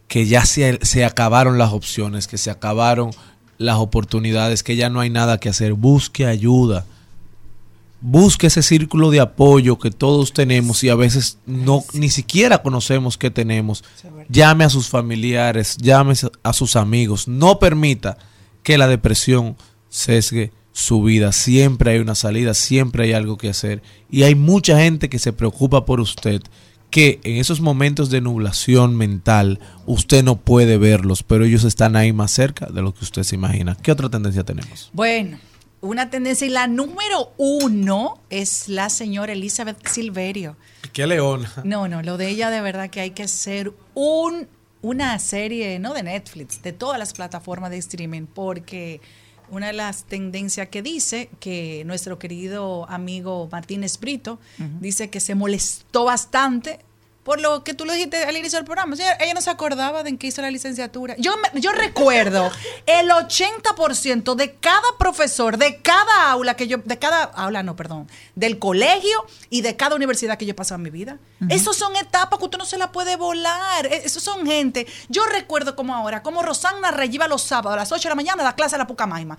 que 0.09 0.27
ya 0.27 0.45
se, 0.45 0.81
se 0.83 1.05
acabaron 1.05 1.57
las 1.57 1.73
opciones, 1.73 2.27
que 2.27 2.37
se 2.37 2.51
acabaron 2.51 3.13
las 3.59 3.77
oportunidades, 3.77 4.65
que 4.65 4.75
ya 4.75 4.91
no 4.91 4.99
hay 4.99 5.11
nada 5.11 5.39
que 5.39 5.49
hacer, 5.49 5.75
busque 5.75 6.27
ayuda. 6.27 6.85
Busque 8.01 8.49
ese 8.49 8.63
círculo 8.63 9.11
de 9.11 9.21
apoyo 9.21 9.79
que 9.79 9.93
todos 9.93 10.33
tenemos 10.33 10.83
y 10.83 10.89
a 10.89 10.95
veces 10.97 11.39
no 11.45 11.85
ni 11.93 12.09
siquiera 12.09 12.63
conocemos 12.63 13.19
que 13.19 13.31
tenemos. 13.31 13.85
Llame 14.29 14.65
a 14.65 14.71
sus 14.71 14.89
familiares, 14.89 15.77
llame 15.77 16.15
a 16.43 16.53
sus 16.55 16.75
amigos. 16.75 17.29
No 17.29 17.61
permita 17.61 18.17
que 18.63 18.79
la 18.79 18.89
depresión 18.89 19.57
sesgue 19.91 20.53
su 20.73 21.03
vida. 21.03 21.33
Siempre 21.33 21.93
hay 21.93 21.99
una 21.99 22.15
salida, 22.15 22.55
siempre 22.55 23.05
hay 23.05 23.13
algo 23.13 23.37
que 23.37 23.51
hacer. 23.51 23.83
Y 24.11 24.23
hay 24.23 24.35
mucha 24.35 24.81
gente 24.81 25.11
que 25.11 25.19
se 25.19 25.35
preocupa 25.35 25.85
por 25.85 26.01
usted, 26.01 26.43
que 26.91 27.21
en 27.23 27.37
esos 27.37 27.61
momentos 27.61 28.09
de 28.09 28.23
nublación 28.23 28.97
mental 28.97 29.61
usted 29.87 30.25
no 30.25 30.37
puede 30.37 30.79
verlos, 30.79 31.23
pero 31.23 31.45
ellos 31.45 31.65
están 31.65 31.97
ahí 31.97 32.13
más 32.13 32.31
cerca 32.31 32.67
de 32.67 32.81
lo 32.83 32.95
que 32.95 33.05
usted 33.05 33.23
se 33.23 33.35
imagina. 33.35 33.77
¿Qué 33.77 33.93
otra 33.93 34.09
tendencia 34.09 34.45
tenemos? 34.45 34.91
Bueno, 34.93 35.39
una 35.83 36.11
tendencia 36.11 36.47
y 36.47 36.51
la 36.51 36.67
número 36.67 37.33
uno 37.37 38.21
es 38.31 38.69
la 38.69 38.89
señora 38.91 39.33
Elizabeth 39.33 39.87
Silverio. 39.87 40.57
¿Qué 40.93 41.07
leona? 41.07 41.53
No, 41.65 41.89
no, 41.89 42.03
lo 42.03 42.17
de 42.17 42.29
ella 42.29 42.51
de 42.51 42.61
verdad 42.61 42.91
que 42.91 43.01
hay 43.01 43.11
que 43.11 43.29
ser 43.29 43.73
un 43.95 44.49
una 44.83 45.19
serie, 45.19 45.79
no 45.79 45.93
de 45.93 46.03
Netflix, 46.03 46.63
de 46.63 46.73
todas 46.73 46.99
las 46.99 47.13
plataformas 47.13 47.71
de 47.71 47.77
streaming, 47.79 48.27
porque 48.27 49.01
una 49.51 49.69
de 49.69 49.73
las 49.73 50.05
tendencias 50.05 50.69
que 50.69 50.83
dice 50.83 51.29
que 51.41 51.83
nuestro 51.85 52.19
querido 52.19 52.89
amigo 52.89 53.49
Martínez 53.51 53.99
Brito 53.99 54.39
dice 54.81 55.11
que 55.11 55.21
se 55.21 55.35
molestó 55.35 56.05
bastante 56.05 56.81
por 57.23 57.41
lo 57.41 57.63
que 57.65 57.75
tú 57.75 57.85
lo 57.85 57.93
dijiste 57.93 58.25
al 58.25 58.37
inicio 58.37 58.59
del 58.59 58.65
programa. 58.65 58.95
Ella, 58.95 59.13
ella 59.21 59.35
no 59.35 59.41
se 59.41 59.51
acordaba 59.51 60.03
de 60.03 60.11
en 60.11 60.19
qué 60.19 60.29
hizo 60.29 60.41
la 60.43 60.51
licenciatura. 60.51 61.15
Yo, 61.19 61.37
me- 61.37 61.61
yo 61.61 61.71
recuerdo 61.73 62.51
el 62.87 63.11
80% 63.11 64.35
de 64.35 64.55
cada 64.55 64.83
profesor, 64.99 65.57
de 65.59 65.81
cada 65.83 66.31
aula 66.31 66.55
que 66.55 66.67
yo, 66.67 66.79
de 66.79 66.99
cada 66.99 67.25
aula, 67.25 67.63
no, 67.63 67.77
perdón, 67.77 68.09
del 68.35 68.59
colegio 68.59 69.25
y 69.51 69.61
de 69.63 69.77
cada 69.77 69.97
universidad 69.97 70.39
que 70.39 70.47
yo 70.47 70.53
he 70.53 70.55
pasado 70.55 70.77
en 70.77 70.83
mi 70.83 70.91
vida. 70.91 71.19
Esos 71.49 71.77
son 71.77 71.95
etapas 71.97 72.39
que 72.39 72.45
usted 72.45 72.59
no 72.59 72.65
se 72.67 72.79
la 72.79 72.91
puede 72.93 73.17
volar. 73.17 73.87
E- 73.87 74.03
Esos 74.05 74.23
son 74.23 74.47
gente. 74.47 74.87
Yo 75.09 75.25
recuerdo 75.27 75.77
como 75.77 75.95
ahora, 75.95 76.23
como 76.23 76.43
Rosana 76.43 76.91
Rey 76.91 77.11
iba 77.13 77.29
los 77.29 77.43
sábados 77.43 77.75
a 77.75 77.77
las 77.77 77.93
8 77.93 78.05
de 78.05 78.09
la 78.11 78.15
mañana 78.15 78.43
a 78.43 78.47
la 78.47 78.55
clase 78.57 78.75
de 78.77 78.79
la 78.79 78.87
Pucamaima. 78.87 79.37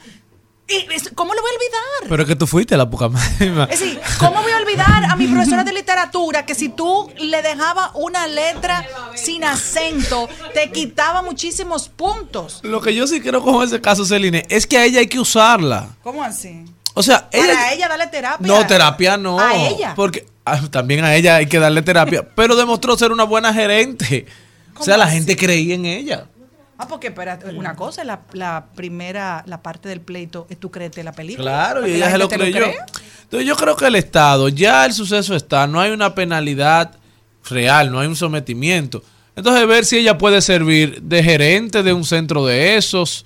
¿Cómo 1.16 1.34
lo 1.34 1.42
voy 1.42 1.52
a 1.52 1.54
olvidar? 1.56 2.10
Pero 2.10 2.24
es 2.24 2.28
que 2.28 2.36
tú 2.36 2.48
fuiste 2.48 2.76
a 2.76 2.78
la 2.78 2.90
Pucamaima. 2.90 3.66
Es 3.70 3.80
decir, 3.80 4.00
¿cómo 4.18 4.42
voy 4.42 4.52
a 4.52 4.58
olvidar 4.58 5.06
a 5.06 5.16
mi 5.16 5.28
profesora 5.34 5.64
de 5.64 5.74
literatura 5.74 6.46
que 6.46 6.56
si 6.56 6.70
tú 6.70 7.12
le 7.18 7.42
dejabas 7.42 7.92
una 7.96 8.28
letra 8.28 8.86
sin 9.16 9.44
acento, 9.44 10.30
te 10.54 10.72
quitaba 10.72 11.22
muchísimos 11.22 11.90
puntos? 11.90 12.60
Lo 12.64 12.82
que 12.82 12.94
yo 12.94 13.08
sí 13.08 13.22
creo 13.22 13.42
con 13.42 13.64
ese 13.64 13.82
caso, 13.82 14.06
Celine, 14.06 14.46
es 14.50 14.68
que 14.68 14.78
a 14.78 14.86
ella 14.86 15.00
hay 15.00 15.08
que 15.08 15.20
usarla. 15.20 15.90
¿Cómo 16.04 16.24
así? 16.24 16.66
O 16.94 17.04
sea, 17.04 17.30
ella... 17.32 17.54
Para 17.54 17.74
ella 17.74 17.88
darle 17.88 18.08
terapia. 18.08 18.48
No, 18.48 18.68
terapia 18.68 19.18
no. 19.18 19.40
A 19.40 19.56
ella. 19.56 19.94
Porque 19.96 20.26
ah, 20.46 20.62
también 20.70 21.04
a 21.06 21.16
ella 21.16 21.38
hay 21.38 21.48
que 21.48 21.60
darle 21.60 21.82
terapia. 21.82 22.28
pero 22.36 22.56
demostró 22.56 22.98
ser 22.98 23.12
una 23.12 23.24
buena 23.24 23.54
gerente. 23.54 24.26
O 24.78 24.84
sea, 24.84 24.98
la 24.98 25.08
gente 25.08 25.36
creía 25.36 25.76
en 25.76 25.86
ella. 25.86 26.28
Ah, 26.82 26.88
porque 26.88 27.08
espérate, 27.08 27.46
una 27.54 27.76
cosa, 27.76 28.04
la, 28.04 28.22
la 28.34 28.66
primera, 28.76 29.44
la 29.46 29.62
parte 29.62 29.88
del 29.90 30.02
pleito, 30.02 30.48
es 30.50 30.60
tú 30.60 30.72
creerte 30.72 31.04
la 31.04 31.12
película. 31.12 31.44
Claro, 31.52 31.88
y 31.88 31.94
ella 31.94 32.10
se 32.12 32.18
lo 32.18 32.28
creyó. 32.28 32.58
crea. 32.58 32.86
Entonces 33.24 33.48
yo 33.48 33.56
creo 33.56 33.76
que 33.76 33.86
el 33.86 33.96
Estado, 33.96 34.50
ya 34.50 34.86
el 34.86 34.94
suceso 34.94 35.36
está, 35.36 35.68
no 35.68 35.80
hay 35.80 35.92
una 35.92 36.16
penalidad 36.16 36.92
real, 37.50 37.92
no 37.92 38.00
hay 38.00 38.08
un 38.08 38.16
sometimiento. 38.16 39.04
Entonces 39.36 39.66
ver 39.68 39.86
si 39.86 39.98
ella 39.98 40.18
puede 40.18 40.42
servir 40.42 41.02
de 41.04 41.24
gerente 41.24 41.84
de 41.84 41.94
un 41.94 42.04
centro 42.04 42.46
de 42.46 42.76
esos, 42.76 43.26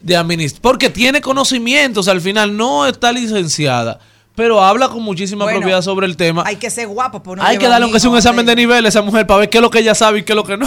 de 0.00 0.16
administración, 0.16 0.62
porque 0.62 0.88
tiene 0.88 1.20
conocimientos, 1.20 2.08
al 2.08 2.20
final 2.20 2.56
no 2.56 2.86
está 2.86 3.12
licenciada, 3.12 3.98
pero 4.34 4.62
habla 4.64 4.88
con 4.88 5.02
muchísima 5.02 5.44
Bueno, 5.44 5.58
propiedad 5.60 5.82
sobre 5.82 6.06
el 6.06 6.16
tema. 6.16 6.42
Hay 6.46 6.56
que 6.56 6.70
ser 6.70 6.86
guapo. 6.88 7.22
por 7.22 7.36
no 7.38 7.44
Hay 7.44 7.58
que 7.58 7.68
darle 7.68 7.84
aunque 7.84 8.00
sea 8.00 8.10
un 8.10 8.16
examen 8.16 8.46
de- 8.46 8.52
de 8.52 8.56
nivel 8.62 8.86
a 8.86 8.88
esa 8.88 9.02
mujer 9.02 9.26
para 9.26 9.40
ver 9.40 9.50
qué 9.50 9.58
es 9.58 9.62
lo 9.62 9.70
que 9.70 9.80
ella 9.80 9.94
sabe 9.94 10.20
y 10.20 10.22
qué 10.22 10.32
es 10.32 10.36
lo 10.36 10.44
que 10.44 10.56
no. 10.56 10.66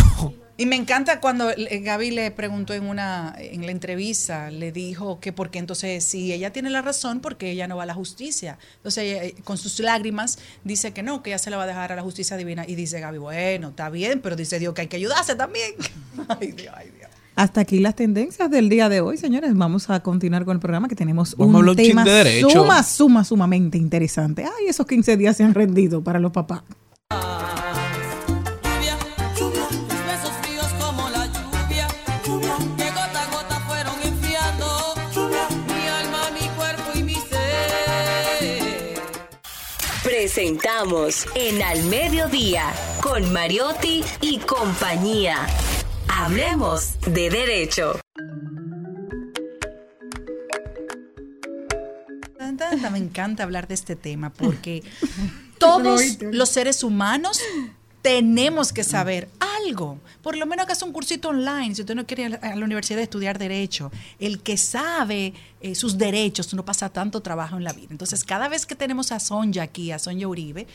Y 0.58 0.66
me 0.68 0.78
encanta 0.78 1.20
cuando 1.20 1.50
Gaby 1.58 2.12
le 2.12 2.32
preguntó 2.32 2.74
en 2.74 2.88
una 2.88 3.36
en 3.38 3.66
la 3.66 3.72
entrevista, 3.72 4.50
le 4.52 4.72
dijo 4.72 5.20
que 5.20 5.34
porque 5.34 5.60
entonces 5.60 6.04
si 6.06 6.32
ella 6.32 6.54
tiene 6.54 6.70
la 6.70 6.82
razón, 6.82 7.20
porque 7.20 7.52
ella 7.52 7.68
no 7.68 7.76
va 7.76 7.84
a 7.84 7.86
la 7.86 7.94
justicia. 7.94 8.58
Entonces 8.78 9.04
ella, 9.04 9.24
eh, 9.26 9.36
con 9.44 9.58
sus 9.58 9.80
lágrimas 9.80 10.40
dice 10.64 10.94
que 10.94 11.04
no, 11.04 11.22
que 11.24 11.32
ella 11.32 11.40
se 11.40 11.50
la 11.50 11.58
va 11.58 11.64
a 11.64 11.68
dejar 11.68 11.92
a 11.92 11.98
la 11.98 12.04
justicia 12.04 12.38
divina 12.38 12.64
y 12.66 12.76
dice 12.76 13.02
Gaby, 13.02 13.18
bueno, 13.18 13.70
está 13.70 13.90
bien, 13.90 14.22
pero 14.22 14.38
dice 14.38 14.58
Dios 14.58 14.74
que 14.74 14.82
hay 14.82 14.88
que 14.88 14.96
ayudarse 14.96 15.36
también. 15.36 15.74
ay, 16.40 16.54
Dios, 16.54 16.74
ay, 16.78 16.90
Dios. 16.98 17.10
Hasta 17.36 17.60
aquí 17.60 17.80
las 17.80 17.96
tendencias 17.96 18.50
del 18.50 18.70
día 18.70 18.88
de 18.88 19.02
hoy, 19.02 19.18
señores. 19.18 19.54
Vamos 19.56 19.90
a 19.90 20.00
continuar 20.00 20.46
con 20.46 20.56
el 20.56 20.62
programa 20.62 20.88
que 20.88 20.96
tenemos 20.96 21.36
Vamos 21.36 21.68
un 21.68 21.76
tema 21.76 22.06
de 22.06 22.12
derecho. 22.12 22.50
suma, 22.50 22.82
suma, 22.82 23.24
sumamente 23.26 23.78
interesante. 23.78 24.46
Ay, 24.46 24.68
esos 24.70 24.88
15 24.88 25.18
días 25.18 25.36
se 25.36 25.44
han 25.44 25.54
rendido 25.54 26.02
para 26.02 26.20
los 26.20 26.32
papás. 26.32 26.64
Lluvia, 27.10 27.65
Presentamos 40.36 41.26
en 41.34 41.64
Al 41.64 41.82
Mediodía 41.86 42.74
con 43.02 43.32
Mariotti 43.32 44.04
y 44.20 44.38
compañía. 44.40 45.48
Hablemos 46.10 47.00
de 47.08 47.30
derecho. 47.30 48.02
Me 52.92 52.98
encanta 52.98 53.44
hablar 53.44 53.70
de 53.70 53.76
este 53.76 53.96
tema 53.96 54.34
porque 54.34 54.84
todos 55.58 56.02
los 56.20 56.50
seres 56.50 56.84
humanos 56.84 57.40
tenemos 58.06 58.72
que 58.72 58.84
saber 58.84 59.30
algo. 59.40 59.98
Por 60.22 60.38
lo 60.38 60.46
menos 60.46 60.68
hagas 60.68 60.84
un 60.84 60.92
cursito 60.92 61.30
online. 61.30 61.74
Si 61.74 61.82
usted 61.82 61.96
no 61.96 62.06
quiere 62.06 62.24
ir 62.26 62.40
a 62.40 62.56
la 62.56 62.64
universidad 62.64 63.00
a 63.00 63.02
estudiar 63.02 63.40
derecho, 63.40 63.92
el 64.20 64.44
que 64.44 64.58
sabe 64.58 65.34
eh, 65.60 65.74
sus 65.74 65.98
derechos 65.98 66.54
no 66.54 66.64
pasa 66.64 66.90
tanto 66.90 67.22
trabajo 67.22 67.58
en 67.58 67.64
la 67.64 67.74
vida. 67.74 67.88
Entonces, 67.90 68.24
cada 68.24 68.48
vez 68.48 68.68
que 68.68 68.76
tenemos 68.76 69.12
a 69.12 69.20
Sonja 69.20 69.64
aquí, 69.64 69.92
a 69.92 69.98
Sonja 69.98 70.28
Uribe, 70.28 70.68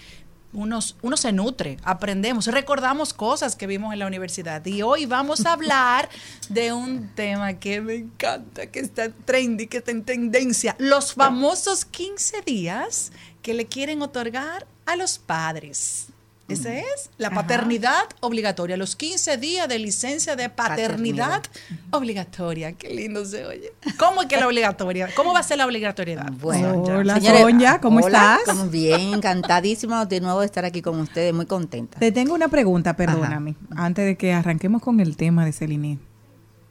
unos, 0.53 0.97
uno 1.03 1.16
se 1.16 1.31
nutre, 1.31 1.76
aprendemos, 1.85 2.49
recordamos 2.49 3.14
cosas 3.14 3.55
que 3.55 3.68
vimos 3.68 3.93
en 3.93 4.01
la 4.01 4.09
universidad. 4.09 4.66
Y 4.66 4.83
hoy 4.83 5.07
vamos 5.07 5.47
a 5.47 5.53
hablar 5.53 6.09
de 6.49 6.72
un 6.72 7.14
tema 7.14 7.53
que 7.61 7.81
me 7.81 7.95
encanta, 7.95 8.66
que 8.66 8.81
está 8.81 9.09
trendy, 9.09 9.68
que 9.68 9.76
está 9.76 9.93
en 9.93 10.03
tendencia. 10.03 10.74
Los 10.81 11.14
famosos 11.14 11.85
15 11.85 12.43
días 12.43 13.12
que 13.41 13.55
le 13.55 13.66
quieren 13.66 14.03
otorgar 14.03 14.66
a 14.85 14.97
los 14.97 15.20
padres. 15.20 16.09
Ese 16.53 16.80
es 16.80 17.11
la 17.18 17.30
paternidad 17.30 18.05
obligatoria, 18.20 18.76
los 18.76 18.96
15 18.96 19.36
días 19.36 19.68
de 19.68 19.78
licencia 19.78 20.36
de 20.36 20.48
paternidad, 20.48 21.42
obligatoria. 21.90 22.72
Qué 22.72 22.90
lindo 22.94 23.24
se 23.24 23.46
oye. 23.46 23.72
¿Cómo 23.98 24.22
es 24.22 24.28
que 24.28 24.36
la 24.36 24.46
obligatoria? 24.46 25.09
¿Cómo 25.14 25.32
va 25.32 25.40
a 25.40 25.42
ser 25.42 25.59
la 25.59 25.66
obligatoriedad? 25.66 26.30
Bueno, 26.32 26.82
Hola, 26.82 27.14
señores, 27.14 27.42
Sonia, 27.42 27.80
¿cómo 27.80 28.01
hola, 28.01 28.38
estás? 28.40 28.55
¿cómo 28.57 28.70
bien, 28.70 29.14
encantadísima 29.14 30.05
de 30.07 30.20
nuevo 30.20 30.40
de 30.40 30.46
estar 30.46 30.64
aquí 30.64 30.82
con 30.82 30.98
ustedes, 31.01 31.32
muy 31.32 31.46
contenta. 31.46 31.98
Te 31.98 32.12
tengo 32.12 32.34
una 32.34 32.48
pregunta, 32.48 32.96
perdóname, 32.96 33.55
antes 33.76 34.05
de 34.05 34.16
que 34.16 34.32
arranquemos 34.32 34.82
con 34.82 35.01
el 35.01 35.16
tema 35.16 35.44
de 35.44 35.53
Celine. 35.53 35.98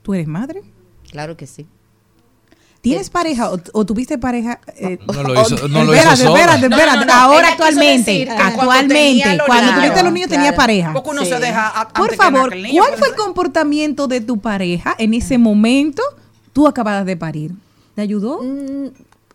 ¿Tú 0.02 0.14
eres 0.14 0.28
madre? 0.28 0.64
Claro 1.12 1.38
que 1.38 1.48
sí. 1.48 1.68
¿Tienes 2.82 3.10
pareja 3.10 3.52
o, 3.52 3.60
o 3.74 3.86
tuviste 3.86 4.18
pareja? 4.18 4.62
eh, 4.78 4.98
No 5.06 5.24
lo 5.24 5.34
hizo- 5.42 5.68
no 5.68 5.84
lo 5.84 5.94
hizo 5.94 6.02
espérate, 6.02 6.24
sola. 6.24 6.40
espérate, 6.40 6.70
No, 6.70 6.76
espérate. 6.78 7.00
no, 7.00 7.06
no, 7.06 7.14
Ahora 7.14 7.48
actualmente, 7.50 8.26
cuando 8.26 8.44
actualmente, 8.46 8.94
tenía 8.96 9.34
los 9.36 9.46
cuando 9.48 9.66
niños, 9.66 9.76
tuviste 9.84 10.04
los 10.04 10.14
niños 10.14 10.30
tenía 10.30 10.44
claro. 10.46 10.58
pareja. 10.58 10.94
Porque 10.94 11.10
uno 11.10 11.22
Sí. 11.24 11.30
se 11.30 11.40
deja 11.40 11.68
a- 11.82 11.90
Por 11.90 12.16
favor, 12.16 12.56
niño, 12.56 12.82
¿cuál 12.82 12.92
pero- 12.92 12.98
fue 13.00 13.08
el 13.10 13.16
comportamiento 13.16 14.08
de 14.08 14.22
tu 14.22 14.40
pareja 14.40 14.96
en 14.98 15.14
ese 15.14 15.38
momento? 15.38 16.02
Tú 16.54 16.68
acabas 16.68 17.06
de 17.06 17.18
parir. 17.18 17.52
¿Te 17.96 18.02
ayudó? 18.02 18.42
Mm, 18.42 18.88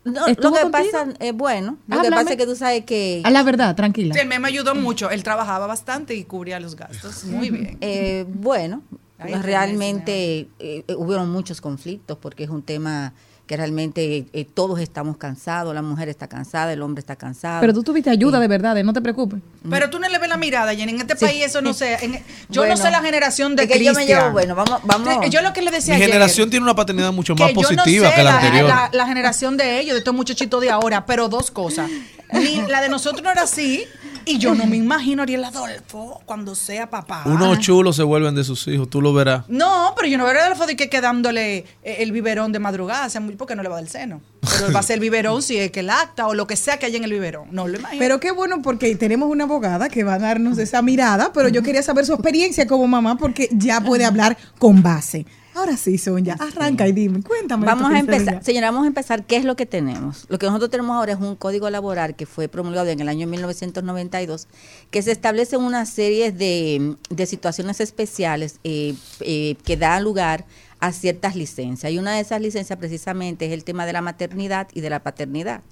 No, 0.06 0.20
lo 0.20 0.26
¿Estuvo 0.26 0.52
que 0.54 0.60
contigo? 0.60 0.88
pasa, 0.92 1.06
eh, 1.18 1.32
bueno, 1.32 1.78
lo 1.86 2.02
que 2.02 2.10
pasa 2.10 2.30
es 2.32 2.36
que 2.36 2.44
tú 2.44 2.54
sabes 2.56 2.84
que 2.84 3.22
A 3.24 3.30
la 3.30 3.42
verdad, 3.42 3.74
tranquila. 3.74 4.12
Sí, 4.14 4.20
él 4.20 4.28
me 4.28 4.36
ayudó 4.48 4.74
mucho. 4.74 5.08
Él 5.10 5.22
trabajaba 5.22 5.66
bastante 5.66 6.14
y 6.14 6.24
cubría 6.24 6.60
los 6.60 6.76
gastos. 6.76 7.24
Muy 7.24 7.48
bien. 7.48 7.78
Eh, 7.80 8.26
bueno, 8.28 8.82
realmente 9.18 10.40
eh, 10.58 10.84
eh, 10.88 10.94
hubieron 10.96 11.30
muchos 11.30 11.60
conflictos 11.60 12.18
porque 12.20 12.44
es 12.44 12.50
un 12.50 12.62
tema 12.62 13.12
que 13.46 13.56
realmente 13.58 14.24
eh, 14.32 14.46
todos 14.46 14.80
estamos 14.80 15.18
cansados, 15.18 15.74
la 15.74 15.82
mujer 15.82 16.08
está 16.08 16.28
cansada, 16.28 16.72
el 16.72 16.80
hombre 16.80 17.00
está 17.00 17.16
cansado. 17.16 17.60
Pero 17.60 17.74
tú 17.74 17.82
tuviste 17.82 18.08
ayuda 18.08 18.40
de 18.40 18.48
verdad, 18.48 18.74
no 18.82 18.92
te 18.94 19.02
preocupes. 19.02 19.40
Pero 19.68 19.90
tú 19.90 19.98
no 19.98 20.08
le 20.08 20.18
ves 20.18 20.28
la 20.30 20.36
mirada, 20.38 20.74
Jenny. 20.74 20.92
En 20.92 21.00
este 21.00 21.14
país 21.16 21.44
eso 21.44 21.60
no 21.60 21.74
sé. 21.74 21.98
en- 22.02 22.12
yo 22.48 22.62
Bueno, 22.62 22.76
no 22.76 22.82
sé 22.82 22.90
la 22.90 23.02
generación 23.02 23.54
de 23.54 23.64
es 23.64 23.68
que 23.68 23.84
yo 23.84 23.92
me 23.92 24.06
llevo, 24.06 24.30
bueno, 24.30 24.54
vamos, 24.54 24.80
vamos. 24.84 25.28
Yo 25.30 25.42
lo 25.42 25.52
que 25.52 25.60
le 25.60 25.70
decía 25.70 25.92
Mi 25.94 25.96
ayer, 26.02 26.08
generación 26.12 26.48
tiene 26.48 26.64
una 26.64 26.74
paternidad 26.74 27.12
mucho 27.12 27.34
más 27.34 27.48
que 27.48 27.54
yo 27.54 27.60
no 27.62 27.68
positiva 27.76 28.08
sé 28.08 28.14
que 28.16 28.22
la, 28.22 28.30
la, 28.30 28.36
anterior. 28.38 28.68
la- 28.68 28.90
la 28.92 29.06
generación 29.06 29.56
de 29.58 29.78
ellos, 29.80 29.92
de 29.92 29.98
estos 29.98 30.14
muchachitos 30.14 30.60
de 30.62 30.70
ahora, 30.70 31.04
pero 31.04 31.28
dos 31.28 31.50
cosas. 31.50 31.90
Ni 32.32 32.62
la 32.68 32.80
de 32.80 32.88
nosotros 32.88 33.22
no 33.22 33.30
era 33.30 33.42
así, 33.42 33.84
y 34.26 34.38
yo 34.38 34.54
no 34.54 34.66
me 34.66 34.76
imagino 34.76 35.22
a 35.22 35.24
Ariel 35.24 35.44
Adolfo 35.44 36.20
cuando 36.26 36.54
sea 36.54 36.88
papá. 36.90 37.22
Unos 37.26 37.58
chulos 37.60 37.96
se 37.96 38.02
vuelven 38.02 38.34
de 38.34 38.44
sus 38.44 38.66
hijos, 38.68 38.88
tú 38.90 39.00
lo 39.00 39.12
verás. 39.12 39.44
No, 39.48 39.92
pero 39.96 40.08
yo 40.08 40.18
no 40.18 40.24
veo 40.24 40.38
a 40.38 40.44
Adolfo 40.46 40.66
de 40.66 40.76
que 40.76 40.88
quedándole 40.88 41.58
eh, 41.82 41.96
el 42.00 42.12
biberón 42.12 42.52
de 42.52 42.58
madrugada, 42.58 43.08
sea, 43.08 43.20
muy- 43.20 43.34
porque 43.36 43.54
no 43.56 43.62
le 43.62 43.68
va 43.68 43.76
del 43.76 43.88
seno. 43.88 44.20
Pero 44.58 44.72
va 44.72 44.80
a 44.80 44.82
ser 44.82 44.94
el 44.94 45.00
biberón 45.00 45.42
si 45.42 45.56
es 45.56 45.70
que 45.70 45.80
el 45.80 45.90
acta 45.90 46.26
o 46.26 46.34
lo 46.34 46.46
que 46.46 46.56
sea 46.56 46.78
que 46.78 46.86
haya 46.86 46.98
en 46.98 47.04
el 47.04 47.12
biberón. 47.12 47.48
No 47.50 47.66
lo 47.66 47.78
imagino. 47.78 47.98
Pero 47.98 48.20
qué 48.20 48.30
bueno 48.30 48.60
porque 48.62 48.94
tenemos 48.96 49.28
una 49.30 49.44
abogada 49.44 49.88
que 49.88 50.04
va 50.04 50.14
a 50.14 50.18
darnos 50.18 50.58
esa 50.58 50.82
mirada, 50.82 51.32
pero 51.32 51.48
yo 51.48 51.62
quería 51.62 51.82
saber 51.82 52.04
su 52.06 52.12
experiencia 52.14 52.66
como 52.66 52.86
mamá 52.86 53.16
porque 53.16 53.48
ya 53.52 53.80
puede 53.80 54.04
hablar 54.04 54.36
con 54.58 54.82
base. 54.82 55.26
Ahora 55.54 55.76
sí, 55.76 55.98
Sonia, 55.98 56.36
arranca 56.40 56.88
y 56.88 56.92
dime, 56.92 57.22
cuéntame. 57.22 57.64
Vamos 57.64 57.92
a 57.92 58.00
empezar, 58.00 58.42
señora, 58.42 58.72
vamos 58.72 58.84
a 58.84 58.88
empezar. 58.88 59.24
¿Qué 59.24 59.36
es 59.36 59.44
lo 59.44 59.54
que 59.54 59.66
tenemos? 59.66 60.26
Lo 60.28 60.38
que 60.38 60.46
nosotros 60.46 60.68
tenemos 60.68 60.96
ahora 60.96 61.12
es 61.12 61.20
un 61.20 61.36
código 61.36 61.70
laboral 61.70 62.16
que 62.16 62.26
fue 62.26 62.48
promulgado 62.48 62.88
en 62.88 62.98
el 62.98 63.08
año 63.08 63.28
1992, 63.28 64.48
que 64.90 65.02
se 65.02 65.12
establece 65.12 65.56
una 65.56 65.86
serie 65.86 66.32
de, 66.32 66.96
de 67.08 67.26
situaciones 67.26 67.80
especiales 67.80 68.58
eh, 68.64 68.96
eh, 69.20 69.54
que 69.64 69.76
dan 69.76 70.02
lugar 70.02 70.44
a 70.80 70.90
ciertas 70.90 71.36
licencias. 71.36 71.92
Y 71.92 71.98
una 71.98 72.14
de 72.14 72.20
esas 72.20 72.40
licencias 72.40 72.76
precisamente 72.76 73.46
es 73.46 73.52
el 73.52 73.62
tema 73.62 73.86
de 73.86 73.92
la 73.92 74.02
maternidad 74.02 74.66
y 74.74 74.80
de 74.80 74.90
la 74.90 75.04
paternidad. 75.04 75.62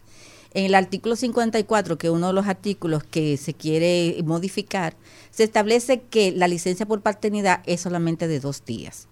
En 0.54 0.64
el 0.64 0.76
artículo 0.76 1.16
54, 1.16 1.98
que 1.98 2.06
es 2.06 2.12
uno 2.12 2.28
de 2.28 2.32
los 2.34 2.46
artículos 2.46 3.02
que 3.02 3.36
se 3.36 3.54
quiere 3.54 4.22
modificar, 4.24 4.94
se 5.32 5.42
establece 5.42 6.02
que 6.02 6.30
la 6.30 6.46
licencia 6.46 6.86
por 6.86 7.00
paternidad 7.00 7.62
es 7.66 7.80
solamente 7.80 8.28
de 8.28 8.38
dos 8.38 8.64
días. 8.64 9.08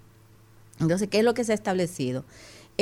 Entonces, 0.80 1.08
¿qué 1.08 1.18
es 1.18 1.24
lo 1.24 1.34
que 1.34 1.44
se 1.44 1.52
ha 1.52 1.54
establecido? 1.54 2.24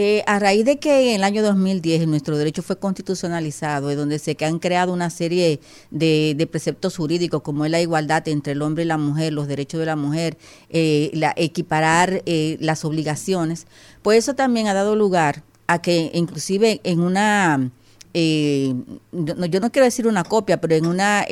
Eh, 0.01 0.23
a 0.29 0.39
raíz 0.39 0.65
de 0.65 0.79
que 0.79 1.09
en 1.09 1.17
el 1.17 1.25
año 1.25 1.43
2010 1.43 2.07
nuestro 2.07 2.39
derecho 2.39 2.63
fue 2.63 2.79
constitucionalizado, 2.79 3.91
y 3.91 3.97
donde 3.97 4.21
se 4.21 4.37
que 4.37 4.45
han 4.45 4.61
creado 4.61 4.93
una 4.93 5.11
serie 5.11 5.59
de, 5.91 6.49
preceptos 6.53 6.97
jurídicos, 6.97 7.43
como 7.43 7.65
es 7.65 7.71
la 7.73 7.81
igualdad 7.81 8.29
entre 8.29 8.53
el 8.53 8.63
hombre 8.63 8.85
y 8.85 8.87
la 8.87 8.97
mujer, 8.97 9.33
los 9.33 9.49
derechos 9.49 9.81
de 9.81 9.87
la 9.87 9.97
mujer, 9.97 10.39
eh, 10.69 11.11
la, 11.15 11.35
equiparar 11.37 12.23
eh, 12.27 12.59
las 12.61 12.85
obligaciones, 12.85 13.67
pues 14.03 14.19
eso 14.19 14.35
también 14.35 14.69
ha 14.69 14.75
dado 14.75 14.95
lugar 14.95 15.43
a 15.67 15.83
que 15.83 16.13
inclusive 16.15 16.81
en 16.85 17.01
una, 17.01 17.73
eh, 18.15 18.75
no, 19.11 19.47
yo 19.47 19.59
no 19.59 19.73
quiero 19.73 19.85
decir 19.85 20.07
una 20.07 20.23
copia, 20.23 20.61
pero 20.61 20.77
en 20.77 20.87
una, 20.87 21.27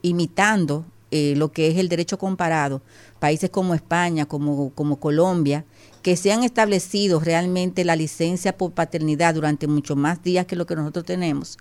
imitando 0.00 0.86
lo 1.10 1.52
que 1.52 1.68
es 1.68 1.76
el 1.76 1.90
derecho 1.90 2.18
comparado, 2.18 2.80
países 3.18 3.50
como 3.50 3.74
España, 3.74 4.24
como, 4.24 4.70
como 4.70 4.98
Colombia, 4.98 5.66
que 6.08 6.16
se 6.16 6.32
han 6.32 6.42
establecido 6.42 7.20
realmente 7.20 7.84
la 7.84 7.94
licencia 7.94 8.56
por 8.56 8.72
paternidad 8.72 9.34
durante 9.34 9.66
mucho 9.66 9.94
más 9.94 10.22
días 10.22 10.46
que 10.46 10.56
lo 10.56 10.64
que 10.64 10.74
nosotros 10.74 11.04
tenemos, 11.04 11.58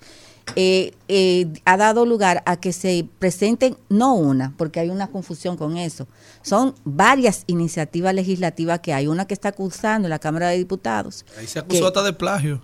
eh, 0.56 0.94
eh, 1.10 1.48
ha 1.66 1.76
dado 1.76 2.06
lugar 2.06 2.44
a 2.46 2.56
que 2.56 2.72
se 2.72 3.06
presenten, 3.20 3.76
no 3.90 4.14
una, 4.16 4.54
porque 4.58 4.80
hay 4.80 4.90
una 4.90 5.08
confusión 5.08 5.58
con 5.58 5.76
eso, 5.76 6.08
son 6.44 6.76
varias 6.86 7.44
iniciativas 7.48 8.14
legislativas 8.14 8.80
que 8.80 8.94
hay, 8.94 9.08
una 9.08 9.28
que 9.28 9.34
está 9.34 9.52
cursando 9.52 10.06
en 10.06 10.12
la 10.12 10.20
Cámara 10.20 10.48
de 10.48 10.58
Diputados. 10.60 11.26
Ahí 11.38 11.46
se 11.46 11.60
acusó 11.60 11.82
que- 11.82 11.88
hasta 11.88 12.04
de 12.04 12.14
plagio. 12.14 12.62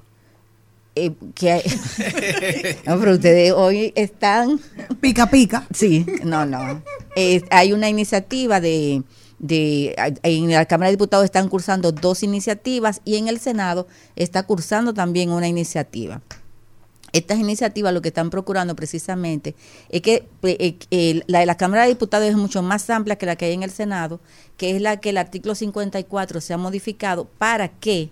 eh, 0.95 1.11
que 1.35 1.51
hay- 1.51 1.63
no, 2.87 2.97
pero 2.97 3.11
ustedes 3.15 3.51
hoy 3.51 3.91
están 3.97 4.57
pica 5.01 5.29
pica. 5.29 5.67
Sí, 5.73 6.05
no, 6.23 6.45
no. 6.45 6.81
Eh, 7.17 7.41
hay 7.49 7.73
una 7.73 7.89
iniciativa 7.89 8.61
de, 8.61 9.03
de 9.43 9.93
en 10.23 10.51
la 10.51 10.65
Cámara 10.65 10.87
de 10.87 10.95
Diputados 10.95 11.25
están 11.25 11.49
cursando 11.49 11.91
dos 11.91 12.23
iniciativas 12.23 13.01
y 13.03 13.17
en 13.17 13.27
el 13.27 13.39
Senado 13.39 13.87
está 14.15 14.43
cursando 14.43 14.93
también 14.93 15.31
una 15.31 15.49
iniciativa. 15.49 16.21
Estas 17.11 17.37
iniciativas 17.37 17.93
lo 17.93 18.01
que 18.01 18.07
están 18.07 18.29
procurando 18.29 18.73
precisamente 18.73 19.53
es 19.89 20.01
que 20.01 20.29
eh, 20.43 20.77
eh, 20.91 21.21
la 21.27 21.41
de 21.41 21.45
la 21.45 21.57
Cámara 21.57 21.83
de 21.83 21.89
Diputados 21.89 22.27
es 22.27 22.37
mucho 22.37 22.63
más 22.63 22.89
amplia 22.89 23.17
que 23.17 23.25
la 23.25 23.35
que 23.35 23.45
hay 23.45 23.53
en 23.53 23.63
el 23.63 23.69
Senado, 23.69 24.21
que 24.55 24.73
es 24.75 24.81
la 24.81 24.97
que 25.01 25.09
el 25.09 25.17
artículo 25.17 25.55
54 25.55 26.39
se 26.39 26.53
ha 26.53 26.57
modificado 26.57 27.25
para 27.37 27.67
que 27.67 28.11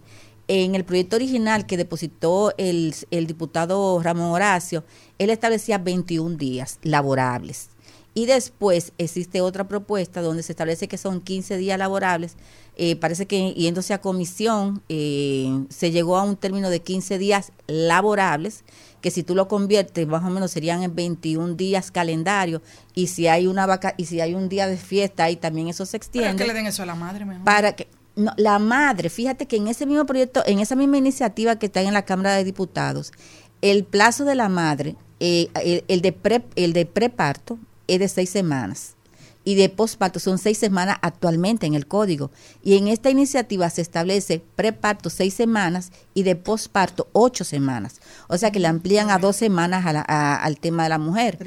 en 0.49 0.75
el 0.75 0.83
proyecto 0.83 1.15
original 1.15 1.65
que 1.65 1.77
depositó 1.77 2.53
el, 2.57 2.93
el 3.09 3.25
diputado 3.25 4.03
Ramón 4.03 4.31
Horacio, 4.31 4.83
él 5.17 5.29
establecía 5.29 5.77
21 5.77 6.35
días 6.35 6.77
laborables. 6.83 7.69
Y 8.13 8.25
después 8.25 8.91
existe 8.97 9.39
otra 9.39 9.69
propuesta 9.69 10.21
donde 10.21 10.43
se 10.43 10.51
establece 10.51 10.89
que 10.89 10.97
son 10.97 11.21
15 11.21 11.55
días 11.57 11.79
laborables. 11.79 12.35
Eh, 12.75 12.97
parece 12.97 13.25
que 13.25 13.53
yéndose 13.53 13.93
a 13.93 14.01
comisión 14.01 14.81
eh, 14.89 15.65
se 15.69 15.91
llegó 15.91 16.17
a 16.17 16.23
un 16.23 16.35
término 16.35 16.69
de 16.69 16.81
15 16.81 17.17
días 17.17 17.53
laborables, 17.67 18.65
que 18.99 19.11
si 19.11 19.23
tú 19.23 19.33
lo 19.33 19.47
conviertes 19.47 20.07
más 20.07 20.25
o 20.25 20.29
menos 20.29 20.51
serían 20.51 20.83
en 20.83 20.93
21 20.93 21.53
días 21.55 21.89
calendario. 21.89 22.61
Y 22.93 23.07
si 23.07 23.27
hay 23.27 23.47
una 23.47 23.65
vaca 23.65 23.93
y 23.95 24.05
si 24.05 24.19
hay 24.19 24.35
un 24.35 24.49
día 24.49 24.67
de 24.67 24.77
fiesta 24.77 25.25
ahí 25.25 25.37
también 25.37 25.69
eso 25.69 25.85
se 25.85 25.95
extiende 25.95 26.35
que 26.43 26.47
le 26.47 26.53
den 26.53 26.67
eso 26.67 26.83
a 26.83 26.85
la 26.85 26.95
madre 26.95 27.23
mejor. 27.23 27.45
para 27.45 27.73
que 27.73 27.87
no, 28.17 28.33
la 28.35 28.59
madre, 28.59 29.09
fíjate 29.09 29.45
que 29.45 29.55
en 29.55 29.69
ese 29.69 29.85
mismo 29.85 30.05
proyecto, 30.05 30.43
en 30.45 30.59
esa 30.59 30.75
misma 30.75 30.97
iniciativa 30.97 31.55
que 31.57 31.67
está 31.67 31.81
en 31.81 31.93
la 31.93 32.03
Cámara 32.03 32.35
de 32.35 32.43
Diputados, 32.43 33.13
el 33.61 33.85
plazo 33.85 34.25
de 34.25 34.35
la 34.35 34.49
madre, 34.49 34.97
eh, 35.21 35.49
el, 35.63 35.85
el 35.87 36.01
de 36.01 36.11
pre, 36.11 36.43
el 36.55 36.73
de 36.73 36.85
preparto 36.85 37.57
es 37.87 37.99
de 37.99 38.07
seis 38.07 38.29
semanas 38.29 38.95
y 39.43 39.55
de 39.55 39.69
posparto 39.69 40.19
son 40.19 40.37
seis 40.37 40.59
semanas 40.59 40.97
actualmente 41.01 41.65
en 41.65 41.73
el 41.73 41.87
código. 41.87 42.29
Y 42.63 42.77
en 42.77 42.87
esta 42.87 43.09
iniciativa 43.09 43.69
se 43.71 43.81
establece 43.81 44.43
preparto 44.55 45.09
seis 45.09 45.33
semanas 45.33 45.91
y 46.13 46.21
de 46.23 46.35
posparto 46.35 47.07
ocho 47.11 47.43
semanas. 47.43 48.01
O 48.27 48.37
sea 48.37 48.51
que 48.51 48.59
le 48.59 48.67
amplían 48.67 49.09
a 49.09 49.17
dos 49.17 49.35
semanas 49.35 49.85
a 49.87 49.93
la- 49.93 50.05
a- 50.07 50.35
al 50.43 50.59
tema 50.59 50.83
de 50.83 50.89
la 50.89 50.99
mujer. 50.99 51.37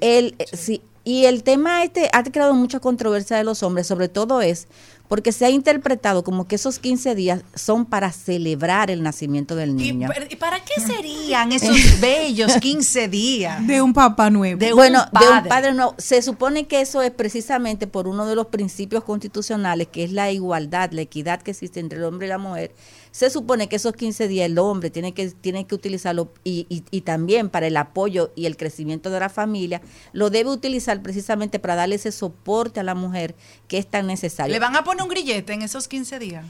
El, 0.00 0.34
eh, 0.40 0.46
sí, 0.56 0.82
y 1.04 1.26
el 1.26 1.42
tema 1.44 1.84
este 1.84 2.10
ha 2.12 2.22
creado 2.24 2.54
mucha 2.54 2.80
controversia 2.80 3.36
de 3.36 3.44
los 3.44 3.62
hombres, 3.62 3.86
sobre 3.86 4.08
todo 4.08 4.42
es 4.42 4.66
porque 5.08 5.32
se 5.32 5.44
ha 5.46 5.50
interpretado 5.50 6.22
como 6.22 6.46
que 6.46 6.54
esos 6.56 6.78
15 6.78 7.14
días 7.14 7.42
son 7.54 7.86
para 7.86 8.12
celebrar 8.12 8.90
el 8.90 9.02
nacimiento 9.02 9.56
del 9.56 9.70
¿Y, 9.70 9.92
niño. 9.92 10.10
y 10.30 10.36
para 10.36 10.60
qué 10.64 10.80
serían 10.80 11.50
esos 11.52 12.00
bellos 12.00 12.52
15 12.60 13.08
días? 13.08 13.66
De 13.66 13.80
un 13.82 13.92
papá 13.94 14.30
nuevo. 14.30 14.58
De 14.58 14.72
bueno, 14.72 15.00
un 15.12 15.18
de 15.20 15.26
un 15.26 15.32
padre. 15.34 15.48
padre 15.48 15.74
no. 15.74 15.94
Se 15.98 16.20
supone 16.22 16.66
que 16.66 16.80
eso 16.80 17.02
es 17.02 17.10
precisamente 17.10 17.86
por 17.86 18.06
uno 18.06 18.26
de 18.26 18.34
los 18.34 18.46
principios 18.46 19.02
constitucionales, 19.04 19.88
que 19.88 20.04
es 20.04 20.12
la 20.12 20.30
igualdad, 20.30 20.90
la 20.92 21.00
equidad 21.00 21.40
que 21.42 21.50
existe 21.52 21.80
entre 21.80 21.98
el 21.98 22.04
hombre 22.04 22.26
y 22.26 22.30
la 22.30 22.38
mujer. 22.38 22.72
Se 23.10 23.30
supone 23.30 23.68
que 23.68 23.76
esos 23.76 23.94
15 23.94 24.28
días 24.28 24.46
el 24.46 24.58
hombre 24.58 24.90
tiene 24.90 25.12
que, 25.14 25.28
tiene 25.30 25.66
que 25.66 25.74
utilizarlo 25.74 26.30
y, 26.44 26.66
y- 26.68 26.84
y 26.90 27.00
también 27.00 27.48
para 27.48 27.66
el 27.66 27.76
apoyo 27.76 28.30
y 28.36 28.44
el 28.46 28.56
crecimiento 28.56 29.10
de 29.10 29.18
la 29.18 29.28
familia, 29.30 29.80
lo 30.12 30.28
debe 30.30 30.50
utilizar 30.50 31.02
precisamente 31.02 31.58
para 31.58 31.74
darle 31.74 31.94
ese 31.96 32.12
soporte 32.12 32.78
a 32.80 32.82
la 32.82 32.94
mujer 32.94 33.34
que 33.66 33.78
es 33.78 33.86
tan 33.86 34.06
necesario. 34.06 34.52
¿Le 34.52 34.60
van 34.60 34.76
a 34.76 34.84
poner 34.84 34.97
un 35.02 35.08
grillete 35.08 35.52
en 35.52 35.62
esos 35.62 35.88
15 35.88 36.18
días? 36.18 36.44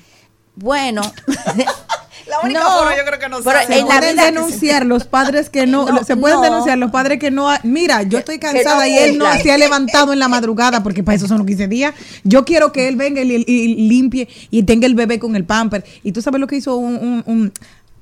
Bueno, 0.55 1.03
La 2.26 2.40
única 2.40 2.61
No, 2.61 2.70
forma 2.70 2.96
yo 2.96 3.05
creo 3.07 3.18
que 3.18 3.28
no 3.28 3.38
pero. 3.42 3.59
Se 3.66 3.78
en 3.78 3.86
la 3.88 3.96
pueden 3.99 4.14
vida- 4.16 4.24
denunciar 4.26 4.84
los 4.84 5.05
padres 5.05 5.49
que 5.49 5.66
no, 5.66 5.86
No, 5.90 6.05
se 6.05 6.14
pueden 6.16 6.38
no. 6.38 6.42
denunciar 6.42 6.76
los 6.76 6.90
padres 6.90 7.18
que 7.18 7.30
no, 7.30 7.49
mira, 7.62 8.03
yo 8.03 8.18
estoy 8.18 8.38
cansada 8.38 8.80
no 8.80 8.86
y 8.86 8.99
él 8.99 9.16
no 9.18 9.32
se 9.40 9.51
ha 9.51 9.57
levantado 9.57 10.12
en 10.12 10.18
la 10.18 10.28
madrugada 10.28 10.82
porque 10.82 11.03
para 11.03 11.16
eso 11.16 11.26
son 11.26 11.38
los 11.38 11.46
15 11.46 11.68
días. 11.68 11.94
Yo 12.24 12.44
quiero 12.44 12.70
que 12.72 12.88
él 12.88 12.96
venga 12.96 13.22
y, 13.22 13.44
y 13.46 13.88
limpie 13.88 14.28
y 14.51 14.64
tenga 14.64 14.86
el 14.86 14.94
bebé 14.94 15.18
con 15.18 15.36
el 15.36 15.44
pamper. 15.44 15.84
Y 16.03 16.12
tú 16.12 16.20
sabes 16.20 16.38
lo 16.40 16.46
que 16.46 16.57
hizo 16.57 16.76
un, 16.76 16.96
un- 16.96 17.22
un- 17.24 17.53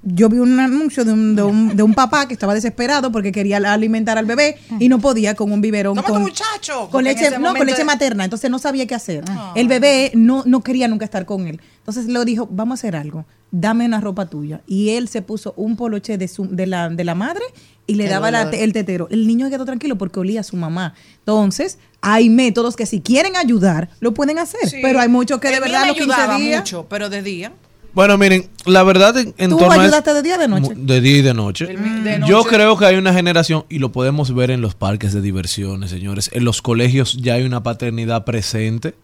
yo 0.08 0.28
vi 0.28 0.38
un 0.38 0.58
anuncio 0.60 1.04
de 1.04 1.12
un, 1.12 1.34
de, 1.34 1.42
un, 1.42 1.76
de 1.76 1.82
un 1.82 1.92
papá 1.92 2.28
que 2.28 2.34
estaba 2.34 2.54
desesperado 2.54 3.10
porque 3.10 3.32
quería 3.32 3.56
alimentar 3.56 4.16
al 4.18 4.24
bebé 4.24 4.56
y 4.78 4.88
no 4.88 5.00
podía 5.00 5.34
con 5.34 5.50
un 5.50 5.60
biberón 5.60 5.96
con, 5.96 6.22
muchacho. 6.22 6.88
con 6.90 7.02
leche, 7.02 7.36
no, 7.40 7.54
con 7.54 7.66
leche 7.66 7.78
de- 7.78 7.84
materna, 7.84 8.22
entonces 8.24 8.48
no 8.50 8.58
sabía 8.60 8.86
qué 8.86 8.94
hacer. 8.94 9.24
El 9.56 9.66
bebé 9.66 10.12
no, 10.14 10.44
no 10.46 10.62
quería 10.62 10.86
nunca 10.86 11.04
estar 11.04 11.26
con 11.26 11.46
él. 11.48 11.60
Entonces 11.78 12.06
le 12.06 12.24
dijo, 12.24 12.48
vamos 12.50 12.78
a 12.78 12.80
hacer 12.80 12.94
algo, 12.96 13.26
dame 13.50 13.84
una 13.86 14.00
ropa 14.00 14.26
tuya. 14.26 14.60
Y 14.66 14.90
él 14.90 15.08
se 15.08 15.22
puso 15.22 15.54
un 15.56 15.76
poloche 15.76 16.18
de, 16.18 16.28
su, 16.28 16.46
de, 16.48 16.66
la, 16.66 16.88
de 16.88 17.02
la 17.04 17.14
madre 17.16 17.42
y 17.88 17.94
le 17.96 18.04
Qué 18.04 18.10
daba 18.10 18.30
la 18.30 18.42
el 18.42 18.72
tetero. 18.72 19.08
El 19.10 19.26
niño 19.26 19.50
quedó 19.50 19.64
tranquilo 19.64 19.98
porque 19.98 20.20
olía 20.20 20.40
a 20.40 20.44
su 20.44 20.56
mamá. 20.56 20.94
Entonces, 21.18 21.78
hay 22.00 22.28
métodos 22.30 22.76
que 22.76 22.86
si 22.86 23.00
quieren 23.00 23.36
ayudar, 23.36 23.88
lo 24.00 24.14
pueden 24.14 24.38
hacer. 24.38 24.68
Sí. 24.68 24.78
pero 24.82 25.00
hay 25.00 25.08
muchos 25.08 25.40
que 25.40 25.48
de 25.48 25.54
El 25.54 25.60
verdad 25.60 25.86
los 25.86 25.96
15 25.96 26.12
ayudaba 26.12 26.38
días... 26.38 26.60
mucho, 26.60 26.86
pero 26.88 27.08
de 27.10 27.22
día. 27.22 27.52
Bueno, 27.96 28.18
miren, 28.18 28.50
la 28.66 28.82
verdad 28.82 29.16
en, 29.16 29.34
en 29.38 29.48
¿Tú 29.48 29.56
torno 29.56 29.72
a 29.72 29.84
ayudaste 29.84 30.12
de 30.12 30.22
día 30.22 30.36
o 30.36 30.38
de 30.38 30.48
noche? 30.48 30.74
De 30.76 31.00
día 31.00 31.16
y 31.16 31.22
de 31.22 31.32
noche. 31.32 31.66
De 31.66 32.20
Yo 32.28 32.40
noche. 32.40 32.50
creo 32.50 32.76
que 32.76 32.84
hay 32.84 32.96
una 32.96 33.14
generación, 33.14 33.64
y 33.70 33.78
lo 33.78 33.90
podemos 33.90 34.34
ver 34.34 34.50
en 34.50 34.60
los 34.60 34.74
parques 34.74 35.14
de 35.14 35.22
diversiones, 35.22 35.88
señores. 35.88 36.28
En 36.34 36.44
los 36.44 36.60
colegios 36.60 37.14
ya 37.14 37.32
hay 37.36 37.44
una 37.44 37.62
paternidad 37.62 38.26
presente. 38.26 38.94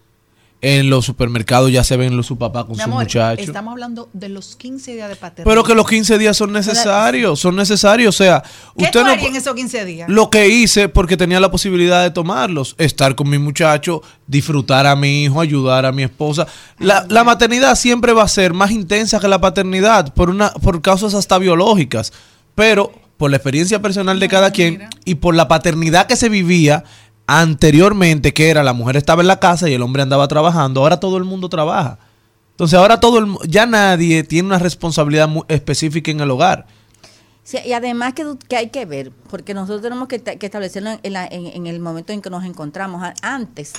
En 0.65 0.89
los 0.89 1.05
supermercados 1.05 1.73
ya 1.73 1.83
se 1.83 1.97
ven 1.97 2.17
los, 2.17 2.27
su 2.27 2.39
papá 2.39 2.63
con 2.63 2.77
Mi 2.77 2.77
su 2.77 2.85
amor, 2.85 3.03
muchacho. 3.03 3.43
estamos 3.43 3.73
hablando 3.73 4.09
de 4.13 4.29
los 4.29 4.55
15 4.55 4.95
días 4.95 5.09
de 5.09 5.17
paternidad. 5.17 5.51
Pero 5.51 5.65
que 5.65 5.75
los 5.75 5.89
15 5.89 6.19
días 6.19 6.37
son 6.37 6.53
necesarios, 6.53 7.41
son 7.41 7.57
necesarios. 7.57 8.15
O 8.15 8.17
sea, 8.17 8.45
¿Qué 8.79 8.85
usted 8.85 9.01
tú 9.01 9.07
no... 9.07 9.13
en 9.13 9.35
esos 9.35 9.55
15 9.57 9.85
días? 9.85 10.09
Lo 10.09 10.31
que 10.31 10.49
hice 10.49 10.89
porque 10.89 11.17
tenía 11.17 11.41
la 11.41 11.51
posibilidad 11.51 12.05
de 12.05 12.13
tomarlos, 12.13 12.77
estar 12.79 13.17
con 13.17 13.29
mi 13.29 13.39
muchacho, 13.39 14.03
disfrutar 14.29 14.87
a 14.87 14.95
mi 14.95 15.25
hijo, 15.25 15.41
ayudar 15.41 15.85
a 15.85 15.91
mi 15.91 16.05
esposa. 16.05 16.47
La, 16.79 17.07
la 17.09 17.25
maternidad 17.25 17.75
siempre 17.75 18.13
va 18.13 18.23
a 18.23 18.29
ser 18.29 18.55
más 18.55 18.71
intensa 18.71 19.19
que 19.19 19.27
la 19.27 19.41
paternidad 19.41 20.15
por 20.15 20.31
una 20.31 20.53
por 20.53 20.81
causas 20.81 21.15
hasta 21.15 21.39
biológicas, 21.39 22.13
pero 22.55 22.93
por 23.17 23.31
la 23.31 23.37
experiencia 23.37 23.83
personal 23.83 24.21
de 24.21 24.29
cada 24.29 24.51
quien 24.53 24.89
y 25.05 25.17
por 25.17 25.35
la 25.35 25.49
paternidad 25.49 26.07
que 26.07 26.17
se 26.17 26.29
vivía 26.29 26.85
anteriormente, 27.41 28.33
que 28.35 28.51
era 28.51 28.63
la 28.63 28.73
mujer 28.73 28.97
estaba 28.97 29.23
en 29.23 29.29
la 29.29 29.41
casa 29.41 29.69
y 29.69 29.75
el 29.75 29.83
hombre 29.83 30.03
andaba 30.03 30.27
trabajando, 30.29 30.81
ahora 30.81 31.01
todo 31.01 31.17
el 31.17 31.25
mundo 31.25 31.49
trabaja. 31.49 31.99
Entonces 32.51 32.79
ahora 32.79 33.01
todo 33.01 33.19
el 33.19 33.35
ya 33.49 33.67
nadie 33.67 34.23
tiene 34.25 34.47
una 34.49 34.59
responsabilidad 34.59 35.29
específica 35.49 36.11
en 36.11 36.21
el 36.21 36.31
hogar. 36.31 36.67
Sí, 37.45 37.59
y 37.65 37.73
además 37.73 38.15
que, 38.15 38.57
hay 38.57 38.69
que 38.71 38.85
ver, 38.85 39.11
porque 39.31 39.53
nosotros 39.53 39.83
tenemos 39.83 40.07
que, 40.07 40.21
que 40.23 40.47
establecerlo 40.47 40.91
en, 41.03 41.13
la- 41.13 41.27
en- 41.27 41.47
en 41.49 41.67
el 41.67 41.81
momento 41.81 42.13
en 42.13 42.23
que 42.23 42.31
nos 42.31 42.45
encontramos. 42.45 43.03
Antes, 43.23 43.73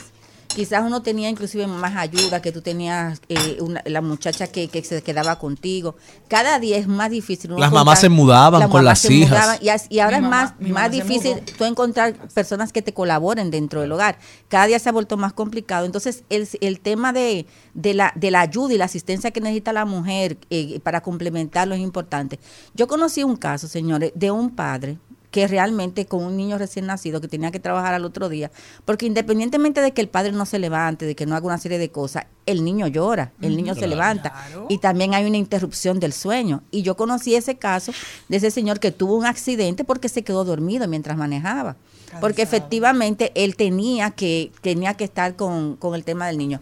quizás 0.56 0.84
uno 0.86 1.02
tenía 1.02 1.30
inclusive 1.30 1.66
más 1.68 1.96
ayuda, 1.96 2.42
que 2.42 2.52
tú 2.52 2.62
tenías 2.62 3.22
eh, 3.30 3.58
una- 3.62 3.82
la 3.86 4.02
muchacha 4.02 4.48
que, 4.48 4.68
que 4.68 4.84
se 4.84 5.02
quedaba 5.02 5.40
contigo. 5.40 5.96
Cada 6.28 6.60
día 6.60 6.78
es 6.78 6.88
más 6.88 7.10
difícil. 7.10 7.52
uno 7.52 7.60
Las 7.60 7.72
mamás 7.72 8.00
se 8.00 8.10
mudaban 8.10 8.62
con 8.64 8.70
mamás 8.70 8.84
las 8.84 9.00
se 9.00 9.14
hijas. 9.14 9.30
mudaban, 9.62 9.86
y, 9.90 10.00
ahora 10.00 10.20
Mi 10.20 10.26
es 10.26 10.30
mamá- 10.30 10.56
más, 10.60 10.70
más 10.70 10.92
difícil 10.92 11.32
mudó. 11.36 11.44
tú 11.58 11.66
encontrar 11.66 12.14
personas 12.30 12.72
que 12.72 12.82
te 12.82 12.94
colaboren 12.94 13.52
dentro 13.52 13.82
del 13.82 13.92
hogar. 13.92 14.18
Cada 14.48 14.68
día 14.68 14.80
se 14.80 14.90
ha 14.90 14.92
vuelto 14.92 15.18
más 15.18 15.34
complicado. 15.34 15.86
Entonces, 15.86 16.24
el, 16.30 16.48
el 16.62 16.80
tema 16.80 17.14
de, 17.14 17.46
de, 17.74 17.94
la, 17.94 18.14
de 18.16 18.32
la 18.32 18.42
ayuda 18.42 18.74
y 18.74 18.78
la 18.78 18.86
asistencia 18.86 19.32
que 19.32 19.42
necesita 19.42 19.74
la 19.74 19.86
mujer 19.86 20.38
eh, 20.50 20.80
para 20.82 21.02
complementarlo 21.02 21.76
es 21.76 21.82
importante. 21.82 22.40
Yo 22.74 22.88
conocí 22.88 23.24
un 23.24 23.36
caso, 23.36 23.68
señores, 23.68 24.12
de 24.16 24.32
un 24.32 24.52
padre 24.52 24.98
que 25.34 25.48
realmente 25.48 26.06
con 26.06 26.24
un 26.24 26.38
niño 26.38 26.60
recién 26.60 26.86
nacido 26.86 27.20
que 27.20 27.28
tenía 27.28 27.50
que 27.50 27.60
trabajar 27.60 27.96
al 27.96 28.06
otro 28.06 28.30
día, 28.30 28.52
porque 28.86 29.08
independientemente 29.08 29.82
de 29.82 29.92
que 29.92 30.00
el 30.00 30.08
padre 30.08 30.32
no 30.32 30.46
se 30.46 30.60
levante, 30.60 31.08
de 31.08 31.16
que 31.16 31.26
no 31.26 31.36
haga 31.36 31.48
una 31.48 31.58
serie 31.58 31.80
de 31.80 31.90
cosas, 31.90 32.28
el 32.46 32.64
niño 32.64 32.86
llora, 32.86 33.32
el 33.42 33.58
niño 33.58 33.74
se 33.74 33.88
levanta. 33.88 34.32
Y 34.70 34.78
también 34.78 35.16
hay 35.16 35.26
una 35.26 35.38
interrupción 35.38 36.00
del 36.00 36.14
sueño. 36.14 36.62
Y 36.70 36.84
yo 36.84 36.96
conocí 36.96 37.34
ese 37.34 37.56
caso 37.56 37.94
de 38.30 38.38
ese 38.38 38.52
señor 38.52 38.80
que 38.80 38.92
tuvo 38.92 39.16
un 39.16 39.26
accidente 39.26 39.84
porque 39.84 40.08
se 40.08 40.24
quedó 40.24 40.46
dormido 40.46 40.88
mientras 40.88 41.18
manejaba, 41.18 41.78
porque 42.22 42.44
efectivamente 42.44 43.32
él 43.34 43.56
tenía 43.56 44.12
que 44.12 44.52
tenía 44.62 44.94
que 44.94 45.04
estar 45.04 45.36
con, 45.36 45.78
con 45.78 45.96
el 45.96 46.04
tema 46.04 46.28
del 46.28 46.38
niño. 46.38 46.62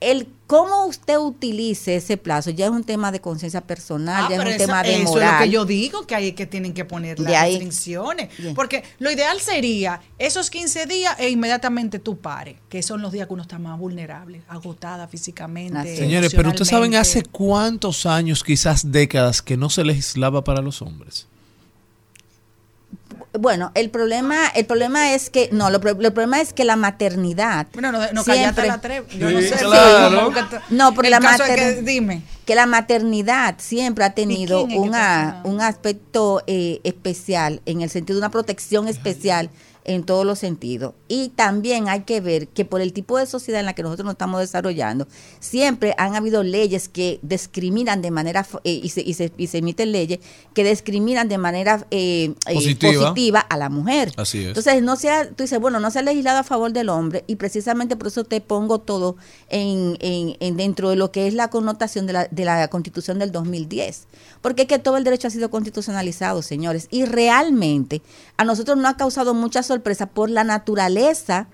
El 0.00 0.26
cómo 0.48 0.86
usted 0.86 1.18
utilice 1.18 1.94
ese 1.94 2.16
plazo 2.16 2.50
ya 2.50 2.64
es 2.64 2.72
un 2.72 2.82
tema 2.82 3.12
de 3.12 3.20
conciencia 3.20 3.60
personal, 3.60 4.24
Ah, 4.24 4.28
ya 4.30 4.36
es 4.36 4.42
un 4.42 4.48
eso, 4.48 4.58
tema 4.58 4.82
de 4.82 4.96
eso 4.96 5.04
moral. 5.12 5.28
es 5.28 5.32
lo 5.38 5.44
que 5.44 5.50
yo 5.50 5.64
digo, 5.66 6.06
que 6.06 6.14
hay 6.16 6.32
que 6.32 6.46
tienen 6.46 6.72
que 6.74 6.84
poner 6.84 7.20
las 7.20 7.32
ahí. 7.34 7.52
restricciones. 7.52 8.30
Bien. 8.38 8.54
Porque 8.54 8.82
lo 8.98 9.10
ideal 9.12 9.38
sería 9.40 10.00
esos 10.18 10.50
15 10.50 10.86
días 10.86 11.14
e 11.18 11.28
inmediatamente 11.28 11.98
tú 12.00 12.18
pares, 12.18 12.56
que 12.68 12.82
son 12.82 13.00
los 13.02 13.12
días 13.12 13.28
que 13.28 13.34
uno 13.34 13.42
está 13.42 13.58
más 13.60 13.78
vulnerable, 13.78 14.42
agotada 14.48 15.06
físicamente. 15.06 15.96
Señores, 15.96 16.32
pero 16.34 16.48
ustedes 16.48 16.68
saben 16.68 16.94
hace 16.96 17.22
cuántos 17.22 18.06
años, 18.06 18.42
quizás 18.42 18.90
décadas, 18.90 19.42
que 19.42 19.56
no 19.56 19.70
se 19.70 19.84
legislaba 19.84 20.42
para 20.42 20.62
los 20.62 20.82
hombres. 20.82 21.26
Bueno, 23.38 23.72
el 23.74 23.90
problema, 23.90 24.48
el 24.54 24.64
problema 24.66 25.12
es 25.14 25.28
que, 25.30 25.48
no, 25.52 25.68
lo, 25.70 25.76
el 25.86 26.12
problema 26.12 26.40
es 26.40 26.52
que 26.52 26.64
la 26.64 26.76
maternidad. 26.76 27.66
Bueno, 27.72 27.92
no, 27.92 27.98
no 28.12 28.24
siempre- 28.24 28.66
la 28.68 28.80
tre- 28.80 29.06
Yo 29.18 29.30
no 29.30 29.40
sé. 29.40 29.54
claro. 29.58 30.32
No, 30.70 30.94
el 31.02 31.10
la 31.10 31.20
caso 31.20 31.44
es 31.44 31.50
mater- 31.50 31.74
que- 31.76 31.82
dime. 31.82 32.22
que 32.46 32.54
la 32.54 32.66
maternidad 32.66 33.56
siempre 33.58 34.04
ha 34.04 34.14
tenido 34.14 34.64
una, 34.64 35.42
un 35.44 35.60
aspecto 35.60 36.42
eh, 36.46 36.80
especial, 36.84 37.60
en 37.66 37.82
el 37.82 37.90
sentido 37.90 38.16
de 38.16 38.20
una 38.20 38.30
protección 38.30 38.88
especial 38.88 39.50
en 39.88 40.04
todos 40.04 40.24
los 40.24 40.38
sentidos. 40.38 40.94
Y 41.08 41.30
también 41.30 41.88
hay 41.88 42.02
que 42.02 42.20
ver 42.20 42.46
que 42.48 42.64
por 42.64 42.80
el 42.80 42.92
tipo 42.92 43.18
de 43.18 43.26
sociedad 43.26 43.58
en 43.60 43.66
la 43.66 43.74
que 43.74 43.82
nosotros 43.82 44.04
nos 44.04 44.12
estamos 44.14 44.40
desarrollando, 44.40 45.08
siempre 45.40 45.94
han 45.98 46.14
habido 46.14 46.42
leyes 46.42 46.88
que 46.88 47.18
discriminan 47.22 48.02
de 48.02 48.10
manera, 48.10 48.46
eh, 48.64 48.80
y, 48.82 48.90
se, 48.90 49.00
y, 49.00 49.14
se, 49.14 49.32
y 49.36 49.46
se 49.48 49.58
emiten 49.58 49.90
leyes 49.92 50.20
que 50.54 50.62
discriminan 50.64 51.28
de 51.28 51.38
manera 51.38 51.86
eh, 51.90 52.34
eh, 52.46 52.54
Positiva. 52.54 53.02
positiva 53.02 53.40
a 53.40 53.56
la 53.56 53.68
mujer. 53.68 54.12
Así 54.16 54.38
es. 54.42 54.48
Entonces, 54.48 54.82
no 54.82 54.96
sea, 54.96 55.28
tú 55.30 55.42
dices, 55.44 55.58
bueno, 55.58 55.80
no 55.80 55.90
se 55.90 55.98
ha 55.98 56.02
legislado 56.02 56.38
a 56.38 56.44
favor 56.44 56.72
del 56.72 56.88
hombre 56.90 57.24
y 57.26 57.36
precisamente 57.36 57.96
por 57.96 58.08
eso 58.08 58.24
te 58.24 58.40
pongo 58.40 58.78
todo 58.80 59.16
en, 59.48 59.96
en- 60.00 60.36
en 60.40 60.56
dentro 60.56 60.90
de 60.90 60.96
lo 60.96 61.10
que 61.10 61.26
es 61.26 61.34
la 61.34 61.48
connotación 61.50 62.06
de 62.06 62.12
la, 62.12 62.28
de 62.30 62.44
la 62.44 62.68
constitución 62.68 63.18
del 63.18 63.32
2010. 63.32 64.06
Porque 64.42 64.62
es 64.62 64.68
que 64.68 64.78
todo 64.78 64.96
el 64.98 65.04
derecho 65.04 65.28
ha 65.28 65.30
sido 65.30 65.50
constitucionalizado, 65.50 66.42
señores. 66.42 66.86
Y 66.90 67.04
realmente 67.06 68.02
a 68.36 68.44
nosotros 68.44 68.76
no 68.76 68.86
ha 68.88 68.96
causado 68.96 69.32
mucha 69.34 69.62
sorpresa 69.62 69.77
por 70.06 70.30
la 70.30 70.44
naturaleza 70.44 71.48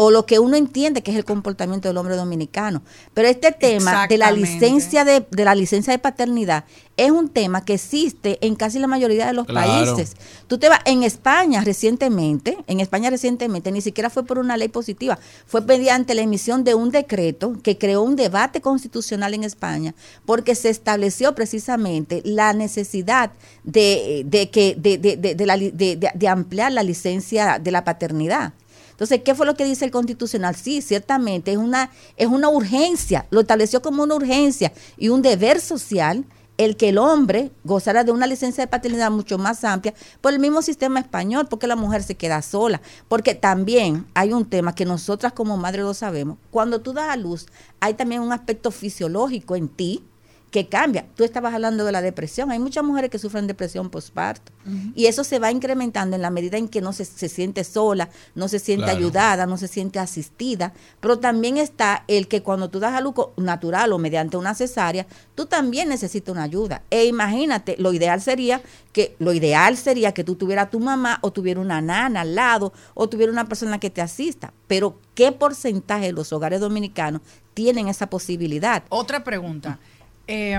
o 0.00 0.12
lo 0.12 0.26
que 0.26 0.38
uno 0.38 0.56
entiende 0.56 1.02
que 1.02 1.10
es 1.10 1.16
el 1.16 1.24
comportamiento 1.24 1.88
del 1.88 1.96
hombre 1.96 2.14
dominicano. 2.14 2.82
Pero 3.14 3.26
este 3.26 3.50
tema 3.50 4.06
de 4.06 4.16
la 4.16 4.30
licencia 4.30 5.04
de, 5.04 5.26
de 5.28 5.44
la 5.44 5.56
licencia 5.56 5.92
de 5.92 5.98
paternidad 5.98 6.64
es 6.96 7.10
un 7.10 7.28
tema 7.28 7.64
que 7.64 7.74
existe 7.74 8.38
en 8.46 8.54
casi 8.54 8.78
la 8.78 8.86
mayoría 8.86 9.26
de 9.26 9.32
los 9.32 9.46
Claro. 9.46 9.66
países. 9.96 10.14
Tú 10.46 10.56
te 10.58 10.68
vas 10.68 10.78
en 10.84 11.02
España 11.02 11.62
recientemente, 11.64 12.56
en 12.68 12.78
España 12.78 13.10
recientemente, 13.10 13.72
ni 13.72 13.80
siquiera 13.80 14.08
fue 14.08 14.24
por 14.24 14.38
una 14.38 14.56
ley 14.56 14.68
positiva, 14.68 15.18
fue 15.46 15.62
mediante 15.62 16.14
la 16.14 16.22
emisión 16.22 16.62
de 16.62 16.74
un 16.76 16.90
decreto 16.92 17.54
que 17.62 17.76
creó 17.76 18.02
un 18.02 18.14
debate 18.14 18.60
constitucional 18.60 19.34
en 19.34 19.42
España, 19.42 19.96
porque 20.24 20.54
se 20.54 20.68
estableció 20.70 21.34
precisamente 21.34 22.22
la 22.24 22.52
necesidad 22.52 23.32
de, 23.64 24.22
de 24.26 24.48
que 24.50 24.76
de, 24.78 24.96
de- 24.98 25.16
de- 25.16 25.34
de 25.34 25.46
la 25.46 25.56
li- 25.56 25.72
de- 25.72 25.96
de- 25.96 26.12
de 26.14 26.28
ampliar 26.28 26.70
la 26.70 26.84
licencia 26.84 27.58
de 27.58 27.70
la 27.72 27.82
paternidad. 27.82 28.52
Entonces, 28.98 29.22
¿qué 29.24 29.32
fue 29.36 29.46
lo 29.46 29.54
que 29.54 29.64
dice 29.64 29.84
el 29.84 29.92
constitucional? 29.92 30.56
Sí, 30.56 30.82
ciertamente 30.82 31.52
es 31.52 31.56
una, 31.56 31.88
es 32.16 32.26
una 32.26 32.48
urgencia, 32.48 33.26
lo 33.30 33.42
estableció 33.42 33.80
como 33.80 34.02
una 34.02 34.16
urgencia 34.16 34.72
y 34.96 35.10
un 35.10 35.22
deber 35.22 35.60
social 35.60 36.24
el 36.56 36.76
que 36.76 36.88
el 36.88 36.98
hombre 36.98 37.52
gozara 37.62 38.02
de 38.02 38.10
una 38.10 38.26
licencia 38.26 38.64
de 38.64 38.66
paternidad 38.66 39.12
mucho 39.12 39.38
más 39.38 39.62
amplia 39.62 39.94
por 40.20 40.32
el 40.32 40.40
mismo 40.40 40.62
sistema 40.62 40.98
español, 40.98 41.46
porque 41.48 41.68
la 41.68 41.76
mujer 41.76 42.02
se 42.02 42.16
queda 42.16 42.42
sola. 42.42 42.80
Porque 43.06 43.36
también 43.36 44.04
hay 44.14 44.32
un 44.32 44.44
tema 44.44 44.74
que 44.74 44.84
nosotras 44.84 45.32
como 45.32 45.56
madres 45.56 45.84
lo 45.84 45.94
sabemos. 45.94 46.36
Cuando 46.50 46.80
tú 46.80 46.92
das 46.92 47.10
a 47.10 47.16
luz, 47.16 47.46
hay 47.78 47.94
también 47.94 48.22
un 48.22 48.32
aspecto 48.32 48.72
fisiológico 48.72 49.54
en 49.54 49.68
ti 49.68 50.02
que 50.50 50.66
cambia. 50.68 51.06
Tú 51.14 51.24
estabas 51.24 51.52
hablando 51.54 51.84
de 51.84 51.92
la 51.92 52.00
depresión. 52.00 52.50
Hay 52.50 52.58
muchas 52.58 52.82
mujeres 52.82 53.10
que 53.10 53.18
sufren 53.18 53.46
depresión 53.46 53.90
postparto. 53.90 54.52
Y 54.94 55.06
eso 55.06 55.24
se 55.24 55.38
va 55.38 55.50
incrementando 55.50 56.14
en 56.16 56.20
la 56.20 56.28
medida 56.30 56.58
en 56.58 56.68
que 56.68 56.82
no 56.82 56.92
se, 56.92 57.06
se 57.06 57.30
siente 57.30 57.64
sola, 57.64 58.10
no 58.34 58.48
se 58.48 58.58
siente 58.58 58.84
Claro. 58.84 58.98
ayudada, 58.98 59.46
no 59.46 59.56
se 59.56 59.66
siente 59.68 59.98
asistida. 59.98 60.72
Pero 61.00 61.18
también 61.18 61.56
está 61.56 62.04
el 62.06 62.28
que 62.28 62.42
cuando 62.42 62.68
tú 62.68 62.78
das 62.78 62.94
a 62.94 63.00
luz 63.00 63.14
natural 63.38 63.92
o 63.92 63.98
mediante 63.98 64.36
una 64.36 64.54
cesárea, 64.54 65.06
tú 65.34 65.46
también 65.46 65.88
necesitas 65.88 66.32
una 66.32 66.42
ayuda. 66.42 66.82
E 66.90 67.06
imagínate, 67.06 67.76
lo 67.78 67.92
ideal 67.94 68.20
sería 68.20 68.60
que 68.92 69.16
lo 69.18 69.32
ideal 69.32 69.76
sería 69.76 70.12
que 70.12 70.24
tú 70.24 70.34
tuvieras 70.34 70.70
tu 70.70 70.80
mamá 70.80 71.18
o 71.22 71.30
tuviera 71.32 71.60
una 71.60 71.80
nana 71.80 72.20
al 72.22 72.34
lado 72.34 72.72
o 72.94 73.08
tuviera 73.08 73.32
una 73.32 73.48
persona 73.48 73.78
que 73.78 73.88
te 73.90 74.02
asista. 74.02 74.52
Pero 74.66 74.98
¿qué 75.14 75.32
porcentaje 75.32 76.06
de 76.06 76.12
los 76.12 76.32
hogares 76.32 76.60
dominicanos 76.60 77.22
tienen 77.54 77.88
esa 77.88 78.08
posibilidad? 78.10 78.82
Otra 78.90 79.24
pregunta. 79.24 79.78
Eh, 80.28 80.58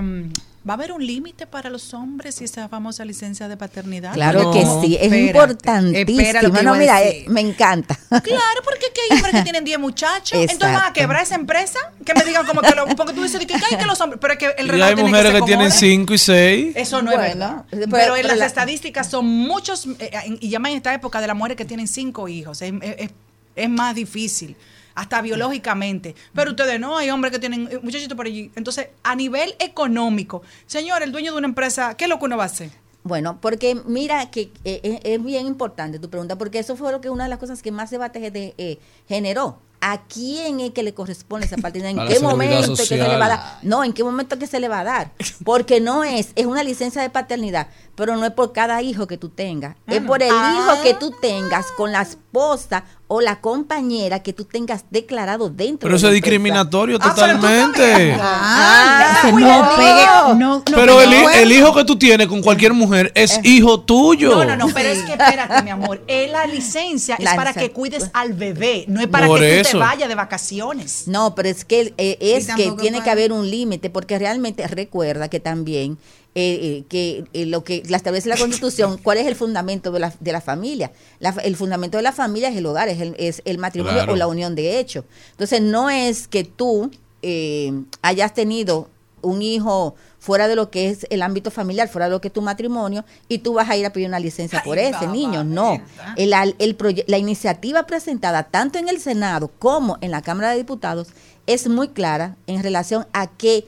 ¿Va 0.69 0.73
a 0.73 0.75
haber 0.75 0.91
un 0.91 1.03
límite 1.03 1.47
para 1.47 1.69
los 1.69 1.93
hombres 1.93 2.41
y 2.41 2.43
esa 2.43 2.67
famosa 2.67 3.05
licencia 3.05 3.47
de 3.47 3.55
paternidad? 3.55 4.13
Claro 4.13 4.51
que 4.51 4.61
sí, 4.81 4.95
es 4.99 5.03
Espérate, 5.03 5.25
importantísimo. 5.27 6.61
no, 6.63 6.75
mira, 6.75 7.01
eh, 7.01 7.23
me 7.29 7.39
encanta. 7.39 7.97
Claro, 8.09 8.61
porque 8.65 8.87
que 8.93 9.01
hay 9.09 9.15
hombres 9.17 9.35
que 9.35 9.41
tienen 9.43 9.63
10 9.63 9.79
muchachos. 9.79 10.37
Entonces 10.37 10.59
van 10.75 10.89
a 10.89 10.93
quebrar 10.93 11.23
esa 11.23 11.35
empresa. 11.35 11.79
Que 12.05 12.13
me 12.13 12.25
digan 12.25 12.45
como 12.45 12.59
que 12.61 12.75
lo, 12.75 12.85
porque 12.97 13.13
tú 13.13 13.23
dices 13.23 13.43
que, 13.45 13.53
ay, 13.53 13.77
que 13.79 13.85
los 13.85 13.99
hombres. 14.01 14.19
Pero 14.21 14.33
es 14.33 14.39
que 14.39 14.45
el 14.57 14.67
Y 14.67 14.69
relato 14.69 14.89
hay 14.89 14.95
tiene 14.95 15.09
mujeres 15.09 15.31
que, 15.31 15.41
tienen 15.43 15.69
como 15.69 15.75
hombre. 15.75 15.79
5 15.79 16.13
y 16.13 16.17
6. 16.17 16.73
Eso 16.75 17.01
no 17.01 17.11
es 17.13 17.17
verdad. 17.17 17.63
pero- 17.71 17.87
Pero, 17.89 18.15
en 18.17 18.27
las 18.27 18.37
la- 18.37 18.45
estadísticas 18.45 19.09
son 19.09 19.25
muchos, 19.25 19.87
eh, 19.99 20.11
y 20.41 20.49
llaman 20.49 20.71
en 20.71 20.77
esta 20.77 20.93
época 20.93 21.21
de 21.21 21.27
las 21.27 21.37
mujeres 21.37 21.55
que 21.57 21.65
tienen 21.65 21.87
cinco 21.87 22.27
hijos. 22.27 22.61
Es, 22.61 22.73
es- 22.81 23.11
es 23.55 23.69
más 23.69 23.95
difícil, 23.95 24.57
hasta 24.99 25.21
biológicamente. 25.21 26.15
Pero 26.33 26.51
ustedes 26.51 26.79
no, 26.79 26.97
hay 26.97 27.09
hombres 27.09 27.31
que 27.31 27.39
tienen 27.39 27.67
eh, 27.71 27.79
muchachitos 27.81 28.15
por 28.15 28.25
allí. 28.25 28.51
Entonces, 28.55 28.89
a 29.03 29.15
nivel 29.15 29.55
económico, 29.59 30.41
señor, 30.65 31.01
el 31.03 31.11
dueño 31.11 31.31
de 31.31 31.37
una 31.37 31.47
empresa, 31.47 31.95
¿qué 31.95 32.05
es 32.05 32.09
lo 32.09 32.19
que 32.19 32.25
uno 32.25 32.37
va 32.37 32.43
a 32.43 32.47
hacer? 32.47 32.69
Bueno, 33.03 33.39
porque 33.39 33.75
mira 33.85 34.29
que 34.29 34.51
eh, 34.65 34.81
eh, 34.83 34.99
es 35.03 35.23
bien 35.23 35.47
importante 35.47 35.99
tu 35.99 36.09
pregunta, 36.09 36.37
porque 36.37 36.59
eso 36.59 36.75
fue 36.75 36.91
lo 36.91 36.99
que 36.99 37.09
una 37.09 37.23
de 37.23 37.29
las 37.29 37.39
cosas 37.39 37.61
que 37.61 37.71
más 37.71 37.89
debate 37.89 38.53
eh, 38.57 38.79
generó. 39.07 39.57
¿A 39.81 40.01
quién 40.07 40.59
es 40.59 40.71
que 40.71 40.83
le 40.83 40.93
corresponde 40.93 41.45
esa 41.45 41.55
partida? 41.55 41.89
¿En 41.89 41.97
qué 42.09 42.19
momento 42.19 42.75
que 42.75 42.85
se 42.85 42.97
le 42.97 43.07
va 43.17 43.25
a 43.25 43.29
dar? 43.29 43.59
No, 43.61 43.85
¿en 43.85 43.93
qué 43.93 44.03
momento 44.03 44.37
que 44.37 44.45
se 44.45 44.59
le 44.59 44.67
va 44.67 44.81
a 44.81 44.83
dar? 44.83 45.11
Porque 45.45 45.79
no 45.79 46.03
es, 46.03 46.33
es 46.35 46.45
una 46.45 46.63
licencia 46.63 47.01
de 47.01 47.09
paternidad, 47.09 47.67
pero 47.95 48.17
no 48.17 48.25
es 48.25 48.33
por 48.33 48.51
cada 48.51 48.81
hijo 48.81 49.07
que 49.07 49.17
tú 49.17 49.29
tengas. 49.29 49.77
Es 49.87 50.01
por 50.01 50.21
el 50.21 50.31
Ah. 50.33 50.57
hijo 50.59 50.83
que 50.83 50.93
tú 50.95 51.13
tengas 51.21 51.67
con 51.77 51.93
la 51.93 52.01
esposa 52.01 52.83
o 53.11 53.21
la 53.21 53.41
compañera 53.41 54.21
que 54.21 54.33
tú 54.33 54.45
tengas 54.45 54.85
declarado 54.91 55.49
dentro 55.49 55.87
Pero 55.87 55.93
de 55.93 55.97
eso 55.97 56.05
la 56.07 56.11
es 56.11 56.21
discriminatorio 56.21 56.99
Ah, 57.01 57.09
totalmente. 57.09 58.15
Ah, 58.21 59.21
no 59.23 59.69
pegue, 59.75 60.37
no, 60.39 60.59
no 60.59 60.63
Pero 60.63 61.01
el, 61.01 61.51
hijo 61.51 61.73
que 61.73 61.83
tú 61.85 61.97
tienes 61.97 62.27
con 62.27 62.43
cualquier 62.43 62.73
mujer 62.73 63.11
es 63.15 63.39
hijo 63.43 63.79
tuyo. 63.81 64.29
No, 64.29 64.45
no, 64.45 64.55
no, 64.55 64.67
pero 64.73 64.89
es 64.89 65.01
que 65.01 65.13
espérate, 65.13 65.63
mi 65.63 65.71
amor. 65.71 66.03
Eh, 66.07 66.29
la 66.31 66.45
licencia 66.45 67.15
La 67.19 67.31
es 67.31 67.35
para 67.35 67.49
licencia. 67.49 67.69
que 67.69 67.73
cuides 67.73 68.11
al 68.13 68.33
bebé, 68.33 68.85
no 68.87 69.01
es 69.01 69.07
para 69.07 69.25
Por 69.25 69.39
que 69.39 69.57
tú 69.57 69.63
te 69.63 69.69
eso. 69.69 69.79
vayas 69.79 70.07
de 70.07 70.15
vacaciones. 70.15 71.07
No, 71.07 71.33
pero 71.33 71.49
es 71.49 71.65
que 71.65 71.93
eh, 71.97 72.17
es 72.21 72.47
que 72.53 72.71
tiene 72.79 73.01
que 73.01 73.09
haber 73.09 73.33
un 73.33 73.49
límite, 73.49 73.89
porque 73.89 74.19
realmente 74.19 74.67
recuerda 74.67 75.29
que 75.29 75.39
también 75.39 75.97
eh, 76.35 76.59
eh, 76.61 76.83
que 76.87 77.25
eh, 77.33 77.45
lo 77.45 77.63
que 77.63 77.83
la 77.89 77.97
establece 77.97 78.29
la 78.29 78.37
Constitución, 78.37 78.97
¿cuál 79.03 79.17
es 79.17 79.27
el 79.27 79.35
fundamento 79.35 79.91
de 79.91 79.99
la, 79.99 80.13
de 80.19 80.31
la 80.31 80.41
familia? 80.41 80.91
La 81.19 81.31
el 81.43 81.55
fundamento 81.55 81.97
de 81.97 82.03
la 82.03 82.11
familia 82.11 82.49
es 82.49 82.55
el 82.57 82.65
hogar, 82.65 82.87
es 82.87 83.01
el, 83.01 83.15
es 83.17 83.41
el 83.45 83.57
matrimonio 83.57 83.97
Claro. 83.97 84.13
o 84.13 84.15
la 84.15 84.27
unión 84.27 84.55
de 84.55 84.79
hecho. 84.79 85.05
Entonces, 85.31 85.61
no 85.61 85.89
es 85.89 86.27
que 86.27 86.43
tú 86.43 86.91
eh, 87.21 87.73
hayas 88.01 88.33
tenido 88.33 88.89
un 89.21 89.41
hijo 89.41 89.95
fuera 90.19 90.47
de 90.47 90.55
lo 90.55 90.69
que 90.69 90.89
es 90.89 91.07
el 91.09 91.21
ámbito 91.21 91.49
familiar, 91.51 91.87
fuera 91.89 92.05
de 92.05 92.11
lo 92.11 92.21
que 92.21 92.27
es 92.27 92.33
tu 92.33 92.41
matrimonio, 92.41 93.03
y 93.27 93.39
tú 93.39 93.53
vas 93.53 93.69
a 93.69 93.75
ir 93.75 93.85
a 93.85 93.91
pedir 93.91 94.07
una 94.07 94.19
licencia 94.19 94.61
por 94.63 94.77
ese 94.77 95.07
niño. 95.07 95.43
No. 95.43 95.81
El, 96.15 96.33
el 96.59 97.03
la 97.07 97.17
iniciativa 97.17 97.83
presentada 97.83 98.43
tanto 98.43 98.77
en 98.77 98.87
el 98.87 98.99
Senado 98.99 99.49
como 99.59 99.97
en 100.01 100.11
la 100.11 100.21
Cámara 100.21 100.51
de 100.51 100.57
Diputados 100.57 101.09
es 101.47 101.67
muy 101.67 101.89
clara 101.89 102.35
en 102.47 102.61
relación 102.61 103.07
a 103.13 103.27
que 103.27 103.65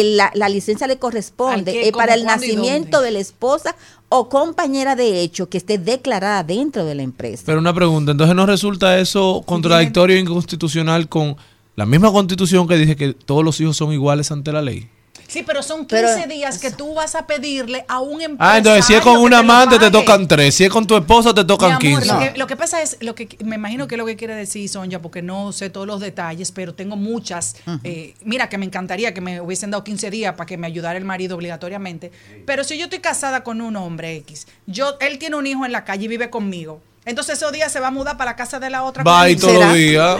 el- 0.00 0.16
la, 0.16 0.30
la 0.34 0.48
licencia 0.48 0.86
le 0.86 0.98
corresponde 0.98 1.72
qué, 1.72 1.88
eh, 1.88 1.92
para 1.92 2.14
el 2.14 2.24
nacimiento 2.24 3.00
de 3.02 3.10
la 3.12 3.18
esposa 3.20 3.76
o 4.08 4.28
compañera 4.28 4.96
de 4.96 5.20
hecho 5.22 5.48
que 5.48 5.58
esté 5.58 5.78
declarada 5.78 6.42
dentro 6.42 6.84
de 6.84 6.94
la 6.94 7.02
empresa. 7.02 7.44
Pero 7.46 7.58
una 7.60 7.72
pregunta, 7.74 8.12
entonces 8.12 8.34
no 8.36 8.44
resulta 8.46 8.98
eso 8.98 9.42
contradictorio 9.46 10.16
e 10.16 10.20
inconstitucional 10.20 11.08
con 11.08 11.36
la 11.76 11.86
misma 11.86 12.12
constitución 12.12 12.66
que 12.68 12.76
dice 12.76 12.96
que 12.96 13.14
todos 13.14 13.42
los 13.44 13.58
hijos 13.60 13.76
son 13.76 13.92
iguales 13.92 14.30
ante 14.30 14.52
la 14.52 14.60
ley. 14.62 14.88
Sí, 15.32 15.42
pero 15.42 15.62
son 15.62 15.86
15 15.86 16.14
Pero- 16.14 16.26
días 16.28 16.58
que 16.58 16.70
tú 16.70 16.92
vas 16.92 17.14
a 17.14 17.26
pedirle 17.26 17.86
a 17.88 18.00
un 18.00 18.20
empresario. 18.20 18.36
Ah, 18.38 18.58
entonces 18.58 18.84
si 18.84 18.92
es 18.94 19.00
con 19.00 19.16
un 19.16 19.32
amante 19.32 19.78
te 19.78 19.90
tocan 19.90 20.28
tres, 20.28 20.54
si 20.54 20.64
es 20.64 20.70
con 20.70 20.86
tu 20.86 20.94
esposa 20.94 21.32
te 21.32 21.42
tocan 21.44 21.78
Mi 21.80 21.88
amor, 21.88 22.02
15. 22.02 22.06
Lo, 22.14 22.18
que, 22.32 22.38
lo 22.38 22.46
que 22.46 22.56
pasa 22.56 22.82
es, 22.82 22.98
lo 23.00 23.14
que 23.14 23.38
me 23.42 23.56
imagino 23.56 23.88
que 23.88 23.94
es 23.94 23.98
lo 23.98 24.04
que 24.04 24.16
quiere 24.16 24.34
decir 24.34 24.68
Sonja, 24.68 25.00
porque 25.00 25.22
no 25.22 25.52
sé 25.52 25.70
todos 25.70 25.86
los 25.86 26.00
detalles, 26.00 26.52
pero 26.52 26.74
tengo 26.74 26.96
muchas. 26.96 27.56
eh, 27.82 28.14
mira, 28.24 28.50
que 28.50 28.58
me 28.58 28.66
encantaría 28.66 29.14
que 29.14 29.22
me 29.22 29.40
hubiesen 29.40 29.70
dado 29.70 29.84
15 29.84 30.10
días 30.10 30.34
para 30.34 30.46
que 30.46 30.58
me 30.58 30.66
ayudara 30.66 30.98
el 30.98 31.04
marido 31.06 31.34
obligatoriamente. 31.36 32.12
Pero 32.44 32.62
si 32.62 32.76
yo 32.76 32.84
estoy 32.84 32.98
casada 32.98 33.42
con 33.42 33.62
un 33.62 33.74
hombre 33.76 34.16
X, 34.16 34.46
yo, 34.66 34.96
él 35.00 35.18
tiene 35.18 35.36
un 35.36 35.46
hijo 35.46 35.64
en 35.64 35.72
la 35.72 35.84
calle 35.84 36.04
y 36.04 36.08
vive 36.08 36.28
conmigo. 36.28 36.82
Entonces 37.04 37.36
esos 37.36 37.50
días 37.50 37.72
se 37.72 37.80
va 37.80 37.88
a 37.88 37.90
mudar 37.90 38.16
para 38.16 38.30
la 38.30 38.36
casa 38.36 38.60
de 38.60 38.70
la 38.70 38.84
otra. 38.84 39.02
Va 39.02 39.22
conmigo. 39.22 39.40
todos 39.40 39.54
los 39.64 39.74
días. 39.74 40.16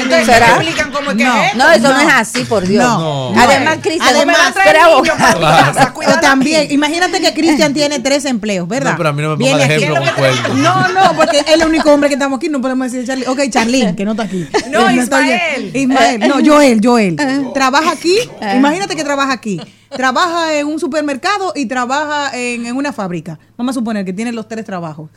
Entonces, 0.00 0.26
¿Será? 0.26 0.46
¿me 0.46 0.52
explican 0.54 0.90
cómo 0.90 1.10
es 1.12 1.16
que 1.16 1.24
No, 1.24 1.36
es 1.40 1.46
esto? 1.46 1.58
No, 1.58 1.70
eso 1.70 1.88
no, 1.92 2.00
es 2.00 2.14
así, 2.14 2.44
por 2.44 2.66
Dios. 2.66 2.82
No. 2.84 3.32
Además, 3.38 3.78
Cristian, 3.80 4.08
Además, 4.16 4.36
además, 4.40 4.54
trae 4.54 4.72
pero- 4.72 6.20
también, 6.20 6.70
imagínate 6.72 7.20
que 7.20 7.32
Cristian 7.32 7.72
tiene 7.72 8.00
tres 8.00 8.24
empleos, 8.24 8.66
¿verdad? 8.66 8.92
No, 8.92 8.96
pero 8.96 9.08
a 9.10 9.12
mí 9.12 9.22
no 9.22 9.36
me 9.36 9.44
ponga 9.44 9.56
de 9.68 9.76
ejemplo 9.76 10.02
con. 10.16 10.62
No, 10.62 10.88
no, 10.88 11.16
porque 11.16 11.38
es 11.40 11.46
el 11.48 11.64
único 11.64 11.92
hombre 11.92 12.08
que 12.08 12.14
estamos 12.14 12.38
aquí, 12.38 12.48
no 12.48 12.60
podemos 12.60 12.90
decir 12.90 13.06
Charlie. 13.06 13.26
Ok, 13.28 13.40
Charlene, 13.48 13.94
que 13.94 14.04
no 14.04 14.10
está 14.12 14.24
aquí. 14.24 14.46
No, 14.70 14.88
Eh, 14.88 14.94
Ismael. 14.96 15.70
Ismael, 15.76 16.20
no, 16.28 16.34
Joel, 16.44 16.80
Joel. 16.82 17.16
Trabaja 17.54 17.92
aquí, 17.92 18.16
imagínate 18.56 18.96
que 18.96 19.04
trabaja 19.04 19.32
aquí. 19.32 19.60
Trabaja 19.90 20.54
en 20.54 20.66
un 20.66 20.80
supermercado 20.80 21.52
y 21.54 21.66
trabaja 21.66 22.36
en, 22.36 22.66
en 22.66 22.76
una 22.76 22.92
fábrica. 22.92 23.38
Vamos 23.56 23.76
a 23.76 23.78
suponer 23.78 24.04
que 24.04 24.12
tiene 24.12 24.32
los 24.32 24.48
tres 24.48 24.64
trabajos. 24.64 25.08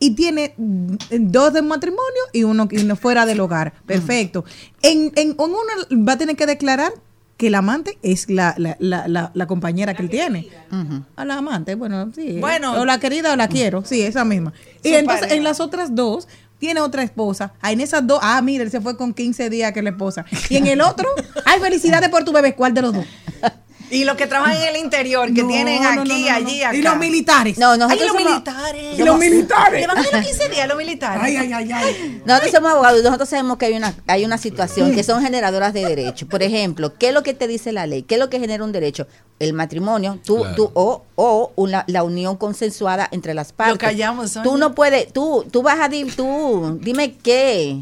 Y 0.00 0.12
tiene 0.12 0.54
mm, 0.56 0.96
dos 1.10 1.52
de 1.52 1.62
matrimonio 1.62 2.22
y 2.32 2.44
uno, 2.44 2.68
y 2.70 2.78
uno 2.78 2.96
fuera 2.96 3.26
del 3.26 3.40
hogar. 3.40 3.72
Perfecto. 3.86 4.44
En, 4.82 5.12
en, 5.16 5.30
en 5.30 5.34
uno 5.38 5.58
va 6.06 6.12
a 6.12 6.18
tener 6.18 6.36
que 6.36 6.46
declarar 6.46 6.92
que 7.38 7.46
el 7.46 7.54
amante 7.54 7.98
es 8.02 8.28
la, 8.28 8.54
la, 8.58 8.76
la, 8.80 9.06
la, 9.06 9.30
la 9.32 9.46
compañera 9.46 9.94
que 9.94 10.02
él 10.02 10.10
tiene. 10.10 10.48
A 11.16 11.24
la 11.24 11.36
amante, 11.36 11.76
bueno, 11.76 12.10
sí. 12.14 12.38
Bueno. 12.40 12.72
o 12.80 12.84
la 12.84 12.98
querida 12.98 13.32
o 13.32 13.36
la 13.36 13.48
quiero, 13.48 13.84
sí, 13.84 14.02
esa 14.02 14.24
misma. 14.24 14.52
Y 14.82 14.92
entonces 14.94 15.20
pareja. 15.20 15.36
en 15.36 15.44
las 15.44 15.60
otras 15.60 15.94
dos 15.94 16.26
tiene 16.58 16.80
otra 16.80 17.04
esposa. 17.04 17.52
Ah, 17.60 17.70
en 17.70 17.80
esas 17.80 18.04
dos, 18.04 18.18
ah, 18.22 18.42
mira, 18.42 18.64
él 18.64 18.70
se 18.72 18.80
fue 18.80 18.96
con 18.96 19.14
15 19.14 19.50
días 19.50 19.72
que 19.72 19.82
la 19.82 19.90
esposa. 19.90 20.24
Y 20.50 20.56
en 20.56 20.66
el 20.66 20.80
otro, 20.80 21.08
ay, 21.44 21.60
felicidades 21.60 22.08
por 22.08 22.24
tu 22.24 22.32
bebé. 22.32 22.56
¿Cuál 22.56 22.74
de 22.74 22.82
los 22.82 22.92
dos? 22.92 23.04
Y 23.90 24.04
los 24.04 24.16
que 24.16 24.26
trabajan 24.26 24.56
en 24.56 24.68
el 24.68 24.76
interior, 24.76 25.32
que 25.32 25.42
No, 25.42 25.48
tienen 25.48 25.82
no, 25.82 25.88
aquí, 25.88 25.96
no, 25.98 26.04
no, 26.04 26.28
no. 26.30 26.34
allí, 26.36 26.62
acá. 26.62 26.76
Y 26.76 26.82
los 26.82 26.96
militares. 26.96 27.58
No, 27.58 27.70
Ay, 27.72 27.78
nosotros 27.78 28.00
los 28.08 28.16
somos- 28.16 28.30
militares. 28.32 28.98
Y 28.98 29.02
los 29.02 29.18
militares. 29.18 29.80
Le 29.80 29.86
van 29.86 29.98
a 29.98 30.02
los 30.02 30.10
15 30.26 30.48
días 30.48 30.60
a 30.64 30.66
los 30.66 30.76
militares. 30.78 31.22
Ay, 31.24 31.36
ay, 31.36 31.52
ay, 31.52 31.72
ay. 31.72 32.22
Nosotros 32.24 32.52
somos 32.52 32.70
abogados 32.72 33.00
y 33.00 33.04
nosotros 33.04 33.28
sabemos 33.28 33.56
que 33.58 33.66
hay 33.66 33.74
una, 33.76 33.94
hay 34.06 34.24
una 34.24 34.38
situación 34.38 34.94
que 34.94 35.02
son 35.02 35.22
generadoras 35.22 35.72
de 35.72 35.84
derechos. 35.86 36.28
Por 36.28 36.42
ejemplo, 36.42 36.94
¿qué 36.98 37.08
es 37.08 37.14
lo 37.14 37.22
que 37.22 37.34
te 37.34 37.46
dice 37.46 37.72
la 37.72 37.86
ley? 37.86 38.02
¿Qué 38.02 38.16
es 38.16 38.18
lo 38.20 38.28
que 38.30 38.38
genera 38.40 38.62
un 38.64 38.72
derecho? 38.72 39.06
El 39.38 39.52
matrimonio, 39.52 40.18
tú, 40.24 40.38
Claro. 40.38 40.54
tú, 40.54 40.70
o, 40.74 41.02
o 41.14 41.52
una- 41.56 41.84
la 41.86 42.02
unión 42.02 42.36
consensuada 42.36 43.08
entre 43.12 43.34
las 43.34 43.52
partes. 43.52 43.78
callamos, 43.78 44.32
Sonia. 44.32 44.50
Tú 44.50 44.56
no 44.58 44.74
puedes, 44.74 45.12
tú, 45.12 45.46
tú 45.50 45.62
vas 45.62 45.78
a 45.80 45.88
dir, 45.88 46.14
tú, 46.14 46.78
dime 46.82 47.14
qué, 47.22 47.78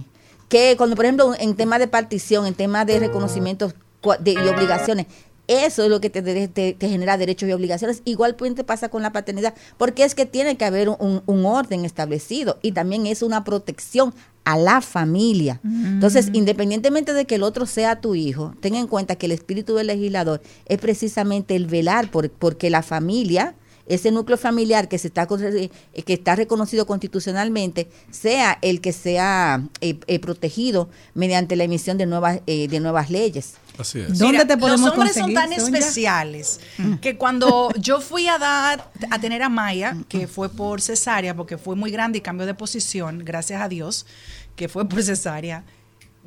qué, 0.48 0.74
cuando 0.76 0.94
por 0.96 1.04
ejemplo 1.06 1.34
en 1.38 1.56
tema 1.56 1.78
de 1.78 1.88
partición, 1.88 2.46
en 2.46 2.54
tema 2.54 2.84
de 2.84 2.98
reconocimiento 3.00 3.72
cua- 4.02 4.18
de, 4.18 4.32
y 4.32 4.36
obligaciones, 4.36 5.06
eso 5.48 5.84
es 5.84 5.90
lo 5.90 6.00
que 6.00 6.10
te, 6.10 6.48
te- 6.48 6.76
genera 6.80 7.16
derechos 7.16 7.48
y 7.48 7.52
obligaciones. 7.52 8.02
Igualmente 8.04 8.64
pasa 8.64 8.88
con 8.88 9.02
la 9.02 9.12
paternidad, 9.12 9.54
porque 9.78 10.04
es 10.04 10.14
que 10.14 10.26
tiene 10.26 10.56
que 10.56 10.64
haber 10.64 10.88
un, 10.88 11.22
un 11.26 11.44
orden 11.44 11.84
establecido 11.84 12.58
y 12.62 12.72
también 12.72 13.06
es 13.06 13.22
una 13.22 13.44
protección 13.44 14.14
a 14.44 14.56
la 14.56 14.80
familia. 14.80 15.60
Entonces, 15.64 16.30
independientemente 16.32 17.12
de 17.12 17.24
que 17.24 17.34
el 17.36 17.42
otro 17.42 17.66
sea 17.66 18.00
tu 18.00 18.14
hijo, 18.14 18.54
ten 18.60 18.74
en 18.76 18.86
cuenta 18.86 19.16
que 19.16 19.26
el 19.26 19.32
espíritu 19.32 19.74
del 19.74 19.88
legislador 19.88 20.40
es 20.66 20.78
precisamente 20.78 21.56
el 21.56 21.66
velar 21.66 22.10
por 22.10 22.30
porque 22.30 22.70
la 22.70 22.82
familia 22.82 23.54
ese 23.88 24.10
núcleo 24.10 24.36
familiar 24.36 24.88
que 24.88 24.98
se 24.98 25.06
está 25.06 25.28
eh, 25.30 25.70
que 26.04 26.12
está 26.14 26.34
reconocido 26.34 26.86
constitucionalmente 26.86 27.88
sea 28.10 28.58
el 28.62 28.80
que 28.80 28.92
sea 28.92 29.62
eh, 29.80 29.98
eh, 30.08 30.18
protegido 30.18 30.88
mediante 31.14 31.54
la 31.54 31.62
emisión 31.64 31.96
de 31.96 32.06
nuevas 32.06 32.40
eh, 32.48 32.66
de 32.66 32.80
nuevas 32.80 33.10
leyes. 33.10 33.54
Así 33.78 34.00
es. 34.00 34.18
¿Dónde 34.18 34.44
te 34.44 34.56
podemos 34.56 34.80
Los 34.80 34.92
hombres 34.92 35.14
son 35.14 35.34
tan 35.34 35.52
Sonia? 35.52 35.78
especiales 35.78 36.60
que 37.00 37.16
cuando 37.16 37.70
yo 37.78 38.00
fui 38.00 38.28
a 38.28 38.38
dar 38.38 38.90
a 39.10 39.18
tener 39.18 39.42
a 39.42 39.48
Maya, 39.48 39.96
que 40.08 40.26
fue 40.26 40.48
por 40.48 40.80
cesárea, 40.80 41.34
porque 41.34 41.58
fue 41.58 41.76
muy 41.76 41.90
grande 41.90 42.18
y 42.18 42.20
cambió 42.20 42.46
de 42.46 42.54
posición, 42.54 43.22
gracias 43.24 43.60
a 43.60 43.68
Dios, 43.68 44.06
que 44.54 44.68
fue 44.68 44.88
por 44.88 45.02
cesárea, 45.02 45.64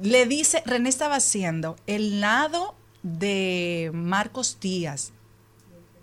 le 0.02 0.26
dice, 0.26 0.64
René 0.66 0.90
estaba 0.90 1.16
haciendo 1.16 1.76
el 1.88 2.22
lado 2.22 2.76
de 3.04 3.92
Marcos 3.94 4.58
Díaz. 4.62 5.12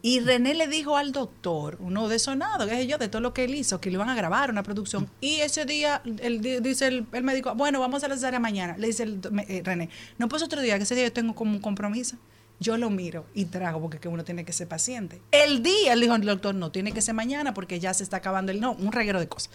Y 0.07 0.21
René 0.21 0.55
le 0.55 0.69
dijo 0.69 0.97
al 0.97 1.11
doctor, 1.11 1.79
uno 1.81 2.07
de 2.07 2.21
sonado, 2.21 2.69
que 2.69 2.81
es 2.81 2.87
yo, 2.87 2.97
de 2.97 3.09
todo 3.09 3.21
lo 3.21 3.35
que 3.35 3.43
él 3.43 3.57
hizo, 3.57 3.81
que 3.81 3.91
le 3.91 3.95
iban 3.95 4.09
a 4.09 4.15
grabar 4.15 4.53
una 4.53 4.63
producción. 4.63 5.11
Y 5.21 5.41
ese 5.41 5.65
día, 5.65 6.01
él 6.21 6.41
dice 6.63 6.87
el, 6.87 7.09
el 7.11 7.25
médico, 7.25 7.57
bueno, 7.57 7.81
vamos 7.81 8.05
a 8.05 8.09
la 8.09 8.15
cesárea 8.15 8.39
mañana. 8.39 8.79
Le 8.79 8.87
dice 8.87 9.03
el, 9.03 9.21
eh, 9.49 9.63
René, 9.65 9.91
no 10.19 10.29
pues 10.29 10.45
otro 10.45 10.61
día, 10.61 10.77
que 10.77 10.85
ese 10.85 10.95
día 10.95 11.03
yo 11.07 11.13
tengo 11.13 11.35
como 11.35 11.51
un 11.51 11.59
compromiso. 11.59 12.17
Yo 12.61 12.77
lo 12.77 12.89
miro 12.89 13.27
y 13.35 13.47
trago 13.47 13.81
porque 13.81 13.99
que 13.99 14.07
uno 14.07 14.23
tiene 14.23 14.45
que 14.45 14.53
ser 14.53 14.69
paciente. 14.69 15.21
El 15.33 15.65
día, 15.65 15.95
él 15.95 16.01
dijo 16.03 16.15
el 16.15 16.25
doctor, 16.25 16.55
no, 16.55 16.71
tiene 16.71 16.93
que 16.93 17.03
ser 17.03 17.15
mañana 17.15 17.53
porque 17.53 17.81
ya 17.81 17.93
se 17.93 18.05
está 18.05 18.19
acabando 18.19 18.53
el, 18.53 18.61
no, 18.61 18.75
un 18.75 18.93
reguero 18.93 19.19
de 19.19 19.27
cosas. 19.27 19.51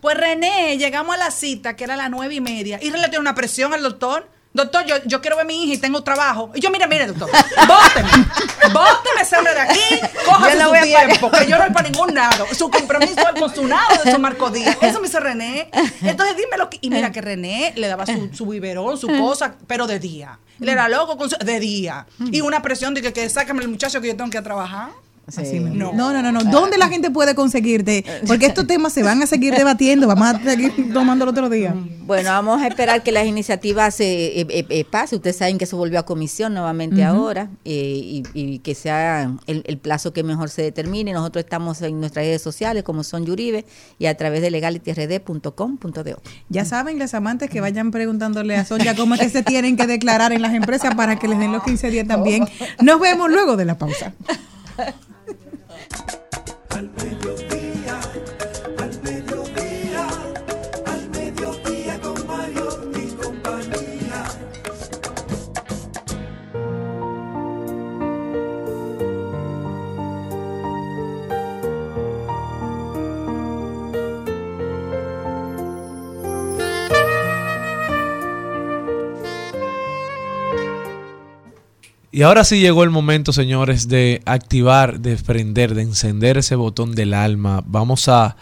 Pues 0.00 0.16
René, 0.16 0.78
llegamos 0.78 1.16
a 1.16 1.18
la 1.18 1.30
cita, 1.30 1.76
que 1.76 1.84
era 1.84 1.92
a 1.92 1.96
las 1.98 2.10
nueve 2.10 2.34
y 2.34 2.40
media, 2.40 2.78
y 2.80 2.86
René 2.88 3.02
le 3.02 3.08
tiene 3.08 3.20
una 3.20 3.34
presión 3.34 3.74
al 3.74 3.82
doctor. 3.82 4.26
Doctor, 4.54 4.84
yo, 4.84 4.96
yo 5.06 5.20
quiero 5.22 5.36
ver 5.36 5.44
a 5.44 5.46
mi 5.46 5.64
hija 5.64 5.74
y 5.74 5.78
tengo 5.78 6.02
trabajo. 6.02 6.50
Y 6.54 6.60
yo, 6.60 6.70
mire, 6.70 6.86
mire, 6.86 7.06
doctor, 7.06 7.30
bóteme, 7.66 8.10
bóteme 8.72 9.22
ese 9.22 9.36
hombre 9.36 9.54
de 9.54 9.60
aquí, 9.60 10.00
no 10.26 10.64
su 10.64 10.68
voy 10.68 10.82
tiempo, 10.82 11.30
que 11.30 11.46
yo 11.46 11.56
no 11.56 11.64
voy 11.64 11.72
para 11.72 11.88
ningún 11.88 12.14
lado. 12.14 12.46
Su 12.52 12.70
compromiso 12.70 13.14
es 13.20 13.40
con 13.40 13.54
su 13.54 13.66
nado 13.66 14.02
de 14.04 14.12
su 14.12 14.18
Marco 14.18 14.50
Díaz. 14.50 14.76
Eso 14.82 15.00
me 15.00 15.06
dice 15.06 15.20
René. 15.20 15.70
Entonces 16.02 16.36
dime 16.36 16.58
lo 16.58 16.68
que... 16.68 16.78
Y 16.82 16.90
mira 16.90 17.10
que 17.12 17.20
René 17.22 17.72
le 17.76 17.88
daba 17.88 18.04
su, 18.04 18.30
su 18.32 18.46
biberón, 18.46 18.98
su 18.98 19.08
cosa, 19.08 19.54
pero 19.66 19.86
de 19.86 19.98
día. 19.98 20.38
Él 20.60 20.68
era 20.68 20.88
loco 20.88 21.16
con 21.16 21.30
su, 21.30 21.36
de 21.36 21.58
día. 21.58 22.06
Y 22.30 22.40
una 22.42 22.60
presión 22.62 22.94
de 22.94 23.02
que, 23.02 23.12
que 23.12 23.28
sácame 23.28 23.62
el 23.62 23.68
muchacho 23.68 24.00
que 24.00 24.08
yo 24.08 24.16
tengo 24.16 24.30
que 24.30 24.36
ir 24.36 24.40
a 24.40 24.44
trabajar. 24.44 24.90
No, 25.92 26.12
no, 26.12 26.20
no, 26.20 26.32
no. 26.32 26.44
¿Dónde 26.44 26.76
la 26.78 26.88
gente 26.88 27.10
puede 27.10 27.34
conseguirte? 27.34 28.04
Porque 28.26 28.46
estos 28.46 28.66
temas 28.66 28.92
se 28.92 29.02
van 29.02 29.22
a 29.22 29.26
seguir 29.26 29.54
debatiendo, 29.54 30.06
vamos 30.08 30.26
a 30.26 30.42
seguir 30.42 30.92
tomando 30.92 31.24
el 31.24 31.30
otro 31.30 31.48
día. 31.48 31.74
Bueno, 32.04 32.30
vamos 32.30 32.60
a 32.60 32.66
esperar 32.66 33.02
que 33.02 33.12
las 33.12 33.24
iniciativas 33.26 33.94
se 33.94 34.40
eh, 34.40 34.46
eh, 34.50 34.66
eh, 34.68 34.84
pasen. 34.84 35.18
Ustedes 35.18 35.36
saben 35.36 35.58
que 35.58 35.64
eso 35.64 35.76
volvió 35.76 36.00
a 36.00 36.02
comisión 36.04 36.54
nuevamente 36.54 37.04
ahora 37.04 37.50
eh, 37.64 38.00
y, 38.02 38.22
y 38.34 38.58
que 38.58 38.74
sea 38.74 39.32
el, 39.46 39.62
el 39.66 39.78
plazo 39.78 40.12
que 40.12 40.22
mejor 40.24 40.50
se 40.50 40.62
determine. 40.62 41.12
Nosotros 41.12 41.44
estamos 41.44 41.80
en 41.82 42.00
nuestras 42.00 42.26
redes 42.26 42.42
sociales 42.42 42.82
como 42.82 43.04
son 43.04 43.24
Yuribe 43.24 43.64
y 43.98 44.06
a 44.06 44.16
través 44.16 44.42
de 44.42 44.50
legalityrd.com.do. 44.50 46.22
Ya 46.48 46.64
saben, 46.64 46.98
las 46.98 47.14
amantes 47.14 47.48
que 47.48 47.60
vayan 47.60 47.92
preguntándole 47.92 48.56
a 48.56 48.64
Sonia 48.64 48.96
cómo 48.96 49.14
es 49.14 49.20
que 49.20 49.28
se 49.30 49.42
tienen 49.42 49.76
que 49.76 49.86
declarar 49.86 50.32
en 50.32 50.42
las 50.42 50.52
empresas 50.52 50.94
para 50.96 51.16
que 51.16 51.28
les 51.28 51.38
den 51.38 51.52
los 51.52 51.62
15 51.62 51.90
días 51.90 52.08
también. 52.08 52.44
Nos 52.82 53.00
vemos 53.00 53.30
luego 53.30 53.56
de 53.56 53.64
la 53.64 53.78
pausa. 53.78 54.12
Al 56.82 56.90
mediodía, 56.96 57.51
Y 82.14 82.22
ahora 82.22 82.44
sí 82.44 82.60
llegó 82.60 82.84
el 82.84 82.90
momento, 82.90 83.32
señores, 83.32 83.88
de 83.88 84.20
activar, 84.26 85.00
de 85.00 85.16
prender, 85.16 85.74
de 85.74 85.80
encender 85.80 86.36
ese 86.36 86.56
botón 86.56 86.94
del 86.94 87.14
alma. 87.14 87.64
Vamos 87.66 88.06
a, 88.06 88.36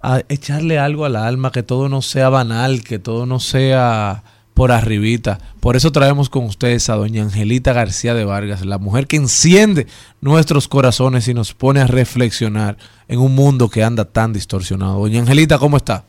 a 0.00 0.22
echarle 0.30 0.78
algo 0.78 1.04
al 1.04 1.16
alma, 1.16 1.52
que 1.52 1.62
todo 1.62 1.90
no 1.90 2.00
sea 2.00 2.30
banal, 2.30 2.82
que 2.82 2.98
todo 2.98 3.26
no 3.26 3.38
sea 3.38 4.24
por 4.54 4.72
arribita. 4.72 5.38
Por 5.60 5.76
eso 5.76 5.92
traemos 5.92 6.30
con 6.30 6.44
ustedes 6.44 6.88
a 6.88 6.94
doña 6.94 7.22
Angelita 7.22 7.74
García 7.74 8.14
de 8.14 8.24
Vargas, 8.24 8.64
la 8.64 8.78
mujer 8.78 9.06
que 9.06 9.16
enciende 9.16 9.86
nuestros 10.22 10.66
corazones 10.66 11.28
y 11.28 11.34
nos 11.34 11.52
pone 11.52 11.80
a 11.80 11.86
reflexionar 11.86 12.78
en 13.08 13.18
un 13.18 13.34
mundo 13.34 13.68
que 13.68 13.84
anda 13.84 14.06
tan 14.06 14.32
distorsionado. 14.32 15.00
Doña 15.00 15.20
Angelita, 15.20 15.58
¿cómo 15.58 15.76
está? 15.76 16.06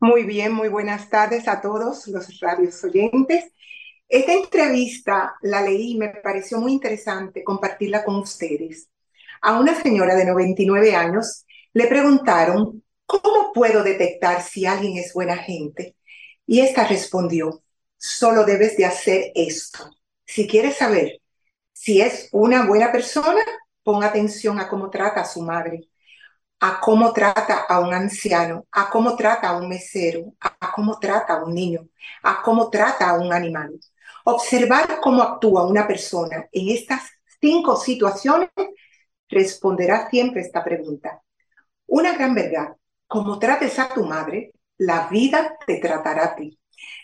Muy 0.00 0.24
bien, 0.24 0.54
muy 0.54 0.68
buenas 0.68 1.10
tardes 1.10 1.48
a 1.48 1.60
todos 1.60 2.08
los 2.08 2.40
radios 2.40 2.82
oyentes. 2.82 3.52
Esta 4.08 4.32
entrevista 4.32 5.36
la 5.42 5.62
leí 5.62 5.92
y 5.92 5.98
me 5.98 6.08
pareció 6.08 6.58
muy 6.58 6.72
interesante 6.72 7.42
compartirla 7.42 8.04
con 8.04 8.16
ustedes. 8.16 8.88
A 9.42 9.58
una 9.58 9.74
señora 9.80 10.14
de 10.14 10.24
99 10.24 10.94
años 10.94 11.44
le 11.72 11.86
preguntaron, 11.88 12.84
¿cómo 13.04 13.52
puedo 13.52 13.82
detectar 13.82 14.42
si 14.42 14.64
alguien 14.66 14.96
es 14.96 15.12
buena 15.12 15.36
gente? 15.36 15.96
Y 16.46 16.60
esta 16.60 16.86
respondió, 16.86 17.62
solo 17.96 18.44
debes 18.44 18.76
de 18.76 18.86
hacer 18.86 19.32
esto. 19.34 19.90
Si 20.24 20.46
quieres 20.46 20.76
saber 20.76 21.20
si 21.72 22.00
es 22.00 22.28
una 22.32 22.66
buena 22.66 22.92
persona, 22.92 23.42
pon 23.82 24.02
atención 24.04 24.58
a 24.60 24.68
cómo 24.68 24.88
trata 24.90 25.20
a 25.22 25.24
su 25.24 25.42
madre, 25.42 25.88
a 26.60 26.80
cómo 26.80 27.12
trata 27.12 27.64
a 27.68 27.80
un 27.80 27.92
anciano, 27.94 28.66
a 28.72 28.88
cómo 28.90 29.16
trata 29.16 29.50
a 29.50 29.56
un 29.58 29.68
mesero, 29.68 30.34
a 30.40 30.72
cómo 30.72 30.98
trata 30.98 31.34
a 31.34 31.44
un 31.44 31.54
niño, 31.54 31.88
a 32.22 32.42
cómo 32.42 32.70
trata 32.70 33.10
a 33.10 33.14
un 33.18 33.32
animal. 33.32 33.78
Observar 34.28 34.98
cómo 35.00 35.22
actúa 35.22 35.68
una 35.68 35.86
persona 35.86 36.48
en 36.50 36.68
estas 36.70 37.02
cinco 37.40 37.76
situaciones 37.76 38.50
responderá 39.28 40.10
siempre 40.10 40.40
esta 40.40 40.64
pregunta. 40.64 41.22
Una 41.86 42.12
gran 42.12 42.34
verdad, 42.34 42.74
como 43.06 43.38
trates 43.38 43.78
a 43.78 43.88
tu 43.88 44.04
madre, 44.04 44.50
la 44.78 45.06
vida 45.06 45.56
te 45.64 45.76
tratará 45.76 46.24
a 46.24 46.34
ti. 46.34 46.58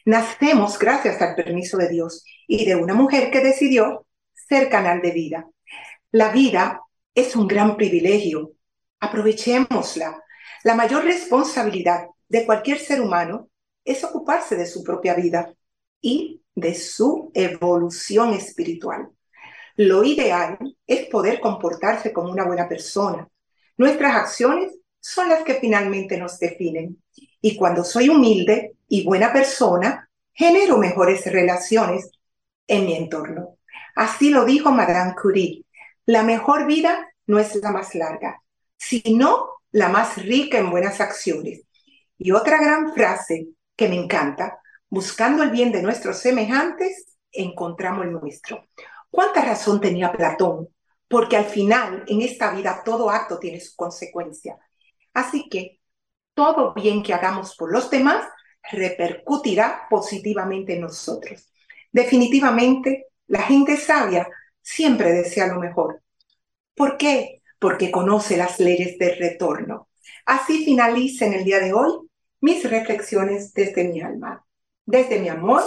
Nacemos 0.05 0.77
gracias 0.77 1.23
al 1.23 1.36
permiso 1.36 1.77
de 1.77 1.90
Dios 1.90 2.24
y 2.49 2.65
de 2.65 2.74
una 2.74 2.94
mujer 2.94 3.31
que 3.31 3.39
decidió 3.39 4.05
ser 4.35 4.69
canal 4.69 5.01
de 5.01 5.12
vida. 5.12 5.49
La 6.11 6.32
vida 6.32 6.82
es 7.15 7.36
un 7.36 7.47
gran 7.47 7.77
privilegio. 7.77 8.55
Aprovechémosla. 8.99 10.20
La 10.65 10.74
mayor 10.74 11.05
responsabilidad 11.05 12.07
de 12.28 12.44
cualquier 12.44 12.81
ser 12.81 13.01
humano 13.01 13.49
es 13.85 14.03
ocuparse 14.03 14.57
de 14.57 14.66
su 14.66 14.82
propia 14.82 15.15
vida 15.15 15.55
y 16.01 16.41
de 16.54 16.74
su 16.74 17.30
evolución 17.34 18.32
espiritual. 18.34 19.08
Lo 19.76 20.04
ideal 20.04 20.58
es 20.86 21.06
poder 21.06 21.40
comportarse 21.40 22.12
como 22.12 22.30
una 22.30 22.44
buena 22.44 22.68
persona. 22.68 23.26
Nuestras 23.76 24.14
acciones 24.14 24.72
son 25.00 25.28
las 25.28 25.42
que 25.42 25.54
finalmente 25.54 26.18
nos 26.18 26.38
definen. 26.38 27.02
Y 27.40 27.56
cuando 27.56 27.84
soy 27.84 28.08
humilde 28.08 28.76
y 28.88 29.04
buena 29.04 29.32
persona, 29.32 30.08
genero 30.32 30.78
mejores 30.78 31.24
relaciones 31.30 32.10
en 32.68 32.86
mi 32.86 32.96
entorno. 32.96 33.58
Así 33.96 34.30
lo 34.30 34.44
dijo 34.44 34.70
Madame 34.70 35.14
Curie. 35.20 35.64
La 36.06 36.22
mejor 36.22 36.66
vida 36.66 37.08
no 37.26 37.38
es 37.38 37.54
la 37.56 37.70
más 37.72 37.94
larga, 37.94 38.42
sino 38.76 39.48
la 39.70 39.88
más 39.88 40.22
rica 40.22 40.58
en 40.58 40.70
buenas 40.70 41.00
acciones. 41.00 41.62
Y 42.18 42.30
otra 42.32 42.58
gran 42.58 42.94
frase 42.94 43.48
que 43.74 43.88
me 43.88 43.96
encanta, 43.96 44.61
buscando 44.93 45.43
el 45.43 45.48
bien 45.48 45.73
de 45.73 45.81
nuestros 45.81 46.19
semejantes, 46.19 47.16
encontramos 47.32 48.05
el 48.05 48.12
nuestro. 48.12 48.66
¿Cuánta 49.10 49.43
razón 49.43 49.81
tenía 49.81 50.12
Platón? 50.12 50.69
Porque 51.09 51.39
al 51.39 51.47
final, 51.47 52.05
en 52.09 52.20
esta 52.20 52.52
vida, 52.55 52.82
todo 52.85 53.09
acto 53.09 53.39
tiene 53.39 53.59
su 53.59 53.74
consecuencia. 53.74 54.59
Así 55.14 55.48
que 55.48 55.81
todo 56.35 56.74
bien 56.74 57.02
que 57.02 57.14
hagamos 57.14 57.56
por 57.56 57.73
los 57.73 57.89
demás 57.89 58.23
repercutirá 58.70 59.86
positivamente 59.89 60.74
en 60.74 60.82
nosotros. 60.82 61.51
Definitivamente, 61.90 63.06
la 63.28 63.40
gente 63.40 63.78
sabia 63.78 64.28
siempre 64.60 65.12
desea 65.12 65.47
lo 65.47 65.59
mejor. 65.59 66.02
¿Por 66.74 66.98
qué? 66.98 67.40
Porque 67.59 67.90
conoce 67.90 68.36
las 68.36 68.60
leyes 68.60 68.98
del 68.98 69.19
retorno. 69.19 69.89
Así 70.27 70.66
finaliza 70.66 71.24
en 71.24 71.32
el 71.32 71.44
día 71.44 71.60
de 71.60 71.73
hoy 71.73 71.93
mis 72.43 72.69
reflexiones 72.69 73.55
desde 73.55 73.85
mi 73.85 74.02
alma. 74.02 74.44
Desde 74.86 75.20
mi 75.20 75.28
amor, 75.28 75.62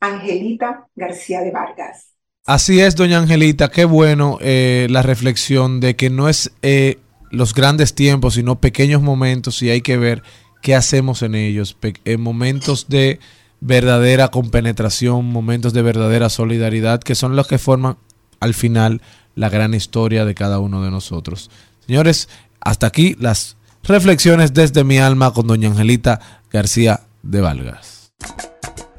Angelita 0.00 0.86
García 0.96 1.40
de 1.40 1.50
Vargas. 1.50 2.06
Así 2.46 2.80
es, 2.80 2.96
doña 2.96 3.18
Angelita, 3.18 3.70
qué 3.70 3.84
bueno 3.84 4.38
eh, 4.40 4.86
la 4.90 5.02
reflexión 5.02 5.78
de 5.78 5.94
que 5.94 6.10
no 6.10 6.28
es 6.28 6.50
eh, 6.62 6.98
los 7.30 7.54
grandes 7.54 7.94
tiempos, 7.94 8.34
sino 8.34 8.60
pequeños 8.60 9.02
momentos 9.02 9.62
y 9.62 9.70
hay 9.70 9.82
que 9.82 9.96
ver 9.96 10.22
qué 10.62 10.74
hacemos 10.74 11.22
en 11.22 11.34
ellos, 11.34 11.76
en 12.04 12.20
momentos 12.20 12.88
de 12.88 13.20
verdadera 13.60 14.28
compenetración, 14.28 15.26
momentos 15.26 15.72
de 15.72 15.82
verdadera 15.82 16.28
solidaridad, 16.28 17.00
que 17.00 17.14
son 17.14 17.36
los 17.36 17.46
que 17.46 17.58
forman 17.58 17.98
al 18.40 18.54
final 18.54 19.02
la 19.34 19.48
gran 19.48 19.74
historia 19.74 20.24
de 20.24 20.34
cada 20.34 20.58
uno 20.58 20.82
de 20.82 20.90
nosotros. 20.90 21.50
Señores, 21.86 22.28
hasta 22.60 22.86
aquí 22.86 23.16
las 23.20 23.56
reflexiones 23.82 24.54
desde 24.54 24.82
mi 24.82 24.98
alma 24.98 25.32
con 25.32 25.46
doña 25.46 25.68
Angelita 25.68 26.20
García 26.50 27.00
de 27.22 27.40
Valgas. 27.40 27.99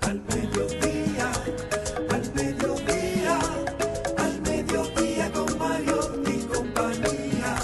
Al 0.02 0.22
mediodía, 0.22 1.32
al 2.10 2.34
mediodía, 2.34 3.40
al 4.18 4.42
mediodía 4.42 5.32
con 5.32 5.58
Mario 5.58 6.24
y 6.28 6.38
compañía. 6.46 7.56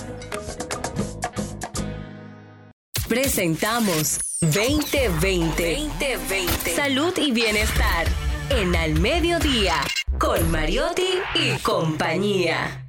Presentamos 3.08 4.20
2020. 4.42 5.90
2020. 6.00 6.76
Salud 6.76 7.14
y 7.18 7.32
bienestar. 7.32 8.08
En 8.50 8.76
Al 8.76 9.00
Mediodía. 9.00 9.82
Con 10.20 10.52
Mariotti 10.52 11.20
y 11.36 11.58
compañía. 11.60 12.86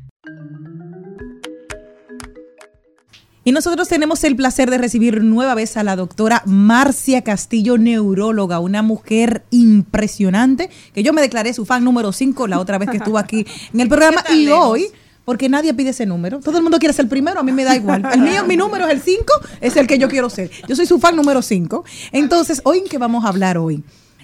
Y 3.48 3.52
nosotros 3.52 3.88
tenemos 3.88 4.24
el 4.24 4.36
placer 4.36 4.68
de 4.68 4.76
recibir 4.76 5.24
nueva 5.24 5.54
vez 5.54 5.78
a 5.78 5.82
la 5.82 5.96
doctora 5.96 6.42
Marcia 6.44 7.24
Castillo, 7.24 7.78
neuróloga, 7.78 8.58
una 8.58 8.82
mujer 8.82 9.46
impresionante, 9.48 10.68
que 10.92 11.02
yo 11.02 11.14
me 11.14 11.22
declaré 11.22 11.54
su 11.54 11.64
fan 11.64 11.82
número 11.82 12.12
5 12.12 12.46
la 12.46 12.60
otra 12.60 12.76
vez 12.76 12.90
que 12.90 12.98
estuvo 12.98 13.16
aquí 13.16 13.46
en 13.72 13.80
el 13.80 13.88
programa 13.88 14.22
y 14.34 14.48
hoy 14.48 14.88
porque 15.24 15.48
nadie 15.48 15.72
pide 15.72 15.90
ese 15.90 16.04
número. 16.04 16.40
Todo 16.40 16.58
el 16.58 16.62
mundo 16.62 16.78
quiere 16.78 16.92
ser 16.92 17.06
el 17.06 17.08
primero, 17.08 17.40
a 17.40 17.42
mí 17.42 17.52
me 17.52 17.64
da 17.64 17.74
igual. 17.74 18.06
El 18.12 18.20
mío, 18.20 18.44
mi 18.44 18.58
número 18.58 18.86
es 18.86 18.92
el 18.92 19.00
5, 19.00 19.24
es 19.62 19.78
el 19.78 19.86
que 19.86 19.96
yo 19.96 20.10
quiero 20.10 20.28
ser. 20.28 20.50
Yo 20.68 20.76
soy 20.76 20.84
su 20.84 20.98
fan 20.98 21.16
número 21.16 21.40
5. 21.40 21.86
Entonces, 22.12 22.60
hoy 22.64 22.80
en 22.80 22.84
qué 22.84 22.98
vamos 22.98 23.24
a 23.24 23.28
hablar 23.28 23.56
hoy? 23.56 23.82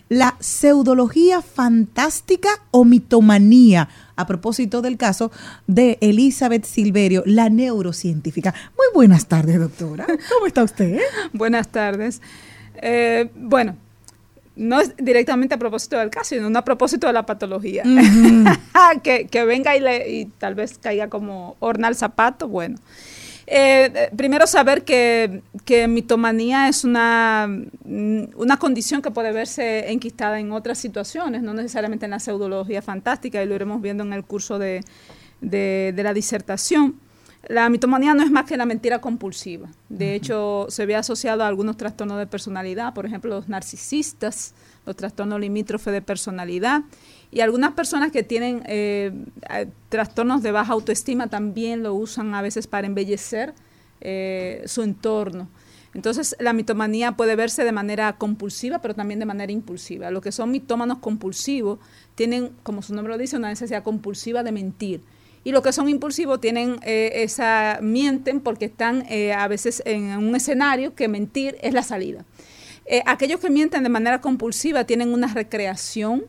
La 0.09 0.37
pseudología 0.39 1.41
fantástica 1.41 2.51
o 2.71 2.85
mitomanía, 2.85 3.89
a 4.17 4.27
propósito 4.27 4.83
del 4.83 4.97
caso 4.97 5.33
de 5.67 5.99
Elizabeth 6.01 6.65
Silverio, 6.65 7.23
la 7.27 7.49
neurocientífica. 7.49 8.55
Muy 8.77 8.87
buenas 8.95 9.27
tardes, 9.27 9.59
doctora. 9.59 10.07
¿Cómo 10.07 10.47
está 10.47 10.63
usted? 10.63 11.01
Buenas 11.33 11.69
tardes. 11.69 12.21
Eh, 12.83 13.31
bueno, 13.35 13.77
no 14.57 14.81
es 14.81 14.95
directamente 14.97 15.55
a 15.55 15.59
propósito 15.59 15.99
del 15.99 16.11
caso, 16.11 16.35
sino 16.35 16.57
a 16.57 16.65
propósito 16.65 17.07
de 17.07 17.13
la 17.13 17.27
patología. 17.27 17.83
Que, 19.03 19.27
que 19.27 19.45
venga 19.45 19.77
y, 19.77 19.81
le, 19.81 20.11
y 20.11 20.25
tal 20.27 20.55
vez 20.55 20.79
caiga 20.79 21.09
como 21.09 21.57
horna 21.59 21.89
al 21.89 21.97
zapato, 21.97 22.49
bueno. 22.49 22.77
Eh, 23.47 23.93
eh, 23.95 24.11
primero 24.17 24.47
saber 24.47 24.85
que, 24.85 25.43
que 25.65 25.87
mitomanía 25.87 26.69
es 26.69 26.85
una, 26.85 27.47
mm, 27.85 28.23
una 28.37 28.57
condición 28.57 29.03
que 29.03 29.11
puede 29.11 29.33
verse 29.33 29.91
enquistada 29.93 30.41
en 30.41 30.51
otras 30.53 30.79
situaciones, 30.79 31.43
no 31.43 31.53
necesariamente 31.55 32.07
en 32.07 32.13
la 32.13 32.21
pseudología 32.21 32.81
fantástica, 32.83 33.43
y 33.43 33.47
lo 33.47 33.55
iremos 33.55 33.83
viendo 33.83 34.03
en 34.03 34.13
el 34.13 34.25
curso 34.25 34.59
de, 34.59 34.83
de- 35.41 35.93
de 35.95 36.03
la 36.03 36.15
disertación. 36.15 36.99
La 37.47 37.69
mitomanía 37.69 38.15
no 38.15 38.23
es 38.23 38.31
más 38.31 38.47
que 38.47 38.57
la 38.57 38.65
mentira 38.65 39.01
compulsiva. 39.03 39.69
De 39.91 40.15
hecho, 40.15 40.65
se 40.71 40.87
ve 40.87 40.97
asociado 40.97 41.43
a 41.45 41.47
algunos 41.47 41.77
trastornos 41.77 42.17
de 42.19 42.27
personalidad, 42.27 42.95
por 42.95 43.05
ejemplo, 43.05 43.29
los 43.35 43.49
narcisistas, 43.51 44.55
los 44.87 44.97
trastornos 44.97 45.39
limítrofes 45.39 45.93
de 45.93 46.01
personalidad. 46.01 46.81
Y 47.35 47.41
algunas 47.41 47.73
personas 47.73 48.13
que 48.13 48.23
tienen 48.23 48.63
eh, 48.67 49.13
trastornos 49.89 50.41
de 50.45 50.53
baja 50.53 50.73
autoestima 50.73 51.27
también 51.27 51.83
lo 51.83 51.93
usan 51.93 52.33
a 52.33 52.41
veces 52.43 52.69
para 52.69 52.87
embellecer 52.87 53.55
eh, 54.01 54.63
su 54.67 54.83
entorno. 54.83 55.49
Entonces, 55.95 56.37
la 56.39 56.53
mitomanía 56.53 57.13
puede 57.13 57.35
verse 57.35 57.65
de 57.65 57.73
manera 57.73 58.13
compulsiva, 58.19 58.81
pero 58.81 58.95
también 58.95 59.19
de 59.19 59.27
manera 59.27 59.51
impulsiva. 59.51 60.13
Los 60.13 60.23
que 60.23 60.31
son 60.31 60.53
mitómanos 60.53 60.99
compulsivos 60.99 61.81
tienen, 62.15 62.51
como 62.63 62.83
su 62.83 62.95
nombre 62.95 63.13
lo 63.13 63.19
dice, 63.19 63.37
una 63.37 63.49
necesidad 63.49 63.83
compulsiva 63.83 64.45
de 64.45 64.53
mentir. 64.53 65.01
Y 65.43 65.51
los 65.51 65.63
que 65.65 65.73
son 65.73 65.89
impulsivos 65.89 66.41
tienen 66.41 66.79
eh, 66.83 67.11
esa, 67.25 67.81
mienten 67.83 68.41
porque 68.41 68.67
están 68.67 69.07
eh, 69.09 69.33
a 69.33 69.49
veces 69.49 69.83
en 69.87 70.17
un 70.19 70.37
escenario 70.37 70.95
que 70.95 71.09
mentir 71.09 71.57
es 71.63 71.75
la 71.75 71.83
salida. 71.83 72.25
Aquellos 73.07 73.41
que 73.41 73.51
mienten 73.51 73.83
de 73.83 73.89
manera 73.89 74.21
compulsiva 74.21 74.85
tienen 74.85 75.13
una 75.13 75.33
recreación. 75.33 76.25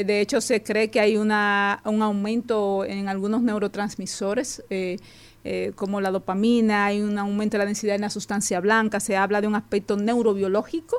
Eh, 0.00 0.04
de 0.04 0.20
hecho, 0.20 0.40
se 0.40 0.62
cree 0.62 0.90
que 0.90 1.00
hay 1.00 1.16
una, 1.16 1.80
un 1.84 2.02
aumento 2.02 2.84
en 2.84 3.08
algunos 3.08 3.42
neurotransmisores, 3.42 4.62
eh, 4.70 4.96
eh, 5.44 5.72
como 5.76 6.00
la 6.00 6.10
dopamina, 6.10 6.86
hay 6.86 7.00
un 7.00 7.16
aumento 7.18 7.54
de 7.56 7.58
la 7.58 7.66
densidad 7.66 7.94
de 7.94 8.00
la 8.00 8.10
sustancia 8.10 8.60
blanca, 8.60 9.00
se 9.00 9.16
habla 9.16 9.40
de 9.40 9.46
un 9.46 9.54
aspecto 9.54 9.96
neurobiológico 9.96 10.96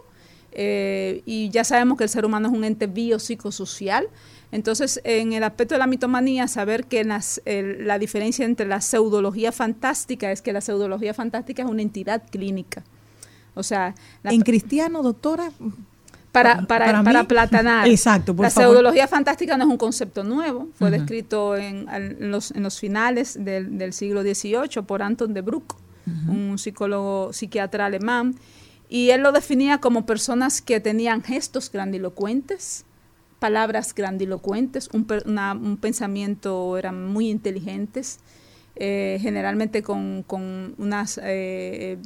eh, 0.52 1.22
y 1.26 1.50
ya 1.50 1.64
sabemos 1.64 1.98
que 1.98 2.06
el 2.06 2.10
ser 2.10 2.26
humano 2.26 2.48
es 2.48 2.54
un 2.54 2.64
ente 2.64 2.88
biopsicosocial. 2.88 4.08
Entonces, 4.52 5.00
en 5.04 5.34
el 5.34 5.44
aspecto 5.44 5.76
de 5.76 5.80
la 5.80 5.86
mitomanía, 5.88 6.48
saber 6.48 6.86
que 6.86 7.04
las- 7.04 7.40
el- 7.46 7.86
la 7.86 8.00
diferencia 8.00 8.46
entre 8.46 8.66
la 8.66 8.82
pseudología 8.82 9.52
fantástica 9.52 10.32
es 10.32 10.42
que 10.42 10.52
la 10.54 10.62
pseudología 10.62 11.14
fantástica 11.14 11.62
es 11.64 11.70
una 11.70 11.84
entidad 11.84 12.24
clínica. 12.32 12.84
O 13.54 13.62
sea, 13.62 13.94
la- 14.24 14.32
En 14.32 14.42
cristiano, 14.42 15.04
doctora. 15.04 15.52
Para, 16.32 16.62
para, 16.68 17.04
para 17.04 17.24
platanar. 17.24 17.88
Exacto, 17.88 18.36
por 18.36 18.44
La 18.46 18.50
favor. 18.52 18.70
pseudología 18.76 19.08
fantástica 19.08 19.58
no 19.58 19.64
es 19.66 19.70
un 19.70 19.78
concepto 19.78 20.24
nuevo, 20.24 20.68
fue 20.76 20.92
descrito 20.92 21.56
en, 21.58 21.86
los, 22.32 22.52
en 22.52 22.64
los 22.64 22.80
finales 22.80 23.38
del, 23.44 23.78
del 23.78 23.94
siglo 23.94 24.22
XVIII 24.22 24.84
por 24.86 25.02
Anton 25.02 25.34
de 25.34 25.42
Bruck, 25.42 25.76
un 26.28 26.58
psicólogo 26.58 27.34
psiquiatra 27.34 27.86
alemán, 27.86 28.36
y 28.90 29.12
él 29.12 29.22
lo 29.22 29.32
definía 29.32 29.78
como 29.80 30.06
personas 30.08 30.62
que 30.62 30.80
tenían 30.80 31.22
gestos 31.24 31.72
grandilocuentes, 31.72 32.86
palabras 33.40 33.94
grandilocuentes, 33.96 34.90
un, 34.92 35.06
per- 35.06 35.24
una- 35.28 35.54
un 35.54 35.78
pensamiento, 35.78 36.78
eran 36.78 37.06
muy 37.08 37.30
inteligentes, 37.30 38.20
eh, 38.76 39.18
generalmente 39.22 39.82
con, 39.84 40.24
con 40.26 40.74
unas 40.78 41.20
eh, 41.24 41.98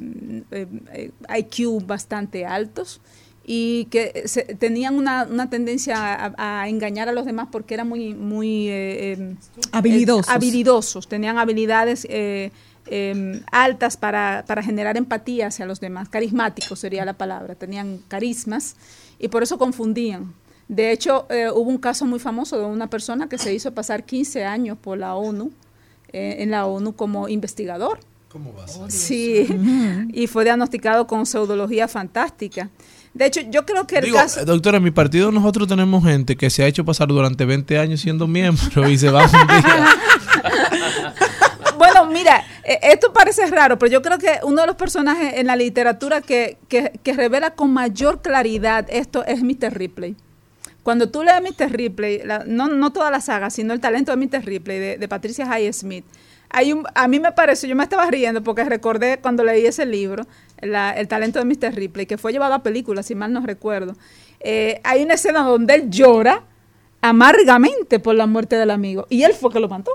eh, 0.50 1.10
IQ 1.38 1.86
bastante 1.86 2.44
altos 2.46 3.00
y 3.46 3.86
que 3.90 4.22
se- 4.26 4.42
tenían 4.56 4.94
una, 4.94 5.26
una 5.30 5.50
tendencia 5.50 5.96
a, 6.14 6.62
a 6.62 6.68
engañar 6.68 7.08
a 7.08 7.12
los 7.12 7.26
demás 7.26 7.48
porque 7.52 7.74
eran 7.74 7.88
muy, 7.88 8.14
muy 8.14 8.68
eh, 8.68 9.12
eh, 9.12 9.36
Habilidosos. 9.72 10.28
eh, 10.28 10.32
habilidosos, 10.34 11.08
tenían 11.08 11.36
habilidades 11.38 12.06
eh, 12.10 12.50
eh, 12.86 13.42
altas 13.52 13.96
para, 13.96 14.44
para 14.46 14.62
generar 14.62 14.96
empatía 14.96 15.48
hacia 15.48 15.66
los 15.66 15.80
demás, 15.80 16.08
carismáticos 16.08 16.78
sería 16.78 17.04
la 17.04 17.12
palabra, 17.14 17.54
tenían 17.54 17.98
carismas 18.08 18.76
y 19.18 19.28
por 19.28 19.42
eso 19.42 19.58
confundían. 19.58 20.32
De 20.68 20.92
hecho, 20.92 21.26
eh, 21.28 21.50
hubo 21.50 21.68
un 21.68 21.76
caso 21.78 22.06
muy 22.06 22.18
famoso 22.18 22.58
de 22.58 22.64
una 22.64 22.88
persona 22.88 23.28
que 23.28 23.36
se 23.36 23.52
hizo 23.52 23.72
pasar 23.74 24.04
15 24.04 24.44
años 24.46 24.78
por 24.78 24.96
la 24.96 25.14
ONU, 25.14 25.50
eh, 26.12 26.36
en 26.38 26.50
la 26.50 26.64
ONU 26.64 26.94
como 26.94 27.28
investigador. 27.28 27.98
¿Cómo 28.30 28.54
va 28.54 28.64
a 28.64 28.68
ser? 28.68 28.90
Sí, 28.90 29.46
y 30.12 30.26
fue 30.26 30.44
diagnosticado 30.44 31.06
con 31.06 31.26
pseudología 31.26 31.86
fantástica. 31.88 32.70
De 33.14 33.26
hecho, 33.26 33.40
yo 33.48 33.64
creo 33.64 33.86
que 33.86 33.98
el 33.98 34.04
Digo, 34.06 34.16
caso... 34.16 34.44
doctora, 34.44 34.78
en 34.78 34.82
mi 34.84 34.90
partido 34.90 35.30
nosotros 35.30 35.68
tenemos 35.68 36.02
gente 36.04 36.36
que 36.36 36.50
se 36.50 36.64
ha 36.64 36.66
hecho 36.66 36.84
pasar 36.84 37.06
durante 37.08 37.44
20 37.44 37.78
años 37.78 38.00
siendo 38.00 38.26
miembro 38.26 38.88
y 38.88 38.98
se 38.98 39.08
va 39.10 39.24
un 39.24 39.30
día. 39.30 39.86
Bueno, 41.76 42.06
mira, 42.06 42.44
eh, 42.64 42.78
esto 42.82 43.12
parece 43.12 43.46
raro, 43.46 43.78
pero 43.78 43.90
yo 43.90 44.00
creo 44.02 44.16
que 44.18 44.38
uno 44.44 44.60
de 44.60 44.66
los 44.66 44.76
personajes 44.76 45.34
en 45.34 45.46
la 45.48 45.56
literatura 45.56 46.20
que, 46.20 46.56
que, 46.68 46.92
que 47.02 47.12
revela 47.12 47.50
con 47.54 47.72
mayor 47.72 48.22
claridad 48.22 48.86
esto 48.90 49.24
es 49.24 49.42
Mr. 49.42 49.74
Ripley. 49.76 50.16
Cuando 50.84 51.10
tú 51.10 51.24
lees 51.24 51.40
Mr. 51.42 51.72
Ripley, 51.72 52.20
la- 52.24 52.44
no, 52.46 52.68
no 52.68 52.92
toda 52.92 53.10
la 53.10 53.20
saga, 53.20 53.50
sino 53.50 53.72
el 53.74 53.80
talento 53.80 54.14
de 54.14 54.18
Mr. 54.24 54.44
Ripley, 54.44 54.78
de, 54.78 54.98
de 54.98 55.08
Patricia 55.08 55.46
Highsmith, 55.58 56.04
hay 56.50 56.72
un, 56.72 56.84
a 56.94 57.08
mí 57.08 57.18
me 57.18 57.32
pareció, 57.32 57.68
yo 57.68 57.74
me 57.74 57.82
estaba 57.82 58.08
riendo 58.08 58.42
porque 58.44 58.62
recordé 58.64 59.18
cuando 59.18 59.42
leí 59.42 59.66
ese 59.66 59.84
libro, 59.84 60.24
la- 60.66 60.92
El 60.92 61.08
talento 61.08 61.38
de 61.38 61.44
Mr. 61.44 61.74
Ripley, 61.74 62.06
que 62.06 62.18
fue 62.18 62.32
llevado 62.32 62.54
a 62.54 62.62
película, 62.62 63.02
si 63.02 63.14
mal 63.14 63.32
no 63.32 63.40
recuerdo. 63.44 63.94
Eh, 64.40 64.80
hay 64.84 65.02
una 65.02 65.14
escena 65.14 65.42
donde 65.42 65.74
él 65.74 65.90
llora 65.90 66.42
amargamente 67.00 67.98
por 67.98 68.14
la 68.14 68.26
muerte 68.26 68.56
del 68.56 68.70
amigo 68.70 69.06
y 69.10 69.22
él 69.22 69.32
fue 69.34 69.50
que 69.50 69.60
lo 69.60 69.68
mató. 69.68 69.90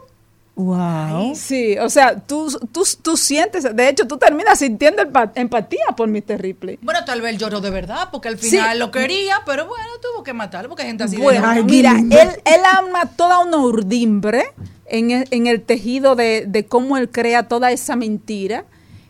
Wow. 0.56 1.36
Sí, 1.36 1.78
o 1.78 1.90
sea, 1.90 2.20
tú, 2.20 2.50
tú, 2.74 2.84
tú 3.02 3.16
sientes, 3.16 3.64
de 3.74 3.88
hecho, 3.90 4.06
tú 4.08 4.18
terminas 4.18 4.60
sintiendo 4.60 5.02
empa- 5.02 5.32
empatía 5.36 5.86
por 5.96 6.10
Mr. 6.10 6.38
Ripley. 6.42 6.78
Bueno, 6.82 7.00
tal 7.06 7.22
vez 7.22 7.32
él 7.34 7.38
lloró 7.40 7.62
de 7.62 7.70
verdad, 7.70 8.10
porque 8.12 8.28
al 8.28 8.38
Sí. 8.38 8.50
final 8.52 8.78
lo 8.78 8.92
quería, 8.92 9.38
pero 9.46 9.68
bueno, 9.68 9.86
tuvo 10.02 10.22
que 10.24 10.34
matarlo, 10.34 10.68
porque 10.70 10.84
hay 10.84 10.90
gente 10.90 11.06
así 11.06 11.16
de 11.16 11.22
Bueno, 11.24 11.48
mira, 11.64 11.94
él, 11.98 12.30
él 12.44 12.62
ama 12.78 13.06
toda 13.16 13.40
una 13.40 13.56
urdimbre 13.58 14.48
en 14.86 15.12
el, 15.12 15.28
en 15.32 15.48
el 15.48 15.62
tejido 15.62 16.16
de, 16.18 16.44
de 16.46 16.66
cómo 16.66 16.98
él 16.98 17.10
crea 17.10 17.48
toda 17.48 17.72
esa 17.72 17.96
mentira. 17.96 18.66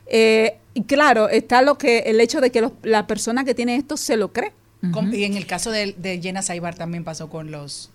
Eh, 0.09 0.57
y 0.73 0.83
claro, 0.83 1.29
está 1.29 1.61
lo 1.61 1.77
que 1.77 1.99
el 1.99 2.19
hecho 2.21 2.41
de 2.41 2.51
que 2.51 2.61
los- 2.61 2.71
la 2.83 3.07
persona 3.07 3.43
que 3.45 3.53
tiene 3.55 3.75
esto 3.75 3.97
se 3.97 4.17
lo 4.17 4.31
cree. 4.33 4.51
Y 5.13 5.23
en 5.25 5.35
el 5.35 5.45
caso 5.45 5.71
de, 5.71 5.93
de 5.97 6.21
Jenna 6.21 6.41
Saibar 6.41 6.75
también 6.75 7.03
pasó 7.03 7.29
con 7.29 7.51
los... 7.51 7.89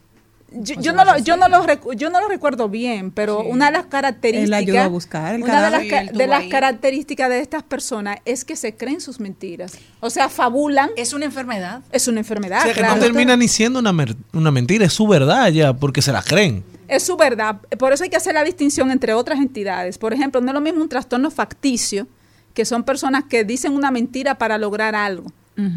Yo, 0.52 0.76
yo 0.80 0.92
no 0.92 1.04
lo, 1.04 1.18
yo 1.18 1.36
no 1.36 1.48
lo 1.48 1.64
recu- 1.66 1.96
yo 1.96 2.10
no 2.10 2.20
lo 2.20 2.28
recuerdo 2.28 2.68
bien, 2.68 3.10
pero 3.10 3.40
una 3.42 3.66
de 3.66 3.72
las 3.72 3.86
características 3.86 4.46
Él 4.46 4.54
ayudó 4.54 4.80
a 4.82 4.86
buscar 4.88 5.34
el 5.34 5.42
una 5.42 5.64
de 5.64 5.70
las, 5.70 5.84
ca- 5.86 6.12
de 6.12 6.26
las 6.28 6.44
características 6.44 7.28
de 7.28 7.40
estas 7.40 7.64
personas 7.64 8.18
es 8.24 8.44
que 8.44 8.54
se 8.54 8.76
creen 8.76 9.00
sus 9.00 9.18
mentiras. 9.18 9.72
O 10.00 10.10
sea, 10.10 10.28
fabulan. 10.28 10.90
Es 10.96 11.12
una 11.12 11.24
enfermedad. 11.24 11.82
Es 11.90 12.06
una 12.06 12.20
enfermedad, 12.20 12.60
O 12.60 12.64
sea, 12.64 12.72
que 12.72 12.78
claro. 12.80 12.96
no 12.96 13.02
termina 13.02 13.36
ni 13.36 13.48
siendo 13.48 13.80
una, 13.80 13.92
mer- 13.92 14.16
una 14.32 14.52
mentira, 14.52 14.86
es 14.86 14.92
su 14.92 15.08
verdad 15.08 15.48
ya, 15.48 15.72
porque 15.72 16.02
se 16.02 16.12
la 16.12 16.22
creen. 16.22 16.62
Es 16.86 17.02
su 17.02 17.16
verdad. 17.16 17.56
Por 17.78 17.92
eso 17.92 18.04
hay 18.04 18.10
que 18.10 18.16
hacer 18.16 18.34
la 18.34 18.44
distinción 18.44 18.90
entre 18.92 19.12
otras 19.14 19.40
entidades. 19.40 19.98
Por 19.98 20.12
ejemplo, 20.12 20.40
no 20.40 20.48
es 20.48 20.54
lo 20.54 20.60
mismo 20.60 20.82
un 20.82 20.88
trastorno 20.88 21.30
facticio, 21.32 22.06
que 22.52 22.64
son 22.64 22.84
personas 22.84 23.24
que 23.24 23.42
dicen 23.42 23.72
una 23.72 23.90
mentira 23.90 24.36
para 24.38 24.56
lograr 24.58 24.94
algo. 24.94 25.32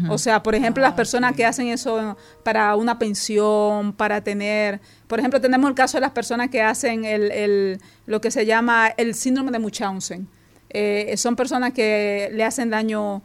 O 0.08 0.18
sea, 0.18 0.42
por 0.42 0.54
ejemplo, 0.56 0.82
las 0.82 0.94
personas 0.94 1.34
que 1.36 1.44
hacen 1.46 1.68
eso 1.68 2.16
para 2.42 2.74
una 2.74 2.98
pensión, 2.98 3.92
para 3.92 4.22
tener, 4.22 4.80
por 5.06 5.20
ejemplo, 5.20 5.40
tenemos 5.40 5.68
el 5.70 5.76
caso 5.76 5.98
de 5.98 6.00
las 6.00 6.10
personas 6.10 6.48
que 6.50 6.60
hacen 6.62 7.04
el, 7.04 7.30
el- 7.30 7.80
lo 8.06 8.20
que 8.20 8.30
se 8.32 8.44
llama 8.44 8.88
el 8.96 9.14
síndrome 9.14 9.52
de 9.52 9.58
Munchausen. 9.60 10.26
Eh, 10.70 11.14
son 11.16 11.36
personas 11.36 11.72
que 11.72 12.28
le 12.32 12.44
hacen 12.44 12.70
daño 12.70 13.22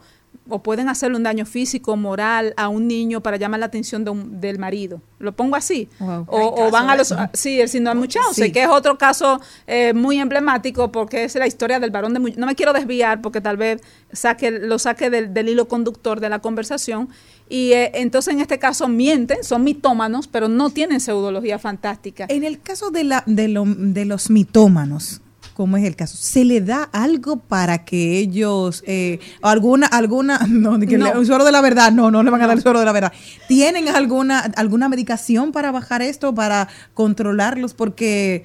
o 0.50 0.62
pueden 0.62 0.90
hacerle 0.90 1.16
un 1.18 1.24
daño 1.24 1.46
físico, 1.46 1.96
moral 1.96 2.54
a 2.58 2.68
un 2.68 2.88
niño 2.88 3.22
para 3.22 3.38
llamar 3.38 3.60
la 3.62 3.68
atención 3.68 4.04
de 4.04 4.12
un- 4.12 4.42
del 4.42 4.60
marido. 4.60 5.02
Lo 5.20 5.32
pongo 5.36 5.56
así. 5.56 5.88
Wow. 6.00 6.26
O, 6.28 6.70
van 6.70 6.90
a 6.90 6.96
los... 6.98 7.12
eso. 7.12 7.18
Sí, 7.34 7.62
el 7.62 7.70
síndrome 7.70 7.96
de 7.96 8.00
Munchausen, 8.02 8.46
Sí. 8.48 8.52
que 8.52 8.64
es 8.64 8.68
otro 8.70 8.98
caso 8.98 9.40
eh, 9.68 9.94
muy 9.94 10.20
emblemático 10.20 10.92
porque 10.92 11.24
es 11.24 11.36
la 11.36 11.48
historia 11.48 11.80
del 11.80 11.92
varón 11.92 12.14
de 12.14 12.20
Munchausen. 12.20 12.42
No 12.42 12.48
me 12.48 12.56
quiero 12.56 12.74
desviar 12.74 13.22
porque 13.22 13.40
tal 13.40 13.56
vez 13.58 13.82
saque, 14.12 14.52
lo 14.52 14.80
saque 14.80 15.10
del, 15.10 15.34
del 15.34 15.48
hilo 15.50 15.68
conductor 15.70 16.20
de 16.20 16.30
la 16.30 16.40
conversación. 16.40 17.08
Y 17.50 17.72
eh, 17.74 17.92
entonces 17.96 18.34
en 18.34 18.42
este 18.42 18.60
caso 18.60 18.88
mienten, 18.88 19.44
son 19.44 19.64
mitómanos, 19.64 20.28
pero 20.28 20.50
no 20.50 20.70
tienen 20.72 21.00
pseudología 21.00 21.58
fantástica. 21.60 22.26
En 22.30 22.44
el 22.44 22.60
caso 22.60 22.92
de, 22.92 23.04
la, 23.06 23.24
de, 23.28 23.48
lo- 23.48 23.66
de 23.66 24.06
los 24.06 24.30
mitómanos, 24.30 25.22
como 25.54 25.78
es 25.78 25.84
el 25.86 25.96
caso, 25.96 26.18
¿se 26.18 26.44
le 26.46 26.62
da 26.62 26.84
algo 26.92 27.38
para 27.38 27.86
que 27.86 28.18
ellos, 28.18 28.84
eh, 28.88 29.20
alguna, 29.42 29.88
alguna, 29.88 30.40
no, 30.50 30.80
que 30.80 30.98
No. 30.98 31.06
le- 31.14 31.18
un 31.20 31.26
suero 31.26 31.44
de 31.46 31.52
la 31.52 31.62
verdad, 31.62 31.92
no, 31.92 32.10
no 32.12 32.24
le 32.24 32.30
van 32.32 32.42
a 32.42 32.48
dar 32.48 32.58
el 32.58 32.64
suero 32.64 32.80
de 32.80 32.86
la 32.86 32.92
verdad. 32.92 33.14
¿Tienen 33.48 33.88
alguna, 33.88 34.40
alguna 34.56 34.90
medicación 34.90 35.52
para 35.52 35.72
bajar 35.72 36.02
esto, 36.02 36.34
para 36.34 36.68
controlarlos? 36.94 37.74
Porque, 37.74 38.44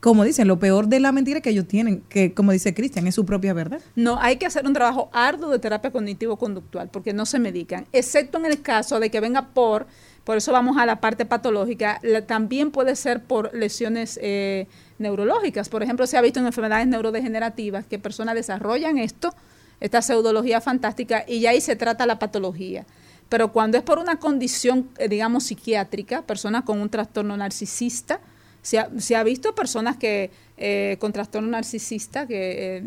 como 0.00 0.24
dicen, 0.24 0.48
lo 0.48 0.58
peor 0.58 0.88
de 0.88 1.00
la 1.00 1.12
mentira 1.12 1.40
que 1.40 1.50
ellos 1.50 1.66
tienen, 1.68 2.02
que 2.08 2.32
como 2.34 2.52
dice 2.52 2.74
Cristian, 2.74 3.06
es 3.06 3.14
su 3.14 3.24
propia 3.24 3.52
verdad. 3.52 3.80
No, 3.94 4.18
hay 4.20 4.36
que 4.36 4.46
hacer 4.46 4.66
un 4.66 4.72
trabajo 4.72 5.10
arduo 5.12 5.50
de 5.50 5.58
terapia 5.58 5.90
cognitivo-conductual 5.90 6.88
porque 6.88 7.12
no 7.12 7.26
se 7.26 7.38
medican, 7.38 7.86
excepto 7.92 8.38
en 8.38 8.46
el 8.46 8.62
caso 8.62 9.00
de 9.00 9.10
que 9.10 9.20
venga 9.20 9.48
por, 9.48 9.86
por 10.24 10.36
eso 10.36 10.52
vamos 10.52 10.76
a 10.76 10.86
la 10.86 11.00
parte 11.00 11.24
patológica, 11.26 11.98
la- 12.02 12.26
también 12.26 12.70
puede 12.70 12.96
ser 12.96 13.22
por 13.22 13.54
lesiones 13.54 14.18
eh, 14.22 14.66
neurológicas. 14.98 15.68
Por 15.68 15.82
ejemplo, 15.82 16.06
se 16.06 16.16
ha 16.16 16.20
visto 16.20 16.40
en 16.40 16.46
enfermedades 16.46 16.86
neurodegenerativas 16.86 17.86
que 17.86 17.98
personas 17.98 18.34
desarrollan 18.34 18.98
esto, 18.98 19.34
esta 19.80 20.02
pseudología 20.02 20.60
fantástica, 20.60 21.24
y 21.26 21.40
ya 21.40 21.50
ahí 21.50 21.60
se 21.60 21.76
trata 21.76 22.06
la 22.06 22.18
patología. 22.18 22.84
Pero 23.28 23.52
cuando 23.52 23.76
es 23.76 23.84
por 23.84 23.98
una 23.98 24.18
condición, 24.18 24.88
eh, 24.98 25.08
digamos, 25.08 25.44
psiquiátrica, 25.44 26.22
personas 26.22 26.64
con 26.64 26.80
un 26.80 26.88
trastorno 26.88 27.36
narcisista, 27.36 28.20
se 28.62 29.16
ha, 29.16 29.22
visto 29.22 29.54
personas 29.54 29.96
que 29.96 30.30
eh, 30.58 30.96
con 31.00 31.12
trastorno 31.12 31.48
narcisista 31.48 32.26
que 32.26 32.82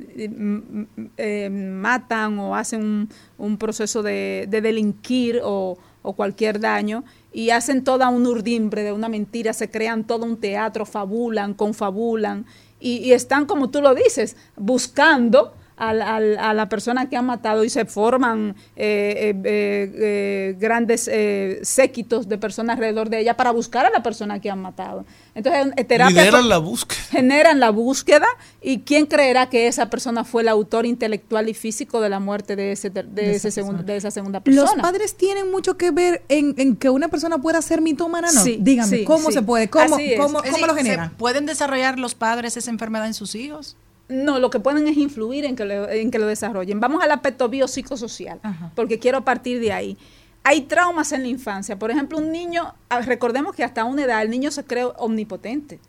eh, 1.18 1.50
matan 1.50 2.38
o 2.38 2.56
hacen 2.56 2.84
un, 2.84 3.10
un 3.40 3.58
proceso 3.58 4.04
de, 4.04 4.46
de 4.48 4.62
delinquir 4.62 5.40
o 5.44 5.78
cualquier 6.16 6.60
daño 6.60 7.04
y 7.32 7.52
hacen 7.52 7.84
toda 7.84 8.10
una 8.10 8.30
urdimbre 8.30 8.84
de 8.84 8.92
una 8.92 9.10
mentira, 9.10 9.54
se 9.54 9.70
crean 9.70 10.06
todo 10.06 10.26
un 10.26 10.38
teatro, 10.38 10.86
fabulan, 10.86 11.54
confabulan 11.54 12.46
y, 12.80 12.98
y 12.98 13.14
están, 13.14 13.46
como 13.46 13.70
tú 13.70 13.82
lo 13.82 13.96
dices, 13.96 14.36
buscando 14.56 15.54
al- 15.90 16.02
al- 16.02 16.38
a 16.38 16.54
la 16.54 16.70
persona 16.70 17.10
que 17.10 17.18
han 17.18 17.26
matado 17.26 17.64
y 17.64 17.70
se 17.70 17.86
forman 17.86 18.56
eh, 18.76 19.34
eh, 19.36 19.42
eh, 19.44 19.92
eh, 19.96 20.56
grandes 20.60 21.10
eh, 21.12 21.60
séquitos 21.64 22.28
de 22.30 22.38
personas 22.38 22.76
alrededor 22.76 23.10
de 23.10 23.20
ella 23.20 23.36
para 23.36 23.52
buscar 23.52 23.86
a 23.86 23.90
la 23.90 24.04
persona 24.04 24.40
que 24.40 24.50
han 24.50 24.62
matado. 24.62 25.06
Entonces, 25.34 25.74
eh, 25.78 25.84
terapia 25.84 26.22
Lideran 26.24 26.50
la 26.50 26.58
búsqueda. 26.60 27.00
generan 27.10 27.60
la 27.60 27.70
búsqueda 27.72 28.28
y 28.62 28.80
quién 28.82 29.06
creerá 29.06 29.50
que 29.50 29.68
esa 29.68 29.90
persona 29.90 30.24
fue 30.24 30.44
el 30.44 30.50
autor 30.50 30.86
intelectual 30.86 31.50
y 31.50 31.54
físico 31.54 32.00
de 32.02 32.10
la 32.10 32.20
muerte 32.20 32.56
de 32.56 32.74
ese 32.74 32.90
ter- 32.90 33.08
de, 33.08 33.24
De 33.24 33.32
ese 33.36 33.48
esa 33.48 33.62
segun- 33.62 33.70
persona. 33.78 33.84
de 33.84 33.96
esa 33.98 34.12
segunda 34.12 34.42
¿Los 34.46 34.56
persona. 34.66 34.82
padres 34.84 35.16
tienen 35.16 35.50
mucho 35.52 35.78
que 35.78 35.92
ver 35.92 36.22
en, 36.30 36.54
en 36.58 36.76
que 36.76 36.90
una 36.90 37.08
persona 37.08 37.40
pueda 37.40 37.62
ser 37.62 37.82
mitómana? 37.82 38.32
No, 38.32 38.42
Sí, 38.44 38.58
dígame, 38.62 38.98
sí, 38.98 39.04
¿cómo 39.06 39.30
sí. 39.30 39.34
se 39.34 39.42
puede? 39.42 39.70
¿Cómo, 39.70 39.98
cómo, 40.18 40.40
cómo 40.40 40.42
decir, 40.44 40.68
lo 40.68 40.74
¿se 40.74 40.84
generan? 40.84 41.10
¿Pueden 41.18 41.46
desarrollar 41.46 41.98
los 41.98 42.14
padres 42.14 42.56
esa 42.58 42.70
enfermedad 42.70 43.08
en 43.08 43.14
sus 43.14 43.36
hijos? 43.36 43.78
No, 44.12 44.40
lo 44.40 44.50
que 44.50 44.60
pueden 44.60 44.88
es 44.88 44.98
influir 44.98 45.46
en 45.46 45.56
que 45.56 45.64
lo, 45.64 45.90
en 45.90 46.12
que 46.12 46.20
lo 46.20 46.28
desarrollen. 46.28 46.82
Vamos 46.82 47.02
al 47.02 47.12
aspecto 47.12 47.48
biopsicosocial, 47.48 48.42
porque 48.76 49.00
quiero 49.00 49.24
partir 49.24 49.62
de 49.62 49.72
ahí. 49.72 49.98
hay 50.44 50.62
traumas 50.62 51.12
en 51.14 51.22
la 51.22 51.30
infancia. 51.30 51.80
Por 51.80 51.92
ejemplo, 51.92 52.18
un 52.18 52.32
niño, 52.32 52.74
ah, 52.90 53.02
recordemos 53.02 53.56
que 53.56 53.64
hasta 53.64 53.86
una 53.86 54.04
edad 54.04 54.22
el 54.22 54.30
niño 54.30 54.52
se 54.52 54.66
cree 54.66 54.86
omnipotente. 54.98 55.80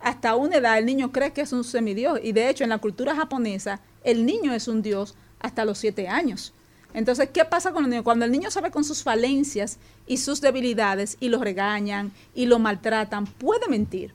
Hasta 0.00 0.36
una 0.36 0.56
edad 0.56 0.78
el 0.78 0.86
niño 0.86 1.12
cree 1.12 1.32
que 1.32 1.42
es 1.42 1.52
un 1.52 1.64
semidios. 1.64 2.18
Y 2.22 2.32
de 2.32 2.48
hecho, 2.48 2.64
en 2.64 2.70
la 2.70 2.78
cultura 2.78 3.14
japonesa, 3.14 3.80
el 4.04 4.24
niño 4.24 4.54
es 4.54 4.66
un 4.66 4.80
dios 4.80 5.14
hasta 5.40 5.64
los 5.64 5.76
siete 5.76 6.08
años. 6.08 6.54
Entonces, 6.94 7.28
¿qué 7.30 7.44
pasa 7.44 7.72
con 7.72 7.84
el 7.84 7.90
niño? 7.90 8.04
Cuando 8.04 8.24
el 8.24 8.32
niño 8.32 8.50
sabe 8.50 8.70
con 8.70 8.84
sus 8.84 9.02
falencias 9.02 9.78
y 10.06 10.16
sus 10.16 10.40
debilidades 10.40 11.16
y 11.20 11.28
lo 11.28 11.38
regañan 11.38 12.12
y 12.34 12.46
lo 12.46 12.58
maltratan, 12.58 13.26
puede 13.26 13.68
mentir. 13.68 14.12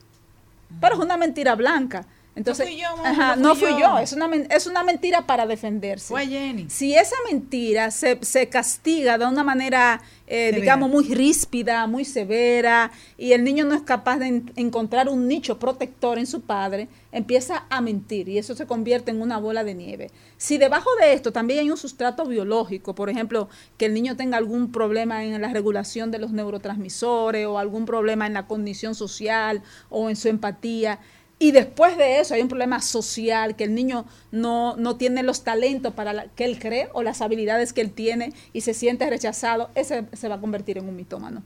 Pero 0.80 0.96
es 0.96 1.00
una 1.00 1.16
mentira 1.16 1.54
blanca. 1.54 2.06
Entonces, 2.36 2.66
No 2.66 2.72
fui 2.72 2.80
yo, 2.82 2.96
mamá, 2.98 3.08
ajá, 3.10 3.36
no 3.36 3.48
no 3.48 3.54
fui 3.56 3.70
yo. 3.72 3.78
yo. 3.78 3.98
Es 3.98 4.12
una, 4.12 4.30
es 4.50 4.66
una 4.66 4.84
mentira 4.84 5.26
para 5.26 5.46
defenderse. 5.46 6.08
Fue 6.08 6.26
Jenny. 6.26 6.66
Si 6.68 6.94
esa 6.94 7.16
mentira 7.30 7.90
se, 7.90 8.18
se 8.22 8.48
castiga 8.48 9.16
de 9.16 9.24
una 9.24 9.42
manera, 9.42 10.02
eh, 10.26 10.52
digamos, 10.54 10.90
muy 10.90 11.04
ríspida, 11.14 11.86
muy 11.86 12.04
severa, 12.04 12.92
y 13.16 13.32
el 13.32 13.42
niño 13.42 13.64
no 13.64 13.74
es 13.74 13.80
capaz 13.82 14.18
de 14.18 14.26
en- 14.26 14.52
encontrar 14.56 15.08
un 15.08 15.26
nicho 15.26 15.58
protector 15.58 16.18
en 16.18 16.26
su 16.26 16.42
padre, 16.42 16.88
empieza 17.10 17.64
a 17.70 17.80
mentir 17.80 18.28
y 18.28 18.36
eso 18.36 18.54
se 18.54 18.66
convierte 18.66 19.10
en 19.10 19.22
una 19.22 19.38
bola 19.38 19.64
de 19.64 19.72
nieve. 19.74 20.10
Si 20.36 20.58
debajo 20.58 20.90
de 21.00 21.14
esto 21.14 21.32
también 21.32 21.60
hay 21.60 21.70
un 21.70 21.78
sustrato 21.78 22.26
biológico, 22.26 22.94
por 22.94 23.08
ejemplo, 23.08 23.48
que 23.78 23.86
el 23.86 23.94
niño 23.94 24.14
tenga 24.16 24.36
algún 24.36 24.70
problema 24.70 25.24
en 25.24 25.40
la 25.40 25.48
regulación 25.48 26.10
de 26.10 26.18
los 26.18 26.32
neurotransmisores 26.32 27.46
o 27.46 27.58
algún 27.58 27.86
problema 27.86 28.26
en 28.26 28.34
la 28.34 28.46
cognición 28.46 28.94
social 28.94 29.62
o 29.88 30.10
en 30.10 30.16
su 30.16 30.28
empatía, 30.28 30.98
y 31.38 31.50
después 31.52 31.98
de 31.98 32.20
eso 32.20 32.34
hay 32.34 32.40
un 32.40 32.48
problema 32.48 32.80
social, 32.80 33.56
que 33.56 33.64
el 33.64 33.74
niño 33.74 34.06
no, 34.32 34.74
no 34.76 34.96
tiene 34.96 35.22
los 35.22 35.44
talentos 35.44 35.92
para 35.94 36.12
la- 36.14 36.26
que 36.28 36.44
él 36.44 36.58
cree 36.58 36.88
o 36.94 37.02
las 37.02 37.20
habilidades 37.20 37.72
que 37.72 37.82
él 37.82 37.90
tiene 37.90 38.32
y 38.54 38.62
se 38.62 38.72
siente 38.72 39.08
rechazado, 39.10 39.68
ese 39.74 40.04
se 40.14 40.28
va 40.28 40.36
a 40.36 40.40
convertir 40.40 40.78
en 40.78 40.88
un 40.88 40.96
mitómano. 40.96 41.42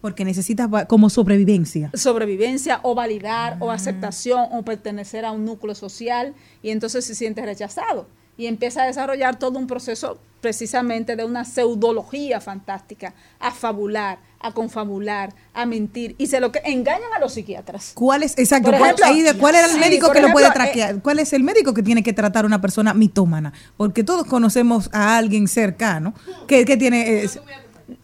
Porque 0.00 0.24
necesitas 0.24 0.68
como 0.86 1.10
sobrevivencia. 1.10 1.90
Sobrevivencia 1.94 2.78
o 2.84 2.94
validar 2.94 3.56
o 3.58 3.72
aceptación 3.72 4.46
o 4.52 4.62
pertenecer 4.62 5.24
a 5.24 5.32
un 5.32 5.44
núcleo 5.44 5.74
social 5.74 6.34
y 6.62 6.70
entonces 6.70 7.04
se 7.04 7.16
siente 7.16 7.44
rechazado 7.44 8.06
y 8.38 8.46
empieza 8.46 8.84
a 8.84 8.86
desarrollar 8.86 9.38
todo 9.38 9.58
un 9.58 9.66
proceso 9.66 10.18
precisamente 10.40 11.16
de 11.16 11.24
una 11.24 11.44
pseudología 11.44 12.40
fantástica, 12.40 13.12
a 13.40 13.50
fabular, 13.50 14.18
a 14.38 14.52
confabular, 14.52 15.34
a 15.52 15.66
mentir 15.66 16.14
y 16.16 16.28
se 16.28 16.38
lo 16.38 16.52
que 16.52 16.60
engañan 16.64 17.12
a 17.16 17.18
los 17.18 17.32
psiquiatras. 17.34 17.90
¿Cuál 17.94 18.22
es, 18.22 18.38
exacto, 18.38 18.70
Por 18.70 18.78
cuál, 18.78 18.90
ejemplo, 18.94 19.06
ahí 19.06 19.22
de- 19.22 19.34
cuál 19.36 19.56
era 19.56 19.66
el 19.66 19.72
sí, 19.72 19.80
médico 19.80 20.12
que 20.12 20.20
lo 20.22 20.30
puede 20.30 20.46
eh, 20.46 20.50
traquear? 20.54 21.02
¿Cuál 21.02 21.18
es 21.18 21.32
el 21.32 21.42
médico 21.42 21.74
que 21.74 21.82
tiene 21.82 22.04
que 22.04 22.12
tratar 22.12 22.44
a 22.44 22.46
una 22.46 22.60
persona 22.60 22.94
mitómana? 22.94 23.52
Porque 23.76 24.04
todos 24.04 24.26
conocemos 24.28 24.88
a 24.92 25.16
alguien 25.18 25.48
cercano 25.48 26.14
que, 26.46 26.64
que 26.64 26.76
tiene... 26.76 27.24
eh, 27.24 27.30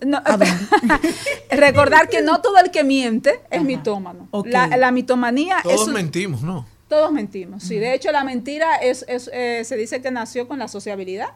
No, 0.04 0.20
recordar 1.50 2.08
que 2.08 2.22
no 2.22 2.40
todo 2.40 2.58
el 2.58 2.70
que 2.70 2.84
miente 2.84 3.40
es 3.50 3.62
mitómano. 3.62 4.28
Ok. 4.30 4.48
La, 4.50 4.66
la 4.76 4.90
mitomanía 4.90 5.58
es 5.58 5.62
Todos 5.62 5.88
un- 5.88 5.94
mentimos, 5.94 6.42
¿no? 6.42 6.66
Todos 6.94 7.10
mentimos, 7.12 7.64
sí. 7.64 7.76
De 7.78 7.92
hecho, 7.92 8.12
la 8.12 8.22
mentira 8.22 8.76
es, 8.76 9.04
es, 9.08 9.28
eh, 9.32 9.62
se 9.64 9.76
dice 9.76 10.00
que 10.00 10.10
nació 10.12 10.46
con 10.46 10.58
la 10.60 10.68
sociabilidad. 10.68 11.30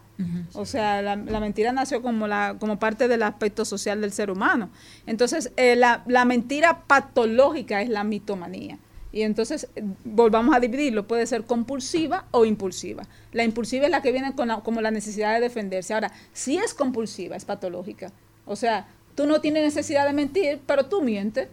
O 0.55 0.65
sea, 0.67 1.03
la, 1.03 1.17
la 1.17 1.41
mentira 1.41 1.73
nació 1.73 2.01
como, 2.01 2.29
la, 2.29 2.55
como 2.61 2.79
parte 2.79 3.09
del 3.09 3.23
aspecto 3.25 3.65
social 3.65 4.01
del 4.01 4.13
ser 4.13 4.31
humano. 4.31 4.71
Entonces, 5.07 5.51
eh, 5.57 5.75
la, 5.75 6.03
la 6.07 6.25
mentira 6.25 6.85
patológica 6.87 7.83
es 7.83 7.89
la 7.89 8.05
mitomanía. 8.05 8.79
Y 9.11 9.23
entonces, 9.23 9.69
eh, 9.75 9.83
volvamos 10.05 10.55
a 10.55 10.61
dividirlo, 10.61 11.07
puede 11.09 11.27
ser 11.27 11.43
compulsiva 11.45 12.27
o 12.31 12.45
impulsiva. 12.45 13.03
La 13.33 13.43
impulsiva 13.43 13.87
es 13.87 13.91
la 13.91 14.01
que 14.03 14.13
viene 14.13 14.35
con 14.35 14.47
la- 14.49 14.61
como 14.61 14.81
la 14.81 14.91
necesidad 14.93 15.35
de 15.35 15.41
defenderse. 15.41 15.93
Ahora, 15.95 16.13
si 16.33 16.57
es 16.59 16.73
compulsiva, 16.73 17.35
es 17.35 17.45
patológica. 17.45 18.13
O 18.47 18.55
sea, 18.55 18.87
tú 19.19 19.27
no 19.27 19.41
tienes 19.41 19.65
necesidad 19.65 20.07
de 20.07 20.13
mentir, 20.13 20.61
pero 20.65 20.87
tú 20.87 21.03
mientes. 21.03 21.49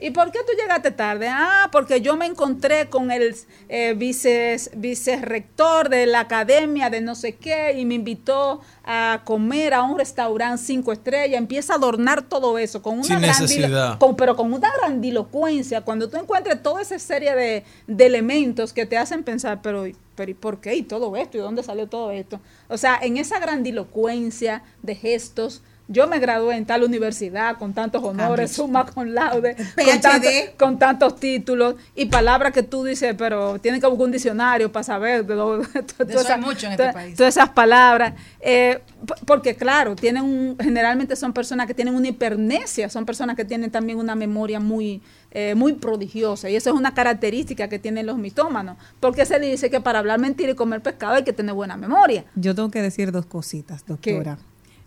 ¿Y 0.00 0.10
por 0.10 0.32
qué 0.32 0.40
tú 0.40 0.52
llegaste 0.60 0.90
tarde? 0.90 1.28
Ah, 1.30 1.68
porque 1.70 2.00
yo 2.00 2.16
me 2.16 2.26
encontré 2.26 2.88
con 2.90 3.12
el 3.12 3.36
eh, 3.68 3.94
vice, 3.96 4.56
vicerrector 4.74 5.90
de 5.90 6.06
la 6.06 6.18
academia 6.20 6.90
de 6.90 7.00
no 7.00 7.14
sé 7.14 7.36
qué 7.36 7.74
y 7.78 7.84
me 7.84 7.94
invitó 7.94 8.60
a 8.84 9.22
comer 9.24 9.74
a 9.74 9.84
un 9.84 9.96
restaurante 9.96 10.60
cinco 10.64 10.92
estrellas. 10.92 11.38
Empieza 11.38 11.74
a 11.74 11.76
adornar 11.76 12.22
todo 12.22 12.58
eso 12.58 12.82
con 12.82 12.94
una 12.94 13.04
Sin 13.04 13.20
necesidad. 13.20 13.96
con- 14.00 14.16
pero 14.16 14.34
con 14.34 14.52
una 14.52 14.68
grandilocuencia. 14.80 15.82
Cuando 15.82 16.08
tú 16.08 16.16
encuentres 16.16 16.60
toda 16.64 16.82
esa 16.82 16.98
serie 16.98 17.36
de, 17.36 17.62
de 17.86 18.06
elementos 18.06 18.72
que 18.72 18.86
te 18.86 18.98
hacen 18.98 19.22
pensar, 19.22 19.60
pero, 19.62 19.84
pero 20.16 20.30
¿y 20.32 20.34
por 20.34 20.60
qué? 20.60 20.74
¿Y 20.74 20.82
todo 20.82 21.14
esto? 21.16 21.36
¿Y 21.38 21.40
dónde 21.40 21.62
salió 21.62 21.86
todo 21.86 22.10
esto? 22.10 22.40
O 22.68 22.76
sea, 22.76 22.98
en 23.00 23.18
esa 23.18 23.38
grandilocuencia 23.38 24.64
de 24.82 24.96
gestos. 24.96 25.62
Yo 25.86 26.06
me 26.06 26.18
gradué 26.18 26.56
en 26.56 26.64
tal 26.64 26.82
universidad 26.82 27.58
con 27.58 27.74
tantos 27.74 28.02
honores, 28.02 28.50
Cambio. 28.56 28.64
suma 28.66 28.86
con 28.86 29.14
laude, 29.14 29.54
con, 29.56 29.66
PhD. 29.84 30.00
tanto- 30.00 30.28
con 30.58 30.78
tantos 30.78 31.20
títulos 31.20 31.74
y 31.94 32.06
palabras 32.06 32.52
que 32.54 32.62
tú 32.62 32.84
dices, 32.84 33.14
pero 33.18 33.58
tienen 33.58 33.82
que 33.82 33.86
buscar 33.86 34.06
un 34.06 34.12
diccionario 34.12 34.72
para 34.72 34.82
saber 34.82 35.26
de, 35.26 35.34
lo- 35.34 35.58
todas 35.96 36.08
eso 36.08 36.18
hay 36.20 36.24
esas- 36.24 36.40
mucho 36.40 36.66
en 36.66 36.72
este 36.72 36.82
todas- 36.84 36.94
país. 36.94 37.16
todas 37.16 37.36
esas 37.36 37.50
palabras. 37.50 38.14
Eh, 38.40 38.80
porque 39.26 39.54
claro, 39.56 39.94
tienen 39.94 40.22
un- 40.24 40.56
generalmente 40.58 41.16
son 41.16 41.34
personas 41.34 41.66
que 41.66 41.74
tienen 41.74 41.94
una 41.94 42.08
hipernesia, 42.08 42.88
son 42.88 43.04
personas 43.04 43.36
que 43.36 43.44
tienen 43.44 43.70
también 43.70 43.98
una 43.98 44.14
memoria 44.14 44.60
muy, 44.60 45.02
eh, 45.32 45.54
muy 45.54 45.74
prodigiosa. 45.74 46.48
Y 46.48 46.56
eso 46.56 46.70
es 46.70 46.76
una 46.76 46.94
característica 46.94 47.68
que 47.68 47.78
tienen 47.78 48.06
los 48.06 48.16
mitómanos. 48.16 48.78
Porque 49.00 49.26
se 49.26 49.38
dice 49.38 49.68
que 49.68 49.82
para 49.82 49.98
hablar 49.98 50.18
mentira 50.18 50.52
y 50.52 50.54
comer 50.54 50.80
pescado 50.80 51.12
hay 51.16 51.24
que 51.24 51.34
tener 51.34 51.54
buena 51.54 51.76
memoria. 51.76 52.24
Yo 52.36 52.54
tengo 52.54 52.70
que 52.70 52.80
decir 52.80 53.12
dos 53.12 53.26
cositas, 53.26 53.84
doctora. 53.84 54.38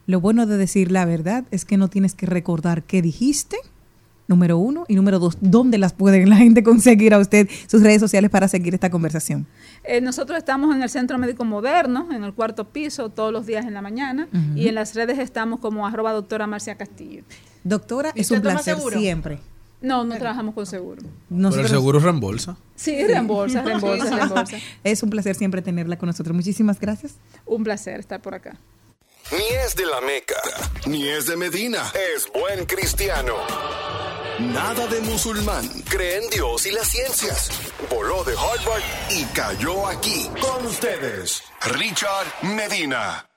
Lo 0.08 0.22
bueno 0.22 0.46
de 0.46 0.58
decir 0.58 0.90
la 0.90 1.06
verdad 1.06 1.44
es 1.52 1.66
que 1.66 1.78
no 1.78 1.90
tienes 1.90 2.16
que 2.16 2.26
recordar 2.26 2.84
qué 2.84 3.02
dijiste, 3.02 3.58
número 4.28 4.58
uno, 4.58 4.86
y 4.88 4.96
número 4.96 5.20
dos, 5.20 5.38
dónde 5.42 5.78
las 5.78 5.92
puede 5.92 6.26
la 6.26 6.38
gente 6.38 6.64
conseguir 6.64 7.14
a 7.14 7.20
usted, 7.20 7.50
sus 7.68 7.82
redes 7.82 8.00
sociales 8.00 8.32
para 8.32 8.48
seguir 8.48 8.74
esta 8.74 8.90
conversación. 8.90 9.46
Eh, 9.84 10.00
nosotros 10.00 10.38
estamos 10.38 10.74
en 10.74 10.82
el 10.82 10.90
Centro 10.90 11.18
Médico 11.18 11.44
Moderno, 11.44 12.08
en 12.12 12.24
el 12.24 12.34
cuarto 12.34 12.70
piso, 12.70 13.10
todos 13.10 13.34
los 13.34 13.46
días 13.46 13.66
en 13.66 13.74
la 13.74 13.82
mañana. 13.82 14.30
Y 14.56 14.70
en 14.70 14.76
las 14.76 14.96
redes 14.96 15.20
estamos 15.20 15.60
como 15.60 15.86
arroba 15.86 16.14
doctora 16.14 16.48
Marcia 16.48 16.76
Castillo. 16.76 17.24
Doctora, 17.66 18.14
¿Y 18.16 18.22
es 18.22 18.32
un 18.32 18.42
placer 18.42 18.76
seguro? 18.76 18.98
siempre. 18.98 19.40
No, 19.82 20.04
no 20.06 20.18
trabajamos 20.18 20.56
con 20.56 20.66
seguro. 20.66 21.04
Pero 21.30 21.60
el 21.60 21.68
seguro 21.68 22.00
reembolsa. 22.00 22.58
Sí, 22.76 23.06
reembolsa, 23.06 23.62
reembolsa, 23.66 24.16
reembolsa. 24.16 24.58
Es 24.84 25.04
un 25.04 25.10
placer 25.10 25.36
siempre 25.36 25.62
tenerla 25.62 25.98
con 25.98 26.08
nosotros. 26.08 26.36
Muchísimas 26.36 26.80
gracias. 26.80 27.16
Un 27.46 27.64
placer 27.64 28.00
estar 28.00 28.22
por 28.22 28.34
acá. 28.34 28.58
Ni 29.30 29.56
es 29.66 29.76
de 29.76 29.86
la 29.86 29.99
Meca, 29.99 30.41
ni 30.86 31.06
es 31.06 31.28
de 31.28 31.36
Medina. 31.36 31.84
Es 32.16 32.32
buen 32.32 32.66
cristiano. 32.66 33.34
Nada 34.40 34.88
de 34.88 35.02
musulmán. 35.02 35.68
Cree 35.90 36.24
en 36.24 36.30
Dios 36.30 36.66
y 36.66 36.72
las 36.72 36.88
ciencias. 36.88 37.52
Voló 37.90 38.24
de 38.24 38.32
Harvard 38.32 38.82
y 39.10 39.26
cayó 39.34 39.86
aquí. 39.88 40.30
Con 40.40 40.66
ustedes, 40.66 41.44
Richard 41.74 42.28
Medina. 42.44 43.28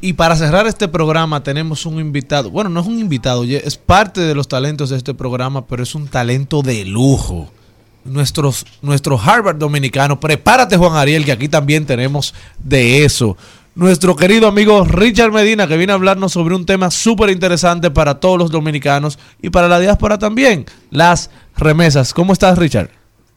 Y 0.00 0.12
para 0.12 0.36
cerrar 0.36 0.68
este 0.68 0.86
programa 0.86 1.42
tenemos 1.42 1.86
un 1.86 1.98
invitado. 1.98 2.50
Bueno, 2.50 2.70
no 2.70 2.80
es 2.80 2.86
un 2.86 3.00
invitado, 3.00 3.42
es 3.42 3.76
parte 3.76 4.20
de 4.20 4.36
los 4.36 4.46
talentos 4.46 4.90
de 4.90 4.96
este 4.96 5.12
programa, 5.12 5.66
pero 5.66 5.82
es 5.82 5.96
un 5.96 6.06
talento 6.06 6.62
de 6.62 6.84
lujo. 6.84 7.50
Nuestros, 8.04 8.66
nuestro 8.82 9.18
Harvard 9.18 9.56
dominicano. 9.56 10.18
Prepárate, 10.18 10.76
Juan 10.76 10.96
Ariel, 10.96 11.24
que 11.24 11.32
aquí 11.32 11.48
también 11.48 11.86
tenemos 11.86 12.34
de 12.58 13.04
eso. 13.04 13.36
Nuestro 13.74 14.16
querido 14.16 14.48
amigo 14.48 14.84
Richard 14.84 15.32
Medina, 15.32 15.68
que 15.68 15.76
viene 15.76 15.92
a 15.92 15.96
hablarnos 15.96 16.32
sobre 16.32 16.54
un 16.54 16.66
tema 16.66 16.90
súper 16.90 17.30
interesante 17.30 17.90
para 17.90 18.18
todos 18.18 18.38
los 18.38 18.50
dominicanos 18.50 19.18
y 19.40 19.50
para 19.50 19.68
la 19.68 19.78
diáspora 19.78 20.18
también, 20.18 20.66
las 20.90 21.30
remesas. 21.56 22.12
¿Cómo 22.12 22.32
estás, 22.32 22.58
Richard? 22.58 22.90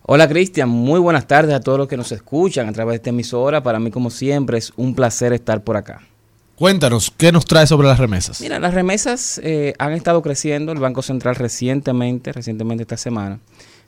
Hola 0.06 0.28
Cristian, 0.28 0.68
muy 0.68 1.00
buenas 1.00 1.28
tardes 1.28 1.56
a 1.56 1.62
todos 1.62 1.78
los 1.78 1.88
que 1.88 1.96
nos 1.96 2.12
escuchan 2.12 2.68
a 2.68 2.74
través 2.74 2.94
de 2.94 2.96
esta 2.98 3.10
emisora. 3.12 3.64
Para 3.64 3.80
mí, 3.80 3.90
como 3.90 4.10
siempre, 4.10 4.58
es 4.58 4.74
un 4.76 4.96
placer 4.96 5.32
estar 5.32 5.64
por 5.64 5.78
acá. 5.78 6.02
Cuéntanos, 6.56 7.12
¿qué 7.16 7.32
nos 7.32 7.46
trae 7.46 7.66
sobre 7.66 7.88
las 7.88 8.00
remesas? 8.00 8.42
Mira, 8.42 8.60
las 8.60 8.74
remesas 8.74 9.40
eh, 9.44 9.74
han 9.80 9.94
estado 9.94 10.22
creciendo. 10.22 10.72
El 10.72 10.80
Banco 10.80 11.02
Central 11.02 11.36
recientemente, 11.36 12.32
recientemente 12.32 12.84
esta 12.84 12.98
semana, 12.98 13.40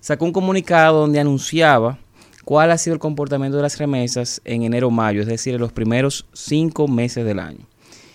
sacó 0.06 0.26
un 0.26 0.34
comunicado 0.34 1.00
donde 1.00 1.20
anunciaba 1.20 1.98
cuál 2.44 2.70
ha 2.70 2.78
sido 2.78 2.94
el 2.94 3.00
comportamiento 3.00 3.58
de 3.58 3.64
las 3.64 3.80
remesas 3.80 4.40
en 4.46 4.62
enero-mayo, 4.62 5.22
es 5.22 5.28
decir, 5.28 5.56
en 5.56 5.60
los 5.62 5.72
primeros 5.72 6.28
cinco 6.32 6.88
meses 6.88 7.26
del 7.26 7.40
año. 7.40 7.66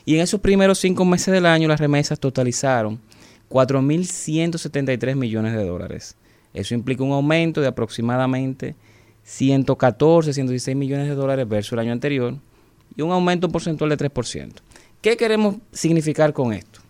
Y 0.04 0.14
en 0.14 0.20
esos 0.20 0.38
primeros 0.38 0.78
cinco 0.78 1.04
meses 1.04 1.34
del 1.34 1.46
año, 1.46 1.66
las 1.66 1.80
remesas 1.80 2.20
totalizaron 2.20 3.00
4.173 3.50 5.16
millones 5.16 5.52
de 5.56 5.64
dólares. 5.64 6.14
Eso 6.54 6.74
implica 6.74 7.02
un 7.02 7.10
aumento 7.10 7.60
de 7.60 7.66
aproximadamente 7.66 8.76
114, 9.24 10.32
116 10.32 10.76
millones 10.76 11.08
de 11.08 11.16
dólares 11.16 11.48
versus 11.48 11.72
el 11.72 11.80
año 11.80 11.90
anterior 11.90 12.36
y 12.94 13.02
un 13.02 13.10
aumento 13.10 13.48
porcentual 13.48 13.90
de 13.90 13.98
3%. 13.98 14.52
¿Qué 15.02 15.16
queremos 15.16 15.56
significar 15.72 16.32
con 16.34 16.52
esto? 16.52 16.82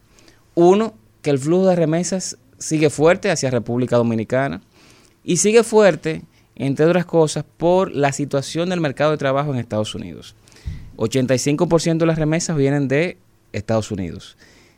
Uno, 0.55 0.93
que 1.23 1.31
el 1.31 1.39
flujo 1.39 1.69
de 1.69 1.77
remesas 1.77 2.37
sigue 2.59 2.91
fuerte 2.91 3.31
hacia 3.31 3.51
República 3.51 3.97
Dominicana 3.97 4.61
y 5.25 5.37
sigue 5.37 5.63
fuerte 5.63 6.23
entre 6.61 6.85
otras 6.85 7.07
cosas, 7.07 7.43
por 7.57 7.91
la 7.91 8.13
situación 8.13 8.69
del 8.69 8.83
mercado 8.83 9.13
de 9.13 9.17
trabajo 9.17 9.51
en 9.51 9.59
Estados 9.59 9.95
Unidos. 9.95 10.35
85% 10.99 11.97
de 11.97 12.05
las 12.05 12.19
remesas 12.19 12.55
vienen 12.55 12.87
de 12.87 13.17
Estados 13.55 13.91
Unidos. 13.91 14.37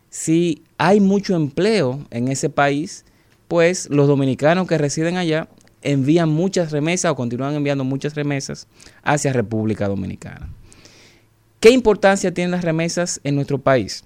Si 0.09 0.63
hay 0.79 1.01
mucho 1.01 1.35
empleo 1.35 2.07
en 2.11 2.29
ese 2.29 2.51
país, 2.51 3.05
pues 3.49 3.91
los 3.91 4.07
dominicanos 4.07 4.69
que 4.69 4.79
residen 4.79 5.17
allá 5.17 5.49
envían 5.83 6.29
muchas 6.29 6.71
remesas 6.71 7.11
o 7.11 7.17
continúan 7.17 7.55
enviando 7.55 7.83
muchas 7.83 8.15
remesas 8.15 8.69
hacia 9.03 9.33
República 9.33 9.89
Dominicana. 9.89 10.51
¿Qué 11.59 11.71
importancia 11.71 12.33
tienen 12.33 12.53
las 12.53 12.63
remesas 12.63 13.21
en 13.25 13.35
nuestro 13.35 13.59
país? 13.59 14.05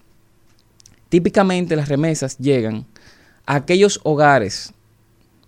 Típicamente 1.10 1.76
las 1.76 1.90
remesas 1.90 2.38
llegan 2.38 2.86
a 3.44 3.56
aquellos 3.56 4.00
hogares, 4.02 4.72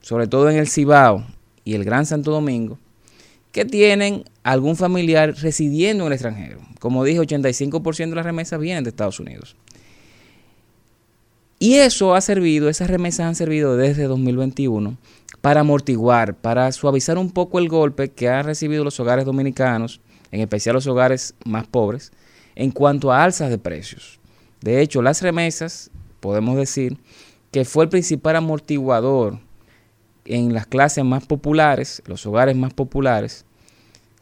sobre 0.09 0.27
todo 0.27 0.49
en 0.49 0.57
el 0.57 0.69
Cibao 0.69 1.23
y 1.67 1.75
el 1.75 1.85
Gran 1.85 2.07
Santo 2.07 2.31
Domingo, 2.31 2.79
que 3.53 3.67
tienen 3.67 4.25
algún 4.43 4.75
familiar 4.75 5.35
residiendo 5.35 6.05
en 6.05 6.07
el 6.07 6.13
extranjero. 6.15 6.61
Como 6.81 7.05
dije, 7.05 7.21
85% 7.21 8.09
de 8.09 8.15
las 8.17 8.25
remesas 8.25 8.59
vienen 8.59 8.85
de 8.85 8.89
Estados 8.89 9.21
Unidos. 9.21 9.55
Y 11.59 11.75
eso 11.75 12.15
ha 12.15 12.23
servido, 12.23 12.71
esas 12.71 12.89
remesas 12.89 13.27
han 13.27 13.35
servido 13.35 13.77
desde 13.77 14.05
2021 14.05 14.97
para 15.43 15.61
amortiguar, 15.61 16.35
para 16.35 16.73
suavizar 16.73 17.19
un 17.19 17.31
poco 17.31 17.59
el 17.59 17.69
golpe 17.69 18.09
que 18.09 18.31
han 18.31 18.47
recibido 18.47 18.85
los 18.85 18.99
hogares 19.01 19.27
dominicanos, 19.27 20.01
en 20.33 20.41
especial 20.41 20.73
los 20.73 20.87
hogares 20.87 21.35
más 21.45 21.67
pobres, 21.67 22.13
en 22.55 22.71
cuanto 22.71 23.13
a 23.13 23.25
alzas 23.25 23.51
de 23.51 23.59
precios. 23.59 24.19
De 24.63 24.81
hecho, 24.81 25.03
las 25.03 25.21
remesas, 25.21 25.91
podemos 26.21 26.57
decir, 26.57 26.97
que 27.51 27.67
fue 27.67 27.85
el 27.85 27.91
principal 27.91 28.37
amortiguador 28.37 29.47
en 30.29 30.53
las 30.53 30.67
clases 30.67 31.05
más 31.05 31.27
populares, 31.27 32.03
los 32.07 32.25
hogares 32.27 32.55
más 32.55 32.75
populares, 32.75 33.45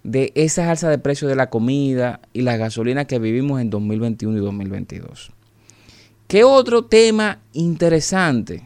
de 0.03 0.33
esas 0.37 0.69
alzas 0.69 0.91
de 0.91 0.99
precios 0.99 1.28
de 1.28 1.37
la 1.37 1.51
comida 1.51 2.20
y 2.33 2.43
la 2.43 2.57
gasolina 2.57 3.07
que 3.07 3.19
vivimos 3.19 3.61
en 3.61 3.70
2021 3.70 4.39
y 4.39 4.41
2022. 4.41 5.33
¿Qué 6.28 6.45
otro 6.45 6.85
tema 6.85 7.41
interesante 7.53 8.62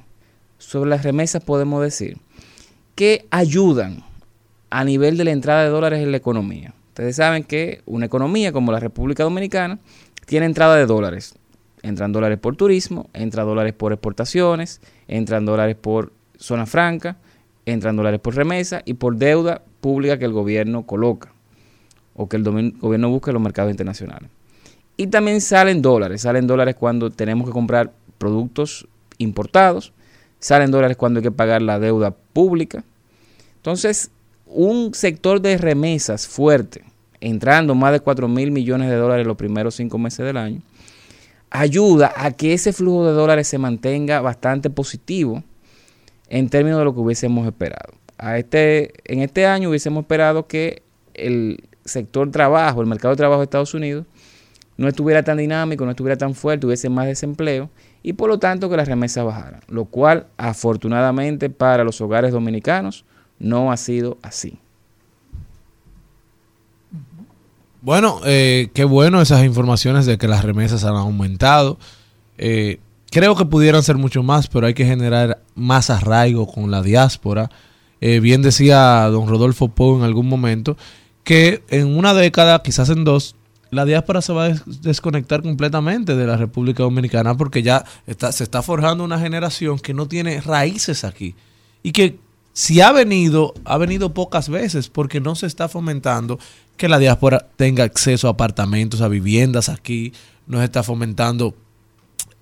sobre 0.58 0.90
las 0.90 1.02
remesas 1.02 1.42
podemos 1.42 1.82
decir? 1.82 2.18
Que 2.94 3.26
ayudan 3.30 4.04
a 4.68 4.84
nivel 4.84 5.16
de 5.16 5.24
la 5.24 5.30
entrada 5.32 5.64
de 5.64 5.70
dólares 5.70 6.02
en 6.02 6.10
la 6.10 6.18
economía. 6.18 6.74
Ustedes 6.88 7.16
saben 7.16 7.44
que 7.44 7.80
una 7.86 8.06
economía 8.06 8.52
como 8.52 8.72
la 8.72 8.80
República 8.80 9.22
Dominicana 9.22 9.78
tiene 10.26 10.46
entrada 10.46 10.76
de 10.76 10.86
dólares. 10.86 11.34
Entran 11.82 12.12
dólares 12.12 12.38
por 12.38 12.56
turismo, 12.56 13.08
entran 13.14 13.46
dólares 13.46 13.72
por 13.72 13.92
exportaciones, 13.92 14.82
entran 15.08 15.46
dólares 15.46 15.76
por 15.80 16.12
zona 16.36 16.66
franca, 16.66 17.16
entran 17.66 17.96
dólares 17.96 18.20
por 18.20 18.34
remesa 18.34 18.82
y 18.84 18.94
por 18.94 19.16
deuda 19.16 19.62
pública 19.80 20.18
que 20.18 20.24
el 20.24 20.32
gobierno 20.32 20.84
coloca 20.84 21.32
o 22.14 22.28
que 22.28 22.36
el 22.36 22.44
gobierno 22.44 23.08
busca 23.08 23.30
en 23.30 23.34
los 23.34 23.42
mercados 23.42 23.70
internacionales. 23.70 24.30
Y 24.96 25.06
también 25.06 25.40
salen 25.40 25.80
dólares, 25.80 26.22
salen 26.22 26.46
dólares 26.46 26.76
cuando 26.78 27.10
tenemos 27.10 27.46
que 27.46 27.52
comprar 27.52 27.92
productos 28.18 28.86
importados, 29.18 29.92
salen 30.38 30.70
dólares 30.70 30.96
cuando 30.96 31.18
hay 31.18 31.24
que 31.24 31.30
pagar 31.30 31.62
la 31.62 31.78
deuda 31.78 32.10
pública. 32.10 32.84
Entonces, 33.56 34.10
un 34.46 34.92
sector 34.92 35.40
de 35.40 35.56
remesas 35.56 36.26
fuerte, 36.26 36.84
entrando 37.20 37.74
más 37.74 37.92
de 37.92 38.00
4 38.00 38.28
mil 38.28 38.50
millones 38.50 38.90
de 38.90 38.96
dólares 38.96 39.26
los 39.26 39.36
primeros 39.36 39.74
cinco 39.74 39.96
meses 39.98 40.26
del 40.26 40.36
año, 40.36 40.60
ayuda 41.50 42.12
a 42.16 42.32
que 42.32 42.52
ese 42.52 42.72
flujo 42.72 43.06
de 43.06 43.12
dólares 43.12 43.48
se 43.48 43.58
mantenga 43.58 44.20
bastante 44.20 44.70
positivo 44.70 45.42
en 46.30 46.48
términos 46.48 46.78
de 46.78 46.84
lo 46.86 46.94
que 46.94 47.00
hubiésemos 47.00 47.46
esperado. 47.46 47.92
A 48.16 48.38
este, 48.38 48.92
en 49.04 49.20
este 49.20 49.46
año 49.46 49.68
hubiésemos 49.68 50.02
esperado 50.02 50.46
que 50.46 50.82
el 51.14 51.64
sector 51.84 52.30
trabajo, 52.30 52.80
el 52.80 52.86
mercado 52.86 53.12
de 53.12 53.18
trabajo 53.18 53.40
de 53.40 53.44
Estados 53.44 53.74
Unidos, 53.74 54.06
no 54.76 54.88
estuviera 54.88 55.22
tan 55.22 55.36
dinámico, 55.36 55.84
no 55.84 55.90
estuviera 55.90 56.16
tan 56.16 56.34
fuerte, 56.34 56.66
hubiese 56.66 56.88
más 56.88 57.06
desempleo 57.06 57.68
y 58.02 58.14
por 58.14 58.30
lo 58.30 58.38
tanto 58.38 58.70
que 58.70 58.76
las 58.76 58.88
remesas 58.88 59.26
bajaran, 59.26 59.60
lo 59.68 59.84
cual 59.84 60.26
afortunadamente 60.38 61.50
para 61.50 61.84
los 61.84 62.00
hogares 62.00 62.32
dominicanos 62.32 63.04
no 63.38 63.72
ha 63.72 63.76
sido 63.76 64.16
así. 64.22 64.58
Bueno, 67.82 68.20
eh, 68.24 68.68
qué 68.74 68.84
bueno 68.84 69.20
esas 69.20 69.44
informaciones 69.44 70.06
de 70.06 70.18
que 70.18 70.28
las 70.28 70.44
remesas 70.44 70.84
han 70.84 70.96
aumentado. 70.96 71.78
Eh, 72.36 72.78
creo 73.10 73.36
que 73.36 73.44
pudieran 73.44 73.82
ser 73.82 73.96
mucho 73.96 74.22
más, 74.22 74.48
pero 74.48 74.66
hay 74.66 74.74
que 74.74 74.86
generar 74.86 75.42
más 75.54 75.90
arraigo 75.90 76.46
con 76.46 76.70
la 76.70 76.82
diáspora. 76.82 77.50
Eh, 78.00 78.20
bien 78.20 78.40
decía 78.42 79.02
don 79.10 79.28
Rodolfo 79.28 79.68
Pou 79.68 79.98
en 79.98 80.04
algún 80.04 80.28
momento 80.28 80.76
que 81.22 81.62
en 81.68 81.96
una 81.96 82.14
década, 82.14 82.62
quizás 82.62 82.88
en 82.88 83.04
dos, 83.04 83.36
la 83.70 83.84
diáspora 83.84 84.22
se 84.22 84.32
va 84.32 84.44
a 84.44 84.48
des- 84.48 84.82
desconectar 84.82 85.42
completamente 85.42 86.16
de 86.16 86.26
la 86.26 86.36
República 86.36 86.82
Dominicana 86.82 87.36
porque 87.36 87.62
ya 87.62 87.84
se 88.06 88.42
está 88.42 88.62
forjando 88.62 89.04
una 89.04 89.20
generación 89.20 89.78
que 89.78 89.94
no 89.94 90.08
tiene 90.08 90.40
raíces 90.40 91.04
aquí 91.04 91.34
y 91.82 91.92
que 91.92 92.18
si 92.52 92.80
ha 92.80 92.90
venido, 92.90 93.54
ha 93.64 93.76
venido 93.78 94.12
pocas 94.12 94.48
veces 94.48 94.88
porque 94.88 95.20
no 95.20 95.34
se 95.36 95.46
está 95.46 95.68
fomentando 95.68 96.38
que 96.76 96.88
la 96.88 96.98
diáspora 96.98 97.46
tenga 97.56 97.84
acceso 97.84 98.26
a 98.26 98.32
apartamentos, 98.32 99.02
a 99.02 99.08
viviendas 99.08 99.68
aquí, 99.68 100.12
no 100.46 100.58
se 100.58 100.64
está 100.64 100.82
fomentando 100.82 101.54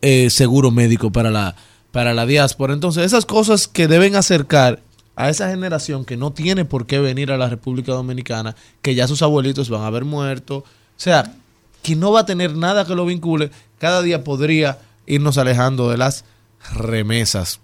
eh, 0.03 0.31
seguro 0.31 0.71
médico 0.71 1.11
para 1.11 1.31
la, 1.31 1.57
para 1.91 2.15
la 2.15 2.27
diáspora. 2.27 2.75
Entonces, 2.75 3.05
esas 3.05 3.27
cosas 3.27 3.69
que 3.69 3.89
deben 3.89 4.17
acercar 4.17 4.81
a 5.17 5.31
esa 5.31 5.51
generación 5.51 6.05
que 6.05 6.17
no 6.17 6.33
tiene 6.33 6.65
por 6.65 6.87
qué 6.87 7.01
venir 7.01 7.33
a 7.33 7.37
la 7.37 7.49
República 7.49 7.93
Dominicana, 7.93 8.55
que 8.83 8.95
ya 8.95 9.09
sus 9.09 9.23
abuelitos 9.23 9.69
van 9.69 9.83
a 9.83 9.89
haber 9.89 10.05
muerto, 10.05 10.59
o 10.59 10.65
sea, 10.97 11.35
que 11.83 11.97
no 11.97 12.13
va 12.13 12.21
a 12.21 12.27
tener 12.27 12.57
nada 12.57 12.87
que 12.87 12.95
lo 12.95 13.05
vincule, 13.05 13.51
cada 13.79 14.03
día 14.03 14.23
podría 14.23 14.79
irnos 15.07 15.39
alejando 15.39 15.91
de 15.91 15.97
las 15.97 16.25
remesas. 16.73 17.61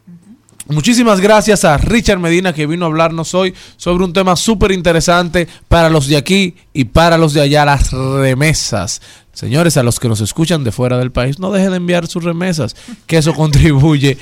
Muchísimas 0.67 1.21
gracias 1.21 1.65
a 1.65 1.77
Richard 1.77 2.19
Medina 2.19 2.55
que 2.55 2.67
vino 2.67 2.87
a 2.87 2.89
hablarnos 2.89 3.35
hoy 3.35 3.55
sobre 3.77 4.05
un 4.05 4.15
tema 4.15 4.35
súper 4.35 4.73
interesante 4.73 5.47
para 5.69 5.91
los 5.91 6.07
de 6.07 6.17
aquí 6.17 6.55
y 6.73 6.87
para 6.87 7.19
los 7.19 7.35
de 7.35 7.43
allá, 7.43 7.67
las 7.67 7.93
remesas. 7.93 9.03
Señores, 9.35 9.77
a 9.77 9.83
los 9.83 10.01
que 10.01 10.09
nos 10.09 10.23
escuchan 10.23 10.65
de 10.65 10.73
fuera 10.73 10.97
del 10.97 11.13
país, 11.13 11.39
no 11.39 11.51
dejen 11.51 11.71
de 11.71 11.77
enviar 11.77 12.07
sus 12.07 12.25
remesas, 12.25 12.77
que 13.07 13.19
eso 13.19 13.35
contribuye 13.37 14.17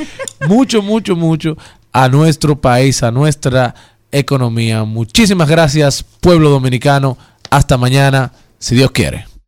mucho, 0.48 0.82
mucho, 0.82 1.14
mucho 1.14 1.56
a 1.92 2.08
nuestro 2.08 2.60
país, 2.60 3.04
a 3.04 3.12
nuestra 3.12 3.74
economía. 4.10 4.82
Muchísimas 4.82 5.48
gracias, 5.48 6.04
pueblo 6.20 6.50
dominicano. 6.50 7.16
Hasta 7.50 7.76
mañana, 7.76 8.32
si 8.58 8.74
Dios 8.74 8.90
quiere. 8.90 9.31